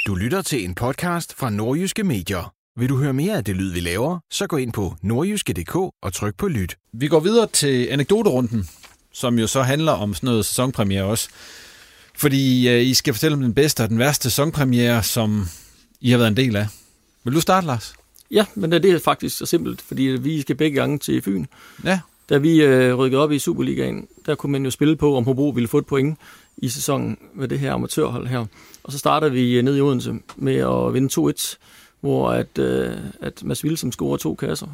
Du 0.08 0.16
lytter 0.16 0.42
til 0.42 0.64
en 0.66 0.76
podcast 0.76 1.34
fra 1.34 1.50
Nordjyske 1.50 2.04
Medier. 2.04 2.54
Vil 2.80 2.90
du 2.90 2.98
høre 2.98 3.14
mere 3.14 3.38
af 3.38 3.44
det 3.44 3.56
lyd, 3.56 3.74
vi 3.74 3.80
laver, 3.80 4.20
så 4.32 4.48
gå 4.48 4.58
ind 4.58 4.74
på 4.74 4.96
nordjyske.dk 5.02 5.76
og 5.76 6.14
tryk 6.14 6.36
på 6.36 6.48
lyt. 6.48 6.76
Vi 6.94 7.08
går 7.08 7.20
videre 7.20 7.48
til 7.48 7.88
anekdoterunden, 7.88 8.70
som 9.14 9.40
jo 9.40 9.48
så 9.48 9.62
handler 9.62 9.92
om 9.92 10.14
sådan 10.14 10.28
noget 10.28 10.46
sæsonpremiere 10.46 11.04
også. 11.04 11.30
Fordi 12.16 12.70
øh, 12.70 12.82
I 12.82 12.94
skal 12.94 13.14
fortælle 13.14 13.36
om 13.36 13.42
den 13.42 13.54
bedste 13.54 13.84
og 13.84 13.90
den 13.90 14.00
værste 14.00 14.30
sæsonpremiere, 14.30 15.04
som 15.04 15.46
I 16.02 16.12
har 16.12 16.18
været 16.18 16.28
en 16.28 16.38
del 16.38 16.56
af. 16.56 16.68
Vil 17.24 17.34
du 17.34 17.42
starte, 17.42 17.68
Lars? 17.68 17.94
Ja, 18.32 18.46
men 18.56 18.72
det 18.72 18.86
er 18.86 19.00
faktisk 19.00 19.38
så 19.38 19.46
simpelt, 19.46 19.82
fordi 19.82 20.02
vi 20.02 20.42
skal 20.42 20.56
begge 20.56 20.80
gange 20.80 20.98
til 20.98 21.22
Fyn. 21.22 21.46
Ja. 21.84 22.00
Da 22.30 22.38
vi 22.38 22.62
øh, 22.62 22.96
rykkede 22.96 23.22
op 23.22 23.32
i 23.32 23.40
Superligaen, 23.40 24.08
der 24.26 24.36
kunne 24.36 24.52
man 24.52 24.64
jo 24.64 24.72
spille 24.72 24.96
på, 24.96 25.18
om 25.18 25.24
Hobro 25.24 25.50
ville 25.50 25.68
få 25.68 25.78
et 25.78 25.86
point 25.86 26.20
i 26.58 26.70
sæsonen 26.70 27.18
med 27.36 27.48
det 27.48 27.60
her 27.60 27.74
amatørhold 27.74 28.28
her. 28.28 28.46
Og 28.84 28.92
så 28.92 28.98
starter 28.98 29.30
vi 29.30 29.58
øh, 29.58 29.64
ned 29.64 29.78
i 29.78 29.82
Odense 29.82 30.16
med 30.36 30.56
at 30.56 30.94
vinde 30.94 31.34
2-1, 31.38 31.56
hvor 32.00 32.30
at, 32.30 32.58
øh, 32.58 32.92
at 33.22 33.44
Mads 33.44 33.64
Wilson 33.64 33.92
scorer 33.92 34.18
to 34.18 34.36
kasser. 34.36 34.68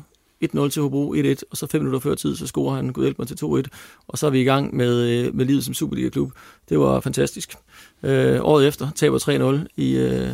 1-0 0.44 0.70
til 0.70 0.82
Hobro, 0.82 1.16
1-1, 1.16 1.42
og 1.52 1.58
så 1.58 1.68
fem 1.68 1.82
minutter 1.82 2.00
før 2.00 2.16
tid, 2.16 2.36
så 2.36 2.48
scorer 2.48 2.76
han, 2.76 2.90
Gud 2.90 3.04
hjælp 3.04 3.20
mig, 3.20 3.28
til 3.28 3.38
2-1. 3.46 3.64
Og 4.08 4.18
så 4.18 4.26
er 4.26 4.30
vi 4.30 4.42
i 4.42 4.44
gang 4.44 4.76
med, 4.76 5.10
øh, 5.10 5.36
med 5.36 5.46
livet 5.46 5.64
som 5.66 5.74
Superliga-klub. 5.74 6.32
Det 6.70 6.80
var 6.80 7.00
fantastisk. 7.00 7.56
Øh, 8.04 8.40
året 8.42 8.68
efter 8.68 8.88
taber 8.96 9.20
3-0 9.20 9.68
i, 9.76 9.98
øh, 9.98 10.30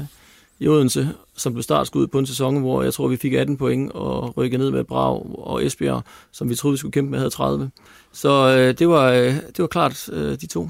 i 0.59 0.67
Odense, 0.67 1.09
som 1.37 1.53
blev 1.53 1.63
startskud 1.63 2.07
på 2.07 2.19
en 2.19 2.25
sæson, 2.25 2.59
hvor 2.59 2.83
jeg 2.83 2.93
tror, 2.93 3.07
vi 3.07 3.17
fik 3.17 3.33
18 3.33 3.57
point 3.57 3.91
og 3.91 4.37
rykkede 4.37 4.61
ned 4.63 4.71
med 4.71 4.83
Brav 4.83 5.25
og 5.47 5.65
Esbjerg, 5.65 6.03
som 6.31 6.49
vi 6.49 6.55
troede, 6.55 6.73
vi 6.73 6.77
skulle 6.77 6.91
kæmpe 6.91 7.11
med, 7.11 7.19
havde 7.19 7.29
30. 7.29 7.71
Så 8.11 8.57
øh, 8.57 8.79
det, 8.79 8.89
var, 8.89 9.11
øh, 9.11 9.35
det 9.47 9.59
var 9.59 9.67
klart 9.67 10.09
øh, 10.09 10.37
de 10.41 10.47
to. 10.47 10.69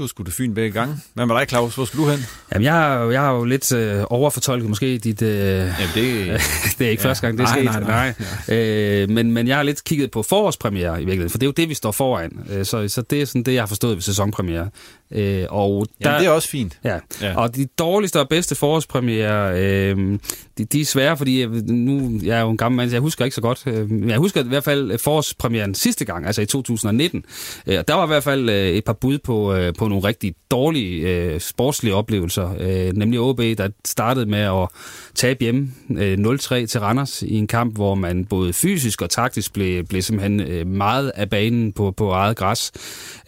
Du 0.00 0.06
skulle 0.08 0.30
til 0.30 0.34
Fyn 0.36 0.54
begge 0.54 0.70
gange. 0.80 0.94
Hvad 1.14 1.26
med 1.26 1.34
dig, 1.34 1.48
Claus? 1.48 1.74
Hvor 1.74 1.84
skal 1.84 2.00
du 2.00 2.08
hen? 2.08 2.18
Jamen, 2.52 2.64
jeg, 2.64 2.72
har- 2.72 3.04
jeg 3.10 3.20
har 3.20 3.32
jo 3.32 3.44
lidt 3.44 3.72
øh, 3.72 4.04
overfortolket 4.10 4.68
måske 4.68 4.98
dit... 4.98 5.22
Øh, 5.22 5.30
Jamen, 5.38 5.70
det... 5.94 6.26
det 6.78 6.86
er 6.86 6.90
ikke 6.90 7.02
ja. 7.02 7.08
første 7.08 7.26
gang, 7.26 7.38
det 7.38 7.44
er 7.44 7.48
Nej, 7.48 7.72
sket. 7.72 7.86
nej, 7.86 8.14
nej. 8.48 8.56
Øh, 8.58 9.10
men, 9.10 9.32
men 9.32 9.48
jeg 9.48 9.56
har 9.56 9.62
lidt 9.62 9.84
kigget 9.84 10.10
på 10.10 10.22
forårspremiere 10.22 10.94
i 10.94 11.04
virkeligheden, 11.04 11.30
for 11.30 11.38
det 11.38 11.46
er 11.46 11.48
jo 11.48 11.52
det, 11.56 11.68
vi 11.68 11.74
står 11.74 11.92
foran. 11.92 12.32
Øh, 12.50 12.64
så, 12.64 12.88
så 12.88 13.02
det 13.02 13.22
er 13.22 13.26
sådan 13.26 13.42
det, 13.42 13.54
jeg 13.54 13.62
har 13.62 13.66
forstået 13.66 13.94
ved 13.96 14.02
sæsonpremiere. 14.02 14.70
Øh, 15.12 15.46
og 15.48 15.86
der, 16.02 16.10
Jamen, 16.10 16.20
det 16.20 16.26
er 16.28 16.30
også 16.30 16.48
fint. 16.48 16.78
Ja. 16.84 16.98
Ja. 17.22 17.36
og 17.36 17.56
de 17.56 17.66
dårligste 17.66 18.20
og 18.20 18.28
bedste 18.28 18.54
forårspremiere, 18.54 19.60
øh, 19.60 20.18
de, 20.58 20.64
de 20.64 20.80
er 20.80 20.84
svære, 20.84 21.16
fordi 21.16 21.40
jeg, 21.40 21.48
nu 21.48 22.20
jeg 22.24 22.38
er 22.38 22.42
jo 22.42 22.50
en 22.50 22.56
gammel 22.56 22.76
mand, 22.76 22.90
så 22.90 22.96
jeg 22.96 23.00
husker 23.00 23.24
ikke 23.24 23.34
så 23.34 23.40
godt. 23.40 23.62
Øh, 23.66 23.90
men 23.90 24.10
jeg 24.10 24.18
husker 24.18 24.44
i 24.44 24.48
hvert 24.48 24.64
fald 24.64 24.98
forårspremieren 24.98 25.74
sidste 25.74 26.04
gang, 26.04 26.26
altså 26.26 26.42
i 26.42 26.46
2019. 26.46 27.24
Øh, 27.66 27.78
og 27.78 27.88
der 27.88 27.94
var 27.94 28.04
i 28.04 28.06
hvert 28.06 28.24
fald 28.24 28.50
øh, 28.50 28.68
et 28.68 28.84
par 28.84 28.92
bud 28.92 29.18
på, 29.18 29.54
øh, 29.54 29.74
på 29.78 29.88
nogle 29.88 30.04
rigtig 30.04 30.34
dårlige 30.50 31.08
øh, 31.08 31.40
sportslige 31.40 31.94
oplevelser. 31.94 32.54
Øh, 32.58 32.92
nemlig 32.92 33.20
OB, 33.20 33.38
der 33.38 33.68
startede 33.84 34.26
med 34.26 34.38
at 34.38 34.68
tabe 35.14 35.38
hjemme 35.40 35.68
øh, 35.98 36.18
0-3 36.18 36.66
til 36.66 36.80
Randers 36.80 37.22
i 37.22 37.34
en 37.34 37.46
kamp, 37.46 37.74
hvor 37.74 37.94
man 37.94 38.24
både 38.24 38.52
fysisk 38.52 39.02
og 39.02 39.10
taktisk 39.10 39.52
blev, 39.52 39.84
blev 39.84 40.02
simpelthen 40.02 40.40
øh, 40.40 40.66
meget 40.66 41.12
af 41.14 41.30
banen 41.30 41.72
på, 41.72 41.90
på 41.90 42.10
eget 42.10 42.36
græs. 42.36 42.72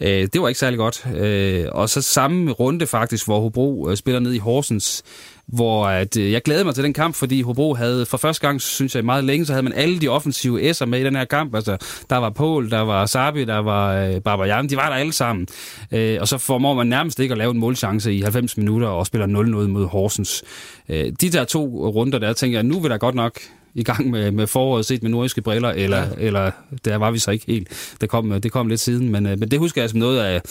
Øh, 0.01 0.27
det 0.33 0.41
var 0.41 0.47
ikke 0.47 0.59
særlig 0.59 0.77
godt. 0.77 1.07
Øh, 1.15 1.65
og 1.73 1.89
så 1.89 2.01
samme 2.01 2.51
runde 2.51 2.87
faktisk, 2.87 3.25
hvor 3.25 3.39
Hobro 3.39 3.89
øh, 3.89 3.97
spiller 3.97 4.19
ned 4.19 4.33
i 4.33 4.37
Horsens, 4.37 5.03
hvor 5.47 5.85
at, 5.85 6.17
øh, 6.17 6.31
jeg 6.31 6.41
glædede 6.41 6.65
mig 6.65 6.75
til 6.75 6.83
den 6.83 6.93
kamp, 6.93 7.15
fordi 7.15 7.41
Hobro 7.41 7.73
havde 7.73 8.05
for 8.05 8.17
første 8.17 8.47
gang, 8.47 8.61
synes 8.61 8.95
jeg, 8.95 9.05
meget 9.05 9.23
længe, 9.23 9.45
så 9.45 9.53
havde 9.53 9.63
man 9.63 9.73
alle 9.73 9.99
de 9.99 10.07
offensive 10.07 10.71
S'er 10.71 10.85
med 10.85 10.99
i 10.99 11.03
den 11.03 11.15
her 11.15 11.25
kamp. 11.25 11.55
Altså, 11.55 11.77
der 12.09 12.17
var 12.17 12.29
Pol, 12.29 12.71
der 12.71 12.79
var 12.79 13.05
Sabi, 13.05 13.45
der 13.45 13.57
var 13.57 13.95
øh, 13.95 14.21
Barbajan, 14.21 14.69
de 14.69 14.75
var 14.75 14.89
der 14.89 14.95
alle 14.95 15.13
sammen. 15.13 15.47
Øh, 15.91 16.17
og 16.21 16.27
så 16.27 16.37
formår 16.37 16.73
man 16.73 16.87
nærmest 16.87 17.19
ikke 17.19 17.31
at 17.31 17.37
lave 17.37 17.51
en 17.51 17.59
målchance 17.59 18.13
i 18.13 18.21
90 18.21 18.57
minutter 18.57 18.87
og 18.87 19.07
spiller 19.07 19.27
0-0 19.27 19.31
mod 19.67 19.85
Horsens. 19.85 20.43
Øh, 20.89 21.11
de 21.21 21.29
der 21.29 21.43
to 21.43 21.89
runder, 21.89 22.19
der 22.19 22.33
tænker 22.33 22.57
jeg, 22.57 22.63
nu 22.63 22.79
vil 22.79 22.91
der 22.91 22.97
godt 22.97 23.15
nok 23.15 23.39
i 23.75 23.83
gang 23.83 24.09
med, 24.09 24.31
med 24.31 24.47
foråret 24.47 24.85
set 24.85 25.03
med 25.03 25.11
nordiske 25.11 25.41
briller, 25.41 25.69
eller, 25.69 25.97
ja. 25.97 26.09
eller 26.17 26.51
der 26.85 26.95
var 26.95 27.11
vi 27.11 27.19
så 27.19 27.31
ikke 27.31 27.45
helt. 27.47 27.95
Det 28.01 28.09
kom, 28.09 28.41
det 28.41 28.51
kom 28.51 28.67
lidt 28.67 28.79
siden, 28.79 29.09
men, 29.09 29.25
øh, 29.25 29.39
men 29.39 29.51
det 29.51 29.59
husker 29.59 29.81
jeg 29.81 29.89
som 29.89 29.99
noget 29.99 30.19
af, 30.19 30.41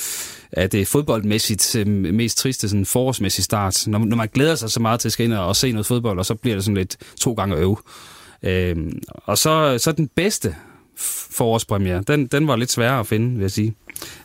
af 0.52 0.70
det 0.70 0.88
fodboldmæssigt 0.88 1.76
øh, 1.76 1.86
mest 1.86 2.38
triste 2.38 2.68
sådan 2.68 2.86
forårsmæssige 2.86 3.44
start. 3.44 3.84
Når, 3.86 3.98
når 3.98 4.16
man 4.16 4.28
glæder 4.34 4.54
sig 4.54 4.70
så 4.70 4.80
meget 4.80 5.00
til 5.00 5.08
at 5.08 5.12
skal 5.12 5.24
ind 5.24 5.34
og 5.34 5.56
se 5.56 5.72
noget 5.72 5.86
fodbold, 5.86 6.18
og 6.18 6.26
så 6.26 6.34
bliver 6.34 6.56
det 6.56 6.64
sådan 6.64 6.76
lidt 6.76 6.96
to 7.20 7.32
gange 7.32 7.56
øv. 7.56 7.78
Øhm, 8.42 9.02
og 9.08 9.38
så, 9.38 9.78
så 9.78 9.92
den 9.92 10.10
bedste 10.14 10.54
forårspremiere, 11.30 12.02
den, 12.06 12.26
den 12.26 12.46
var 12.46 12.56
lidt 12.56 12.72
sværere 12.72 13.00
at 13.00 13.06
finde, 13.06 13.34
vil 13.34 13.40
jeg 13.40 13.50
sige. 13.50 13.74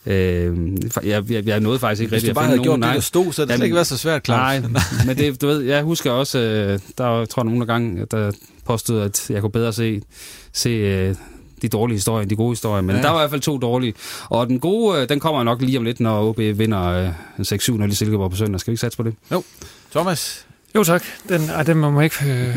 Øh, 0.05 0.57
jeg, 1.03 1.31
jeg, 1.31 1.47
jeg 1.47 1.59
nåede 1.59 1.79
faktisk 1.79 2.01
ikke 2.01 2.09
Hvis 2.09 2.17
rigtig 2.17 2.29
du 2.29 2.33
bare 2.33 2.43
at 2.43 2.47
havde 2.47 2.57
finde 2.57 2.63
gjort 2.63 2.79
nogen. 2.79 2.95
det, 2.95 3.01
der 3.01 3.01
stod, 3.01 3.33
så 3.33 3.41
havde 3.41 3.47
det 3.49 3.55
slet 3.57 3.65
ikke 3.65 3.75
været 3.75 3.87
så 3.87 3.97
svært, 3.97 4.25
Claus. 4.25 4.37
Nej, 4.37 4.61
men 5.05 5.17
det, 5.17 5.41
du 5.41 5.47
ved, 5.47 5.61
jeg 5.61 5.83
husker 5.83 6.11
også, 6.11 6.39
øh, 6.39 6.79
der 6.97 7.03
var, 7.03 7.25
tror 7.25 7.41
jeg, 7.43 7.45
nogle 7.45 7.65
gange, 7.65 8.05
der 8.11 8.31
påstod, 8.67 9.01
at 9.01 9.29
jeg 9.29 9.41
kunne 9.41 9.51
bedre 9.51 9.73
se, 9.73 10.01
se 10.53 10.69
øh, 10.69 11.15
de 11.61 11.69
dårlige 11.69 11.95
historier 11.95 12.21
end 12.21 12.29
de 12.29 12.35
gode 12.35 12.51
historier, 12.51 12.81
men 12.81 12.95
Ja. 12.95 13.01
der 13.01 13.09
var 13.09 13.17
i 13.19 13.21
hvert 13.21 13.29
fald 13.29 13.41
to 13.41 13.57
dårlige. 13.57 13.93
Og 14.29 14.47
den 14.47 14.59
gode, 14.59 15.01
øh, 15.01 15.09
den 15.09 15.19
kommer 15.19 15.43
nok 15.43 15.61
lige 15.61 15.77
om 15.77 15.83
lidt, 15.83 15.99
når 15.99 16.29
OB 16.29 16.37
vinder 16.37 16.83
øh, 16.83 17.09
en 17.39 17.43
6-7 17.45 17.71
når 17.77 17.87
de 17.87 17.95
Silkeborg 17.95 18.31
på 18.31 18.37
søndag. 18.37 18.59
Skal 18.59 18.71
vi 18.71 18.73
ikke 18.73 18.81
satse 18.81 18.97
på 18.97 19.03
det? 19.03 19.15
Jo. 19.31 19.43
Thomas, 19.91 20.45
Jo 20.75 20.83
tak, 20.83 21.03
den, 21.29 21.49
ej, 21.49 21.63
den 21.63 21.77
må 21.77 21.89
man 21.91 22.03
ikke 22.03 22.15
øh, 22.25 22.55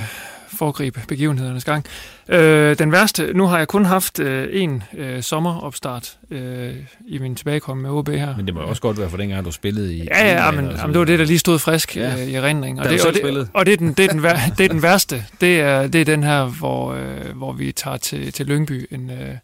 foregribe 0.61 1.01
begivenhedernes 1.09 1.65
gang. 1.65 1.85
Øh, 2.29 2.79
den 2.79 2.93
værste, 2.93 3.33
nu 3.35 3.47
har 3.47 3.59
jeg 3.59 3.69
kun 3.69 3.85
haft 3.85 4.19
øh, 4.21 4.49
en 4.53 4.83
øh, 4.97 5.23
sommeropstart 5.23 6.17
øh, 6.31 6.75
i 7.09 7.19
min 7.19 7.35
tilbagekomst 7.35 7.83
med 7.83 7.91
OB 7.91 8.09
her. 8.09 8.37
men 8.37 8.47
det 8.47 8.55
må 8.55 8.61
jo 8.61 8.67
også 8.69 8.83
godt 8.83 8.99
være 8.99 9.11
for 9.11 9.17
dengang, 9.17 9.45
du 9.45 9.51
spillede 9.53 9.95
i... 9.95 10.05
Ja, 10.05 10.27
ja, 10.29 10.45
ja 10.45 10.51
men, 10.51 10.65
jamen, 10.71 10.93
det 10.93 10.99
var 10.99 11.05
det, 11.05 11.19
der 11.19 11.25
lige 11.25 11.39
stod 11.39 11.59
frisk 11.59 11.97
Ja. 11.97 12.13
øh, 12.13 12.29
i 12.29 12.35
erindring. 12.35 12.81
Og 12.81 12.89
det, 12.89 13.07
og, 13.07 13.15
det, 13.15 13.49
og 13.55 13.67
det, 13.67 13.73
er 13.73 13.77
den, 13.77 13.93
det, 13.93 14.05
er 14.05 14.09
den, 14.09 14.23
vær- 14.25 14.49
det 14.59 14.65
er 14.65 14.69
den 14.69 14.83
værste. 14.83 15.25
Det 15.41 15.61
er, 15.61 15.87
det 15.87 16.01
er 16.01 16.05
den 16.05 16.23
her, 16.23 16.45
hvor, 16.45 16.93
øh, 16.95 17.37
hvor 17.37 17.53
vi 17.53 17.73
tager 17.73 17.97
til, 17.97 18.33
til 18.33 18.47
Lyngby 18.47 18.87
en, 18.91 19.11
øh, 19.11 19.35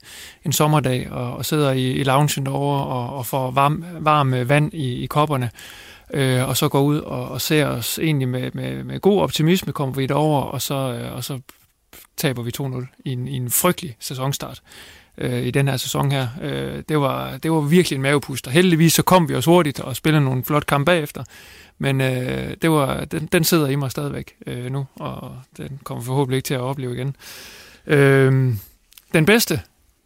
en 0.44 0.52
sommerdag 0.52 1.08
og, 1.10 1.36
og 1.36 1.44
sidder 1.44 1.72
i, 1.72 1.90
i 1.92 2.02
loungen 2.04 2.46
derovre 2.46 2.84
og, 2.86 3.16
og 3.18 3.26
får 3.26 3.50
varm, 3.50 3.84
varm 4.00 4.34
øh, 4.34 4.48
vand 4.48 4.74
i, 4.74 5.02
i 5.02 5.06
kopperne. 5.06 5.50
Øh, 6.14 6.48
og 6.48 6.56
så 6.56 6.68
går 6.68 6.82
ud 6.82 6.98
og, 6.98 7.28
og 7.28 7.40
ser 7.40 7.66
os 7.66 7.98
egentlig 7.98 8.28
med, 8.28 8.50
med, 8.54 8.84
med 8.84 9.00
god 9.00 9.20
optimisme, 9.20 9.72
kommer 9.72 9.94
vi 9.94 10.06
derover 10.06 10.40
og 10.42 10.62
så, 10.62 10.74
øh, 10.74 11.16
og 11.16 11.24
så 11.24 11.40
taber 12.16 12.42
vi 12.42 12.52
2-0 12.60 13.02
i 13.04 13.12
en, 13.12 13.28
i 13.28 13.36
en 13.36 13.50
frygtelig 13.50 13.96
sæsonstart 14.00 14.62
øh, 15.18 15.42
i 15.42 15.50
den 15.50 15.68
her 15.68 15.76
sæson 15.76 16.12
her. 16.12 16.28
Øh, 16.42 16.82
det, 16.88 17.00
var, 17.00 17.36
det 17.36 17.52
var 17.52 17.60
virkelig 17.60 17.96
en 17.96 18.02
mavepuster. 18.02 18.50
Heldigvis 18.50 18.92
så 18.92 19.02
kom 19.02 19.28
vi 19.28 19.34
os 19.34 19.44
hurtigt 19.44 19.80
og 19.80 19.96
spillede 19.96 20.24
nogle 20.24 20.44
flot 20.44 20.66
kampe 20.66 20.84
bagefter. 20.84 21.24
Men 21.78 22.00
øh, 22.00 22.56
det 22.62 22.70
var, 22.70 23.04
den, 23.04 23.26
den 23.26 23.44
sidder 23.44 23.68
i 23.68 23.74
mig 23.74 23.90
stadigvæk 23.90 24.34
øh, 24.46 24.72
nu, 24.72 24.86
og 24.96 25.36
den 25.56 25.80
kommer 25.84 26.04
forhåbentlig 26.04 26.36
ikke 26.36 26.46
til 26.46 26.54
at 26.54 26.60
opleve 26.60 26.94
igen. 26.94 27.16
Øh, 27.86 28.54
den 29.12 29.26
bedste, 29.26 29.60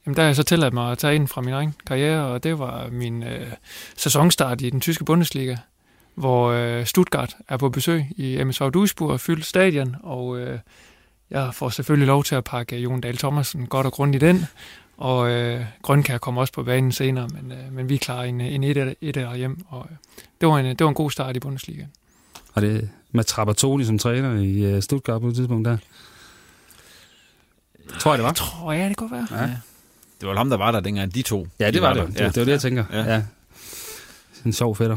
jamen 0.07 0.17
der 0.17 0.23
har 0.23 0.29
jeg 0.29 0.37
så 0.37 0.43
tilladt 0.43 0.75
mig 0.75 0.93
at 0.93 0.99
tage 0.99 1.15
ind 1.15 1.29
fra 1.29 1.41
min 1.41 1.55
egen 1.55 1.75
karriere, 1.87 2.27
og 2.27 2.45
det 2.45 2.59
var 2.59 2.89
min 2.93 3.23
øh, 3.23 3.47
sæsonstart 3.97 4.61
i 4.61 4.71
den 4.71 4.81
tyske 4.81 5.05
Bundesliga, 5.05 5.57
hvor 6.21 6.51
øh, 6.51 6.87
Stuttgart 6.87 7.37
er 7.49 7.57
på 7.57 7.69
besøg 7.69 8.07
i 8.17 8.45
MSV 8.45 8.71
Duisburg 8.71 9.11
og 9.11 9.21
fyldt 9.21 9.47
stadion, 9.47 9.97
og 10.03 10.39
øh, 10.39 10.59
jeg 11.31 11.55
får 11.55 11.69
selvfølgelig 11.69 12.07
lov 12.07 12.25
til 12.25 12.35
at 12.35 12.45
pakke 12.45 12.79
Jon 12.79 13.01
Dahl 13.01 13.17
Thomasen 13.17 13.67
godt 13.67 13.87
og 13.87 13.93
grundigt 13.93 14.23
ind, 14.23 14.45
og 14.97 15.31
øh, 15.31 15.65
Grønkær 15.83 16.19
kommer 16.19 16.41
også 16.41 16.53
på 16.53 16.63
banen 16.63 16.93
senere, 16.93 17.29
men, 17.29 17.53
øh, 17.53 17.73
men 17.73 17.89
vi 17.89 17.97
klarer 17.97 18.23
en, 18.25 18.41
en 18.41 18.65
et, 18.65 18.95
et 19.01 19.37
hjem, 19.37 19.59
og 19.69 19.87
øh, 19.91 19.97
det, 20.41 20.49
var 20.49 20.59
en, 20.59 20.67
det 20.67 20.81
var 20.81 20.89
en 20.89 20.95
god 20.95 21.11
start 21.11 21.37
i 21.37 21.41
Bundesliga. 21.41 21.85
Og 22.55 22.63
det 22.63 22.91
med 23.13 23.25
Trapattoni 23.25 23.85
som 23.85 23.99
træner 23.99 24.35
i 24.35 24.75
øh, 24.75 24.83
Stuttgart 24.83 25.21
på 25.21 25.29
et 25.29 25.35
tidspunkt 25.35 25.69
der. 25.69 25.77
Tror 27.99 28.13
jeg, 28.13 28.19
det 28.19 28.25
var. 28.25 28.33
Tror 28.33 28.73
jeg, 28.73 28.89
det 28.89 28.97
kunne 28.97 29.11
være. 29.13 29.27
Ja. 29.31 29.51
Det 30.21 30.29
var 30.29 30.37
ham, 30.37 30.51
der 30.51 30.57
var 30.57 30.71
der 30.71 30.81
dengang, 30.81 31.15
de 31.15 31.23
to. 31.23 31.47
Ja, 31.59 31.67
de 31.67 31.73
det 31.73 31.83
var 31.83 31.95
der. 31.95 32.07
det. 32.07 32.19
Det, 32.19 32.35
det 32.35 32.37
var 32.37 32.45
det, 32.45 32.53
jeg 32.53 32.61
tænker. 32.61 32.85
Ja. 32.93 32.99
Ja. 33.03 33.15
ja. 33.15 33.23
En 34.45 34.53
sjov 34.53 34.77
fætter. 34.77 34.97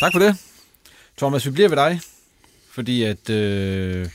Tak 0.00 0.12
for 0.12 0.18
det. 0.18 0.36
Thomas, 1.18 1.46
vi 1.46 1.50
bliver 1.50 1.68
ved 1.68 1.76
dig, 1.76 2.00
fordi 2.70 3.02
at 3.02 3.30
øh, 3.30 4.08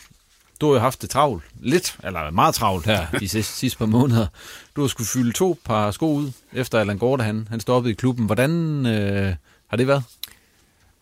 du 0.62 0.68
har 0.68 0.74
jo 0.74 0.80
haft 0.80 1.02
det 1.02 1.10
travlt. 1.10 1.44
Lidt, 1.60 1.98
eller 2.04 2.32
meget 2.32 2.56
travlt 2.56 2.86
her 2.86 3.08
de 3.20 3.30
sidste, 3.36 3.54
sidste 3.54 3.78
par 3.78 3.86
måneder. 3.86 4.28
Du 4.76 4.82
har 4.82 4.88
skulle 4.88 5.08
fylde 5.08 5.32
to 5.32 5.58
par 5.66 5.92
sko 5.92 6.14
ud, 6.14 6.32
efter 6.54 6.80
Allan 6.80 6.98
Gorte, 6.98 7.24
han, 7.24 7.48
han 7.50 7.60
stoppede 7.60 7.92
i 7.92 7.96
klubben. 7.96 8.26
Hvordan 8.26 8.86
øh, 8.86 9.36
har 9.68 9.78
det 9.78 9.88
været? 9.88 10.04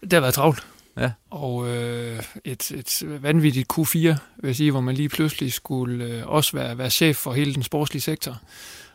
Det 0.02 0.14
har 0.14 0.20
været 0.20 0.34
travlt. 0.34 0.68
Ja. 0.98 1.12
Og 1.30 1.68
øh, 1.68 2.24
et, 2.46 2.72
et 2.72 3.04
vanvittigt 3.22 3.74
Q4, 3.74 3.98
vil 3.98 4.18
jeg 4.44 4.56
sige, 4.56 4.72
hvor 4.72 4.82
man 4.82 4.96
lige 4.96 5.10
pludselig 5.10 5.54
skulle 5.54 6.06
øh, 6.06 6.28
også 6.28 6.58
være, 6.58 6.78
være 6.78 6.90
chef 6.90 7.18
for 7.18 7.34
hele 7.34 7.54
den 7.54 7.64
sportslige 7.64 8.02
sektor. 8.02 8.42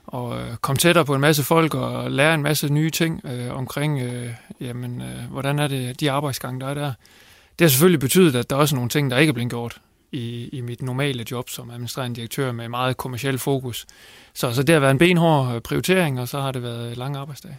Og 0.06 0.40
øh, 0.40 0.56
komme 0.56 0.78
tættere 0.78 1.04
på 1.04 1.14
en 1.14 1.20
masse 1.20 1.42
folk 1.42 1.74
og 1.74 2.10
lære 2.10 2.34
en 2.34 2.42
masse 2.42 2.72
nye 2.72 2.90
ting 2.90 3.20
øh, 3.24 3.56
omkring, 3.56 4.00
øh, 4.00 4.30
jamen, 4.60 5.00
øh, 5.02 5.30
hvordan 5.30 5.58
er 5.58 5.68
det, 5.68 6.00
de 6.00 6.10
arbejdsgange, 6.10 6.60
der 6.60 6.66
er 6.66 6.74
der. 6.74 6.92
Det 7.58 7.64
har 7.64 7.68
selvfølgelig 7.68 8.00
betydet, 8.00 8.36
at 8.36 8.50
der 8.50 8.56
er 8.56 8.60
også 8.60 8.74
nogle 8.74 8.90
ting, 8.90 9.10
der 9.10 9.18
ikke 9.18 9.30
er 9.30 9.34
blevet 9.34 9.50
gjort 9.50 9.80
i, 10.12 10.48
i 10.52 10.60
mit 10.60 10.82
normale 10.82 11.24
job 11.30 11.48
som 11.48 11.70
administrerende 11.70 12.16
direktør 12.16 12.52
med 12.52 12.68
meget 12.68 12.96
kommersiel 12.96 13.38
fokus. 13.38 13.86
Så, 14.34 14.52
så 14.52 14.62
det 14.62 14.72
har 14.72 14.80
været 14.80 14.90
en 14.90 14.98
benhård 14.98 15.54
øh, 15.54 15.60
prioritering, 15.60 16.20
og 16.20 16.28
så 16.28 16.40
har 16.40 16.52
det 16.52 16.62
været 16.62 16.96
lange 16.96 17.18
arbejdsdage. 17.18 17.58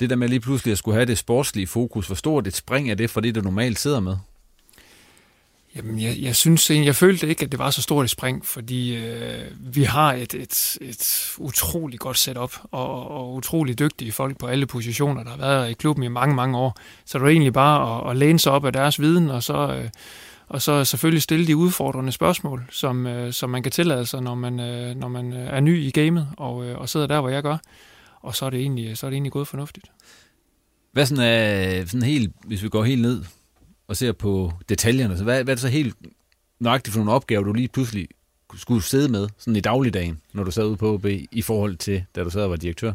Det 0.00 0.10
der 0.10 0.16
med 0.16 0.28
lige 0.28 0.40
pludselig 0.40 0.72
at 0.72 0.78
skulle 0.78 0.94
have 0.94 1.06
det 1.06 1.18
sportslige 1.18 1.66
fokus, 1.66 2.06
hvor 2.06 2.16
stort 2.16 2.46
et 2.46 2.56
spring 2.56 2.90
er 2.90 2.94
det 2.94 3.10
for 3.10 3.20
det, 3.20 3.34
du 3.34 3.40
normalt 3.40 3.78
sidder 3.78 4.00
med? 4.00 4.16
Jamen, 5.76 6.00
jeg, 6.00 6.16
jeg 6.20 6.36
synes 6.36 6.70
egentlig, 6.70 6.86
jeg 6.86 6.96
følte 6.96 7.28
ikke, 7.28 7.44
at 7.44 7.52
det 7.52 7.58
var 7.58 7.70
så 7.70 7.82
stort 7.82 8.04
et 8.04 8.10
spring, 8.10 8.46
fordi 8.46 8.96
øh, 8.96 9.44
vi 9.60 9.82
har 9.82 10.12
et, 10.12 10.34
et, 10.34 10.76
et 10.80 11.34
utroligt 11.38 12.00
godt 12.00 12.18
setup, 12.18 12.54
og, 12.70 13.10
og 13.10 13.34
utrolig 13.34 13.78
dygtige 13.78 14.12
folk 14.12 14.38
på 14.38 14.46
alle 14.46 14.66
positioner, 14.66 15.22
der 15.22 15.30
har 15.30 15.36
været 15.36 15.70
i 15.70 15.72
klubben 15.72 16.04
i 16.04 16.08
mange, 16.08 16.34
mange 16.34 16.58
år. 16.58 16.76
Så 17.04 17.18
det 17.18 17.24
er 17.24 17.28
egentlig 17.28 17.52
bare 17.52 18.04
at, 18.04 18.10
at 18.10 18.16
læne 18.16 18.38
sig 18.38 18.52
op 18.52 18.64
af 18.64 18.72
deres 18.72 19.00
viden, 19.00 19.30
og 19.30 19.42
så, 19.42 19.54
øh, 19.54 19.88
og 20.48 20.62
så 20.62 20.84
selvfølgelig 20.84 21.22
stille 21.22 21.46
de 21.46 21.56
udfordrende 21.56 22.12
spørgsmål, 22.12 22.64
som, 22.70 23.06
øh, 23.06 23.32
som 23.32 23.50
man 23.50 23.62
kan 23.62 23.72
tillade 23.72 24.06
sig, 24.06 24.22
når 24.22 24.34
man, 24.34 24.60
øh, 24.60 24.96
når 24.96 25.08
man 25.08 25.32
øh, 25.32 25.46
er 25.46 25.60
ny 25.60 25.78
i 25.78 25.90
gamet, 25.90 26.28
og, 26.36 26.64
øh, 26.64 26.78
og 26.78 26.88
sidder 26.88 27.06
der, 27.06 27.20
hvor 27.20 27.30
jeg 27.30 27.42
gør. 27.42 27.56
Og 28.20 28.36
så 28.36 28.46
er 28.46 28.50
det 28.50 28.60
egentlig, 28.60 28.98
så 28.98 29.06
er 29.06 29.10
det 29.10 29.14
egentlig 29.14 29.32
gået 29.32 29.48
fornuftigt. 29.48 29.86
Hvad 30.92 31.06
sådan 31.06 31.24
er, 31.24 31.86
sådan 31.86 32.02
helt, 32.02 32.32
hvis 32.44 32.62
vi 32.62 32.68
går 32.68 32.84
helt 32.84 33.02
ned 33.02 33.22
og 33.92 33.96
ser 33.96 34.12
på 34.12 34.52
detaljerne, 34.68 35.18
så 35.18 35.24
hvad, 35.24 35.44
hvad 35.44 35.52
er 35.52 35.54
det 35.54 35.62
så 35.62 35.68
helt 35.68 35.96
nøjagtigt 36.60 36.92
for 36.92 37.00
nogle 37.00 37.12
opgaver, 37.12 37.42
du 37.42 37.52
lige 37.52 37.68
pludselig 37.68 38.08
skulle 38.56 38.82
sidde 38.82 39.08
med 39.08 39.28
sådan 39.38 39.56
i 39.56 39.60
dagligdagen, 39.60 40.20
når 40.32 40.44
du 40.44 40.50
sad 40.50 40.64
ude 40.64 40.76
på 40.76 40.94
OB, 40.94 41.06
i 41.32 41.42
forhold 41.42 41.76
til, 41.76 42.04
da 42.16 42.24
du 42.24 42.30
sad 42.30 42.42
og 42.42 42.50
var 42.50 42.56
direktør? 42.56 42.92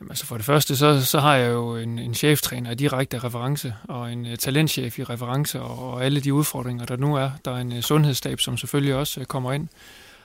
Jamen, 0.00 0.10
altså 0.10 0.26
for 0.26 0.36
det 0.36 0.46
første, 0.46 0.76
så, 0.76 1.04
så 1.04 1.20
har 1.20 1.36
jeg 1.36 1.52
jo 1.52 1.76
en, 1.76 1.98
en 1.98 2.14
cheftræner 2.14 2.70
i 2.70 2.74
direkte 2.74 3.18
reference, 3.18 3.74
og 3.88 4.12
en 4.12 4.26
uh, 4.26 4.34
talentchef 4.34 4.98
i 4.98 5.04
reference, 5.04 5.60
og, 5.60 5.92
og 5.92 6.04
alle 6.04 6.20
de 6.20 6.34
udfordringer, 6.34 6.84
der 6.84 6.96
nu 6.96 7.16
er. 7.16 7.30
Der 7.44 7.50
er 7.50 7.56
en 7.56 7.72
uh, 7.72 7.80
sundhedsstab, 7.80 8.40
som 8.40 8.56
selvfølgelig 8.56 8.94
også 8.94 9.20
uh, 9.20 9.26
kommer 9.26 9.52
ind, 9.52 9.68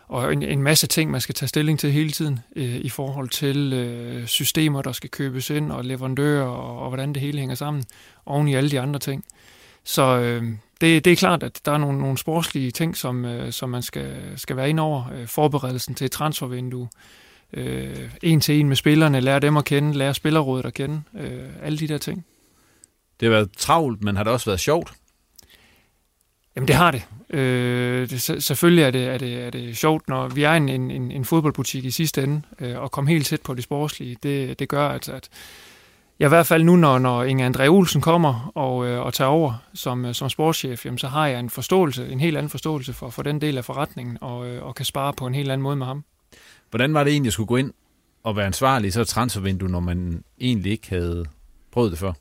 og 0.07 0.34
en, 0.34 0.43
en 0.43 0.63
masse 0.63 0.88
ting, 0.88 1.11
man 1.11 1.21
skal 1.21 1.36
tage 1.36 1.49
stilling 1.49 1.80
til 1.80 1.91
hele 1.91 2.11
tiden, 2.11 2.39
uh, 2.55 2.63
i 2.63 2.89
forhold 2.89 3.30
til 3.30 3.73
uh, 4.21 4.26
systemer, 4.26 4.82
der 4.82 4.91
skal 4.91 5.09
købes 5.09 5.49
ind, 5.49 5.71
og 5.71 5.86
leverandører, 5.86 6.45
og, 6.45 6.80
og 6.80 6.88
hvordan 6.89 7.13
det 7.13 7.21
hele 7.21 7.39
hænger 7.39 7.55
sammen, 7.55 7.84
oven 8.26 8.47
i 8.47 8.55
alle 8.55 8.71
de 8.71 8.80
andre 8.80 8.99
ting. 8.99 9.23
Så 9.86 10.18
uh, 10.18 10.48
det, 10.82 11.06
det 11.06 11.08
er 11.08 11.16
klart, 11.16 11.44
at 11.44 11.62
der 11.66 11.72
er 11.72 11.78
nogle, 11.78 12.00
nogle 12.00 12.18
sportslige 12.18 12.72
ting, 12.72 12.98
som, 12.98 13.26
uh, 13.26 13.50
som 13.50 13.70
man 13.70 13.82
skal, 13.82 14.34
skal 14.36 14.56
være 14.56 14.70
ind 14.70 14.80
over. 14.80 15.04
Uh, 15.22 15.28
forberedelsen 15.28 15.96
til 15.96 16.06
et 16.06 16.12
transfervindue, 16.12 16.90
øh, 17.54 18.10
en 18.24 18.42
til 18.42 18.60
en 18.60 18.68
med 18.68 18.76
spillerne, 18.76 19.20
lære 19.20 19.40
dem 19.40 19.58
at 19.58 19.66
kende, 19.66 19.94
lære 19.94 20.14
spillerrådet 20.14 20.66
at 20.66 20.74
kende, 20.74 21.02
øh, 21.20 21.50
alle 21.62 21.78
de 21.78 21.88
der 21.88 21.98
ting. 21.98 22.26
Det 23.20 23.26
har 23.26 23.32
været 23.32 23.52
travlt, 23.58 24.04
men 24.04 24.16
har 24.16 24.24
det 24.24 24.34
også 24.34 24.46
været 24.46 24.60
sjovt? 24.60 24.94
Jamen 26.56 26.68
det 26.68 26.76
har 26.76 26.92
det. 26.92 27.08
Øh, 27.30 28.10
det 28.10 28.22
se- 28.22 28.42
selvfølgelig 28.42 28.84
er 28.84 28.92
det, 28.92 29.08
er, 29.08 29.18
det, 29.18 29.36
er 29.44 29.50
det 29.50 29.78
sjovt, 29.78 30.08
når 30.08 30.28
vi 30.28 30.44
er 30.44 30.54
en, 30.54 30.70
en, 30.70 30.92
en 30.92 31.12
en 31.12 31.26
fodboldbutik 31.26 31.86
i 31.86 31.92
sidste 31.92 32.24
ende, 32.24 32.42
øh, 32.60 32.80
og 32.80 32.92
komme 32.92 33.10
helt 33.10 33.28
tæt 33.28 33.42
på 33.42 33.54
det 33.54 33.64
sportslige. 33.64 34.18
Det, 34.24 34.60
det 34.60 34.70
gør, 34.70 34.88
at, 34.88 35.10
at 35.10 35.30
jeg 36.20 36.28
i 36.28 36.30
hvert 36.30 36.47
fald 36.47 36.63
nu, 36.63 36.76
når, 36.76 36.99
når 36.99 37.24
Inge 37.24 37.49
André 37.49 37.68
Olsen 37.68 38.01
kommer 38.01 38.51
og, 38.55 38.88
øh, 38.88 38.99
og 38.99 39.13
tager 39.13 39.30
over 39.30 39.53
som, 39.74 40.05
øh, 40.05 40.13
som 40.13 40.30
sportschef, 40.30 40.86
jamen, 40.86 40.97
så 40.97 41.07
har 41.07 41.28
jeg 41.28 41.39
en 41.39 41.49
forståelse, 41.49 42.07
en 42.07 42.20
helt 42.20 42.38
anden 42.38 42.49
forståelse 42.49 42.93
for, 42.93 43.09
for 43.09 43.24
den 43.24 43.41
del 43.41 43.57
af 43.57 43.66
forretningen, 43.66 44.18
og, 44.22 44.47
øh, 44.47 44.63
og 44.63 44.76
kan 44.76 44.86
spare 44.86 45.13
på 45.13 45.28
en 45.28 45.36
helt 45.36 45.51
anden 45.51 45.63
måde 45.63 45.76
med 45.76 45.86
ham. 45.86 46.03
Hvordan 46.70 46.93
var 46.93 47.03
det 47.03 47.11
egentlig 47.11 47.30
at 47.30 47.34
skulle 47.34 47.47
gå 47.47 47.57
ind 47.57 47.74
og 48.24 48.36
være 48.36 48.45
ansvarlig 48.45 48.88
i 48.88 48.91
så 48.91 49.01
et 49.01 49.07
transfervindue, 49.07 49.70
når 49.70 49.80
man 49.80 50.24
egentlig 50.41 50.72
ikke 50.72 50.89
havde 50.89 51.26
prøvet 51.72 51.91
det 51.91 51.99
før? 51.99 52.13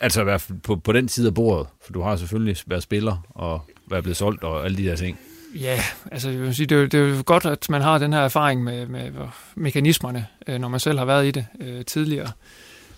Altså 0.00 0.20
i 0.20 0.24
hvert 0.24 0.40
fald 0.40 0.58
på, 0.58 0.76
på 0.76 0.92
den 0.92 1.08
side 1.08 1.26
af 1.26 1.34
bordet, 1.34 1.66
for 1.84 1.92
du 1.92 2.02
har 2.02 2.16
selvfølgelig 2.16 2.56
været 2.66 2.82
spiller 2.82 3.26
og 3.30 3.60
været 3.90 4.04
blevet 4.04 4.16
solgt 4.16 4.44
og 4.44 4.64
alle 4.64 4.76
de 4.76 4.84
der 4.84 4.96
ting. 4.96 5.18
Ja, 5.54 5.80
altså 6.10 6.30
jeg 6.30 6.40
vil 6.40 6.54
sige, 6.54 6.66
det, 6.66 6.76
er 6.76 6.80
jo, 6.80 6.86
det 6.86 7.00
er 7.00 7.16
jo 7.16 7.22
godt, 7.26 7.46
at 7.46 7.70
man 7.70 7.82
har 7.82 7.98
den 7.98 8.12
her 8.12 8.20
erfaring 8.20 8.64
med, 8.64 8.86
med 8.86 9.12
mekanismerne, 9.54 10.26
øh, 10.46 10.58
når 10.58 10.68
man 10.68 10.80
selv 10.80 10.98
har 10.98 11.04
været 11.04 11.26
i 11.26 11.30
det 11.30 11.46
øh, 11.60 11.84
tidligere. 11.84 12.32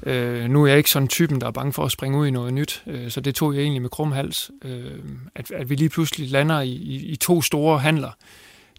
Øh, 0.07 0.51
nu 0.51 0.63
er 0.63 0.67
jeg 0.67 0.79
ikke 0.79 0.91
sådan 0.91 1.09
typen, 1.09 1.41
der 1.41 1.47
er 1.47 1.51
bange 1.51 1.73
for 1.73 1.85
at 1.85 1.91
springe 1.91 2.19
ud 2.19 2.27
i 2.27 2.31
noget 2.31 2.55
nyt, 2.55 2.83
øh, 2.87 3.11
så 3.11 3.21
det 3.21 3.35
tog 3.35 3.55
jeg 3.55 3.63
egentlig 3.63 3.83
med 3.83 3.91
krum 3.91 4.13
hals. 4.13 4.51
Øh, 4.65 4.91
at, 5.35 5.51
at 5.51 5.71
vi 5.71 5.75
lige 5.75 5.89
pludselig 5.89 6.31
lander 6.31 6.61
i, 6.61 6.71
i, 6.71 6.97
i 6.97 7.17
to 7.17 7.43
store 7.43 7.79
handler, 7.79 8.11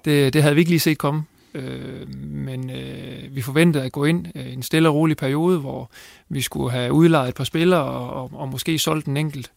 det, 0.06 0.34
det 0.34 0.42
havde 0.42 0.56
vi 0.56 0.62
ikke 0.62 0.72
lige 0.72 0.80
set 0.80 0.98
komme. 0.98 1.24
Øh, 1.54 2.10
men 2.20 2.70
øh, 2.70 3.36
vi 3.36 3.42
forventede 3.42 3.84
at 3.84 3.92
gå 3.92 4.06
ind 4.06 4.28
i 4.36 4.54
en 4.54 4.64
stille 4.64 4.90
og 4.90 4.96
rolig 4.96 5.18
periode, 5.18 5.60
hvor 5.60 5.92
vi 6.30 6.42
skulle 6.42 6.72
have 6.72 6.94
udlejet 6.94 7.30
et 7.30 7.36
par 7.36 7.44
spillere 7.44 7.84
og, 7.84 8.10
og, 8.10 8.32
og 8.34 8.50
måske 8.50 8.80
solgt 8.80 9.08
en 9.08 9.18
enkelt, 9.18 9.52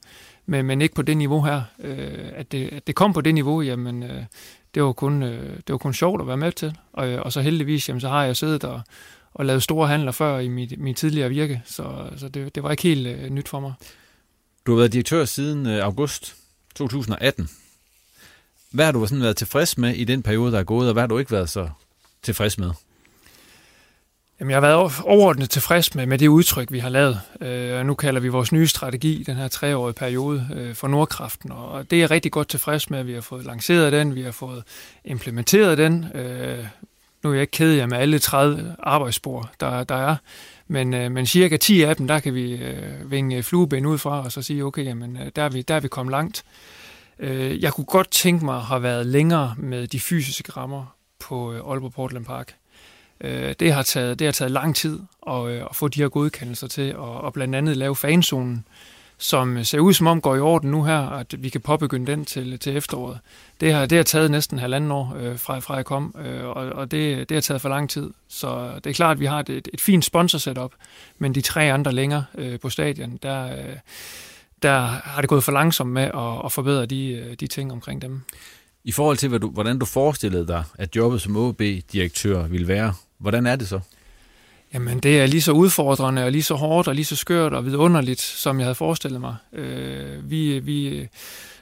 men, 0.46 0.66
men 0.66 0.82
ikke 0.82 0.94
på 0.94 1.02
det 1.02 1.16
niveau 1.16 1.42
her. 1.42 1.62
Øh, 1.84 2.28
at, 2.34 2.52
det, 2.52 2.68
at 2.72 2.86
det 2.86 2.94
kom 2.94 3.12
på 3.12 3.20
det 3.20 3.34
niveau, 3.34 3.62
jamen 3.62 4.02
øh, 4.02 4.22
det 4.74 4.82
var 4.82 4.92
kun, 4.92 5.22
øh, 5.22 5.56
det 5.56 5.68
var 5.72 5.78
kun 5.78 5.94
sjovt 5.94 6.20
at 6.20 6.26
være 6.26 6.36
med 6.36 6.52
til. 6.52 6.76
Og, 6.92 7.08
og 7.08 7.32
så 7.32 7.40
heldigvis, 7.40 7.88
jamen, 7.88 8.00
så 8.00 8.08
har 8.08 8.24
jeg 8.24 8.36
siddet 8.36 8.64
og, 8.64 8.80
og 9.34 9.46
lavet 9.46 9.62
store 9.62 9.88
handler 9.88 10.12
før 10.12 10.38
i 10.38 10.48
mit, 10.48 10.78
mit 10.78 10.96
tidligere 10.96 11.28
virke, 11.28 11.62
så, 11.66 12.10
så 12.16 12.28
det, 12.28 12.54
det 12.54 12.62
var 12.62 12.70
ikke 12.70 12.82
helt 12.82 13.06
øh, 13.06 13.30
nyt 13.30 13.48
for 13.48 13.60
mig. 13.60 13.72
Du 14.66 14.72
har 14.72 14.78
været 14.78 14.92
direktør 14.92 15.24
siden 15.24 15.66
øh, 15.66 15.84
august 15.84 16.36
2018. 16.74 17.48
Hvad 18.70 18.84
har 18.84 18.92
du 18.92 19.06
sådan 19.06 19.22
været 19.22 19.36
tilfreds 19.36 19.78
med 19.78 19.94
i 19.94 20.04
den 20.04 20.22
periode, 20.22 20.52
der 20.52 20.58
er 20.58 20.64
gået, 20.64 20.88
og 20.88 20.92
hvad 20.92 21.02
har 21.02 21.06
du 21.06 21.18
ikke 21.18 21.30
været 21.30 21.50
så 21.50 21.68
tilfreds 22.22 22.58
med? 22.58 22.70
Jamen, 24.40 24.50
jeg 24.50 24.56
har 24.56 24.60
været 24.60 24.92
overordnet 25.04 25.50
tilfreds 25.50 25.94
med, 25.94 26.06
med 26.06 26.18
det 26.18 26.28
udtryk, 26.28 26.72
vi 26.72 26.78
har 26.78 26.88
lavet. 26.88 27.20
Øh, 27.40 27.78
og 27.78 27.86
nu 27.86 27.94
kalder 27.94 28.20
vi 28.20 28.28
vores 28.28 28.52
nye 28.52 28.66
strategi, 28.66 29.24
den 29.26 29.36
her 29.36 29.48
treårige 29.48 29.94
periode 29.94 30.48
øh, 30.54 30.74
for 30.74 30.88
Nordkraften. 30.88 31.52
Og 31.52 31.90
det 31.90 31.96
er 31.96 32.00
jeg 32.00 32.10
rigtig 32.10 32.32
godt 32.32 32.48
tilfreds 32.48 32.90
med. 32.90 33.04
Vi 33.04 33.12
har 33.12 33.20
fået 33.20 33.44
lanceret 33.44 33.92
den, 33.92 34.14
vi 34.14 34.22
har 34.22 34.30
fået 34.30 34.62
implementeret 35.04 35.78
den. 35.78 36.06
Øh, 36.14 36.66
nu 37.22 37.30
er 37.30 37.34
jeg 37.34 37.40
ikke 37.40 37.50
ked 37.50 37.80
af 37.80 37.88
med 37.88 37.98
alle 37.98 38.18
30 38.18 38.76
arbejdsspor, 38.78 39.50
der, 39.60 39.84
der 39.84 39.94
er. 39.94 40.16
Men, 40.68 40.94
øh, 40.94 41.12
men 41.12 41.26
cirka 41.26 41.56
10 41.56 41.82
af 41.82 41.96
dem, 41.96 42.08
der 42.08 42.18
kan 42.18 42.34
vi 42.34 42.52
øh, 42.52 43.10
vinge 43.10 43.42
flueben 43.42 43.86
ud 43.86 43.98
fra, 43.98 44.24
og 44.24 44.32
så 44.32 44.42
sige, 44.42 44.64
okay, 44.64 44.84
jamen, 44.84 45.16
øh, 45.16 45.30
der, 45.36 45.42
er 45.42 45.48
vi, 45.48 45.62
der 45.62 45.74
er 45.74 45.80
vi 45.80 45.88
kommet 45.88 46.10
langt. 46.10 46.44
Øh, 47.18 47.62
jeg 47.62 47.72
kunne 47.72 47.84
godt 47.84 48.10
tænke 48.10 48.44
mig 48.44 48.56
at 48.56 48.62
have 48.62 48.82
været 48.82 49.06
længere 49.06 49.54
med 49.58 49.86
de 49.86 50.00
fysiske 50.00 50.52
rammer 50.52 50.94
på 51.18 51.52
øh, 51.52 51.70
Aalborg 51.70 51.92
Portland 51.92 52.24
Park. 52.24 52.54
Øh, 53.20 53.54
det, 53.60 53.72
har 53.72 53.82
taget, 53.82 54.18
det 54.18 54.26
har 54.26 54.32
taget 54.32 54.50
lang 54.50 54.76
tid 54.76 55.00
at, 55.28 55.46
øh, 55.46 55.62
at 55.70 55.76
få 55.76 55.88
de 55.88 56.00
her 56.00 56.08
godkendelser 56.08 56.66
til, 56.66 56.96
og, 56.96 57.20
og 57.20 57.32
blandt 57.32 57.54
andet 57.54 57.76
lave 57.76 57.96
fanzonen, 57.96 58.64
som 59.18 59.56
øh, 59.56 59.64
ser 59.64 59.80
ud 59.80 59.92
som 59.92 60.06
om 60.06 60.20
går 60.20 60.36
i 60.36 60.40
orden 60.40 60.70
nu 60.70 60.84
her, 60.84 60.98
at 60.98 61.34
vi 61.38 61.48
kan 61.48 61.60
påbegynde 61.60 62.12
den 62.12 62.24
til, 62.24 62.58
til 62.58 62.76
efteråret. 62.76 63.18
Det 63.60 63.72
har, 63.72 63.86
det 63.86 63.98
har 63.98 64.02
taget 64.02 64.30
næsten 64.30 64.58
halvanden 64.58 64.90
år 64.90 65.16
øh, 65.20 65.38
fra, 65.38 65.58
fra 65.58 65.74
jeg 65.74 65.84
kom, 65.84 66.14
øh, 66.24 66.44
og, 66.44 66.54
og 66.54 66.90
det, 66.90 67.28
det 67.28 67.34
har 67.34 67.40
taget 67.40 67.60
for 67.60 67.68
lang 67.68 67.90
tid. 67.90 68.10
Så 68.28 68.70
det 68.84 68.90
er 68.90 68.94
klart, 68.94 69.16
at 69.16 69.20
vi 69.20 69.26
har 69.26 69.40
et, 69.40 69.50
et, 69.50 69.68
et 69.72 69.80
fint 69.80 70.04
sponsor-setup, 70.04 70.72
men 71.18 71.34
de 71.34 71.40
tre 71.40 71.72
andre 71.72 71.92
længere 71.92 72.24
øh, 72.34 72.60
på 72.60 72.70
stadion, 72.70 73.18
der, 73.22 73.44
øh, 73.44 73.76
der 74.62 74.78
har 74.80 75.20
det 75.20 75.28
gået 75.28 75.44
for 75.44 75.52
langsomt 75.52 75.90
med 75.90 76.02
at, 76.02 76.44
at 76.44 76.52
forbedre 76.52 76.86
de, 76.86 77.12
øh, 77.12 77.34
de 77.40 77.46
ting 77.46 77.72
omkring 77.72 78.02
dem. 78.02 78.22
I 78.84 78.92
forhold 78.92 79.16
til, 79.16 79.28
hvad 79.28 79.40
du, 79.40 79.50
hvordan 79.50 79.78
du 79.78 79.86
forestillede 79.86 80.46
dig, 80.46 80.64
at 80.78 80.96
jobbet 80.96 81.20
som 81.20 81.36
OB-direktør 81.36 82.46
ville 82.46 82.68
være, 82.68 82.94
hvordan 83.18 83.46
er 83.46 83.56
det 83.56 83.68
så? 83.68 83.80
Jamen, 84.74 84.98
det 84.98 85.20
er 85.20 85.26
lige 85.26 85.42
så 85.42 85.52
udfordrende, 85.52 86.24
og 86.24 86.32
lige 86.32 86.42
så 86.42 86.54
hårdt, 86.54 86.88
og 86.88 86.94
lige 86.94 87.04
så 87.04 87.16
skørt 87.16 87.52
og 87.52 87.64
vidunderligt, 87.64 88.20
som 88.20 88.58
jeg 88.58 88.64
havde 88.64 88.74
forestillet 88.74 89.20
mig. 89.20 89.36
Øh, 89.52 90.30
vi, 90.30 90.58
vi, 90.58 91.08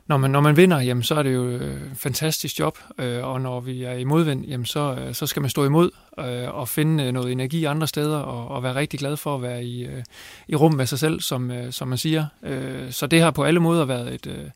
når, 0.06 0.16
man, 0.16 0.30
når 0.30 0.40
man 0.40 0.56
vinder, 0.56 0.80
jamen, 0.80 1.02
så 1.02 1.14
er 1.14 1.22
det 1.22 1.34
jo 1.34 1.44
et 1.44 1.90
fantastisk 1.94 2.58
job, 2.58 2.78
øh, 2.98 3.24
og 3.24 3.40
når 3.40 3.60
vi 3.60 3.82
er 3.82 3.92
i 3.92 4.04
modvind, 4.04 4.44
jamen, 4.44 4.66
så, 4.66 4.96
øh, 5.00 5.14
så 5.14 5.26
skal 5.26 5.42
man 5.42 5.50
stå 5.50 5.64
imod 5.64 5.90
øh, 6.18 6.54
og 6.54 6.68
finde 6.68 7.04
øh, 7.04 7.12
noget 7.12 7.32
energi 7.32 7.64
andre 7.64 7.86
steder, 7.86 8.18
og, 8.18 8.48
og 8.48 8.62
være 8.62 8.74
rigtig 8.74 8.98
glad 8.98 9.16
for 9.16 9.34
at 9.34 9.42
være 9.42 9.64
i, 9.64 9.84
øh, 9.84 10.02
i 10.48 10.54
rum 10.54 10.74
med 10.74 10.86
sig 10.86 10.98
selv, 10.98 11.20
som, 11.20 11.50
øh, 11.50 11.72
som 11.72 11.88
man 11.88 11.98
siger. 11.98 12.26
Øh, 12.42 12.92
så 12.92 13.06
det 13.06 13.20
har 13.20 13.30
på 13.30 13.44
alle 13.44 13.60
måder 13.60 13.84
været 13.84 14.14
et... 14.14 14.26
Øh, 14.26 14.50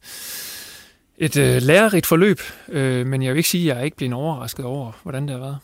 et 1.23 1.37
øh, 1.37 1.63
lærerigt 1.63 2.07
forløb, 2.07 2.41
øh, 2.69 3.07
men 3.07 3.23
jeg 3.23 3.33
vil 3.33 3.39
ikke 3.39 3.49
sige, 3.49 3.71
at 3.71 3.77
jeg 3.77 3.81
er 3.81 3.85
ikke 3.85 3.97
blevet 3.97 4.15
overrasket 4.15 4.65
over, 4.65 4.93
hvordan 5.03 5.23
det 5.23 5.31
har 5.31 5.39
været. 5.39 5.59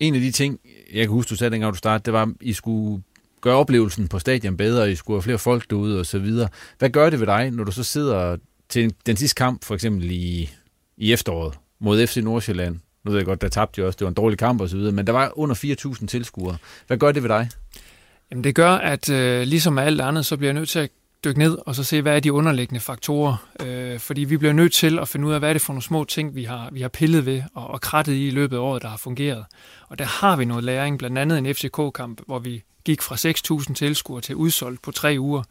En 0.00 0.14
af 0.14 0.20
de 0.20 0.30
ting, 0.30 0.60
jeg 0.92 1.00
kan 1.02 1.08
huske, 1.08 1.30
du 1.30 1.36
sagde 1.36 1.50
dengang 1.50 1.72
du 1.72 1.78
startede, 1.78 2.04
det 2.04 2.12
var, 2.12 2.22
at 2.22 2.28
I 2.40 2.52
skulle 2.52 3.02
gøre 3.40 3.56
oplevelsen 3.56 4.08
på 4.08 4.18
stadion 4.18 4.56
bedre, 4.56 4.82
og 4.82 4.90
I 4.90 4.94
skulle 4.94 5.16
have 5.16 5.22
flere 5.22 5.38
folk 5.38 5.70
derude 5.70 6.00
og 6.00 6.06
så 6.06 6.18
videre. 6.18 6.48
Hvad 6.78 6.90
gør 6.90 7.10
det 7.10 7.20
ved 7.20 7.26
dig, 7.26 7.50
når 7.50 7.64
du 7.64 7.72
så 7.72 7.82
sidder 7.82 8.36
til 8.68 8.94
den 9.06 9.16
sidste 9.16 9.34
kamp, 9.34 9.64
for 9.64 9.74
eksempel 9.74 10.10
i, 10.10 10.50
i 10.96 11.12
efteråret, 11.12 11.54
mod 11.80 12.06
FC 12.06 12.16
Nordsjælland? 12.16 12.76
Nu 13.04 13.10
ved 13.10 13.18
jeg 13.18 13.26
godt, 13.26 13.42
der 13.42 13.48
tabte 13.48 13.80
jo 13.80 13.86
også, 13.86 13.96
det 13.96 14.04
var 14.04 14.08
en 14.08 14.14
dårlig 14.14 14.38
kamp 14.38 14.60
og 14.60 14.68
så 14.68 14.76
videre, 14.76 14.92
men 14.92 15.06
der 15.06 15.12
var 15.12 15.38
under 15.38 15.54
4.000 15.54 16.06
tilskuere. 16.06 16.56
Hvad 16.86 16.96
gør 16.96 17.12
det 17.12 17.22
ved 17.22 17.28
dig? 17.28 17.48
Jamen 18.30 18.44
det 18.44 18.54
gør, 18.54 18.70
at 18.70 19.10
øh, 19.10 19.42
ligesom 19.42 19.72
med 19.72 19.82
alt 19.82 20.00
andet, 20.00 20.26
så 20.26 20.36
bliver 20.36 20.48
jeg 20.48 20.54
nødt 20.54 20.68
til 20.68 20.78
at 20.78 20.90
dykke 21.24 21.38
ned 21.38 21.58
og 21.66 21.74
så 21.74 21.84
se, 21.84 22.02
hvad 22.02 22.16
er 22.16 22.20
de 22.20 22.32
underliggende 22.32 22.80
faktorer. 22.80 23.36
Øh, 23.60 23.98
fordi 23.98 24.24
vi 24.24 24.36
bliver 24.36 24.52
nødt 24.52 24.72
til 24.72 24.98
at 24.98 25.08
finde 25.08 25.26
ud 25.26 25.32
af, 25.32 25.38
hvad 25.38 25.48
er 25.48 25.52
det 25.52 25.62
for 25.62 25.72
nogle 25.72 25.82
små 25.82 26.04
ting, 26.04 26.34
vi 26.34 26.44
har, 26.44 26.68
vi 26.72 26.80
har 26.80 26.88
pillet 26.88 27.26
ved 27.26 27.42
og, 27.54 27.66
og 27.66 27.80
krattet 27.80 28.12
i 28.12 28.26
i 28.26 28.30
løbet 28.30 28.56
af 28.56 28.60
året, 28.60 28.82
der 28.82 28.88
har 28.88 28.96
fungeret. 28.96 29.44
Og 29.88 29.98
der 29.98 30.04
har 30.04 30.36
vi 30.36 30.44
noget 30.44 30.64
læring, 30.64 30.98
blandt 30.98 31.18
andet 31.18 31.38
en 31.38 31.54
FCK-kamp, 31.54 32.20
hvor 32.26 32.38
vi 32.38 32.62
gik 32.84 33.02
fra 33.02 33.14
6.000 33.68 33.74
tilskuere 33.74 34.20
til 34.20 34.36
udsolgt 34.36 34.82
på 34.82 34.90
tre 34.90 35.16
uger. 35.18 35.42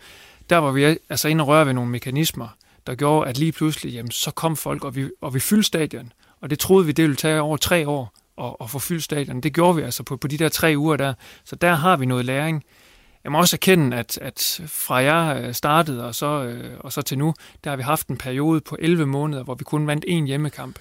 Der 0.50 0.58
var 0.58 0.72
vi 0.72 0.84
altså 1.10 1.28
inde 1.28 1.42
og 1.42 1.48
røre 1.48 1.66
ved 1.66 1.74
nogle 1.74 1.92
mekanismer, 1.92 2.48
der 2.88 2.96
gjorde, 2.96 3.30
at 3.30 3.38
lige 3.38 3.52
pludselig, 3.52 3.94
jamen, 3.94 4.12
så 4.12 4.32
kom 4.32 4.56
folk, 4.56 4.84
og 4.84 4.96
vi, 4.96 5.10
og 5.22 5.34
vi 5.34 5.40
fyldte 5.40 5.68
stadion. 5.68 6.12
Og 6.42 6.50
det 6.50 6.60
troede 6.60 6.86
vi, 6.86 6.92
det 6.92 7.04
ville 7.04 7.16
tage 7.16 7.42
over 7.42 7.58
tre 7.58 7.88
år 7.88 8.14
at, 8.42 8.56
at 8.62 8.70
få 8.70 8.80
fyldt 8.80 9.04
stadion. 9.04 9.42
Det 9.42 9.54
gjorde 9.54 9.76
vi 9.76 9.82
altså 9.82 10.04
på, 10.04 10.18
på 10.18 10.28
de 10.28 10.38
der 10.38 10.50
tre 10.50 10.74
uger 10.78 10.98
der. 10.98 11.14
Så 11.44 11.56
der 11.56 11.74
har 11.74 11.98
vi 11.98 12.06
noget 12.06 12.26
læring 12.26 12.64
jeg 13.28 13.32
må 13.32 13.40
også 13.40 13.56
erkende, 13.56 13.98
at, 13.98 14.18
at 14.22 14.62
fra 14.68 14.96
jeg 14.96 15.44
øh, 15.44 15.54
startede 15.54 16.06
og 16.06 16.16
så, 16.16 16.44
øh, 16.44 16.80
og 16.80 16.94
så 16.94 17.02
til 17.02 17.18
nu, 17.18 17.34
der 17.64 17.70
har 17.70 17.78
vi 17.78 17.84
haft 17.84 18.08
en 18.08 18.18
periode 18.18 18.62
på 18.62 18.78
11 18.80 19.06
måneder, 19.06 19.44
hvor 19.44 19.56
vi 19.56 19.64
kun 19.64 19.88
vandt 19.88 20.06
én 20.06 20.26
hjemmekamp. 20.26 20.80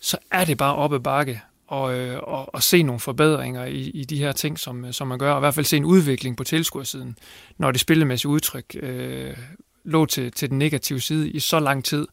Så 0.00 0.18
er 0.30 0.44
det 0.44 0.58
bare 0.58 0.74
op 0.74 0.92
ad 0.92 1.00
bakke 1.00 1.40
og, 1.66 1.98
øh, 1.98 2.18
og, 2.22 2.54
og 2.54 2.62
se 2.62 2.82
nogle 2.82 3.00
forbedringer 3.00 3.64
i, 3.64 3.80
i 3.80 4.04
de 4.04 4.18
her 4.18 4.32
ting, 4.32 4.58
som, 4.58 4.84
øh, 4.84 4.92
som 4.92 5.08
man 5.08 5.18
gør, 5.18 5.32
og 5.32 5.38
i 5.38 5.40
hvert 5.40 5.54
fald 5.54 5.66
se 5.66 5.76
en 5.76 5.84
udvikling 5.84 6.36
på 6.36 6.44
tilskuersiden, 6.44 7.18
når 7.58 7.70
det 7.70 7.80
spillemæssige 7.80 8.28
udtryk 8.28 8.76
øh, 8.82 9.36
lå 9.84 10.06
til, 10.06 10.32
til 10.32 10.50
den 10.50 10.58
negative 10.58 11.00
side 11.00 11.30
i 11.30 11.38
så 11.38 11.60
lang 11.60 11.84
tid. 11.84 12.06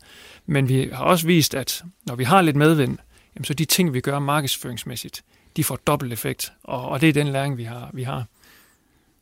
Men 0.46 0.70
vi 0.70 0.90
har 0.94 1.04
også 1.04 1.28
vist, 1.28 1.56
at 1.56 1.84
når 2.06 2.16
vi 2.16 2.24
har 2.24 2.42
lidt 2.42 2.56
medvind, 2.56 2.98
jamen, 3.36 3.46
så 3.46 3.54
de 3.54 3.66
ting, 3.66 3.94
vi 3.94 4.02
gør 4.02 4.20
markedsføringsmæssigt, 4.20 5.24
de 5.58 5.64
får 5.64 5.76
dobbelt 5.76 6.14
effekt, 6.14 6.54
og, 6.64 6.90
og 6.90 7.02
det 7.02 7.10
er 7.10 7.14
den 7.14 7.28
læring, 7.28 7.58
vi 7.58 7.64
har. 7.64 7.90
Vi 7.94 8.04
har. 8.04 8.26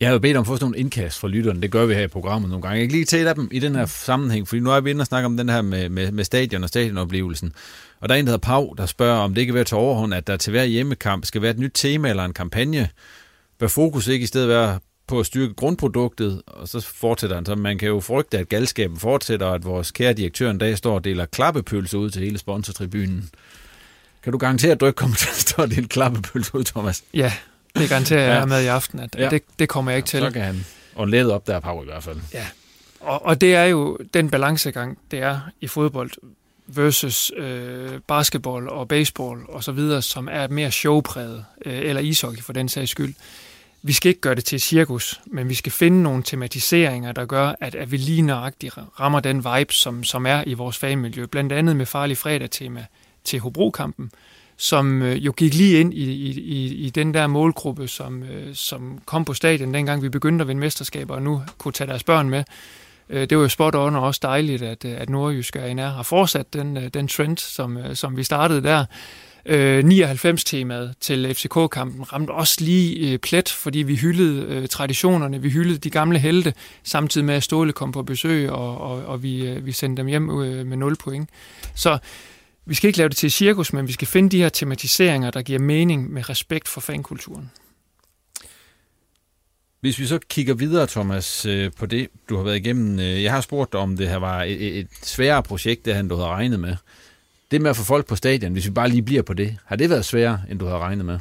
Jeg 0.01 0.09
har 0.09 0.13
jo 0.13 0.19
bedt 0.19 0.37
om 0.37 0.41
at 0.41 0.47
få 0.47 0.55
sådan 0.55 0.65
nogle 0.65 0.77
indkast 0.77 1.19
fra 1.19 1.27
lytterne. 1.27 1.61
Det 1.61 1.71
gør 1.71 1.85
vi 1.85 1.93
her 1.93 2.01
i 2.01 2.07
programmet 2.07 2.49
nogle 2.49 2.61
gange. 2.61 2.79
Jeg 2.79 2.87
kan 2.87 2.91
lige 2.91 3.05
tage 3.05 3.29
af 3.29 3.35
dem 3.35 3.49
i 3.51 3.59
den 3.59 3.75
her 3.75 3.85
sammenhæng, 3.85 4.47
fordi 4.47 4.59
nu 4.61 4.71
er 4.71 4.79
vi 4.79 4.89
inde 4.89 5.01
og 5.01 5.05
snakke 5.05 5.25
om 5.25 5.37
den 5.37 5.49
her 5.49 5.61
med, 5.61 5.89
med, 5.89 6.11
med 6.11 6.23
stadion 6.23 6.63
og 6.63 6.69
stadionoplevelsen. 6.69 7.53
Og 7.99 8.09
der 8.09 8.15
er 8.15 8.19
en, 8.19 8.25
der 8.25 8.31
hedder 8.31 8.47
Pau, 8.47 8.73
der 8.77 8.85
spørger, 8.85 9.19
om 9.19 9.33
det 9.33 9.41
ikke 9.41 9.53
være 9.53 9.63
til 9.63 9.77
overhånd, 9.77 10.13
at 10.13 10.27
der 10.27 10.37
til 10.37 10.51
hver 10.51 10.63
hjemmekamp 10.63 11.25
skal 11.25 11.41
være 11.41 11.51
et 11.51 11.59
nyt 11.59 11.71
tema 11.73 12.09
eller 12.09 12.25
en 12.25 12.33
kampagne. 12.33 12.89
Bør 13.59 13.67
fokus 13.67 14.07
ikke 14.07 14.23
i 14.23 14.27
stedet 14.27 14.49
være 14.49 14.79
på 15.07 15.19
at 15.19 15.25
styrke 15.25 15.53
grundproduktet, 15.53 16.41
og 16.47 16.67
så 16.67 16.79
fortsætter 16.79 17.35
han. 17.35 17.45
Så 17.45 17.55
man 17.55 17.77
kan 17.77 17.87
jo 17.87 17.99
frygte, 17.99 18.37
at 18.37 18.49
galskaben 18.49 18.97
fortsætter, 18.97 19.45
og 19.45 19.55
at 19.55 19.65
vores 19.65 19.91
kære 19.91 20.13
direktør 20.13 20.51
en 20.51 20.57
dag 20.57 20.77
står 20.77 20.95
og 20.95 21.03
deler 21.03 21.25
klappepølse 21.25 21.97
ud 21.97 22.09
til 22.09 22.21
hele 22.21 22.37
sponsortribunen. 22.37 23.29
Kan 24.23 24.31
du 24.31 24.37
garantere, 24.37 24.71
at 24.71 24.79
du 24.79 24.85
ikke 24.85 24.97
kommer 24.97 25.15
til 25.15 25.29
at 25.29 25.35
stå 25.35 25.61
og 25.61 25.69
dele 25.69 25.87
klappepølse 25.87 26.55
ud, 26.55 26.63
Thomas? 26.63 27.03
Ja, 27.13 27.33
det 27.75 27.89
garanterer 27.89 28.21
jeg 28.21 28.39
ja. 28.39 28.45
med 28.45 28.63
i 28.63 28.67
aften, 28.67 28.99
at 28.99 29.15
ja. 29.17 29.29
det, 29.29 29.43
det 29.59 29.69
kommer 29.69 29.91
jeg 29.91 29.97
ikke 29.97 30.09
ja, 30.13 30.19
til. 30.19 30.27
Så 30.27 30.33
kan 30.33 30.41
han 30.41 30.65
og 30.95 31.07
let 31.07 31.31
op 31.31 31.47
der 31.47 31.59
på 31.59 31.81
i 31.81 31.85
hvert 31.85 32.03
fald. 32.03 32.19
Ja, 32.33 32.45
og, 32.99 33.25
og 33.25 33.41
det 33.41 33.55
er 33.55 33.63
jo 33.63 33.97
den 34.13 34.29
balancegang, 34.29 34.97
det 35.11 35.19
er 35.19 35.39
i 35.61 35.67
fodbold 35.67 36.11
versus 36.67 37.31
øh, 37.37 37.99
basketball 38.07 38.69
og 38.69 38.87
baseball 38.87 39.39
og 39.49 39.63
så 39.63 39.71
videre, 39.71 40.01
som 40.01 40.27
er 40.31 40.47
mere 40.47 40.71
showpræget, 40.71 41.45
øh, 41.65 41.79
eller 41.79 42.01
ishockey 42.01 42.41
for 42.41 42.53
den 42.53 42.69
sags 42.69 42.91
skyld. 42.91 43.13
Vi 43.83 43.93
skal 43.93 44.09
ikke 44.09 44.21
gøre 44.21 44.35
det 44.35 44.45
til 44.45 44.55
et 44.55 44.61
cirkus, 44.61 45.21
men 45.25 45.49
vi 45.49 45.53
skal 45.53 45.71
finde 45.71 46.03
nogle 46.03 46.23
tematiseringer, 46.23 47.11
der 47.11 47.25
gør, 47.25 47.55
at, 47.61 47.75
at 47.75 47.91
vi 47.91 47.97
lige 47.97 48.21
nøjagtigt 48.21 48.77
rammer 48.99 49.19
den 49.19 49.37
vibe, 49.37 49.73
som, 49.73 50.03
som 50.03 50.25
er 50.25 50.43
i 50.47 50.53
vores 50.53 50.77
fanmiljø. 50.77 51.25
Blandt 51.25 51.53
andet 51.53 51.75
med 51.75 51.85
Farlig 51.85 52.17
Fredag-tema 52.17 52.85
til 53.23 53.39
Hobro-kampen, 53.39 54.11
som 54.61 55.01
øh, 55.01 55.25
jo 55.25 55.33
gik 55.37 55.53
lige 55.53 55.79
ind 55.79 55.93
i, 55.93 56.03
i, 56.03 56.75
i 56.75 56.89
den 56.89 57.13
der 57.13 57.27
målgruppe, 57.27 57.87
som, 57.87 58.23
øh, 58.23 58.55
som 58.55 58.99
kom 59.05 59.25
på 59.25 59.33
stadion, 59.33 59.73
dengang 59.73 60.03
vi 60.03 60.09
begyndte 60.09 60.43
at 60.43 60.47
vinde 60.47 60.59
mesterskaber, 60.59 61.15
og 61.15 61.21
nu 61.21 61.41
kunne 61.57 61.71
tage 61.71 61.87
deres 61.87 62.03
børn 62.03 62.29
med. 62.29 62.43
Øh, 63.09 63.29
det 63.29 63.37
var 63.37 63.43
jo 63.43 63.49
spot 63.49 63.75
on 63.75 63.95
og 63.95 64.03
også 64.03 64.19
dejligt, 64.23 64.61
at, 64.61 64.85
at 64.85 65.09
Nordjysk 65.09 65.55
Arena 65.55 65.87
har 65.87 66.03
fortsat 66.03 66.53
den, 66.53 66.89
den 66.93 67.07
trend, 67.07 67.37
som, 67.37 67.77
som 67.93 68.17
vi 68.17 68.23
startede 68.23 68.63
der. 68.63 68.85
99-temaet 69.47 70.93
til 70.99 71.35
FCK-kampen 71.35 72.13
ramte 72.13 72.31
også 72.31 72.57
lige 72.59 73.17
plet, 73.17 73.49
fordi 73.49 73.79
vi 73.79 73.95
hyldede 73.95 74.67
traditionerne, 74.67 75.41
vi 75.41 75.49
hyldede 75.49 75.77
de 75.77 75.89
gamle 75.89 76.19
helte, 76.19 76.53
samtidig 76.83 77.25
med 77.25 77.35
at 77.35 77.43
Ståle 77.43 77.73
kom 77.73 77.91
på 77.91 78.03
besøg, 78.03 78.49
og, 78.49 78.77
og, 78.77 79.05
og 79.05 79.23
vi, 79.23 79.59
vi 79.61 79.71
sendte 79.71 79.99
dem 79.99 80.07
hjem 80.07 80.21
med 80.21 80.77
0 80.77 80.95
point. 80.95 81.29
Så 81.75 81.97
vi 82.65 82.75
skal 82.75 82.87
ikke 82.87 82.97
lave 82.97 83.09
det 83.09 83.17
til 83.17 83.31
cirkus, 83.31 83.73
men 83.73 83.87
vi 83.87 83.93
skal 83.93 84.07
finde 84.07 84.29
de 84.29 84.37
her 84.37 84.49
tematiseringer, 84.49 85.31
der 85.31 85.41
giver 85.41 85.59
mening 85.59 86.11
med 86.11 86.29
respekt 86.29 86.67
for 86.67 86.81
fankulturen. 86.81 87.51
Hvis 89.81 89.99
vi 89.99 90.05
så 90.05 90.19
kigger 90.29 90.53
videre, 90.53 90.87
Thomas, 90.87 91.45
øh, 91.45 91.71
på 91.77 91.85
det, 91.85 92.07
du 92.29 92.37
har 92.37 92.43
været 92.43 92.55
igennem. 92.55 92.99
Øh, 92.99 93.23
jeg 93.23 93.31
har 93.31 93.41
spurgt 93.41 93.71
dig, 93.71 93.79
om 93.79 93.97
det 93.97 94.09
her 94.09 94.17
var 94.17 94.43
et, 94.43 94.79
et 94.79 94.87
sværere 95.01 95.43
projekt, 95.43 95.85
det 95.85 95.95
han 95.95 96.07
du 96.07 96.15
havde 96.15 96.29
regnet 96.29 96.59
med. 96.59 96.75
Det 97.51 97.61
med 97.61 97.69
at 97.69 97.75
få 97.75 97.83
folk 97.83 98.05
på 98.05 98.15
stadion, 98.15 98.53
hvis 98.53 98.65
vi 98.65 98.71
bare 98.71 98.89
lige 98.89 99.01
bliver 99.01 99.21
på 99.21 99.33
det, 99.33 99.57
har 99.65 99.75
det 99.75 99.89
været 99.89 100.05
sværere, 100.05 100.41
end 100.49 100.59
du 100.59 100.65
havde 100.65 100.79
regnet 100.79 101.05
med? 101.05 101.19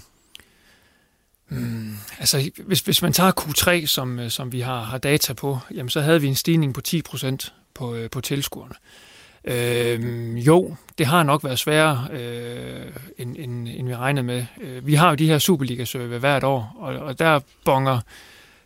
Mm, 1.48 1.96
altså, 2.18 2.50
hvis, 2.66 2.80
hvis 2.80 3.02
man 3.02 3.12
tager 3.12 3.32
Q3, 3.40 3.86
som, 3.86 4.18
øh, 4.18 4.30
som 4.30 4.52
vi 4.52 4.60
har, 4.60 4.82
har 4.82 4.98
data 4.98 5.32
på, 5.32 5.58
jamen, 5.74 5.90
så 5.90 6.00
havde 6.00 6.20
vi 6.20 6.26
en 6.26 6.34
stigning 6.34 6.74
på 6.74 6.80
10 6.80 7.02
procent 7.02 7.54
på, 7.74 7.96
på 8.12 8.20
tilskuerne. 8.20 8.74
Øh, 8.74 9.09
Øh, 9.44 10.36
jo, 10.46 10.76
det 10.98 11.06
har 11.06 11.22
nok 11.22 11.44
været 11.44 11.58
sværere, 11.58 12.08
øh, 12.12 12.92
end, 13.18 13.36
end, 13.38 13.68
end 13.68 13.88
vi 13.88 13.96
regnede 13.96 14.26
med. 14.26 14.44
Øh, 14.60 14.86
vi 14.86 14.94
har 14.94 15.08
jo 15.08 15.14
de 15.14 15.26
her 15.26 15.38
Superliga-server 15.38 16.18
hvert 16.18 16.44
år, 16.44 16.76
og, 16.78 16.96
og 16.96 17.18
der 17.18 17.40
bonger 17.64 18.00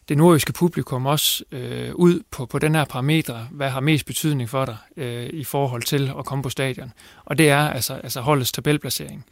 det 0.08 0.18
nordiske 0.18 0.52
publikum 0.52 1.06
også 1.06 1.44
øh, 1.52 1.94
ud 1.94 2.20
på, 2.30 2.46
på 2.46 2.58
den 2.58 2.74
her 2.74 2.84
parametre, 2.84 3.48
hvad 3.50 3.70
har 3.70 3.80
mest 3.80 4.06
betydning 4.06 4.50
for 4.50 4.64
dig 4.64 4.76
øh, 4.96 5.26
i 5.26 5.44
forhold 5.44 5.82
til 5.82 6.12
at 6.18 6.24
komme 6.24 6.42
på 6.42 6.50
stadion. 6.50 6.92
Og 7.24 7.38
det 7.38 7.50
er 7.50 7.68
altså, 7.68 7.94
altså 7.94 8.20
holdets 8.20 8.52
tabelplacering. 8.52 9.24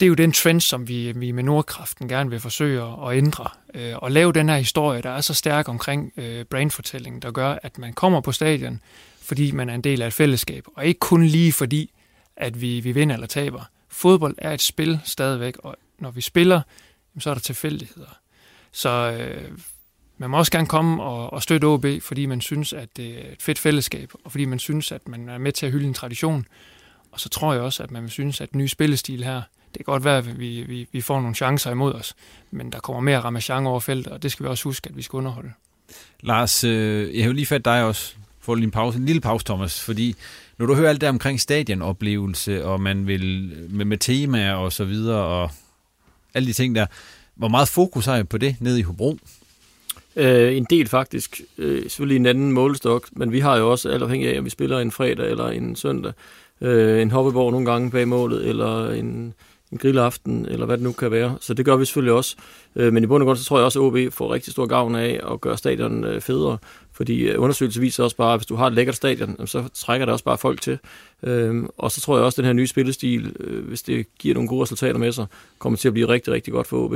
Det 0.00 0.06
er 0.06 0.08
jo 0.08 0.14
den 0.14 0.32
trend, 0.32 0.60
som 0.60 0.88
vi, 0.88 1.12
vi 1.12 1.32
med 1.32 1.42
Nordkraften 1.42 2.08
gerne 2.08 2.30
vil 2.30 2.40
forsøge 2.40 2.82
at 2.82 3.16
ændre. 3.16 3.48
Øh, 3.74 3.92
og 3.96 4.10
lave 4.10 4.32
den 4.32 4.48
her 4.48 4.56
historie, 4.56 5.02
der 5.02 5.10
er 5.10 5.20
så 5.20 5.34
stærk 5.34 5.68
omkring 5.68 6.12
øh, 6.16 6.44
brandfortællingen, 6.44 7.22
der 7.22 7.30
gør, 7.30 7.58
at 7.62 7.78
man 7.78 7.92
kommer 7.92 8.20
på 8.20 8.32
stadion, 8.32 8.80
fordi 9.22 9.50
man 9.50 9.68
er 9.68 9.74
en 9.74 9.80
del 9.80 10.02
af 10.02 10.06
et 10.06 10.12
fællesskab. 10.12 10.64
Og 10.76 10.86
ikke 10.86 11.00
kun 11.00 11.24
lige 11.24 11.52
fordi, 11.52 11.90
at 12.36 12.60
vi, 12.60 12.80
vi 12.80 12.92
vinder 12.92 13.14
eller 13.14 13.26
taber. 13.26 13.62
Fodbold 13.88 14.34
er 14.38 14.52
et 14.52 14.62
spil 14.62 15.00
stadigvæk, 15.04 15.54
og 15.58 15.76
når 15.98 16.10
vi 16.10 16.20
spiller, 16.20 16.60
så 17.18 17.30
er 17.30 17.34
der 17.34 17.40
tilfældigheder. 17.40 18.18
Så 18.72 18.90
øh, 18.90 19.58
man 20.18 20.30
må 20.30 20.38
også 20.38 20.52
gerne 20.52 20.66
komme 20.66 21.02
og, 21.02 21.32
og 21.32 21.42
støtte 21.42 21.64
OB, 21.64 21.86
fordi 22.00 22.26
man 22.26 22.40
synes, 22.40 22.72
at 22.72 22.88
det 22.96 23.26
er 23.26 23.32
et 23.32 23.42
fedt 23.42 23.58
fællesskab, 23.58 24.12
og 24.24 24.30
fordi 24.30 24.44
man 24.44 24.58
synes, 24.58 24.92
at 24.92 25.08
man 25.08 25.28
er 25.28 25.38
med 25.38 25.52
til 25.52 25.66
at 25.66 25.72
hylde 25.72 25.86
en 25.86 25.94
tradition. 25.94 26.46
Og 27.12 27.20
så 27.20 27.28
tror 27.28 27.52
jeg 27.52 27.62
også, 27.62 27.82
at 27.82 27.90
man 27.90 28.02
vil 28.02 28.10
synes, 28.10 28.40
at 28.40 28.52
den 28.52 28.58
nye 28.58 28.68
spillestil 28.68 29.24
her, 29.24 29.42
det 29.74 29.84
kan 29.84 29.92
godt 29.92 30.04
være, 30.04 30.18
at 30.18 30.38
vi, 30.38 30.64
vi, 30.68 30.88
vi 30.92 31.00
får 31.00 31.20
nogle 31.20 31.34
chancer 31.34 31.70
imod 31.70 31.92
os, 31.92 32.14
men 32.50 32.72
der 32.72 32.80
kommer 32.80 33.00
mere 33.00 33.20
ramachan 33.20 33.66
over 33.66 33.80
feltet, 33.80 34.12
og 34.12 34.22
det 34.22 34.32
skal 34.32 34.44
vi 34.44 34.48
også 34.48 34.64
huske, 34.64 34.88
at 34.88 34.96
vi 34.96 35.02
skal 35.02 35.16
underholde. 35.16 35.52
Lars, 36.20 36.64
øh, 36.64 37.16
jeg 37.16 37.24
har 37.24 37.26
jo 37.26 37.32
lige 37.32 37.46
fat 37.46 37.64
dig 37.64 37.84
også 37.84 38.14
for 38.40 38.56
en 38.56 38.70
pause, 38.70 38.98
en 38.98 39.06
lille 39.06 39.20
pause, 39.20 39.44
Thomas, 39.44 39.80
fordi 39.80 40.16
når 40.58 40.66
du 40.66 40.74
hører 40.74 40.88
alt 40.88 41.00
det 41.00 41.08
omkring 41.08 41.40
stadionoplevelse, 41.40 42.64
og 42.64 42.80
man 42.80 43.06
vil 43.06 43.52
med, 43.70 43.84
med 43.84 43.98
temaer 43.98 44.54
og 44.54 44.72
så 44.72 44.84
videre, 44.84 45.22
og 45.22 45.50
alle 46.34 46.48
de 46.48 46.52
ting 46.52 46.74
der, 46.74 46.86
hvor 47.34 47.48
meget 47.48 47.68
fokus 47.68 48.06
har 48.06 48.16
jeg 48.16 48.28
på 48.28 48.38
det 48.38 48.56
nede 48.60 48.78
i 48.78 48.82
Hobro? 48.82 49.18
Øh, 50.16 50.56
en 50.56 50.66
del 50.70 50.88
faktisk. 50.88 51.40
Øh, 51.58 51.82
selvfølgelig 51.82 52.16
en 52.16 52.26
anden 52.26 52.52
målestok, 52.52 53.08
men 53.12 53.32
vi 53.32 53.40
har 53.40 53.56
jo 53.56 53.70
også, 53.70 53.88
alt 53.88 54.02
afhængig 54.02 54.34
af, 54.34 54.38
om 54.38 54.44
vi 54.44 54.50
spiller 54.50 54.78
en 54.78 54.90
fredag 54.90 55.30
eller 55.30 55.48
en 55.48 55.76
søndag, 55.76 56.12
øh, 56.60 57.02
en 57.02 57.10
hoppeborg 57.10 57.52
nogle 57.52 57.70
gange 57.70 57.90
bag 57.90 58.08
målet, 58.08 58.48
eller 58.48 58.90
en, 58.90 59.34
en 59.74 59.78
grillaften, 59.78 60.46
eller 60.46 60.66
hvad 60.66 60.76
det 60.76 60.84
nu 60.84 60.92
kan 60.92 61.10
være. 61.10 61.36
Så 61.40 61.54
det 61.54 61.64
gør 61.64 61.76
vi 61.76 61.84
selvfølgelig 61.84 62.12
også. 62.12 62.36
Øh, 62.76 62.92
men 62.92 63.04
i 63.04 63.06
bund 63.06 63.22
og 63.22 63.26
grund, 63.26 63.38
så 63.38 63.44
tror 63.44 63.58
jeg 63.58 63.64
også, 63.64 63.78
at 63.78 63.84
OB 63.84 64.12
får 64.12 64.34
rigtig 64.34 64.52
stor 64.52 64.66
gavn 64.66 64.94
af 64.94 65.20
at 65.32 65.40
gøre 65.40 65.58
stadion 65.58 66.04
øh, 66.04 66.20
federe. 66.20 66.58
Fordi 66.92 67.20
øh, 67.20 67.42
undersøgelser 67.42 67.80
viser 67.80 68.04
også 68.04 68.16
bare, 68.16 68.32
at 68.32 68.38
hvis 68.38 68.46
du 68.46 68.54
har 68.54 68.66
et 68.66 68.72
lækkert 68.72 68.96
stadion, 68.96 69.46
så 69.46 69.64
trækker 69.74 70.06
det 70.06 70.12
også 70.12 70.24
bare 70.24 70.38
folk 70.38 70.60
til. 70.60 70.78
Øhm, 71.22 71.68
og 71.78 71.90
så 71.90 72.00
tror 72.00 72.16
jeg 72.16 72.24
også, 72.24 72.34
at 72.34 72.36
den 72.36 72.44
her 72.44 72.52
nye 72.52 72.66
spillestil, 72.66 73.36
hvis 73.68 73.82
det 73.82 74.06
giver 74.18 74.34
nogle 74.34 74.48
gode 74.48 74.62
resultater 74.62 74.98
med 74.98 75.12
sig, 75.12 75.26
kommer 75.58 75.76
til 75.76 75.88
at 75.88 75.94
blive 75.94 76.08
rigtig, 76.08 76.32
rigtig 76.32 76.52
godt 76.52 76.66
for 76.66 76.84
OB. 76.84 76.94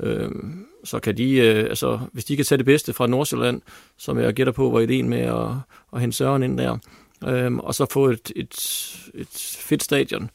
Øhm, 0.00 0.66
så 0.84 0.98
kan 0.98 1.16
de, 1.16 1.42
altså, 1.42 1.98
hvis 2.12 2.24
de 2.24 2.36
kan 2.36 2.44
tage 2.44 2.56
det 2.56 2.66
bedste 2.66 2.92
fra 2.92 3.06
Nordsjælland, 3.06 3.60
som 3.96 4.18
jeg 4.18 4.34
gætter 4.34 4.52
på 4.52 4.70
var 4.70 4.80
ideen 4.80 5.08
med 5.08 5.20
at, 5.20 5.48
at 5.92 6.00
hente 6.00 6.16
Søren 6.16 6.42
ind 6.42 6.58
der, 6.58 6.78
øhm, 7.26 7.58
og 7.58 7.74
så 7.74 7.86
få 7.90 8.06
et, 8.06 8.32
et, 8.36 8.54
et 9.14 9.58
fedt 9.58 9.82
stadion, 9.82 10.22
øh, 10.22 10.28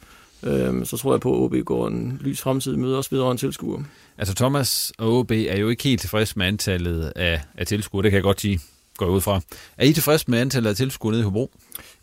Øhm, 0.44 0.86
så 0.86 0.98
tror 0.98 1.14
jeg 1.14 1.22
på, 1.22 1.36
at 1.36 1.42
OB 1.42 1.66
går 1.66 1.88
en 1.88 2.18
lys 2.22 2.42
fremtid 2.42 2.76
møder 2.76 2.98
også 2.98 3.10
videre 3.10 3.32
en 3.32 3.38
tilskuer. 3.38 3.84
Altså 4.18 4.36
Thomas 4.36 4.94
og 4.98 5.14
OB 5.14 5.32
er 5.32 5.58
jo 5.58 5.70
ikke 5.70 5.84
helt 5.84 6.02
tilfreds 6.02 6.36
med 6.36 6.46
antallet 6.46 7.14
af, 7.16 7.42
af 7.58 7.68
tilskuere, 7.68 8.04
det 8.04 8.12
kan 8.12 8.16
jeg 8.16 8.24
godt 8.24 8.42
sige, 8.42 8.60
går 9.06 9.16
ud 9.16 9.22
fra. 9.22 9.42
Er 9.78 9.86
I 9.86 9.94
tilfreds 9.94 10.28
med 10.28 10.40
antallet 10.40 10.70
af 10.70 10.76
tilskuere 10.76 11.12
nede 11.12 11.22
i 11.22 11.24
Hobro? 11.24 11.52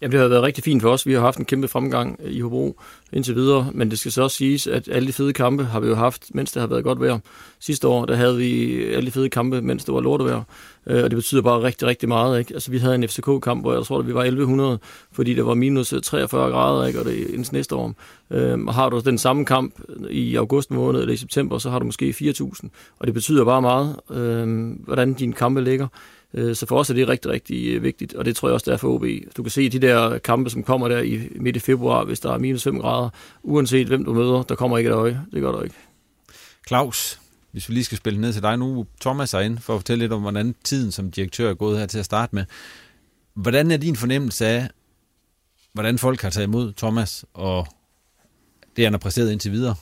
Jamen, 0.01 0.13
det 0.13 0.21
har 0.21 0.29
været 0.29 0.43
rigtig 0.43 0.65
fint 0.65 0.83
for 0.83 0.91
os. 0.91 1.07
Vi 1.07 1.13
har 1.13 1.21
haft 1.21 1.39
en 1.39 1.45
kæmpe 1.45 1.69
fremgang 1.69 2.21
i 2.25 2.41
Hobro 2.41 2.81
indtil 3.13 3.35
videre, 3.35 3.71
men 3.75 3.91
det 3.91 3.99
skal 3.99 4.13
så 4.13 4.23
også 4.23 4.37
siges, 4.37 4.67
at 4.67 4.89
alle 4.93 5.09
de 5.09 5.13
fede 5.13 5.33
kampe 5.33 5.65
har 5.65 5.81
vi 5.81 5.89
jo 5.89 5.95
haft, 5.95 6.35
mens 6.35 6.53
det 6.53 6.61
har 6.61 6.67
været 6.67 6.85
godt 6.85 7.01
vejr. 7.01 7.19
Sidste 7.61 7.89
år, 7.89 8.05
der 8.05 8.17
havde 8.17 8.37
vi 8.37 8.85
alle 8.85 9.07
de 9.07 9.11
fede 9.11 9.29
kampe, 9.29 9.63
mens 9.63 9.85
det 9.85 9.95
var 9.95 10.01
lortevejr, 10.01 10.43
øh, 10.87 11.05
og 11.05 11.11
det 11.11 11.17
betyder 11.17 11.43
bare 11.43 11.63
rigtig, 11.63 11.89
rigtig 11.89 12.09
meget. 12.09 12.39
Ikke? 12.39 12.55
Altså, 12.55 12.71
vi 12.71 12.79
havde 12.79 12.95
en 12.95 13.09
FCK-kamp, 13.09 13.63
hvor 13.63 13.75
jeg 13.75 13.85
tror, 13.85 13.99
at 13.99 14.07
vi 14.07 14.15
var 14.15 14.25
1100, 14.25 14.79
fordi 15.13 15.35
der 15.35 15.43
var 15.43 15.55
minus 15.55 15.93
øh, 15.93 16.03
43 16.03 16.51
grader, 16.51 16.87
ikke? 16.87 16.99
og 16.99 17.05
det 17.05 17.21
er 17.21 17.35
ens 17.35 17.53
næste 17.53 17.75
år. 17.75 17.95
Øhm, 18.31 18.69
og 18.69 18.75
har 18.75 18.89
du 18.89 19.01
den 19.01 19.19
samme 19.19 19.45
kamp 19.45 19.75
i 20.11 20.37
august 20.37 20.71
måned 20.71 21.01
eller 21.01 21.15
i 21.15 21.17
september, 21.17 21.59
så 21.59 21.71
har 21.71 21.79
du 21.79 21.85
måske 21.85 22.15
4.000, 22.41 22.69
og 22.99 23.07
det 23.07 23.15
betyder 23.15 23.45
bare 23.45 23.63
meget, 23.63 23.97
øh, 24.11 24.73
hvordan 24.85 25.15
dine 25.15 25.33
kampe 25.33 25.65
ligger. 25.65 25.87
Øh, 26.35 26.57
så 26.57 26.67
for 26.67 26.79
os 26.79 26.91
er 26.91 26.95
det 26.95 27.09
rigtig, 27.09 27.31
rigtig 27.31 27.75
øh, 27.75 27.83
vigtigt, 27.83 28.15
og 28.15 28.25
det 28.25 28.37
tror 28.37 28.49
jeg 28.49 28.55
også, 28.55 28.65
der 28.67 28.73
er 28.73 28.77
for 28.77 28.95
OB. 28.95 29.05
Du 29.37 29.43
kan 29.43 29.51
se 29.51 29.69
de 29.69 29.79
der 29.79 30.19
kampe, 30.19 30.51
som 30.51 30.63
kommer 30.63 30.89
der 30.89 31.03
i 31.03 31.29
midt 31.37 31.57
i 31.57 31.61
februar, 31.61 32.05
hvis 32.05 32.21
der 32.21 32.33
er 32.33 32.39
minus 32.39 32.65
5 32.65 32.79
grader, 32.79 33.11
uanset 33.43 33.87
hvem 33.87 34.05
du 34.05 34.15
møder, 34.15 34.43
der 34.43 34.55
kommer 34.55 34.79
ikke 34.79 34.91
et 34.91 34.95
øje. 34.95 35.21
Det 35.33 35.41
gør 35.41 35.53
der 35.53 35.63
ikke. 35.63 35.75
Claus, 36.69 37.21
hvis 37.53 37.69
vi 37.69 37.75
lige 37.75 37.85
skal 37.85 37.99
spille 37.99 38.21
ned 38.21 38.33
til 38.33 38.43
dig 38.43 38.57
nu, 38.59 38.87
Thomas 39.01 39.35
er 39.35 39.41
inde 39.41 39.61
for 39.61 39.75
at 39.75 39.81
fortælle 39.81 40.05
lidt 40.05 40.13
om, 40.13 40.21
hvordan 40.21 40.55
tiden 40.65 40.93
som 40.93 41.11
direktør 41.11 41.51
er 41.51 41.55
gået 41.55 41.79
her 41.79 41.87
til 41.87 41.99
at 41.99 42.05
starte 42.05 42.35
med. 42.35 42.45
Hvordan 43.35 43.71
er 43.71 43.77
din 43.77 43.97
fornemmelse 43.97 44.47
af, 44.47 44.69
hvordan 45.73 45.99
folk 45.99 46.23
har 46.23 46.31
taget 46.31 46.47
imod 46.47 46.73
Thomas 46.73 47.25
og 47.35 47.67
det, 48.77 48.85
han 48.85 48.93
har 48.93 48.99
præsteret 48.99 49.33
indtil 49.33 49.53
videre? 49.53 49.75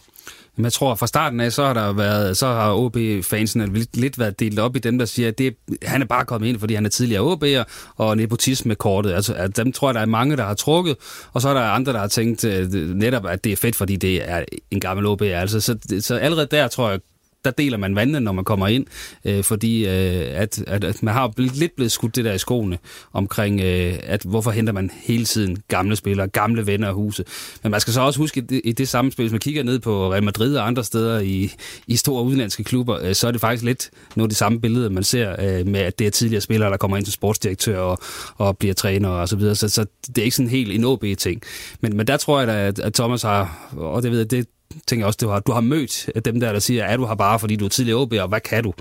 Men 0.56 0.64
jeg 0.64 0.72
tror, 0.72 0.92
at 0.92 0.98
fra 0.98 1.06
starten 1.06 1.40
af, 1.40 1.52
så 1.52 1.64
har 1.64 1.74
der 1.74 1.92
været, 1.92 2.36
så 2.36 2.46
har 2.46 2.72
OB-fansen 2.72 3.74
lidt, 3.74 3.96
lidt 3.96 4.18
været 4.18 4.40
delt 4.40 4.58
op 4.58 4.76
i 4.76 4.78
dem, 4.78 4.98
der 4.98 5.04
siger, 5.04 5.28
at 5.28 5.38
det, 5.38 5.56
han 5.82 6.02
er 6.02 6.06
bare 6.06 6.24
kommet 6.24 6.48
ind, 6.48 6.60
fordi 6.60 6.74
han 6.74 6.86
er 6.86 6.90
tidligere 6.90 7.32
OB'er, 7.32 7.64
og 7.96 8.16
nepotisme-kortet. 8.16 9.12
Altså, 9.12 9.34
at 9.34 9.56
dem 9.56 9.72
tror 9.72 9.88
jeg, 9.88 9.94
der 9.94 10.00
er 10.00 10.06
mange, 10.06 10.36
der 10.36 10.44
har 10.44 10.54
trukket, 10.54 10.96
og 11.32 11.42
så 11.42 11.48
er 11.48 11.54
der 11.54 11.60
andre, 11.60 11.92
der 11.92 11.98
har 11.98 12.08
tænkt 12.08 12.44
øh, 12.44 12.72
netop, 12.72 13.26
at 13.26 13.44
det 13.44 13.52
er 13.52 13.56
fedt, 13.56 13.76
fordi 13.76 13.96
det 13.96 14.30
er 14.30 14.44
en 14.70 14.80
gammel 14.80 15.06
OB'er. 15.06 15.24
Altså, 15.24 15.60
så, 15.60 15.78
så 16.00 16.16
allerede 16.16 16.48
der, 16.50 16.68
tror 16.68 16.90
jeg, 16.90 17.00
der 17.46 17.52
deler 17.52 17.76
man 17.78 17.96
vandene, 17.96 18.20
når 18.20 18.32
man 18.32 18.44
kommer 18.44 18.68
ind, 18.68 18.86
øh, 19.24 19.44
fordi 19.44 19.86
øh, 19.86 20.26
at, 20.34 20.64
at, 20.66 20.84
at 20.84 21.02
man 21.02 21.14
har 21.14 21.32
lidt 21.36 21.76
blevet 21.76 21.92
skudt 21.92 22.16
det 22.16 22.24
der 22.24 22.32
i 22.32 22.38
skoene 22.38 22.78
omkring, 23.12 23.60
øh, 23.60 23.94
at 24.02 24.22
hvorfor 24.22 24.50
henter 24.50 24.72
man 24.72 24.90
hele 25.02 25.24
tiden 25.24 25.62
gamle 25.68 25.96
spillere, 25.96 26.28
gamle 26.28 26.66
venner 26.66 26.88
af 26.88 26.94
huset. 26.94 27.26
Men 27.62 27.70
man 27.70 27.80
skal 27.80 27.92
så 27.92 28.00
også 28.00 28.18
huske, 28.18 28.44
i 28.64 28.72
det, 28.72 28.88
samme 28.88 29.12
spil, 29.12 29.22
hvis 29.22 29.32
man 29.32 29.40
kigger 29.40 29.62
ned 29.62 29.78
på 29.78 30.12
Real 30.12 30.22
Madrid 30.22 30.56
og 30.56 30.66
andre 30.66 30.84
steder 30.84 31.20
i, 31.20 31.52
i 31.86 31.96
store 31.96 32.24
udenlandske 32.24 32.64
klubber, 32.64 32.98
øh, 33.02 33.14
så 33.14 33.28
er 33.28 33.32
det 33.32 33.40
faktisk 33.40 33.64
lidt 33.64 33.90
noget 34.16 34.26
af 34.26 34.30
det 34.30 34.38
samme 34.38 34.60
billede, 34.60 34.90
man 34.90 35.04
ser 35.04 35.36
øh, 35.38 35.66
med, 35.66 35.80
at 35.80 35.98
det 35.98 36.06
er 36.06 36.10
tidligere 36.10 36.40
spillere, 36.40 36.70
der 36.70 36.76
kommer 36.76 36.96
ind 36.96 37.06
til 37.06 37.12
sportsdirektør 37.12 37.78
og, 37.78 37.98
og 38.36 38.58
bliver 38.58 38.74
træner 38.74 39.08
og 39.08 39.28
så 39.28 39.36
videre. 39.36 39.54
Så, 39.54 39.68
så 39.68 39.86
det 40.06 40.18
er 40.18 40.22
ikke 40.22 40.36
sådan 40.36 40.50
helt 40.50 40.72
en 40.72 40.84
OB-ting. 40.84 41.42
Men, 41.80 41.96
men 41.96 42.06
der 42.06 42.16
tror 42.16 42.38
jeg 42.38 42.48
da, 42.48 42.66
at, 42.66 42.78
at 42.78 42.94
Thomas 42.94 43.22
har, 43.22 43.70
og 43.76 44.02
det 44.02 44.10
ved 44.10 44.18
jeg, 44.18 44.30
det, 44.30 44.46
tænker 44.86 45.00
jeg 45.00 45.06
også, 45.06 45.18
du 45.20 45.28
har, 45.28 45.40
du 45.40 45.52
har 45.52 45.60
mødt 45.60 46.10
dem 46.24 46.40
der, 46.40 46.52
der 46.52 46.58
siger, 46.58 46.84
er 46.84 46.96
du 46.96 47.06
her 47.06 47.14
bare, 47.14 47.38
fordi 47.38 47.56
du 47.56 47.64
er 47.64 47.68
tidligere 47.68 47.98
OB, 47.98 48.12
og 48.12 48.28
hvad 48.28 48.40
kan 48.40 48.64
du? 48.64 48.72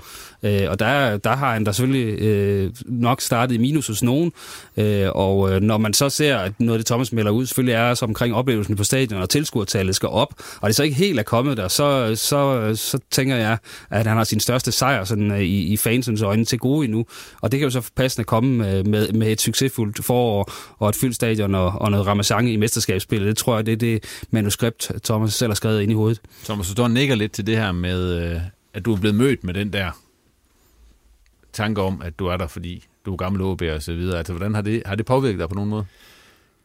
Øh, 0.42 0.70
og 0.70 0.78
der, 0.78 1.16
der 1.16 1.36
har 1.36 1.52
han 1.52 1.64
da 1.64 1.72
selvfølgelig 1.72 2.20
øh, 2.20 2.72
nok 2.86 3.20
startet 3.20 3.54
i 3.54 3.58
minus 3.58 3.86
hos 3.86 4.02
nogen, 4.02 4.32
øh, 4.76 5.08
og 5.14 5.52
øh, 5.52 5.60
når 5.60 5.78
man 5.78 5.94
så 5.94 6.08
ser, 6.08 6.38
at 6.38 6.52
noget 6.58 6.72
af 6.74 6.78
det 6.78 6.86
Thomas 6.86 7.12
melder 7.12 7.30
ud, 7.30 7.46
selvfølgelig 7.46 7.74
er 7.74 7.94
så 7.94 8.04
omkring 8.04 8.34
oplevelsen 8.34 8.76
på 8.76 8.84
stadion, 8.84 9.22
og 9.22 9.30
tilskuertallet 9.30 9.96
skal 9.96 10.08
op, 10.08 10.34
og 10.60 10.68
det 10.68 10.76
så 10.76 10.82
ikke 10.82 10.96
helt 10.96 11.18
er 11.18 11.22
kommet 11.22 11.56
der, 11.56 11.68
så, 11.68 12.12
så, 12.14 12.70
så 12.74 12.98
tænker 13.10 13.36
jeg, 13.36 13.58
at 13.90 14.06
han 14.06 14.16
har 14.16 14.24
sin 14.24 14.40
største 14.40 14.72
sejr 14.72 15.04
sådan, 15.04 15.30
øh, 15.30 15.40
i, 15.40 15.72
i 15.72 15.76
fansens 15.76 16.22
øjne 16.22 16.44
til 16.44 16.58
gode 16.58 16.84
endnu, 16.84 17.06
og 17.40 17.52
det 17.52 17.60
kan 17.60 17.66
jo 17.66 17.70
så 17.70 17.90
passende 17.96 18.24
komme 18.24 18.70
øh, 18.70 18.86
med, 18.86 19.12
med 19.12 19.32
et 19.32 19.40
succesfuldt 19.40 20.04
forår, 20.04 20.52
og 20.78 20.88
et 20.88 20.96
fyldt 20.96 21.14
stadion, 21.14 21.54
og, 21.54 21.72
og 21.74 21.90
noget 21.90 22.06
ramachan 22.06 22.48
i 22.48 22.56
mesterskabsspillet. 22.56 23.28
Det 23.28 23.36
tror 23.36 23.56
jeg, 23.56 23.66
det 23.66 23.72
er 23.72 23.76
det 23.76 24.04
manuskript, 24.30 24.90
Thomas 25.04 25.34
selv 25.34 25.50
har 25.50 25.54
skrevet 25.54 25.75
ind 25.82 25.92
i 25.92 25.94
hovedet. 25.94 26.20
Thomas, 26.44 26.66
du 26.66 26.72
står 26.72 26.84
og 26.84 26.90
nikker 26.90 27.14
lidt 27.14 27.32
til 27.32 27.46
det 27.46 27.56
her 27.56 27.72
med, 27.72 28.22
øh, 28.22 28.40
at 28.74 28.84
du 28.84 28.94
er 28.94 29.00
blevet 29.00 29.14
mødt 29.14 29.44
med 29.44 29.54
den 29.54 29.72
der 29.72 29.90
tanke 31.52 31.82
om, 31.82 32.02
at 32.04 32.18
du 32.18 32.26
er 32.26 32.36
der, 32.36 32.46
fordi 32.46 32.84
du 33.06 33.12
er 33.12 33.16
gammel 33.16 33.42
OB 33.42 33.62
og 33.62 33.82
så 33.82 33.92
videre. 33.92 34.18
Altså, 34.18 34.32
hvordan 34.32 34.54
har 34.54 34.62
det, 34.62 34.82
har 34.86 34.94
det 34.94 35.06
påvirket 35.06 35.40
dig 35.40 35.48
på 35.48 35.54
nogen 35.54 35.70
måde? 35.70 35.86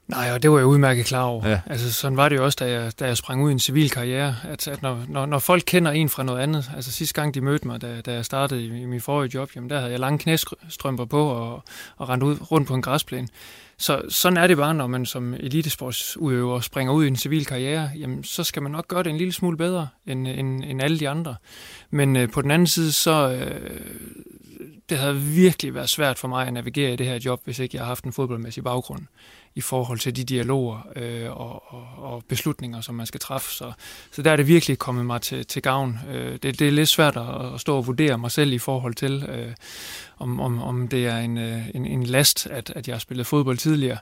Nej, 0.07 0.31
og 0.33 0.43
det 0.43 0.51
var 0.51 0.57
jeg 0.57 0.65
udmærket 0.65 1.05
klar 1.05 1.23
over. 1.23 1.47
Ja. 1.47 1.59
Altså, 1.65 1.93
sådan 1.93 2.17
var 2.17 2.29
det 2.29 2.35
jo 2.35 2.45
også, 2.45 2.57
da 2.59 2.71
jeg, 2.71 2.99
da 2.99 3.05
jeg 3.05 3.17
sprang 3.17 3.43
ud 3.43 3.49
i 3.49 3.51
en 3.51 3.59
civil 3.59 3.89
karriere, 3.89 4.35
at, 4.43 4.67
at 4.67 4.81
når, 4.81 5.05
når, 5.07 5.25
når 5.25 5.39
folk 5.39 5.63
kender 5.65 5.91
en 5.91 6.09
fra 6.09 6.23
noget 6.23 6.39
andet, 6.39 6.71
altså 6.75 6.91
sidste 6.91 7.21
gang 7.21 7.33
de 7.33 7.41
mødte 7.41 7.67
mig, 7.67 7.81
da, 7.81 8.01
da 8.01 8.13
jeg 8.13 8.25
startede 8.25 8.63
i, 8.63 8.81
i 8.81 8.85
min 8.85 9.01
forrige 9.01 9.31
job, 9.33 9.49
jamen 9.55 9.69
der 9.69 9.77
havde 9.77 9.91
jeg 9.91 9.99
lange 9.99 10.19
knæstrømper 10.19 11.05
på 11.05 11.27
og, 11.27 11.63
og 11.97 12.09
rendt 12.09 12.23
ud 12.23 12.37
rundt 12.51 12.67
på 12.67 12.73
en 12.73 12.81
græsplæne. 12.81 13.27
Så 13.81 14.01
sådan 14.09 14.37
er 14.37 14.47
det 14.47 14.57
bare, 14.57 14.73
når 14.73 14.87
man 14.87 15.05
som 15.05 15.33
elitesportsudøver 15.33 16.59
springer 16.59 16.93
ud 16.93 17.05
i 17.05 17.07
en 17.07 17.15
civil 17.15 17.45
karriere, 17.45 17.89
jamen 17.97 18.23
så 18.23 18.43
skal 18.43 18.61
man 18.61 18.71
nok 18.71 18.87
gøre 18.87 19.03
det 19.03 19.09
en 19.09 19.17
lille 19.17 19.33
smule 19.33 19.57
bedre 19.57 19.87
end, 20.07 20.27
end, 20.27 20.63
end 20.63 20.81
alle 20.81 20.99
de 20.99 21.09
andre. 21.09 21.35
Men 21.89 22.15
øh, 22.15 22.29
på 22.29 22.41
den 22.41 22.51
anden 22.51 22.67
side, 22.67 22.91
så, 22.91 23.31
øh, 23.31 23.79
det 24.89 24.97
havde 24.97 25.15
virkelig 25.17 25.73
været 25.73 25.89
svært 25.89 26.19
for 26.19 26.27
mig 26.27 26.47
at 26.47 26.53
navigere 26.53 26.93
i 26.93 26.95
det 26.95 27.05
her 27.05 27.19
job, 27.25 27.41
hvis 27.43 27.59
ikke 27.59 27.77
jeg 27.77 27.83
har 27.83 27.87
haft 27.87 28.03
en 28.03 28.13
fodboldmæssig 28.13 28.63
baggrund 28.63 29.01
i 29.55 29.61
forhold 29.61 29.99
til 29.99 30.15
de 30.15 30.23
dialoger 30.23 30.87
øh, 30.95 31.29
og, 31.29 31.73
og, 31.73 31.87
og 31.97 32.23
beslutninger, 32.27 32.81
som 32.81 32.95
man 32.95 33.05
skal 33.05 33.19
træffe. 33.19 33.53
Så, 33.53 33.71
så 34.11 34.21
der 34.21 34.31
er 34.31 34.35
det 34.35 34.47
virkelig 34.47 34.77
kommet 34.77 35.05
mig 35.05 35.21
til, 35.21 35.45
til 35.45 35.61
gavn. 35.61 35.99
Øh, 36.11 36.31
det, 36.31 36.59
det 36.59 36.61
er 36.61 36.71
lidt 36.71 36.89
svært 36.89 37.17
at, 37.17 37.53
at 37.53 37.61
stå 37.61 37.77
og 37.77 37.87
vurdere 37.87 38.17
mig 38.17 38.31
selv 38.31 38.53
i 38.53 38.57
forhold 38.57 38.93
til, 38.93 39.23
øh, 39.29 39.51
om, 40.17 40.39
om, 40.39 40.61
om 40.61 40.87
det 40.87 41.05
er 41.05 41.17
en, 41.17 41.37
øh, 41.37 41.61
en, 41.73 41.85
en 41.85 42.03
last, 42.03 42.47
at, 42.47 42.73
at 42.75 42.87
jeg 42.87 42.93
har 42.93 42.99
spillet 42.99 43.27
fodbold 43.27 43.57
tidligere. 43.57 43.97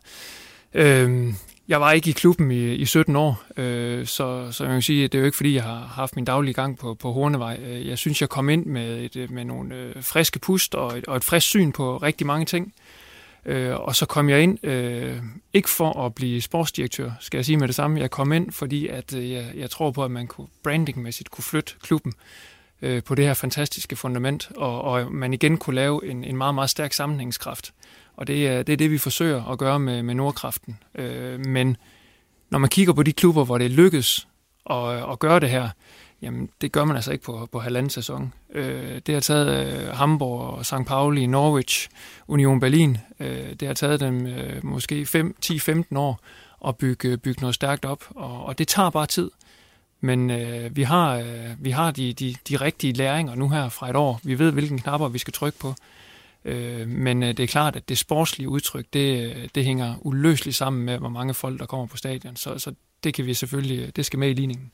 Øh, 0.74 1.34
jeg 1.68 1.82
var 1.82 1.92
ikke 1.92 2.10
i 2.10 2.14
klubben 2.14 2.52
i, 2.52 2.74
i 2.74 2.86
17 2.86 3.16
år, 3.16 3.44
øh, 3.58 4.06
så, 4.06 4.52
så 4.52 4.64
jeg 4.64 4.74
kan 4.74 4.82
sige, 4.82 5.04
at 5.04 5.12
det 5.12 5.18
er 5.18 5.20
jo 5.20 5.26
ikke 5.26 5.38
fordi, 5.38 5.56
jeg 5.56 5.64
har 5.64 5.92
haft 5.96 6.16
min 6.16 6.26
daglige 6.26 6.54
gang 6.54 6.78
på, 6.78 6.94
på 6.94 7.12
Hornevej. 7.12 7.60
Øh, 7.66 7.88
jeg 7.88 7.98
synes, 7.98 8.22
jeg 8.22 8.30
kom 8.30 8.50
ind 8.50 8.66
med, 8.66 8.98
et, 8.98 9.16
øh, 9.16 9.32
med 9.32 9.46
nogle 9.46 9.76
øh, 9.76 10.04
friske 10.04 10.40
pust 10.40 10.76
og 10.76 10.98
et, 10.98 11.06
og 11.06 11.18
et 11.18 11.24
frisk 11.24 11.48
syn 11.48 11.72
på 11.72 11.98
rigtig 11.98 12.28
mange 12.28 12.46
ting. 12.46 12.74
Øh, 12.78 12.89
Øh, 13.46 13.76
og 13.76 13.96
så 13.96 14.06
kom 14.06 14.30
jeg 14.30 14.44
ind, 14.44 14.66
øh, 14.66 15.18
ikke 15.54 15.70
for 15.70 16.06
at 16.06 16.16
blive 16.16 16.42
sportsdirektør, 16.42 17.12
skal 17.20 17.38
jeg 17.38 17.46
sige 17.46 17.58
med 17.58 17.68
det 17.68 17.76
samme. 17.76 18.00
Jeg 18.00 18.12
kom 18.12 18.32
ind, 18.32 18.52
fordi 18.52 18.88
at, 18.88 19.16
øh, 19.16 19.32
jeg, 19.32 19.46
jeg 19.56 19.70
tror 19.70 19.92
på, 19.92 20.04
at 20.04 20.12
man 20.12 20.28
kunne 20.28 20.48
brandingmæssigt 20.64 21.32
kunne 21.32 21.44
flytte 21.44 21.74
klubben 21.82 22.14
øh, 22.82 23.04
på 23.04 23.16
det 23.16 23.26
her 23.26 23.34
fantastiske 23.34 23.96
fundament, 23.96 24.52
og, 24.56 24.82
og 24.82 25.12
man 25.12 25.34
igen 25.34 25.58
kunne 25.58 25.76
lave 25.76 26.12
en, 26.12 26.24
en 26.24 26.38
meget, 26.38 26.56
meget 26.56 26.70
stærk 26.70 26.94
sammenhængskraft. 26.94 27.74
Og 28.16 28.28
det 28.28 28.48
er, 28.48 28.64
det 28.64 28.74
er 28.74 28.78
det, 28.78 28.92
vi 28.92 28.98
forsøger 28.98 29.46
at 29.46 29.58
gøre 29.58 29.80
med, 29.80 30.04
med 30.04 30.16
Nordkraften. 30.16 30.80
Øh, 30.96 31.46
men 31.46 31.78
når 32.50 32.60
man 32.60 32.70
kigger 32.70 32.94
på 32.94 33.04
de 33.04 33.14
klubber, 33.14 33.46
hvor 33.46 33.58
det 33.58 33.72
lykkes 33.72 34.28
at, 34.70 35.12
at 35.12 35.20
gøre 35.20 35.40
det 35.40 35.50
her, 35.50 35.70
jamen 36.22 36.50
det 36.62 36.72
gør 36.72 36.86
man 36.86 36.96
altså 36.96 37.12
ikke 37.12 37.24
på, 37.24 37.50
på 37.52 37.60
halvanden 37.60 37.90
sæson. 37.90 38.34
Øh, 38.54 39.02
det 39.06 39.14
har 39.14 39.22
taget 39.22 39.68
øh, 39.68 39.88
Hamburg 39.88 40.42
og 40.42 40.66
St. 40.66 40.74
Pauli, 40.88 41.26
Norwich, 41.26 41.90
Union 42.28 42.60
Berlin. 42.60 42.98
Øh, 43.20 43.54
det 43.60 43.68
har 43.68 43.76
taget 43.76 44.00
dem 44.00 44.26
øh, 44.26 44.66
måske 44.66 45.08
10-15 45.46 45.98
år 45.98 46.20
at 46.68 46.78
bygge, 46.78 47.10
øh, 47.10 47.18
bygge 47.18 47.42
noget 47.42 47.56
stærkt 47.56 47.86
op, 47.86 48.04
og, 48.10 48.46
og 48.46 48.58
det 48.58 48.68
tager 48.68 48.90
bare 48.90 49.06
tid. 49.06 49.32
Men 50.02 50.30
øh, 50.30 50.76
vi 50.76 50.84
har, 50.84 51.16
øh, 51.16 51.56
vi 51.60 51.72
har 51.72 51.92
de, 51.92 52.14
de, 52.14 52.36
de 52.50 52.58
rigtige 52.58 52.94
læringer 52.94 53.36
nu 53.36 53.50
her 53.50 53.70
fra 53.70 53.90
et 53.90 53.96
år. 53.96 54.20
Vi 54.24 54.40
ved, 54.40 54.52
hvilken 54.52 54.80
knapper 54.80 55.08
vi 55.08 55.18
skal 55.18 55.34
trykke 55.34 55.60
på. 55.60 55.74
Øh, 56.46 56.88
men 56.88 57.24
øh, 57.24 57.30
det 57.30 57.40
er 57.40 57.48
klart, 57.48 57.76
at 57.76 57.90
det 57.90 57.98
sportslige 57.98 58.50
udtryk, 58.50 58.86
det, 58.94 59.36
øh, 59.36 59.50
det 59.56 59.66
hænger 59.66 59.96
uløseligt 60.02 60.58
sammen 60.58 60.86
med, 60.86 60.98
hvor 60.98 61.10
mange 61.10 61.34
folk, 61.34 61.60
der 61.60 61.66
kommer 61.66 61.86
på 61.86 61.98
stadion. 61.98 62.36
Så, 62.36 62.60
så 62.60 62.74
det 63.04 63.14
kan 63.14 63.26
vi 63.26 63.34
selvfølgelig, 63.34 63.80
øh, 63.80 63.90
det 63.96 64.06
skal 64.06 64.20
med 64.20 64.30
i 64.30 64.34
ligningen. 64.34 64.72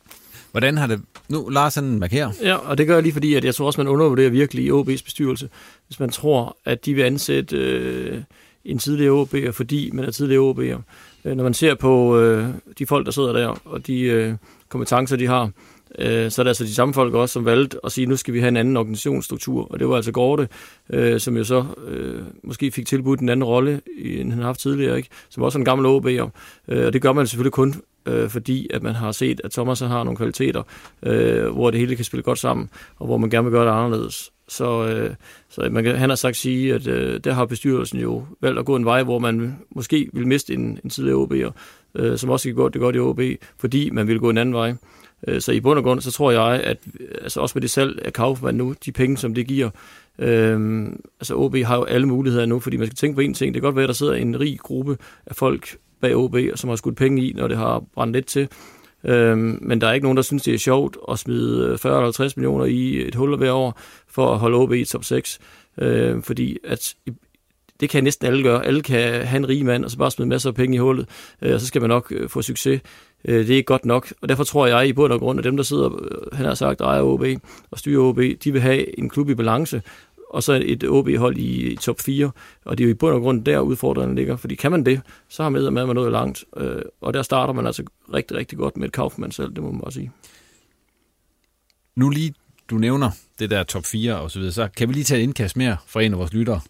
Hvordan 0.56 0.77
har 0.77 0.88
det... 0.88 1.02
Nu, 1.30 1.49
Lars 1.49 1.76
han 1.76 1.99
markerer. 1.99 2.32
Ja, 2.44 2.56
og 2.56 2.77
det 2.77 2.88
gør 2.88 2.94
jeg 2.94 3.03
lige 3.03 3.14
fordi, 3.14 3.34
at 3.34 3.45
jeg 3.45 3.56
tror 3.56 3.65
også, 3.65 3.80
man 3.80 3.88
undervurderer 3.88 4.30
virkelig 4.30 4.65
i 4.65 4.72
OB's 4.72 5.03
bestyrelse, 5.03 5.49
hvis 5.88 5.99
man 5.99 6.10
tror, 6.10 6.57
at 6.65 6.86
de 6.86 6.94
vil 6.94 7.02
ansætte 7.02 7.57
øh, 7.57 8.22
en 8.65 8.77
tidligere 8.77 9.23
OB'er, 9.23 9.52
fordi 9.52 9.90
man 9.94 10.06
er 10.06 10.11
tidligere 10.11 10.52
OB'er. 10.52 10.82
Øh, 11.26 11.36
når 11.38 11.44
man 11.44 11.53
ser 11.53 11.76
på 11.76 12.19
øh, 12.19 12.48
de 12.80 12.86
folk, 12.86 13.06
der 13.06 13.11
sidder 13.11 13.34
der, 13.34 13.61
og 13.65 13.88
de 13.88 14.02
øh, 14.02 14.34
kompetencer, 14.69 15.15
de 15.15 15.27
har, 15.27 15.52
øh, 15.99 16.32
så 16.32 16.41
er 16.41 16.44
det 16.44 16.49
altså 16.49 16.64
de 16.64 16.73
samme 16.73 16.94
folk 16.94 17.14
også, 17.14 17.34
som 17.34 17.45
valgte 17.45 17.77
at 17.84 17.91
sige, 17.91 18.07
nu 18.07 18.15
skal 18.15 18.34
vi 18.34 18.40
have 18.40 18.49
en 18.49 18.57
anden 18.57 18.77
organisationsstruktur. 18.77 19.72
Og 19.72 19.80
det 19.80 19.90
var 19.90 19.95
altså 19.95 20.11
Gorte, 20.11 20.48
øh, 20.90 21.19
som 21.19 21.38
jo 21.38 21.44
så 21.44 21.65
øh, 21.88 22.22
måske 22.44 22.72
fik 22.72 22.88
tilbudt 22.88 23.19
en 23.19 23.30
anden 23.30 23.44
rolle, 23.44 23.82
end 23.98 24.32
han 24.32 24.40
har 24.40 24.48
haft 24.48 24.60
tidligere, 24.60 24.98
ikke? 24.98 25.10
som 25.30 25.44
også 25.44 25.57
er 25.57 25.61
en 25.61 25.65
gammel 25.65 25.88
OB'er. 25.88 26.30
Øh, 26.68 26.86
og 26.86 26.94
det 26.94 27.02
gør 27.02 27.14
man 27.14 27.27
selvfølgelig 27.27 27.53
kun 27.53 27.76
øh, 28.06 28.30
fordi 28.30 28.68
at 28.73 28.84
man 28.84 28.95
har 28.95 29.11
set, 29.11 29.41
at 29.44 29.52
Thomas 29.52 29.80
har 29.80 30.03
nogle 30.03 30.18
kvaliteter, 30.18 30.64
øh, 31.03 31.48
hvor 31.48 31.72
det 31.72 31.80
hele 31.80 31.95
kan 31.95 32.06
spille 32.06 32.23
godt 32.23 32.40
sammen, 32.40 32.69
og 32.98 33.06
hvor 33.06 33.18
man 33.18 33.30
gerne 33.30 33.45
vil 33.45 33.52
gøre 33.52 33.65
det 33.65 33.72
anderledes. 33.72 34.32
Så, 34.48 34.88
øh, 34.88 35.15
så 35.49 35.69
man 35.72 35.84
kan, 35.84 35.95
han 35.95 36.10
har 36.10 36.15
sagt 36.15 36.38
sige, 36.38 36.73
at 36.73 36.88
øh, 36.88 37.19
der 37.23 37.34
har 37.34 37.45
bestyrelsen 37.45 37.99
jo 37.99 38.23
valgt 38.41 38.60
at 38.60 38.65
gå 38.65 38.76
en 38.76 38.86
vej, 38.86 39.03
hvor 39.03 39.19
man 39.19 39.56
måske 39.76 40.10
vil 40.14 40.27
miste 40.27 40.53
en, 40.53 40.80
en 40.84 40.90
tidligere 40.90 41.23
OB'er, 41.23 41.52
øh, 41.95 42.18
som 42.18 42.30
også 42.30 42.49
kan 42.49 42.56
gå 42.56 42.69
det 42.69 42.82
godt 42.82 42.95
i 42.95 42.99
OB, 42.99 43.19
fordi 43.57 43.90
man 43.90 44.07
vil 44.07 44.19
gå 44.19 44.30
en 44.30 44.38
anden 44.38 44.56
vej. 44.56 44.73
Øh, 45.27 45.41
så 45.41 45.52
i 45.52 45.60
bund 45.60 45.77
og 45.77 45.84
grund, 45.84 46.02
så 46.02 46.11
tror 46.11 46.32
jeg, 46.32 46.61
at 46.64 46.77
altså 47.22 47.40
også 47.40 47.52
med 47.56 47.61
det 47.61 47.69
salg 47.69 48.06
af 48.06 48.14
Kaufmann 48.14 48.57
nu, 48.57 48.76
de 48.86 48.91
penge, 48.91 49.18
som 49.18 49.34
det 49.34 49.48
giver, 49.48 49.69
øh, 50.19 50.88
altså 51.19 51.36
OB 51.36 51.56
har 51.56 51.76
jo 51.76 51.84
alle 51.84 52.07
muligheder 52.07 52.45
nu, 52.45 52.60
fordi 52.60 52.77
man 52.77 52.88
skal 52.88 52.95
tænke 52.95 53.15
på 53.15 53.22
en 53.22 53.34
ting. 53.34 53.53
Det 53.53 53.61
kan 53.61 53.68
godt 53.68 53.76
være, 53.76 53.84
at 53.84 53.90
der 53.90 53.94
sidder 53.94 54.14
en 54.14 54.40
rig 54.40 54.60
gruppe 54.60 54.98
af 55.26 55.36
folk 55.36 55.77
bag 56.06 56.15
OB, 56.15 56.36
som 56.56 56.69
har 56.69 56.76
skudt 56.76 56.98
penge 56.98 57.22
i, 57.22 57.34
når 57.34 57.48
det 57.48 57.57
har 57.57 57.84
brændt 57.94 58.14
lidt 58.14 58.26
til. 58.26 58.48
Øhm, 59.03 59.60
men 59.61 59.82
der 59.82 59.88
er 59.88 59.94
ikke 59.94 60.06
nogen, 60.06 60.15
der 60.18 60.23
synes, 60.23 60.44
det 60.44 60.53
er 60.53 60.57
sjovt 60.57 60.98
at 61.11 61.19
smide 61.19 61.77
øh, 61.86 62.10
40-50 62.10 62.34
millioner 62.36 62.65
i 62.65 63.07
et 63.07 63.15
hul 63.15 63.38
hver 63.38 63.52
år 63.52 63.80
for 64.07 64.34
at 64.34 64.40
holde 64.40 64.57
OB 64.57 64.73
i 64.73 64.86
top 64.86 65.03
6. 65.03 65.40
Øhm, 65.82 66.22
fordi 66.23 66.57
at 66.64 66.95
det 67.80 67.90
kan 67.90 68.03
næsten 68.03 68.27
alle 68.27 68.44
gøre. 68.44 68.65
Alle 68.65 68.82
kan 68.82 69.26
have 69.26 69.38
en 69.38 69.49
rig 69.49 69.65
mand, 69.65 69.86
og 69.86 69.91
så 69.91 69.98
bare 69.98 70.11
smide 70.11 70.30
masser 70.30 70.49
af 70.49 70.56
penge 70.56 70.76
i 70.76 70.80
hullet, 70.80 71.07
øh, 71.41 71.53
og 71.53 71.60
så 71.60 71.68
skal 71.68 71.82
man 71.82 71.90
nok 71.90 72.11
øh, 72.11 72.30
få 72.30 72.41
succes. 72.41 72.82
Øh, 73.26 73.40
det 73.40 73.49
er 73.49 73.56
ikke 73.56 73.68
godt 73.68 73.86
nok, 73.86 74.14
og 74.22 74.30
derfor 74.30 74.44
tror 74.44 74.68
jeg 74.68 74.88
i 74.88 74.94
bund 74.94 75.14
og 75.14 75.19
grund, 75.19 75.40
at 75.40 75.44
dem, 75.44 75.57
der 75.57 75.64
sidder, 75.64 76.03
øh, 76.03 76.38
han 76.38 76.45
har 76.45 76.53
sagt, 76.53 76.82
ejer 76.82 77.02
OB 77.02 77.23
og 77.72 77.80
styrer 77.80 78.02
OB, 78.02 78.19
de 78.44 78.52
vil 78.52 78.61
have 78.61 78.99
en 78.99 79.10
klub 79.10 79.30
i 79.30 79.36
balance, 79.36 79.82
og 80.30 80.43
så 80.43 80.61
et 80.65 80.84
OB-hold 80.84 81.38
i, 81.38 81.72
i 81.72 81.76
top 81.76 81.99
4. 81.99 82.31
Og 82.65 82.77
det 82.77 82.84
er 82.84 82.88
jo 82.88 82.91
i 82.91 82.97
bund 82.97 83.15
og 83.15 83.22
grund 83.22 83.45
der 83.45 83.60
udfordringen 83.60 84.15
ligger, 84.15 84.38
fordi 84.38 84.56
kan 84.56 84.72
man 84.72 84.85
det, 84.85 85.02
så 85.30 85.43
har 85.43 85.49
man 85.49 85.61
med, 85.61 85.81
at 85.81 85.88
man 85.88 85.95
nået 85.95 86.11
langt. 86.11 86.43
Øh, 86.57 86.81
og 87.02 87.14
der 87.14 87.22
starter 87.22 87.53
man 87.53 87.65
altså 87.65 87.84
rigtig, 88.14 88.38
rigtig 88.38 88.57
godt 88.57 88.77
med 88.77 88.88
et 88.88 88.93
Kaufmann 88.93 89.31
selv, 89.31 89.56
det 89.56 89.64
må 89.64 89.72
man 89.72 89.81
bare 89.81 89.91
sige. 89.91 90.11
Nu 91.95 92.10
lige, 92.10 92.34
du 92.69 92.77
nævner 92.77 93.11
det 93.39 93.49
der 93.49 93.64
top 93.64 93.85
4 93.85 94.19
og 94.19 94.31
så 94.31 94.39
videre, 94.39 94.53
så 94.53 94.68
kan 94.77 94.88
vi 94.88 94.93
lige 94.93 95.03
tage 95.03 95.19
et 95.19 95.23
indkast 95.23 95.57
mere 95.57 95.77
fra 95.88 96.02
en 96.02 96.14
af 96.14 96.19
vores 96.19 96.34
lyttere, 96.34 96.61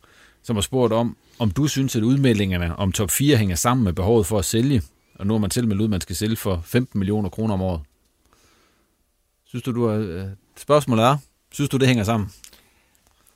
som 0.44 0.56
har 0.56 0.62
spurgt 0.62 0.94
om, 0.94 1.18
om 1.40 1.52
du 1.52 1.68
synes, 1.68 1.96
at 1.96 2.04
udmeldingerne 2.04 2.76
om 2.76 2.92
top 2.92 3.12
4 3.12 3.38
hænger 3.38 3.56
sammen 3.56 3.84
med 3.84 3.94
behovet 3.94 4.26
for 4.26 4.40
at 4.40 4.46
sælge, 4.46 4.82
og 5.16 5.28
nu 5.28 5.34
har 5.34 5.40
man 5.40 5.52
selv 5.52 5.68
meldt 5.68 5.82
ud, 5.82 5.86
at 5.86 5.92
man 5.92 6.02
skal 6.02 6.16
sælge 6.16 6.36
for 6.36 6.62
15 6.66 7.00
millioner 7.00 7.30
kroner 7.30 7.54
om 7.54 7.62
året. 7.62 7.82
Synes 9.46 9.64
du, 9.64 9.72
du 9.72 9.88
har... 9.88 9.96
Øh, 9.96 10.26
spørgsmålet 10.58 11.06
er, 11.06 11.18
synes 11.52 11.70
du, 11.70 11.78
det 11.78 11.88
hænger 11.88 12.04
sammen? 12.04 12.30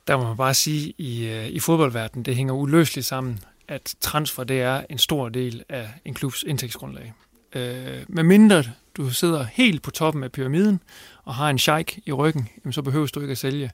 Der 0.06 0.16
må 0.16 0.24
man 0.24 0.36
bare 0.36 0.54
sige, 0.54 0.94
i, 0.98 1.26
øh, 1.26 1.46
i 1.46 1.60
fodboldverdenen, 1.60 2.24
det 2.24 2.36
hænger 2.36 2.54
uløseligt 2.54 3.06
sammen, 3.06 3.38
at 3.68 3.94
transfer 4.00 4.44
det 4.44 4.60
er 4.60 4.82
en 4.90 4.98
stor 4.98 5.28
del 5.28 5.64
af 5.68 5.88
en 6.04 6.14
klubs 6.14 6.42
indtægtsgrundlag. 6.42 7.12
Øh, 7.54 8.04
med 8.08 8.22
mindre 8.22 8.64
du 8.96 9.10
sidder 9.10 9.44
helt 9.52 9.82
på 9.82 9.90
toppen 9.90 10.22
af 10.22 10.32
pyramiden 10.32 10.80
og 11.24 11.34
har 11.34 11.50
en 11.50 11.58
sheik 11.58 11.98
i 12.06 12.12
ryggen, 12.12 12.48
jamen, 12.64 12.72
så 12.72 12.82
behøver 12.82 13.06
du 13.06 13.20
ikke 13.20 13.32
at 13.32 13.38
sælge. 13.38 13.70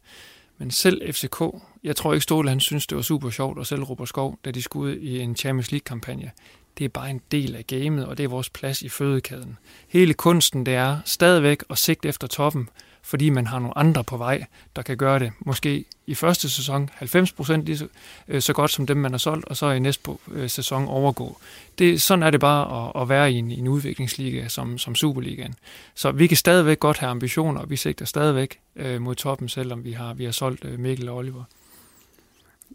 Men 0.58 0.70
selv 0.70 1.14
FCK, 1.14 1.42
jeg 1.84 1.96
tror 1.96 2.12
ikke 2.12 2.22
Ståle, 2.22 2.48
han 2.48 2.60
synes, 2.60 2.86
det 2.86 2.96
var 2.96 3.02
super 3.02 3.30
sjovt, 3.30 3.58
og 3.58 3.66
selv 3.66 3.82
Robert 3.82 4.08
Skov, 4.08 4.38
da 4.44 4.50
de 4.50 4.62
skulle 4.62 4.92
ud 4.92 4.96
i 4.96 5.18
en 5.18 5.36
Champions 5.36 5.72
League-kampagne. 5.72 6.30
Det 6.78 6.84
er 6.84 6.88
bare 6.88 7.10
en 7.10 7.20
del 7.30 7.56
af 7.56 7.66
gamet, 7.66 8.06
og 8.06 8.18
det 8.18 8.24
er 8.24 8.28
vores 8.28 8.50
plads 8.50 8.82
i 8.82 8.88
fødekæden. 8.88 9.58
Hele 9.88 10.14
kunsten, 10.14 10.66
det 10.66 10.74
er 10.74 10.98
stadigvæk 11.04 11.64
at 11.70 11.78
sigte 11.78 12.08
efter 12.08 12.26
toppen, 12.26 12.68
fordi 13.06 13.30
man 13.30 13.46
har 13.46 13.58
nogle 13.58 13.78
andre 13.78 14.04
på 14.04 14.16
vej, 14.16 14.44
der 14.76 14.82
kan 14.82 14.96
gøre 14.96 15.18
det 15.18 15.32
måske 15.40 15.84
i 16.06 16.14
første 16.14 16.50
sæson 16.50 16.90
90 16.94 17.32
procent 17.32 17.64
lige 17.64 17.78
så, 17.78 17.86
øh, 18.28 18.42
så 18.42 18.52
godt 18.52 18.70
som 18.70 18.86
dem, 18.86 18.96
man 18.96 19.10
har 19.10 19.18
solgt, 19.18 19.44
og 19.44 19.56
så 19.56 19.70
i 19.70 19.78
næste 19.78 20.10
øh, 20.32 20.50
sæson 20.50 20.88
overgå. 20.88 21.38
Det, 21.78 22.02
sådan 22.02 22.22
er 22.22 22.30
det 22.30 22.40
bare 22.40 22.86
at, 22.86 23.02
at 23.02 23.08
være 23.08 23.32
i 23.32 23.34
en, 23.34 23.50
i 23.50 23.58
en 23.58 23.68
udviklingsliga 23.68 24.48
som, 24.48 24.78
som 24.78 24.94
Superligaen. 24.94 25.54
Så 25.94 26.12
vi 26.12 26.26
kan 26.26 26.36
stadigvæk 26.36 26.80
godt 26.80 26.98
have 26.98 27.10
ambitioner, 27.10 27.60
og 27.60 27.70
vi 27.70 27.76
sigter 27.76 28.04
stadigvæk 28.04 28.58
øh, 28.76 29.00
mod 29.00 29.14
toppen, 29.14 29.48
selvom 29.48 29.84
vi 29.84 29.92
har, 29.92 30.14
vi 30.14 30.24
har 30.24 30.32
solgt 30.32 30.64
øh, 30.64 30.78
Mikkel 30.78 31.08
og 31.08 31.16
Oliver. 31.16 31.44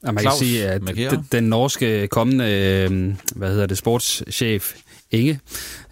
Ja, 0.03 0.11
man 0.11 0.23
kan 0.23 0.31
sige, 0.39 0.67
at 0.67 0.81
den, 0.81 1.27
den 1.31 1.43
norske 1.43 2.07
kommende 2.07 2.45
øh, 2.45 3.15
hvad 3.35 3.49
hedder 3.49 3.65
det, 3.65 3.77
sportschef 3.77 4.73
Inge, 5.11 5.39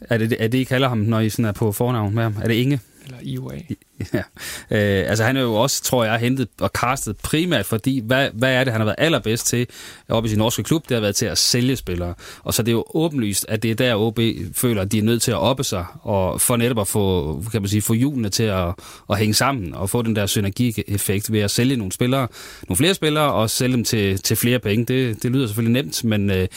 er 0.01 0.17
det, 0.17 0.37
er 0.39 0.47
det, 0.47 0.57
I 0.57 0.63
kalder 0.63 0.89
ham, 0.89 0.97
når 0.97 1.19
I 1.19 1.29
sådan 1.29 1.45
er 1.45 1.51
på 1.51 1.71
fornavn 1.71 2.15
med 2.15 2.23
ham? 2.23 2.35
Er 2.41 2.47
det 2.47 2.53
Inge? 2.53 2.79
Eller 3.09 3.21
IOA. 3.21 3.59
Ja. 4.13 4.23
Øh, 4.71 5.09
altså 5.09 5.23
han 5.23 5.37
er 5.37 5.41
jo 5.41 5.53
også, 5.53 5.83
tror 5.83 6.03
jeg, 6.03 6.19
hentet 6.19 6.47
og 6.59 6.69
castet 6.69 7.17
primært, 7.17 7.65
fordi 7.65 7.99
hvad, 7.99 8.29
hvad 8.33 8.53
er 8.53 8.63
det, 8.63 8.73
han 8.73 8.81
har 8.81 8.85
været 8.85 8.95
allerbedst 8.97 9.47
til 9.47 9.67
oppe 10.09 10.27
i 10.27 10.29
sin 10.29 10.37
norske 10.37 10.63
klub? 10.63 10.89
Det 10.89 10.95
har 10.95 11.01
været 11.01 11.15
til 11.15 11.25
at 11.25 11.37
sælge 11.37 11.75
spillere. 11.75 12.13
Og 12.43 12.53
så 12.53 12.63
det 12.63 12.69
er 12.69 12.73
jo 12.73 12.85
åbenlyst, 12.93 13.45
at 13.49 13.63
det 13.63 13.71
er 13.71 13.75
der, 13.75 13.95
OB 13.95 14.19
føler, 14.53 14.81
at 14.81 14.91
de 14.91 14.97
er 14.97 15.03
nødt 15.03 15.21
til 15.21 15.31
at 15.31 15.37
oppe 15.37 15.63
sig, 15.63 15.85
og 16.01 16.41
for 16.41 16.57
netop 16.57 16.79
at 16.79 16.87
få, 16.87 17.43
kan 17.51 17.61
man 17.61 17.69
sige, 17.69 17.81
få 17.81 17.93
hjulene 17.93 18.29
til 18.29 18.43
at, 18.43 18.73
at 19.09 19.17
hænge 19.17 19.33
sammen, 19.33 19.73
og 19.73 19.89
få 19.89 20.01
den 20.01 20.15
der 20.15 20.25
synergieffekt 20.25 21.31
ved 21.31 21.39
at 21.39 21.51
sælge 21.51 21.75
nogle 21.75 21.91
spillere, 21.91 22.27
nogle 22.67 22.77
flere 22.77 22.93
spillere, 22.93 23.33
og 23.33 23.49
sælge 23.49 23.75
dem 23.75 23.83
til, 23.83 24.17
til 24.17 24.37
flere 24.37 24.59
penge. 24.59 24.85
Det, 24.85 25.23
det 25.23 25.31
lyder 25.31 25.47
selvfølgelig 25.47 25.83
nemt, 25.83 26.03
men 26.03 26.29
øh, 26.31 26.47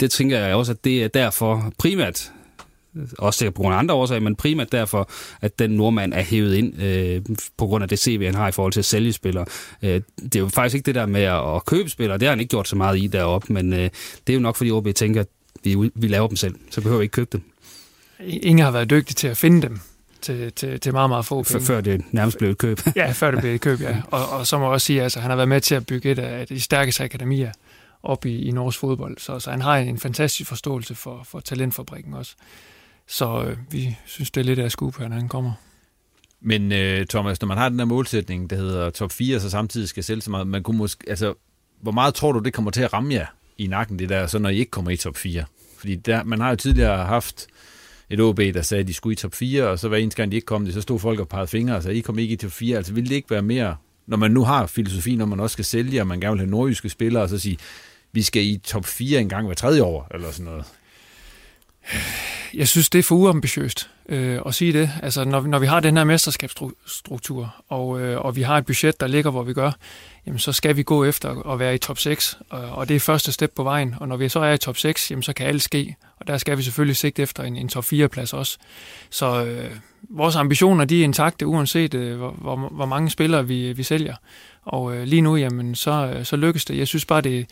det 0.00 0.10
tænker 0.10 0.38
jeg 0.38 0.54
også, 0.54 0.72
at 0.72 0.84
det 0.84 1.04
er 1.04 1.08
derfor 1.08 1.72
primært 1.78 2.30
også 3.18 3.38
sikkert 3.38 3.54
på 3.54 3.62
grund 3.62 3.74
af 3.74 3.78
andre 3.78 3.94
årsager, 3.94 4.20
men 4.20 4.36
primært 4.36 4.72
derfor, 4.72 5.10
at 5.40 5.58
den 5.58 5.70
nordmand 5.70 6.12
er 6.14 6.22
hævet 6.22 6.54
ind 6.54 6.82
øh, 6.82 7.22
på 7.56 7.66
grund 7.66 7.82
af 7.82 7.88
det 7.88 7.98
CV, 7.98 8.24
han 8.24 8.34
har 8.34 8.48
i 8.48 8.52
forhold 8.52 8.72
til 8.72 8.80
at 8.80 8.84
sælge 8.84 9.12
spillere. 9.12 9.44
Øh, 9.82 10.00
det 10.22 10.36
er 10.36 10.40
jo 10.40 10.48
faktisk 10.48 10.74
ikke 10.74 10.86
det 10.86 10.94
der 10.94 11.06
med 11.06 11.22
at 11.22 11.64
købe 11.64 11.90
spillere, 11.90 12.18
det 12.18 12.26
har 12.28 12.32
han 12.32 12.40
ikke 12.40 12.50
gjort 12.50 12.68
så 12.68 12.76
meget 12.76 12.98
i 12.98 13.06
deroppe, 13.06 13.52
men 13.52 13.72
øh, 13.72 13.90
det 14.26 14.32
er 14.32 14.34
jo 14.34 14.40
nok, 14.40 14.56
fordi 14.56 14.70
OB 14.70 14.88
tænker, 14.94 15.20
at 15.20 15.26
vi, 15.64 15.90
vi 15.94 16.08
laver 16.08 16.28
dem 16.28 16.36
selv, 16.36 16.54
så 16.70 16.80
behøver 16.80 16.98
vi 16.98 17.04
ikke 17.04 17.12
købe 17.12 17.28
dem. 17.32 17.42
Ingen 18.20 18.64
har 18.64 18.70
været 18.70 18.90
dygtig 18.90 19.16
til 19.16 19.28
at 19.28 19.36
finde 19.36 19.62
dem. 19.62 19.80
til, 20.20 20.52
til, 20.52 20.80
til 20.80 20.92
meget, 20.92 21.10
meget 21.10 21.24
få 21.24 21.42
penge. 21.42 21.66
Før 21.66 21.80
det 21.80 22.04
nærmest 22.12 22.38
blev 22.38 22.50
et 22.50 22.58
køb. 22.58 22.80
ja, 22.96 23.12
før 23.12 23.30
det 23.30 23.40
blev 23.40 23.54
et 23.54 23.60
køb, 23.60 23.80
ja. 23.80 23.96
Og, 24.10 24.28
og 24.28 24.46
så 24.46 24.58
må 24.58 24.64
jeg 24.64 24.72
også 24.72 24.86
sige, 24.86 24.98
at 24.98 25.02
altså, 25.02 25.20
han 25.20 25.30
har 25.30 25.36
været 25.36 25.48
med 25.48 25.60
til 25.60 25.74
at 25.74 25.86
bygge 25.86 26.10
et 26.10 26.18
af 26.18 26.46
de 26.46 26.60
stærkeste 26.60 27.04
akademier 27.04 27.52
op 28.02 28.26
i, 28.26 28.42
i 28.42 28.50
norsk 28.50 28.78
fodbold. 28.78 29.18
Så, 29.18 29.38
så 29.38 29.50
han 29.50 29.60
har 29.60 29.76
en, 29.76 29.88
en 29.88 29.98
fantastisk 29.98 30.48
forståelse 30.48 30.94
for, 30.94 31.22
for 31.24 31.40
talentfabrikken 31.40 32.14
også. 32.14 32.34
Så 33.10 33.44
øh, 33.44 33.56
vi 33.70 33.96
synes, 34.06 34.30
det 34.30 34.40
er 34.40 34.44
lidt 34.44 34.58
af 34.58 34.70
skub, 34.72 34.98
når 34.98 35.08
han 35.08 35.28
kommer. 35.28 35.52
Men 36.40 36.72
øh, 36.72 37.06
Thomas, 37.06 37.40
når 37.40 37.48
man 37.48 37.58
har 37.58 37.68
den 37.68 37.78
der 37.78 37.84
målsætning, 37.84 38.50
der 38.50 38.56
hedder 38.56 38.90
top 38.90 39.12
4, 39.12 39.40
så 39.40 39.50
samtidig 39.50 39.88
skal 39.88 40.04
sælge 40.04 40.22
så 40.22 40.30
meget, 40.30 40.46
man 40.46 40.62
kunne 40.62 40.78
måske, 40.78 41.10
altså, 41.10 41.34
hvor 41.80 41.92
meget 41.92 42.14
tror 42.14 42.32
du, 42.32 42.38
det 42.38 42.52
kommer 42.52 42.70
til 42.70 42.82
at 42.82 42.92
ramme 42.92 43.14
jer 43.14 43.26
i 43.58 43.66
nakken, 43.66 43.98
det 43.98 44.08
der, 44.08 44.26
så 44.26 44.38
når 44.38 44.48
I 44.48 44.58
ikke 44.58 44.70
kommer 44.70 44.90
i 44.90 44.96
top 44.96 45.16
4? 45.16 45.44
Fordi 45.78 45.94
der, 45.94 46.24
man 46.24 46.40
har 46.40 46.50
jo 46.50 46.56
tidligere 46.56 47.04
haft 47.04 47.46
et 48.10 48.20
OB, 48.20 48.38
der 48.38 48.62
sagde, 48.62 48.80
at 48.80 48.88
de 48.88 48.94
skulle 48.94 49.12
i 49.12 49.16
top 49.16 49.34
4, 49.34 49.68
og 49.68 49.78
så 49.78 49.88
hver 49.88 49.98
eneste 49.98 50.16
gang 50.16 50.32
de 50.32 50.36
ikke 50.36 50.46
kom 50.46 50.64
det, 50.64 50.74
så 50.74 50.80
stod 50.80 50.98
folk 50.98 51.20
og 51.20 51.28
pegede 51.28 51.46
fingre 51.46 51.76
og 51.76 51.82
sagde, 51.82 51.98
I 51.98 52.00
kom 52.00 52.18
ikke 52.18 52.32
i 52.32 52.36
top 52.36 52.50
4. 52.50 52.76
Altså 52.76 52.92
ville 52.92 53.08
det 53.08 53.14
ikke 53.14 53.30
være 53.30 53.42
mere, 53.42 53.76
når 54.06 54.16
man 54.16 54.30
nu 54.30 54.44
har 54.44 54.66
filosofi, 54.66 55.16
når 55.16 55.26
man 55.26 55.40
også 55.40 55.52
skal 55.52 55.64
sælge, 55.64 56.00
og 56.00 56.06
man 56.06 56.20
gerne 56.20 56.32
vil 56.32 56.40
have 56.40 56.50
nordjyske 56.50 56.88
spillere, 56.88 57.22
og 57.22 57.28
så 57.28 57.38
sige, 57.38 57.58
vi 58.12 58.22
skal 58.22 58.42
i 58.42 58.60
top 58.64 58.86
4 58.86 59.20
en 59.20 59.28
gang 59.28 59.46
hver 59.46 59.54
tredje 59.54 59.82
år, 59.82 60.08
eller 60.14 60.30
sådan 60.30 60.44
noget? 60.44 60.64
Jeg 62.54 62.68
synes, 62.68 62.90
det 62.90 62.98
er 62.98 63.02
for 63.02 63.14
uambitiøst 63.14 63.90
øh, 64.08 64.38
at 64.46 64.54
sige 64.54 64.72
det. 64.72 64.90
Altså, 65.02 65.24
når, 65.24 65.40
når 65.40 65.58
vi 65.58 65.66
har 65.66 65.80
den 65.80 65.96
her 65.96 66.04
mesterskabsstruktur, 66.04 67.54
og, 67.68 68.00
øh, 68.00 68.20
og 68.20 68.36
vi 68.36 68.42
har 68.42 68.58
et 68.58 68.66
budget, 68.66 69.00
der 69.00 69.06
ligger, 69.06 69.30
hvor 69.30 69.42
vi 69.42 69.52
gør, 69.52 69.72
jamen, 70.26 70.38
så 70.38 70.52
skal 70.52 70.76
vi 70.76 70.82
gå 70.82 71.04
efter 71.04 71.52
at 71.52 71.58
være 71.58 71.74
i 71.74 71.78
top 71.78 71.98
6, 71.98 72.38
og, 72.50 72.60
og 72.60 72.88
det 72.88 72.96
er 72.96 73.00
første 73.00 73.32
step 73.32 73.50
på 73.56 73.62
vejen. 73.62 73.94
Og 74.00 74.08
når 74.08 74.16
vi 74.16 74.28
så 74.28 74.40
er 74.40 74.52
i 74.52 74.58
top 74.58 74.76
6, 74.76 75.10
jamen, 75.10 75.22
så 75.22 75.32
kan 75.32 75.46
alt 75.46 75.62
ske, 75.62 75.96
og 76.16 76.26
der 76.26 76.38
skal 76.38 76.58
vi 76.58 76.62
selvfølgelig 76.62 76.96
sigte 76.96 77.22
efter 77.22 77.42
en, 77.42 77.56
en 77.56 77.68
top 77.68 77.84
4-plads 77.84 78.32
også. 78.32 78.58
Så 79.10 79.44
øh, 79.44 79.70
vores 80.08 80.36
ambitioner, 80.36 80.84
de 80.84 81.00
er 81.00 81.04
intakte, 81.04 81.46
uanset 81.46 81.94
øh, 81.94 82.16
hvor, 82.16 82.30
hvor, 82.30 82.56
hvor 82.56 82.86
mange 82.86 83.10
spillere 83.10 83.46
vi, 83.46 83.72
vi 83.72 83.82
sælger. 83.82 84.14
Og 84.62 84.96
øh, 84.96 85.04
lige 85.04 85.22
nu, 85.22 85.36
jamen, 85.36 85.74
så, 85.74 85.90
øh, 85.90 86.24
så 86.24 86.36
lykkes 86.36 86.64
det. 86.64 86.78
Jeg 86.78 86.88
synes 86.88 87.04
bare, 87.04 87.20
det 87.20 87.46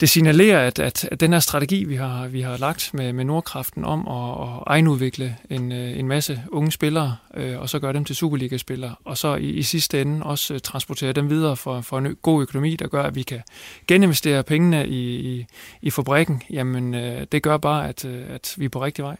det 0.00 0.08
signalerer, 0.08 0.66
at, 0.66 0.78
at, 0.78 1.08
at 1.12 1.20
den 1.20 1.32
her 1.32 1.40
strategi, 1.40 1.84
vi 1.84 1.96
har, 1.96 2.28
vi 2.28 2.40
har 2.40 2.56
lagt 2.56 2.90
med, 2.94 3.12
med 3.12 3.24
Nordkraften 3.24 3.84
om 3.84 4.08
at, 4.08 4.48
at 4.48 4.62
egenudvikle 4.66 5.36
en, 5.50 5.72
øh, 5.72 5.98
en 5.98 6.08
masse 6.08 6.42
unge 6.48 6.72
spillere, 6.72 7.16
øh, 7.34 7.60
og 7.60 7.68
så 7.68 7.78
gøre 7.78 7.92
dem 7.92 8.04
til 8.04 8.16
Superliga-spillere, 8.16 8.94
og 9.04 9.18
så 9.18 9.34
i, 9.34 9.50
i 9.50 9.62
sidste 9.62 10.00
ende 10.00 10.22
også 10.22 10.54
øh, 10.54 10.60
transportere 10.60 11.12
dem 11.12 11.30
videre 11.30 11.56
for, 11.56 11.80
for 11.80 11.98
en 11.98 12.16
god 12.22 12.42
økonomi, 12.42 12.76
der 12.76 12.88
gør, 12.88 13.02
at 13.02 13.14
vi 13.14 13.22
kan 13.22 13.40
geninvestere 13.86 14.42
pengene 14.42 14.88
i, 14.88 15.16
i, 15.16 15.46
i 15.82 15.90
fabrikken, 15.90 16.42
jamen 16.50 16.94
øh, 16.94 17.26
det 17.32 17.42
gør 17.42 17.56
bare, 17.56 17.88
at, 17.88 18.04
øh, 18.04 18.24
at 18.28 18.54
vi 18.56 18.64
er 18.64 18.68
på 18.68 18.84
rigtig 18.84 19.04
vej. 19.04 19.16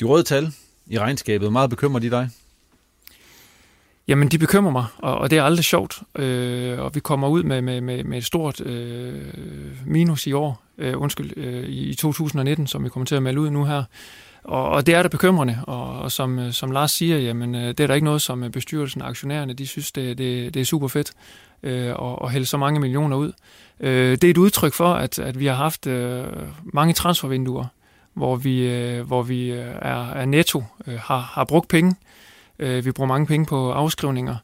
De 0.00 0.04
røde 0.04 0.22
tal 0.22 0.52
i 0.86 0.98
regnskabet, 0.98 1.52
meget 1.52 1.70
bekymrer 1.70 2.00
de 2.00 2.10
dig? 2.10 2.30
Jamen, 4.08 4.28
de 4.28 4.38
bekymrer 4.38 4.72
mig, 4.72 4.84
og, 4.98 5.18
og 5.18 5.30
det 5.30 5.38
er 5.38 5.42
aldrig 5.42 5.64
sjovt. 5.64 6.02
Øh, 6.18 6.78
og 6.78 6.94
vi 6.94 7.00
kommer 7.00 7.28
ud 7.28 7.42
med, 7.42 7.62
med, 7.62 7.80
med, 7.80 8.04
med 8.04 8.18
et 8.18 8.24
stort 8.24 8.60
øh, 8.60 9.22
minus 9.86 10.26
i 10.26 10.32
år, 10.32 10.62
øh, 10.78 11.00
undskyld, 11.00 11.36
øh, 11.36 11.68
i 11.68 11.94
2019, 11.94 12.66
som 12.66 12.84
vi 12.84 12.88
kommer 12.88 13.06
til 13.06 13.14
at 13.14 13.22
melde 13.22 13.40
ud 13.40 13.50
nu 13.50 13.64
her. 13.64 13.84
Og, 14.44 14.68
og 14.68 14.86
det 14.86 14.94
er 14.94 15.02
da 15.02 15.08
bekymrende, 15.08 15.58
og, 15.66 15.98
og 15.98 16.12
som, 16.12 16.38
øh, 16.38 16.52
som 16.52 16.70
Lars 16.70 16.92
siger, 16.92 17.18
jamen, 17.18 17.54
øh, 17.54 17.68
det 17.68 17.80
er 17.80 17.86
der 17.86 17.94
ikke 17.94 18.04
noget, 18.04 18.22
som 18.22 18.44
øh, 18.44 18.50
bestyrelsen 18.50 19.02
og 19.02 19.08
aktionærerne, 19.08 19.52
de 19.52 19.66
synes, 19.66 19.92
det, 19.92 20.18
det, 20.18 20.54
det 20.54 20.60
er 20.60 20.64
super 20.64 20.88
fedt 20.88 21.12
øh, 21.62 21.88
at, 21.88 22.18
at 22.22 22.32
hælde 22.32 22.46
så 22.46 22.56
mange 22.56 22.80
millioner 22.80 23.16
ud. 23.16 23.32
Øh, 23.80 24.12
det 24.12 24.24
er 24.24 24.30
et 24.30 24.38
udtryk 24.38 24.72
for, 24.72 24.94
at, 24.94 25.18
at 25.18 25.38
vi 25.38 25.46
har 25.46 25.54
haft 25.54 25.86
øh, 25.86 26.24
mange 26.64 26.94
transfervinduer, 26.94 27.64
hvor 28.14 28.36
vi, 28.36 28.68
øh, 28.68 29.06
hvor 29.06 29.22
vi 29.22 29.50
er, 29.50 30.12
er 30.12 30.24
netto, 30.24 30.64
øh, 30.86 30.98
har, 30.98 31.20
har 31.20 31.44
brugt 31.44 31.68
penge, 31.68 31.90
Øh, 31.90 32.09
Øh, 32.60 32.84
vi 32.84 32.92
bruger 32.92 33.08
mange 33.08 33.26
penge 33.26 33.46
på 33.46 33.72
afskrivninger. 33.72 34.36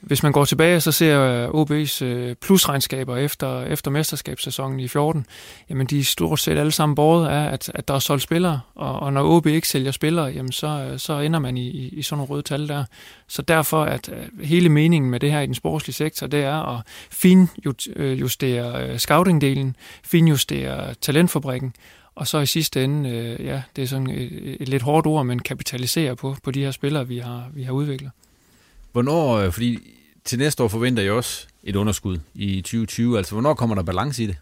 Hvis 0.00 0.22
man 0.22 0.32
går 0.32 0.44
tilbage, 0.44 0.80
så 0.80 0.92
ser 0.92 1.48
OB's 1.48 2.04
øh, 2.04 2.36
plusregnskaber 2.36 3.16
efter, 3.16 3.62
efter 3.62 3.90
mesterskabssæsonen 3.90 4.80
i 4.80 4.88
14, 4.88 5.26
jamen 5.70 5.86
de 5.86 5.98
er 5.98 6.04
stort 6.04 6.40
set 6.40 6.58
alle 6.58 6.72
sammen 6.72 6.94
båret 6.94 7.28
af, 7.28 7.52
at, 7.52 7.70
at 7.74 7.88
der 7.88 7.94
er 7.94 7.98
solgt 7.98 8.22
spillere, 8.22 8.60
og, 8.74 9.00
og 9.00 9.12
når 9.12 9.36
OB 9.36 9.46
ikke 9.46 9.68
sælger 9.68 9.90
spillere, 9.90 10.26
jamen 10.26 10.52
så, 10.52 10.94
så 10.96 11.20
ender 11.20 11.38
man 11.38 11.56
i, 11.56 11.68
i, 11.68 11.88
i 11.88 12.02
sådan 12.02 12.18
nogle 12.18 12.30
røde 12.30 12.42
tal 12.42 12.68
der. 12.68 12.84
Så 13.28 13.42
derfor, 13.42 13.84
at 13.84 14.08
øh, 14.08 14.46
hele 14.46 14.68
meningen 14.68 15.10
med 15.10 15.20
det 15.20 15.32
her 15.32 15.40
i 15.40 15.46
den 15.46 15.54
sportslige 15.54 15.94
sektor, 15.94 16.26
det 16.26 16.44
er 16.44 16.76
at 16.76 16.82
finjustere 17.10 18.88
øh, 18.88 18.98
scoutingdelen, 18.98 19.76
finjustere 20.02 20.94
talentfabrikken, 20.94 21.74
og 22.14 22.26
så 22.26 22.38
i 22.38 22.46
sidste 22.46 22.84
ende, 22.84 23.10
øh, 23.10 23.46
ja, 23.46 23.62
det 23.76 23.82
er 23.82 23.86
sådan 23.86 24.10
et, 24.10 24.56
et 24.62 24.68
lidt 24.68 24.82
hårdt 24.82 25.06
ord, 25.06 25.26
men 25.26 25.38
kapitalisere 25.38 26.16
på, 26.16 26.36
på 26.42 26.50
de 26.50 26.60
her 26.60 26.70
spillere, 26.70 27.08
vi 27.08 27.18
har, 27.18 27.48
vi 27.54 27.62
har 27.62 27.72
udviklet. 27.72 28.10
Hvornår, 28.92 29.36
øh, 29.36 29.52
fordi 29.52 29.78
til 30.24 30.38
næste 30.38 30.62
år 30.62 30.68
forventer 30.68 31.02
jeg 31.02 31.12
også 31.12 31.46
et 31.64 31.76
underskud 31.76 32.18
i 32.34 32.60
2020, 32.60 33.18
altså 33.18 33.32
hvornår 33.32 33.54
kommer 33.54 33.74
der 33.74 33.82
balance 33.82 34.22
i 34.22 34.26
det? 34.26 34.36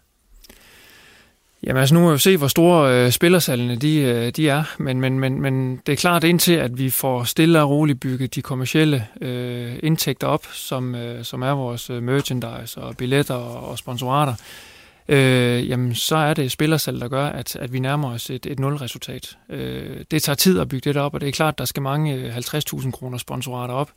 Jamen 1.63 1.79
altså 1.79 1.95
nu 1.95 2.01
må 2.01 2.11
vi 2.11 2.19
se, 2.19 2.37
hvor 2.37 2.47
store 2.47 3.05
øh, 3.05 3.11
spillersalene 3.11 3.75
de, 3.75 3.97
øh, 3.97 4.31
de 4.31 4.49
er, 4.49 4.63
men, 4.77 5.01
men, 5.01 5.19
men, 5.19 5.41
men 5.41 5.81
det 5.85 5.91
er 5.91 5.95
klart 5.95 6.23
indtil, 6.23 6.53
at 6.53 6.77
vi 6.77 6.89
får 6.89 7.23
stille 7.23 7.61
og 7.61 7.69
roligt 7.69 7.99
bygget 7.99 8.35
de 8.35 8.41
kommercielle 8.41 9.07
øh, 9.21 9.75
indtægter 9.83 10.27
op, 10.27 10.45
som, 10.53 10.95
øh, 10.95 11.23
som 11.23 11.41
er 11.41 11.51
vores 11.51 11.89
øh, 11.89 12.03
merchandise 12.03 12.81
og 12.81 12.97
billetter 12.97 13.35
og, 13.35 13.69
og 13.69 13.77
sponsorater, 13.77 14.33
øh, 14.33 14.72
øh, 15.07 15.69
jamen 15.69 15.95
så 15.95 16.15
er 16.15 16.33
det 16.33 16.51
spillersalg, 16.51 17.01
der 17.01 17.07
gør, 17.07 17.25
at, 17.25 17.55
at 17.55 17.73
vi 17.73 17.79
nærmer 17.79 18.11
os 18.11 18.29
et, 18.29 18.45
et 18.45 18.59
nulresultat. 18.59 19.37
Øh, 19.49 20.05
det 20.11 20.23
tager 20.23 20.35
tid 20.35 20.59
at 20.59 20.69
bygge 20.69 20.93
det 20.93 21.01
op, 21.01 21.13
og 21.13 21.21
det 21.21 21.27
er 21.27 21.33
klart, 21.33 21.57
der 21.57 21.65
skal 21.65 21.81
mange 21.81 22.13
øh, 22.13 22.37
50.000 22.37 22.91
kroner 22.91 23.17
sponsorater 23.17 23.73
op, 23.73 23.91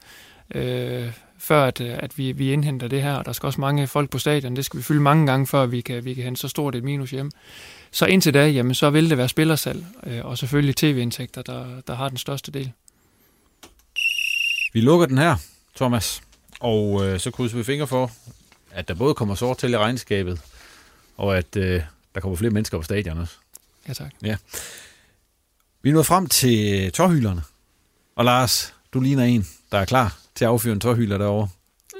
øh, 0.55 1.13
før 1.39 1.65
at, 1.65 1.81
øh, 1.81 1.95
at 1.99 2.19
vi, 2.19 2.33
vi 2.33 2.53
indhenter 2.53 2.89
det 2.89 3.03
her. 3.03 3.15
Og 3.15 3.25
der 3.25 3.33
skal 3.33 3.47
også 3.47 3.61
mange 3.61 3.87
folk 3.87 4.11
på 4.11 4.19
stadion, 4.19 4.57
det 4.57 4.65
skal 4.65 4.79
vi 4.79 4.83
fylde 4.83 5.01
mange 5.01 5.27
gange, 5.27 5.47
før 5.47 5.67
vi 5.67 5.81
kan, 5.81 6.05
vi 6.05 6.15
kan 6.15 6.25
hente 6.25 6.41
så 6.41 6.49
stort 6.49 6.75
et 6.75 6.85
minus 6.85 7.11
hjem. 7.11 7.31
Så 7.91 8.07
indtil 8.07 8.35
da, 8.35 8.49
jamen, 8.49 8.75
så 8.75 8.91
vil 8.91 9.11
det 9.11 9.19
være 9.19 9.29
spillersalg, 9.29 9.85
øh, 10.07 10.25
og 10.25 10.39
selvfølgelig 10.39 10.77
tv-indtægter, 10.77 11.43
der, 11.43 11.67
der 11.87 11.95
har 11.95 12.09
den 12.09 12.19
største 12.19 12.53
del. 12.53 12.73
Vi 14.73 14.81
lukker 14.81 15.07
den 15.07 15.19
her, 15.19 15.37
Thomas, 15.77 16.23
og 16.61 17.07
øh, 17.07 17.21
så 17.21 17.31
krydser 17.31 17.57
vi 17.57 17.65
fingre 17.65 17.87
for, 17.87 18.11
at 18.71 18.89
der 18.89 18.95
både 18.95 19.15
kommer 19.15 19.35
sort 19.35 19.59
til 19.59 19.73
i 19.73 19.77
regnskabet, 19.77 20.41
og 21.17 21.39
at 21.39 21.57
øh, 21.57 21.83
der 22.15 22.21
kommer 22.21 22.37
flere 22.37 22.53
mennesker 22.53 22.79
på 22.79 22.83
stadion 22.83 23.19
også. 23.19 23.35
Ja, 23.89 23.93
tak. 23.93 24.11
Ja. 24.23 24.37
Vi 25.83 25.89
er 25.91 25.95
nået 25.95 26.07
frem 26.07 26.27
til 26.27 26.93
tårhylerne. 26.93 27.43
Og 28.17 28.25
Lars, 28.25 28.75
du 28.95 29.01
ligner 29.01 29.25
en, 29.25 29.47
der 29.73 29.79
er 29.79 29.85
klar 29.85 30.19
til 30.35 30.45
at 30.45 30.49
affyre 30.49 30.73
en 30.73 30.81
tårhyler 30.81 31.19
derovre. 31.19 31.49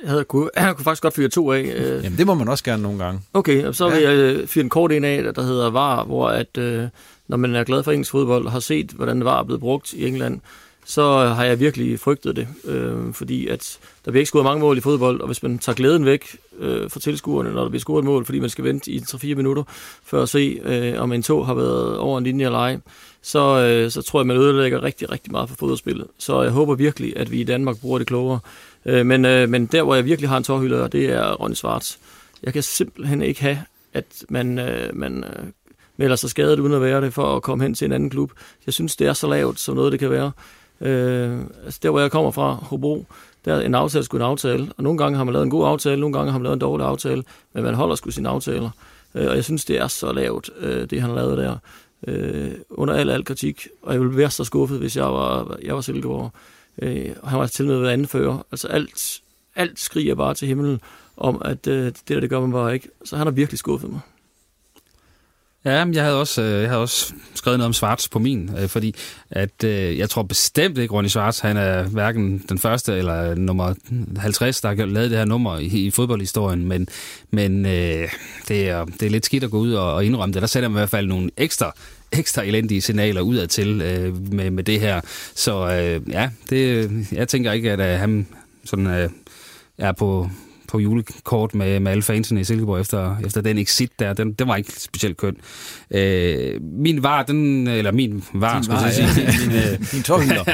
Jeg, 0.03 0.11
havde, 0.11 0.25
kunne, 0.25 0.51
jeg 0.57 0.75
kunne 0.77 0.85
faktisk 0.85 1.03
godt 1.03 1.15
fyre 1.15 1.29
to 1.29 1.53
af. 1.53 1.61
Øh. 1.61 2.05
Jamen, 2.05 2.19
det 2.19 2.27
må 2.27 2.35
man 2.35 2.49
også 2.49 2.65
gerne 2.65 2.83
nogle 2.83 3.05
gange. 3.05 3.21
Okay, 3.35 3.73
så 3.73 3.89
vil 3.89 4.03
ja. 4.03 4.11
jeg 4.11 4.19
øh, 4.19 4.49
fyre 4.49 4.65
en 4.65 4.71
kort 4.71 4.93
en 4.93 5.05
af, 5.05 5.35
der 5.35 5.43
hedder 5.43 5.71
VAR, 5.71 6.05
hvor 6.05 6.29
at, 6.29 6.59
øh, 6.59 6.89
når 7.29 7.37
man 7.37 7.55
er 7.55 7.65
glad 7.65 7.83
for 7.83 7.93
engelsk 7.93 8.11
fodbold 8.11 8.49
har 8.49 8.61
set, 8.61 8.91
hvordan 8.91 9.25
VAR 9.25 9.39
er 9.39 9.45
blevet 9.45 9.61
brugt 9.61 9.93
i 9.93 10.07
England, 10.07 10.41
så 10.87 11.19
har 11.19 11.45
jeg 11.45 11.61
virkelig 11.61 12.01
frygtet 12.01 12.37
det. 12.37 12.49
Øh, 12.65 13.13
fordi 13.13 13.47
at 13.47 13.79
der 14.05 14.11
bliver 14.11 14.21
ikke 14.21 14.29
scoret 14.29 14.45
mange 14.45 14.61
mål 14.61 14.79
i 14.79 14.81
fodbold, 14.81 15.21
og 15.21 15.27
hvis 15.27 15.43
man 15.43 15.59
tager 15.59 15.77
glæden 15.77 16.05
væk 16.05 16.37
øh, 16.59 16.91
fra 16.91 17.01
tilskuerne, 17.01 17.53
når 17.53 17.63
der 17.63 17.69
bliver 17.69 17.81
scoret 17.81 18.03
et 18.03 18.05
mål, 18.05 18.25
fordi 18.25 18.39
man 18.39 18.51
skal 18.51 18.65
vente 18.65 18.91
i 18.91 18.99
3-4 18.99 19.35
minutter, 19.35 19.63
for 20.05 20.23
at 20.23 20.29
se, 20.29 20.61
øh, 20.65 21.01
om 21.01 21.13
en 21.13 21.23
tog 21.23 21.47
har 21.47 21.55
været 21.55 21.99
over 21.99 22.19
en 22.19 22.25
linje 22.25 22.45
eller 22.45 22.59
ej, 22.59 22.79
så, 23.23 23.61
øh, 23.61 23.91
så 23.91 24.03
tror 24.03 24.21
jeg, 24.21 24.27
man 24.27 24.37
ødelægger 24.37 24.83
rigtig, 24.83 25.11
rigtig 25.11 25.33
meget 25.33 25.49
for 25.49 25.57
fodboldspillet. 25.57 26.07
Så 26.19 26.43
jeg 26.43 26.51
håber 26.51 26.75
virkelig, 26.75 27.17
at 27.17 27.31
vi 27.31 27.41
i 27.41 27.45
Danmark 27.45 27.81
bruger 27.81 27.99
det 27.99 28.07
klogere. 28.07 28.41
Øh, 28.85 29.07
men, 29.07 29.25
øh, 29.25 29.49
men 29.49 29.67
der, 29.67 29.83
hvor 29.83 29.95
jeg 29.95 30.05
virkelig 30.05 30.29
har 30.29 30.37
en 30.37 30.45
tårhylder, 30.45 30.89
det 30.89 31.13
er 31.13 31.33
Ronny 31.33 31.55
Svarts. 31.55 31.99
Jeg 32.43 32.53
kan 32.53 32.63
simpelthen 32.63 33.23
ikke 33.23 33.41
have, 33.41 33.59
at 33.93 34.25
man, 34.29 34.59
øh, 34.59 34.97
man 34.97 35.25
øh, 35.25 35.47
melder 35.97 36.17
sig 36.17 36.31
skadet 36.31 36.59
uden 36.59 36.73
at 36.73 36.81
være 36.81 37.01
det, 37.01 37.15
for 37.15 37.37
at 37.37 37.43
komme 37.43 37.65
hen 37.65 37.75
til 37.75 37.85
en 37.85 37.93
anden 37.93 38.11
klub. 38.11 38.33
Jeg 38.67 38.75
synes, 38.75 38.97
det 38.97 39.07
er 39.07 39.13
så 39.13 39.27
lavt, 39.27 39.61
som 39.61 39.75
noget 39.75 39.93
det 39.93 40.01
kan 40.01 40.11
være. 40.11 40.33
Øh, 40.81 41.41
altså 41.65 41.81
der, 41.83 41.91
hvor 41.91 42.01
jeg 42.01 42.11
kommer 42.11 42.31
fra, 42.31 42.53
Hobro, 42.53 43.07
der 43.45 43.55
er 43.55 43.61
en 43.61 43.75
aftale 43.75 44.05
sgu 44.05 44.17
en 44.17 44.23
aftale, 44.23 44.73
og 44.77 44.83
nogle 44.83 44.99
gange 44.99 45.17
har 45.17 45.25
man 45.25 45.33
lavet 45.33 45.45
en 45.45 45.51
god 45.51 45.67
aftale, 45.67 46.01
nogle 46.01 46.13
gange 46.13 46.33
har 46.33 46.39
man 46.39 46.45
lavet 46.45 46.57
en 46.57 46.61
dårlig 46.61 46.87
aftale, 46.87 47.23
men 47.53 47.65
man 47.65 47.75
holder 47.75 47.95
sgu 47.95 48.11
sine 48.11 48.29
aftaler. 48.29 48.71
Øh, 49.15 49.29
og 49.29 49.35
jeg 49.37 49.45
synes, 49.45 49.65
det 49.65 49.81
er 49.81 49.87
så 49.89 50.13
lavt, 50.13 50.51
øh, 50.59 50.91
det 50.91 51.01
han 51.01 51.11
har 51.11 51.17
lavet 51.17 51.39
der, 51.39 51.57
øh, 52.07 52.55
under 52.71 52.95
al, 52.95 53.11
al 53.11 53.25
kritik, 53.25 53.69
og 53.83 53.93
jeg 53.93 54.01
ville 54.01 54.17
være 54.17 54.31
så 54.31 54.45
skuffet, 54.45 54.79
hvis 54.79 54.97
jeg 54.97 55.05
var, 55.05 55.57
jeg 55.63 55.75
var 55.75 55.81
Silkeborg. 55.81 56.33
Øh, 56.83 57.11
og 57.23 57.31
han 57.31 57.39
var 57.39 57.47
til 57.47 57.67
med 57.67 57.79
ved 57.79 57.89
anfører. 57.89 58.47
Altså 58.53 58.69
alt, 58.69 59.21
alt 59.55 59.81
skriger 59.81 60.15
bare 60.15 60.35
til 60.35 60.49
himlen 60.49 60.81
om, 61.17 61.43
at 61.45 61.67
øh, 61.67 61.85
det 61.85 62.09
der, 62.09 62.21
det 62.21 62.31
gør 62.31 62.41
man 62.41 62.53
bare 62.53 62.75
ikke. 62.75 62.89
Så 63.05 63.17
han 63.17 63.27
har 63.27 63.33
virkelig 63.33 63.59
skuffet 63.59 63.91
mig. 63.91 64.01
Ja, 65.67 65.85
men 65.85 65.95
jeg 65.95 66.05
havde 66.05 66.21
også, 66.21 66.43
øh, 66.43 66.61
jeg 66.61 66.69
havde 66.69 66.83
også 66.83 67.15
skrevet 67.35 67.59
noget 67.59 67.67
om 67.67 67.73
Svarts 67.73 68.09
på 68.09 68.19
min, 68.19 68.51
øh, 68.59 68.69
fordi 68.69 68.95
at, 69.31 69.65
øh, 69.65 69.99
jeg 69.99 70.11
tror 70.11 70.23
bestemt 70.23 70.79
ikke, 70.79 70.95
Ronny 70.95 71.09
Svarts, 71.09 71.39
han 71.39 71.57
er 71.57 71.83
hverken 71.83 72.45
den 72.49 72.59
første 72.59 72.97
eller 72.97 73.35
nummer 73.35 73.75
50, 74.19 74.61
der 74.61 74.69
har 74.69 74.87
lavet 74.87 75.11
det 75.11 75.19
her 75.19 75.25
nummer 75.25 75.59
i, 75.59 75.67
i 75.67 75.91
fodboldhistorien, 75.91 76.69
men, 76.69 76.89
men 77.31 77.65
det, 77.65 78.69
er, 78.69 78.85
det 78.85 79.03
er 79.03 79.11
lidt 79.11 79.27
skidt 79.27 79.45
at 79.45 79.51
gå 79.51 79.59
ud 79.59 79.73
og, 79.73 79.95
og 79.95 80.05
indrømme 80.05 80.33
det. 80.33 80.43
Der 80.43 80.49
sætter 80.49 80.69
man 80.69 80.77
i 80.77 80.81
hvert 80.81 80.91
fald 80.91 81.07
nogle 81.07 81.31
ekstra 81.37 81.73
ekstra 82.13 82.43
elendige 82.43 82.81
signaler 82.81 83.21
udad 83.21 83.47
til 83.47 83.81
øh, 83.81 84.33
med, 84.33 84.51
med 84.51 84.65
det 84.65 84.81
her. 84.81 85.01
Så 85.35 85.71
øh, 85.71 86.13
ja, 86.13 86.31
det, 86.51 86.91
jeg 87.13 87.29
tænker 87.29 87.53
ikke, 87.53 87.73
at 87.73 87.81
øh, 87.81 88.01
han 88.01 88.27
sådan, 88.65 88.87
øh, 88.87 89.11
er 89.79 89.93
på, 89.93 90.31
på 90.69 90.79
julekort 90.79 91.55
med, 91.55 91.81
med 91.81 91.93
alle 91.93 92.03
fansene 92.03 92.41
i 92.41 92.45
Silkeborg 92.45 92.81
efter, 92.81 93.17
efter 93.27 93.41
den 93.41 93.59
exit 93.59 93.91
der. 93.99 94.13
Den, 94.13 94.33
den 94.33 94.49
var 94.49 94.57
ikke 94.57 94.73
specielt 94.81 95.17
køn. 95.17 95.37
Øh, 95.91 96.63
min 96.63 97.03
var, 97.03 97.23
den, 97.23 97.67
eller 97.67 97.93
min 97.93 98.25
var, 98.33 98.63
skulle 98.63 98.81
jeg 98.81 98.93
sige. 98.93 99.09
Ja. 99.17 99.33
Min, 99.47 99.57
øh, 99.57 99.87
min 99.95 100.03
tårhylder. 100.03 100.45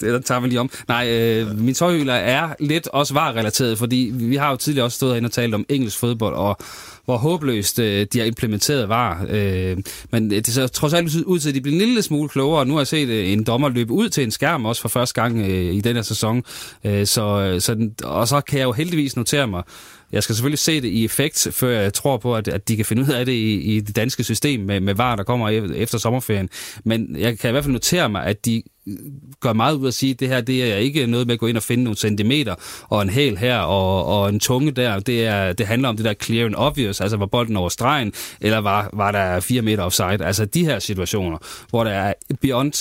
det 0.00 0.24
tager 0.24 0.40
vi 0.40 0.48
lige 0.48 0.60
om. 0.60 0.70
Nej, 0.88 1.08
øh, 1.08 1.58
min 1.58 1.74
tårhylder 1.74 2.14
er 2.14 2.48
lidt 2.60 2.88
også 2.88 3.14
var 3.14 3.36
relateret, 3.36 3.78
fordi 3.78 4.12
vi 4.14 4.36
har 4.36 4.50
jo 4.50 4.56
tidligere 4.56 4.86
også 4.86 4.96
stået 4.96 5.12
herinde 5.12 5.26
og 5.26 5.32
talt 5.32 5.54
om 5.54 5.66
engelsk 5.68 5.98
fodbold, 5.98 6.34
og 6.34 6.58
hvor 7.04 7.16
håbløst 7.16 7.78
øh, 7.78 8.06
de 8.12 8.18
har 8.18 8.26
implementeret 8.26 8.88
var. 8.88 9.26
Øh, 9.30 9.76
men 10.10 10.30
det 10.30 10.46
ser 10.46 10.66
trods 10.66 10.92
alt 10.92 11.16
ud 11.16 11.38
til, 11.38 11.48
at 11.48 11.54
de 11.54 11.60
bliver 11.60 11.74
en 11.74 11.86
lille 11.86 12.02
smule 12.02 12.28
klogere. 12.28 12.66
Nu 12.66 12.72
har 12.72 12.80
jeg 12.80 12.86
set 12.86 13.08
øh, 13.08 13.32
en 13.32 13.44
dommer 13.44 13.68
løbe 13.68 13.92
ud 13.92 14.08
til 14.08 14.24
en 14.24 14.30
skærm 14.30 14.64
også 14.64 14.82
for 14.82 14.88
første 14.88 15.22
gang 15.22 15.40
øh, 15.40 15.74
i 15.74 15.80
den 15.80 15.96
her 15.96 16.02
sæson. 16.02 16.42
Øh, 16.84 17.06
så, 17.06 17.56
så, 17.58 17.88
og 18.04 18.28
så 18.28 18.40
kan 18.40 18.58
jeg 18.58 18.64
jo 18.64 18.72
heldigvis 18.72 19.16
notere 19.16 19.33
mig, 19.46 19.62
jeg 20.12 20.22
skal 20.22 20.34
selvfølgelig 20.34 20.58
se 20.58 20.80
det 20.80 20.88
i 20.88 21.04
effekt, 21.04 21.48
før 21.50 21.80
jeg 21.80 21.94
tror 21.94 22.16
på, 22.16 22.36
at, 22.36 22.48
at 22.48 22.68
de 22.68 22.76
kan 22.76 22.84
finde 22.84 23.02
ud 23.02 23.08
af 23.08 23.26
det 23.26 23.32
i, 23.32 23.76
i 23.76 23.80
det 23.80 23.96
danske 23.96 24.24
system 24.24 24.60
med, 24.60 24.80
med 24.80 24.94
var, 24.94 25.16
der 25.16 25.24
kommer 25.24 25.48
e- 25.48 25.74
efter 25.74 25.98
sommerferien. 25.98 26.48
Men 26.84 27.16
jeg 27.18 27.38
kan 27.38 27.50
i 27.50 27.52
hvert 27.52 27.64
fald 27.64 27.72
notere 27.72 28.08
mig, 28.08 28.24
at 28.24 28.44
de 28.44 28.62
gør 29.40 29.52
meget 29.52 29.74
ud 29.74 29.84
af 29.84 29.88
at 29.88 29.94
sige, 29.94 30.10
at 30.12 30.20
det 30.20 30.28
her 30.28 30.40
det 30.40 30.72
er 30.72 30.76
ikke 30.76 31.06
noget 31.06 31.26
med 31.26 31.34
at 31.34 31.40
gå 31.40 31.46
ind 31.46 31.56
og 31.56 31.62
finde 31.62 31.84
nogle 31.84 31.96
centimeter 31.96 32.54
og 32.88 33.02
en 33.02 33.08
hæl 33.08 33.36
her 33.36 33.58
og, 33.58 34.04
og 34.04 34.28
en 34.28 34.40
tunge 34.40 34.70
der. 34.70 35.00
Det, 35.00 35.26
er, 35.26 35.52
det 35.52 35.66
handler 35.66 35.88
om 35.88 35.96
det 35.96 36.04
der 36.04 36.14
clear 36.22 36.46
and 36.46 36.54
obvious, 36.56 37.00
altså 37.00 37.16
var 37.16 37.26
bolden 37.26 37.56
over 37.56 37.68
stregen, 37.68 38.12
eller 38.40 38.58
var, 38.58 38.90
var 38.92 39.12
der 39.12 39.40
fire 39.40 39.62
meter 39.62 39.82
offside. 39.82 40.24
Altså 40.24 40.44
de 40.44 40.64
her 40.64 40.78
situationer, 40.78 41.38
hvor 41.70 41.84
der 41.84 41.90
er 41.90 42.12
beyond 42.40 42.72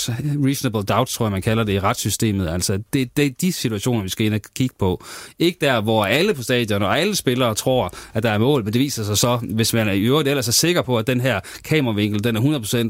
reasonable 0.45 0.83
doubt, 0.83 1.09
tror 1.09 1.25
jeg 1.25 1.31
man 1.31 1.41
kalder 1.41 1.63
det 1.63 1.73
i 1.73 1.79
retssystemet. 1.79 2.49
Altså 2.49 2.79
det, 2.93 3.17
det 3.17 3.25
er 3.25 3.29
de 3.41 3.51
situationer, 3.51 4.03
vi 4.03 4.09
skal 4.09 4.25
ind 4.25 4.33
og 4.33 4.41
kigge 4.55 4.75
på. 4.79 5.03
Ikke 5.39 5.57
der, 5.61 5.81
hvor 5.81 6.05
alle 6.05 6.33
på 6.33 6.43
stadion 6.43 6.83
og 6.83 6.99
alle 6.99 7.15
spillere 7.15 7.55
tror, 7.55 7.93
at 8.13 8.23
der 8.23 8.29
er 8.29 8.37
mål, 8.37 8.63
men 8.63 8.73
det 8.73 8.79
viser 8.79 9.03
sig 9.03 9.17
så, 9.17 9.37
hvis 9.37 9.73
man 9.73 9.87
er 9.87 9.93
i 9.93 10.01
øvrigt 10.01 10.29
ellers 10.29 10.47
er 10.47 10.51
sikker 10.51 10.81
på, 10.81 10.97
at 10.97 11.07
den 11.07 11.21
her 11.21 11.39
kameravinkel, 11.63 12.23
den 12.23 12.35
er 12.35 12.41
100% 12.41 12.45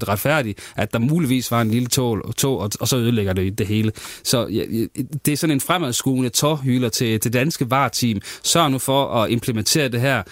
retfærdig, 0.07 0.55
at 0.75 0.93
der 0.93 0.99
muligvis 0.99 1.51
var 1.51 1.61
en 1.61 1.71
lille 1.71 1.87
tog, 1.87 2.35
tog 2.37 2.59
og, 2.59 2.71
og 2.79 2.87
så 2.87 3.02
ødelægger 3.03 3.33
det 3.33 3.57
det 3.57 3.67
hele. 3.67 3.91
Så 4.23 4.47
ja, 4.47 4.63
det 5.25 5.31
er 5.31 5.37
sådan 5.37 5.53
en 5.53 5.61
fremadskuende 5.61 6.29
tårhyler 6.29 6.89
til 6.89 7.23
det 7.23 7.33
danske 7.33 7.71
VAR-team. 7.71 8.21
Sørg 8.43 8.71
nu 8.71 8.79
for 8.79 9.05
at 9.05 9.29
implementere 9.29 9.89
det 9.89 10.01
her 10.01 10.23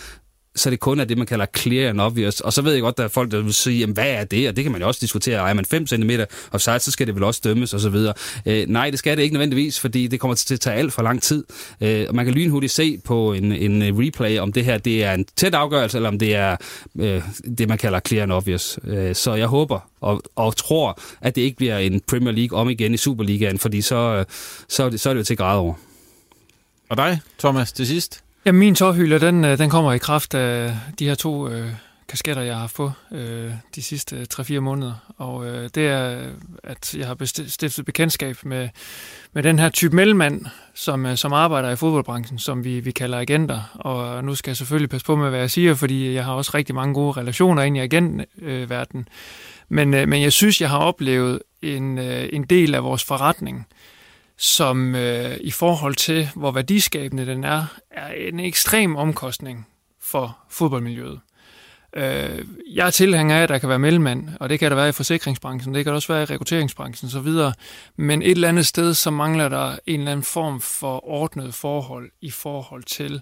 så 0.56 0.70
det 0.70 0.80
kun 0.80 1.00
er 1.00 1.06
det, 1.06 1.18
man 1.18 1.28
kalder 1.28 1.46
clear 1.58 1.90
and 1.90 2.02
obvious. 2.02 2.40
Og 2.40 2.54
så 2.54 2.62
ved 2.62 2.74
jeg 2.74 2.82
godt, 2.82 2.94
at 2.94 2.98
der 2.98 3.04
er 3.04 3.08
folk, 3.08 3.32
der 3.32 3.42
vil 3.42 3.54
sige, 3.54 3.80
jamen, 3.80 3.94
hvad 3.94 4.10
er 4.10 4.24
det? 4.24 4.50
Og 4.50 4.56
det 4.56 4.64
kan 4.64 4.72
man 4.72 4.82
jo 4.82 4.88
også 4.88 5.00
diskutere. 5.02 5.50
Er 5.50 5.54
man 5.54 5.66
5 5.66 5.88
cm 5.88 6.12
offside, 6.52 6.80
så 6.80 6.92
skal 6.92 7.08
det 7.08 7.16
vel 7.16 7.24
også 7.24 7.42
dømmes 7.44 7.74
osv. 7.74 7.96
Øh, 8.46 8.68
nej, 8.68 8.90
det 8.90 9.00
skal 9.00 9.18
det 9.18 9.24
ikke 9.24 9.34
nødvendigvis, 9.34 9.80
fordi 9.80 10.08
det 10.08 10.20
kommer 10.20 10.36
til 10.36 10.54
at 10.54 10.60
tage 10.60 10.76
alt 10.76 10.94
for 10.94 11.02
lang 11.02 11.22
tid. 11.22 11.44
Øh, 11.82 12.06
og 12.10 12.16
man 12.16 12.26
kan 12.26 12.34
lynhurtigt 12.34 12.74
se 12.74 12.98
på 12.98 13.34
en, 13.34 13.52
en 13.52 13.82
øh, 13.82 13.98
replay, 13.98 14.40
om 14.40 14.54
det 14.54 14.66
her 14.66 14.78
det 14.78 15.04
er 15.04 15.14
en 15.14 15.26
tæt 15.36 15.54
afgørelse, 15.54 15.98
eller 15.98 16.10
om 16.10 16.20
det 16.20 16.36
er 16.36 16.58
øh, 17.00 17.22
det, 17.58 17.70
man 17.70 17.78
kalder 17.78 18.00
clear 18.08 18.24
and 18.24 18.32
obvious. 18.32 18.80
Øh, 18.88 19.16
så 19.16 19.34
jeg 19.34 19.48
håber 19.48 19.80
og, 20.02 20.22
og 20.36 20.56
tror, 20.56 21.00
at 21.22 21.36
det 21.36 21.42
ikke 21.42 21.58
bliver 21.58 21.78
en 21.78 22.02
Premier 22.08 22.34
League 22.34 22.60
om 22.60 22.70
igen 22.70 22.94
i 22.94 22.98
Superligaen, 22.98 23.60
fordi 23.60 23.82
så, 23.82 23.96
øh, 23.96 24.26
så, 24.70 24.98
så 24.98 25.10
er 25.10 25.14
det 25.14 25.20
jo 25.20 25.24
til 25.26 25.38
grad 25.38 25.58
over. 25.58 25.74
Og 26.90 26.98
dig, 26.98 27.20
Thomas, 27.40 27.72
til 27.72 27.88
sidst? 27.88 28.24
Ja, 28.46 28.52
min 28.52 28.76
tårhylde, 28.76 29.20
den, 29.20 29.46
øh, 29.46 29.58
den 29.58 29.70
kommer 29.70 29.94
i 29.94 29.98
kraft 29.98 30.34
af 30.34 30.78
de 31.00 31.08
her 31.08 31.16
to 31.16 31.50
øh, 31.50 31.68
kasketter, 32.10 32.44
jeg 32.44 32.58
har 32.58 32.68
fået 32.68 32.94
øh, 33.12 33.52
de 33.76 33.82
sidste 33.82 34.16
øh, 34.16 34.26
3-4 34.34 34.60
måneder. 34.60 34.94
Og 35.18 35.46
øh, 35.46 35.70
det 35.76 35.88
er, 35.88 36.30
at 36.64 36.96
jeg 36.96 37.08
har 37.08 37.48
stiftet 37.48 37.86
bekendtskab 37.86 38.38
med, 38.44 38.70
med 39.34 39.44
den 39.44 39.60
her 39.60 39.70
type 39.70 39.96
mellemmand, 39.96 40.46
som, 40.74 41.06
øh, 41.06 41.18
som 41.18 41.34
arbejder 41.34 41.70
i 41.70 41.76
fodboldbranchen, 41.76 42.40
som 42.40 42.64
vi, 42.64 42.80
vi 42.80 42.92
kalder 42.92 43.20
agenter. 43.20 43.62
Og 43.74 44.24
nu 44.24 44.36
skal 44.36 44.52
jeg 44.52 44.58
selvfølgelig 44.58 44.90
passe 44.90 45.06
på 45.06 45.16
med, 45.16 45.30
hvad 45.30 45.40
jeg 45.40 45.52
siger, 45.52 45.74
fordi 45.74 46.14
jeg 46.14 46.26
har 46.26 46.34
også 46.34 46.52
rigtig 46.54 46.76
mange 46.76 46.94
gode 46.94 47.12
relationer 47.12 47.64
ind 47.64 47.78
i 47.78 47.80
agentverdenen. 47.80 49.08
Men, 49.70 49.94
øh, 49.94 50.08
men 50.08 50.22
jeg 50.22 50.32
synes, 50.32 50.62
jeg 50.62 50.70
har 50.70 50.78
oplevet 50.78 51.40
en, 51.62 51.98
øh, 51.98 52.30
en 52.34 52.44
del 52.44 52.76
af 52.76 52.84
vores 52.84 53.04
forretning, 53.04 53.68
øh, 53.70 53.81
som 54.42 54.96
øh, 54.96 55.38
i 55.42 55.52
forhold 55.52 55.96
til, 55.96 56.30
hvor 56.36 56.52
værdiskabende 56.52 57.26
den 57.26 57.44
er, 57.44 57.66
er 57.92 58.14
en 58.14 58.40
ekstrem 58.40 58.96
omkostning 58.96 59.68
for 60.00 60.38
fodboldmiljøet. 60.50 61.20
Øh, 61.96 62.46
jeg 62.74 62.88
er 62.88 62.92
tilhænger 62.92 63.38
af, 63.38 63.44
at 63.44 63.50
der 63.50 63.58
kan 63.58 63.70
være 63.70 63.80
mellemmand, 63.80 64.30
og 64.40 64.50
det 64.50 64.60
kan 64.60 64.72
der 64.72 64.76
være 64.76 64.90
i 64.90 64.92
forsikringsbranchen, 64.92 65.74
det 65.76 65.84
kan 65.84 65.92
der 65.92 65.96
også 65.96 66.14
være 66.14 66.22
i 66.22 66.26
rekrutteringsbranchen 66.26 67.08
osv., 67.08 67.54
men 67.96 68.22
et 68.22 68.32
eller 68.32 68.50
andet 68.50 68.66
sted, 68.66 68.94
så 68.94 69.12
mangler 69.12 69.50
der 69.50 69.78
en 69.88 70.00
eller 70.00 70.12
anden 70.12 70.24
form 70.24 70.62
for 70.62 71.08
ordnet 71.08 71.54
forhold 71.54 72.12
i 72.22 72.32
forhold 72.32 72.84
til, 72.84 73.22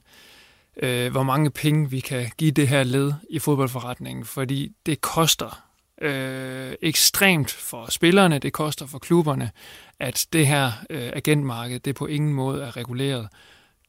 øh, 0.84 1.12
hvor 1.12 1.24
mange 1.24 1.50
penge 1.52 1.90
vi 1.90 2.00
kan 2.00 2.32
give 2.38 2.52
det 2.52 2.68
her 2.68 2.84
led 2.84 3.14
i 3.30 3.40
fodboldforretningen, 3.40 4.26
fordi 4.26 4.72
det 4.86 5.02
koster 5.02 5.64
øh, 6.02 6.74
ekstremt 6.82 7.52
for 7.52 7.92
spillerne, 7.92 8.40
det 8.40 8.54
koster 8.54 8.88
for 8.88 9.00
klubberne, 9.00 9.52
at 10.00 10.28
det 10.34 10.48
her 10.48 10.72
øh, 10.90 11.10
agentmarked, 11.14 11.80
det 11.80 11.96
på 11.96 12.06
ingen 12.06 12.34
måde 12.34 12.64
er 12.64 12.78
reguleret. 12.78 13.28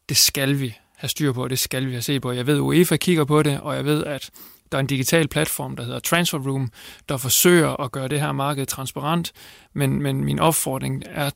Det 0.08 0.16
skal 0.16 0.60
vi 0.60 0.76
have 0.96 1.08
styr 1.08 1.32
på, 1.32 1.48
det 1.48 1.58
skal 1.58 1.86
vi 1.86 1.92
have 1.92 2.02
set 2.02 2.22
på. 2.22 2.32
Jeg 2.32 2.46
ved, 2.46 2.60
UEFA 2.60 2.96
kigger 2.96 3.24
på 3.24 3.42
det, 3.42 3.60
og 3.60 3.76
jeg 3.76 3.84
ved, 3.84 4.04
at 4.04 4.30
der 4.72 4.78
er 4.78 4.80
en 4.80 4.86
digital 4.86 5.28
platform, 5.28 5.76
der 5.76 5.84
hedder 5.84 5.98
Transfer 5.98 6.38
Room, 6.38 6.70
der 7.08 7.16
forsøger 7.16 7.80
at 7.80 7.92
gøre 7.92 8.08
det 8.08 8.20
her 8.20 8.32
marked 8.32 8.66
transparent, 8.66 9.32
men, 9.72 10.02
men 10.02 10.24
min 10.24 10.38
opfordring 10.38 11.02
er 11.06 11.30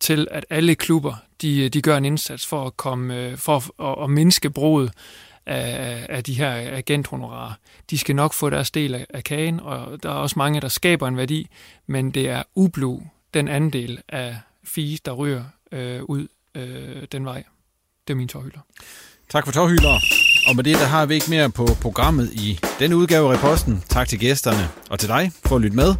til, 0.00 0.28
at 0.30 0.46
alle 0.50 0.74
klubber, 0.74 1.14
de, 1.42 1.68
de 1.68 1.82
gør 1.82 1.96
en 1.96 2.04
indsats 2.04 2.46
for 2.46 2.66
at 2.66 2.76
komme, 2.76 3.16
øh, 3.16 3.36
for 3.36 3.82
at, 3.82 4.04
at 4.04 4.10
mindske 4.10 4.50
bruget 4.50 4.92
af, 5.46 6.06
af 6.08 6.24
de 6.24 6.34
her 6.34 6.52
agenthonorarer. 6.52 7.52
De 7.90 7.98
skal 7.98 8.16
nok 8.16 8.32
få 8.32 8.50
deres 8.50 8.70
del 8.70 8.94
af, 8.94 9.06
af 9.10 9.24
kagen, 9.24 9.60
og 9.60 10.02
der 10.02 10.08
er 10.08 10.14
også 10.14 10.34
mange, 10.38 10.60
der 10.60 10.68
skaber 10.68 11.08
en 11.08 11.16
værdi, 11.16 11.48
men 11.86 12.10
det 12.10 12.28
er 12.28 12.42
ublu, 12.54 13.00
den 13.36 13.48
andel 13.48 13.98
af 14.08 14.36
fee, 14.64 14.98
der 15.04 15.12
ryger 15.12 15.44
øh, 15.72 16.02
ud 16.02 16.26
øh, 16.54 17.02
den 17.12 17.24
vej. 17.24 17.44
Det 18.08 18.14
er 18.14 18.16
min 18.16 18.28
tårhylder. 18.28 18.58
Tak 19.30 19.44
for 19.44 19.52
tårhylder. 19.52 20.00
Og 20.48 20.56
med 20.56 20.64
det, 20.64 20.74
der 20.74 20.84
har 20.84 21.06
vi 21.06 21.14
ikke 21.14 21.30
mere 21.30 21.50
på 21.50 21.66
programmet 21.80 22.32
i 22.32 22.58
denne 22.78 22.96
udgave 22.96 23.32
af 23.32 23.38
Reposten. 23.38 23.82
Tak 23.88 24.08
til 24.08 24.18
gæsterne 24.18 24.68
og 24.90 24.98
til 24.98 25.08
dig 25.08 25.32
for 25.44 25.56
at 25.56 25.62
lytte 25.62 25.76
med. 25.76 25.94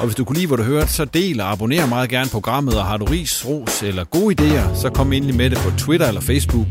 Og 0.00 0.04
hvis 0.04 0.14
du 0.14 0.24
kunne 0.24 0.36
lide, 0.36 0.46
hvad 0.46 0.58
du 0.58 0.62
hørte, 0.62 0.92
så 0.92 1.04
del 1.04 1.40
og 1.40 1.52
abonner 1.52 1.86
meget 1.86 2.10
gerne 2.10 2.30
programmet. 2.30 2.78
Og 2.78 2.84
har 2.84 2.96
du 2.96 3.04
ris, 3.04 3.46
ros 3.46 3.82
eller 3.82 4.04
gode 4.04 4.34
idéer, 4.40 4.80
så 4.80 4.90
kom 4.90 5.12
endelig 5.12 5.36
med 5.36 5.50
det 5.50 5.58
på 5.58 5.70
Twitter 5.78 6.08
eller 6.08 6.20
Facebook. 6.20 6.66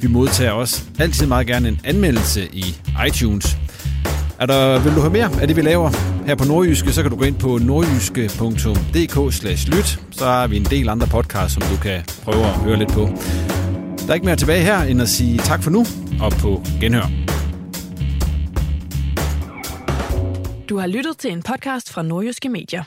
Vi 0.00 0.08
modtager 0.08 0.52
også 0.52 0.82
altid 0.98 1.26
meget 1.26 1.46
gerne 1.46 1.68
en 1.68 1.80
anmeldelse 1.84 2.48
i 2.52 2.64
iTunes. 3.06 3.56
Er 4.40 4.46
der, 4.46 4.82
vil 4.82 4.94
du 4.94 5.00
have 5.00 5.12
mere 5.12 5.30
af 5.40 5.46
det, 5.46 5.56
vi 5.56 5.62
laver 5.62 5.90
her 6.26 6.34
på 6.34 6.44
Nordjyske, 6.44 6.92
så 6.92 7.02
kan 7.02 7.10
du 7.10 7.16
gå 7.16 7.24
ind 7.24 7.38
på 7.38 7.58
nordjyske.dk/lyt. 7.58 10.00
Så 10.10 10.24
har 10.24 10.46
vi 10.46 10.56
en 10.56 10.64
del 10.64 10.88
andre 10.88 11.06
podcasts, 11.06 11.54
som 11.54 11.62
du 11.62 11.76
kan 11.82 12.04
prøve 12.24 12.44
at 12.44 12.52
høre 12.52 12.76
lidt 12.76 12.92
på. 12.92 13.08
Der 13.98 14.08
er 14.08 14.14
ikke 14.14 14.26
mere 14.26 14.36
tilbage 14.36 14.62
her, 14.62 14.82
end 14.82 15.02
at 15.02 15.08
sige 15.08 15.38
tak 15.38 15.62
for 15.62 15.70
nu, 15.70 15.86
og 16.20 16.32
på 16.32 16.62
genhør. 16.80 17.10
Du 20.68 20.78
har 20.78 20.86
lyttet 20.86 21.18
til 21.18 21.32
en 21.32 21.42
podcast 21.42 21.92
fra 21.92 22.02
Nordjyske 22.02 22.48
Medier. 22.48 22.82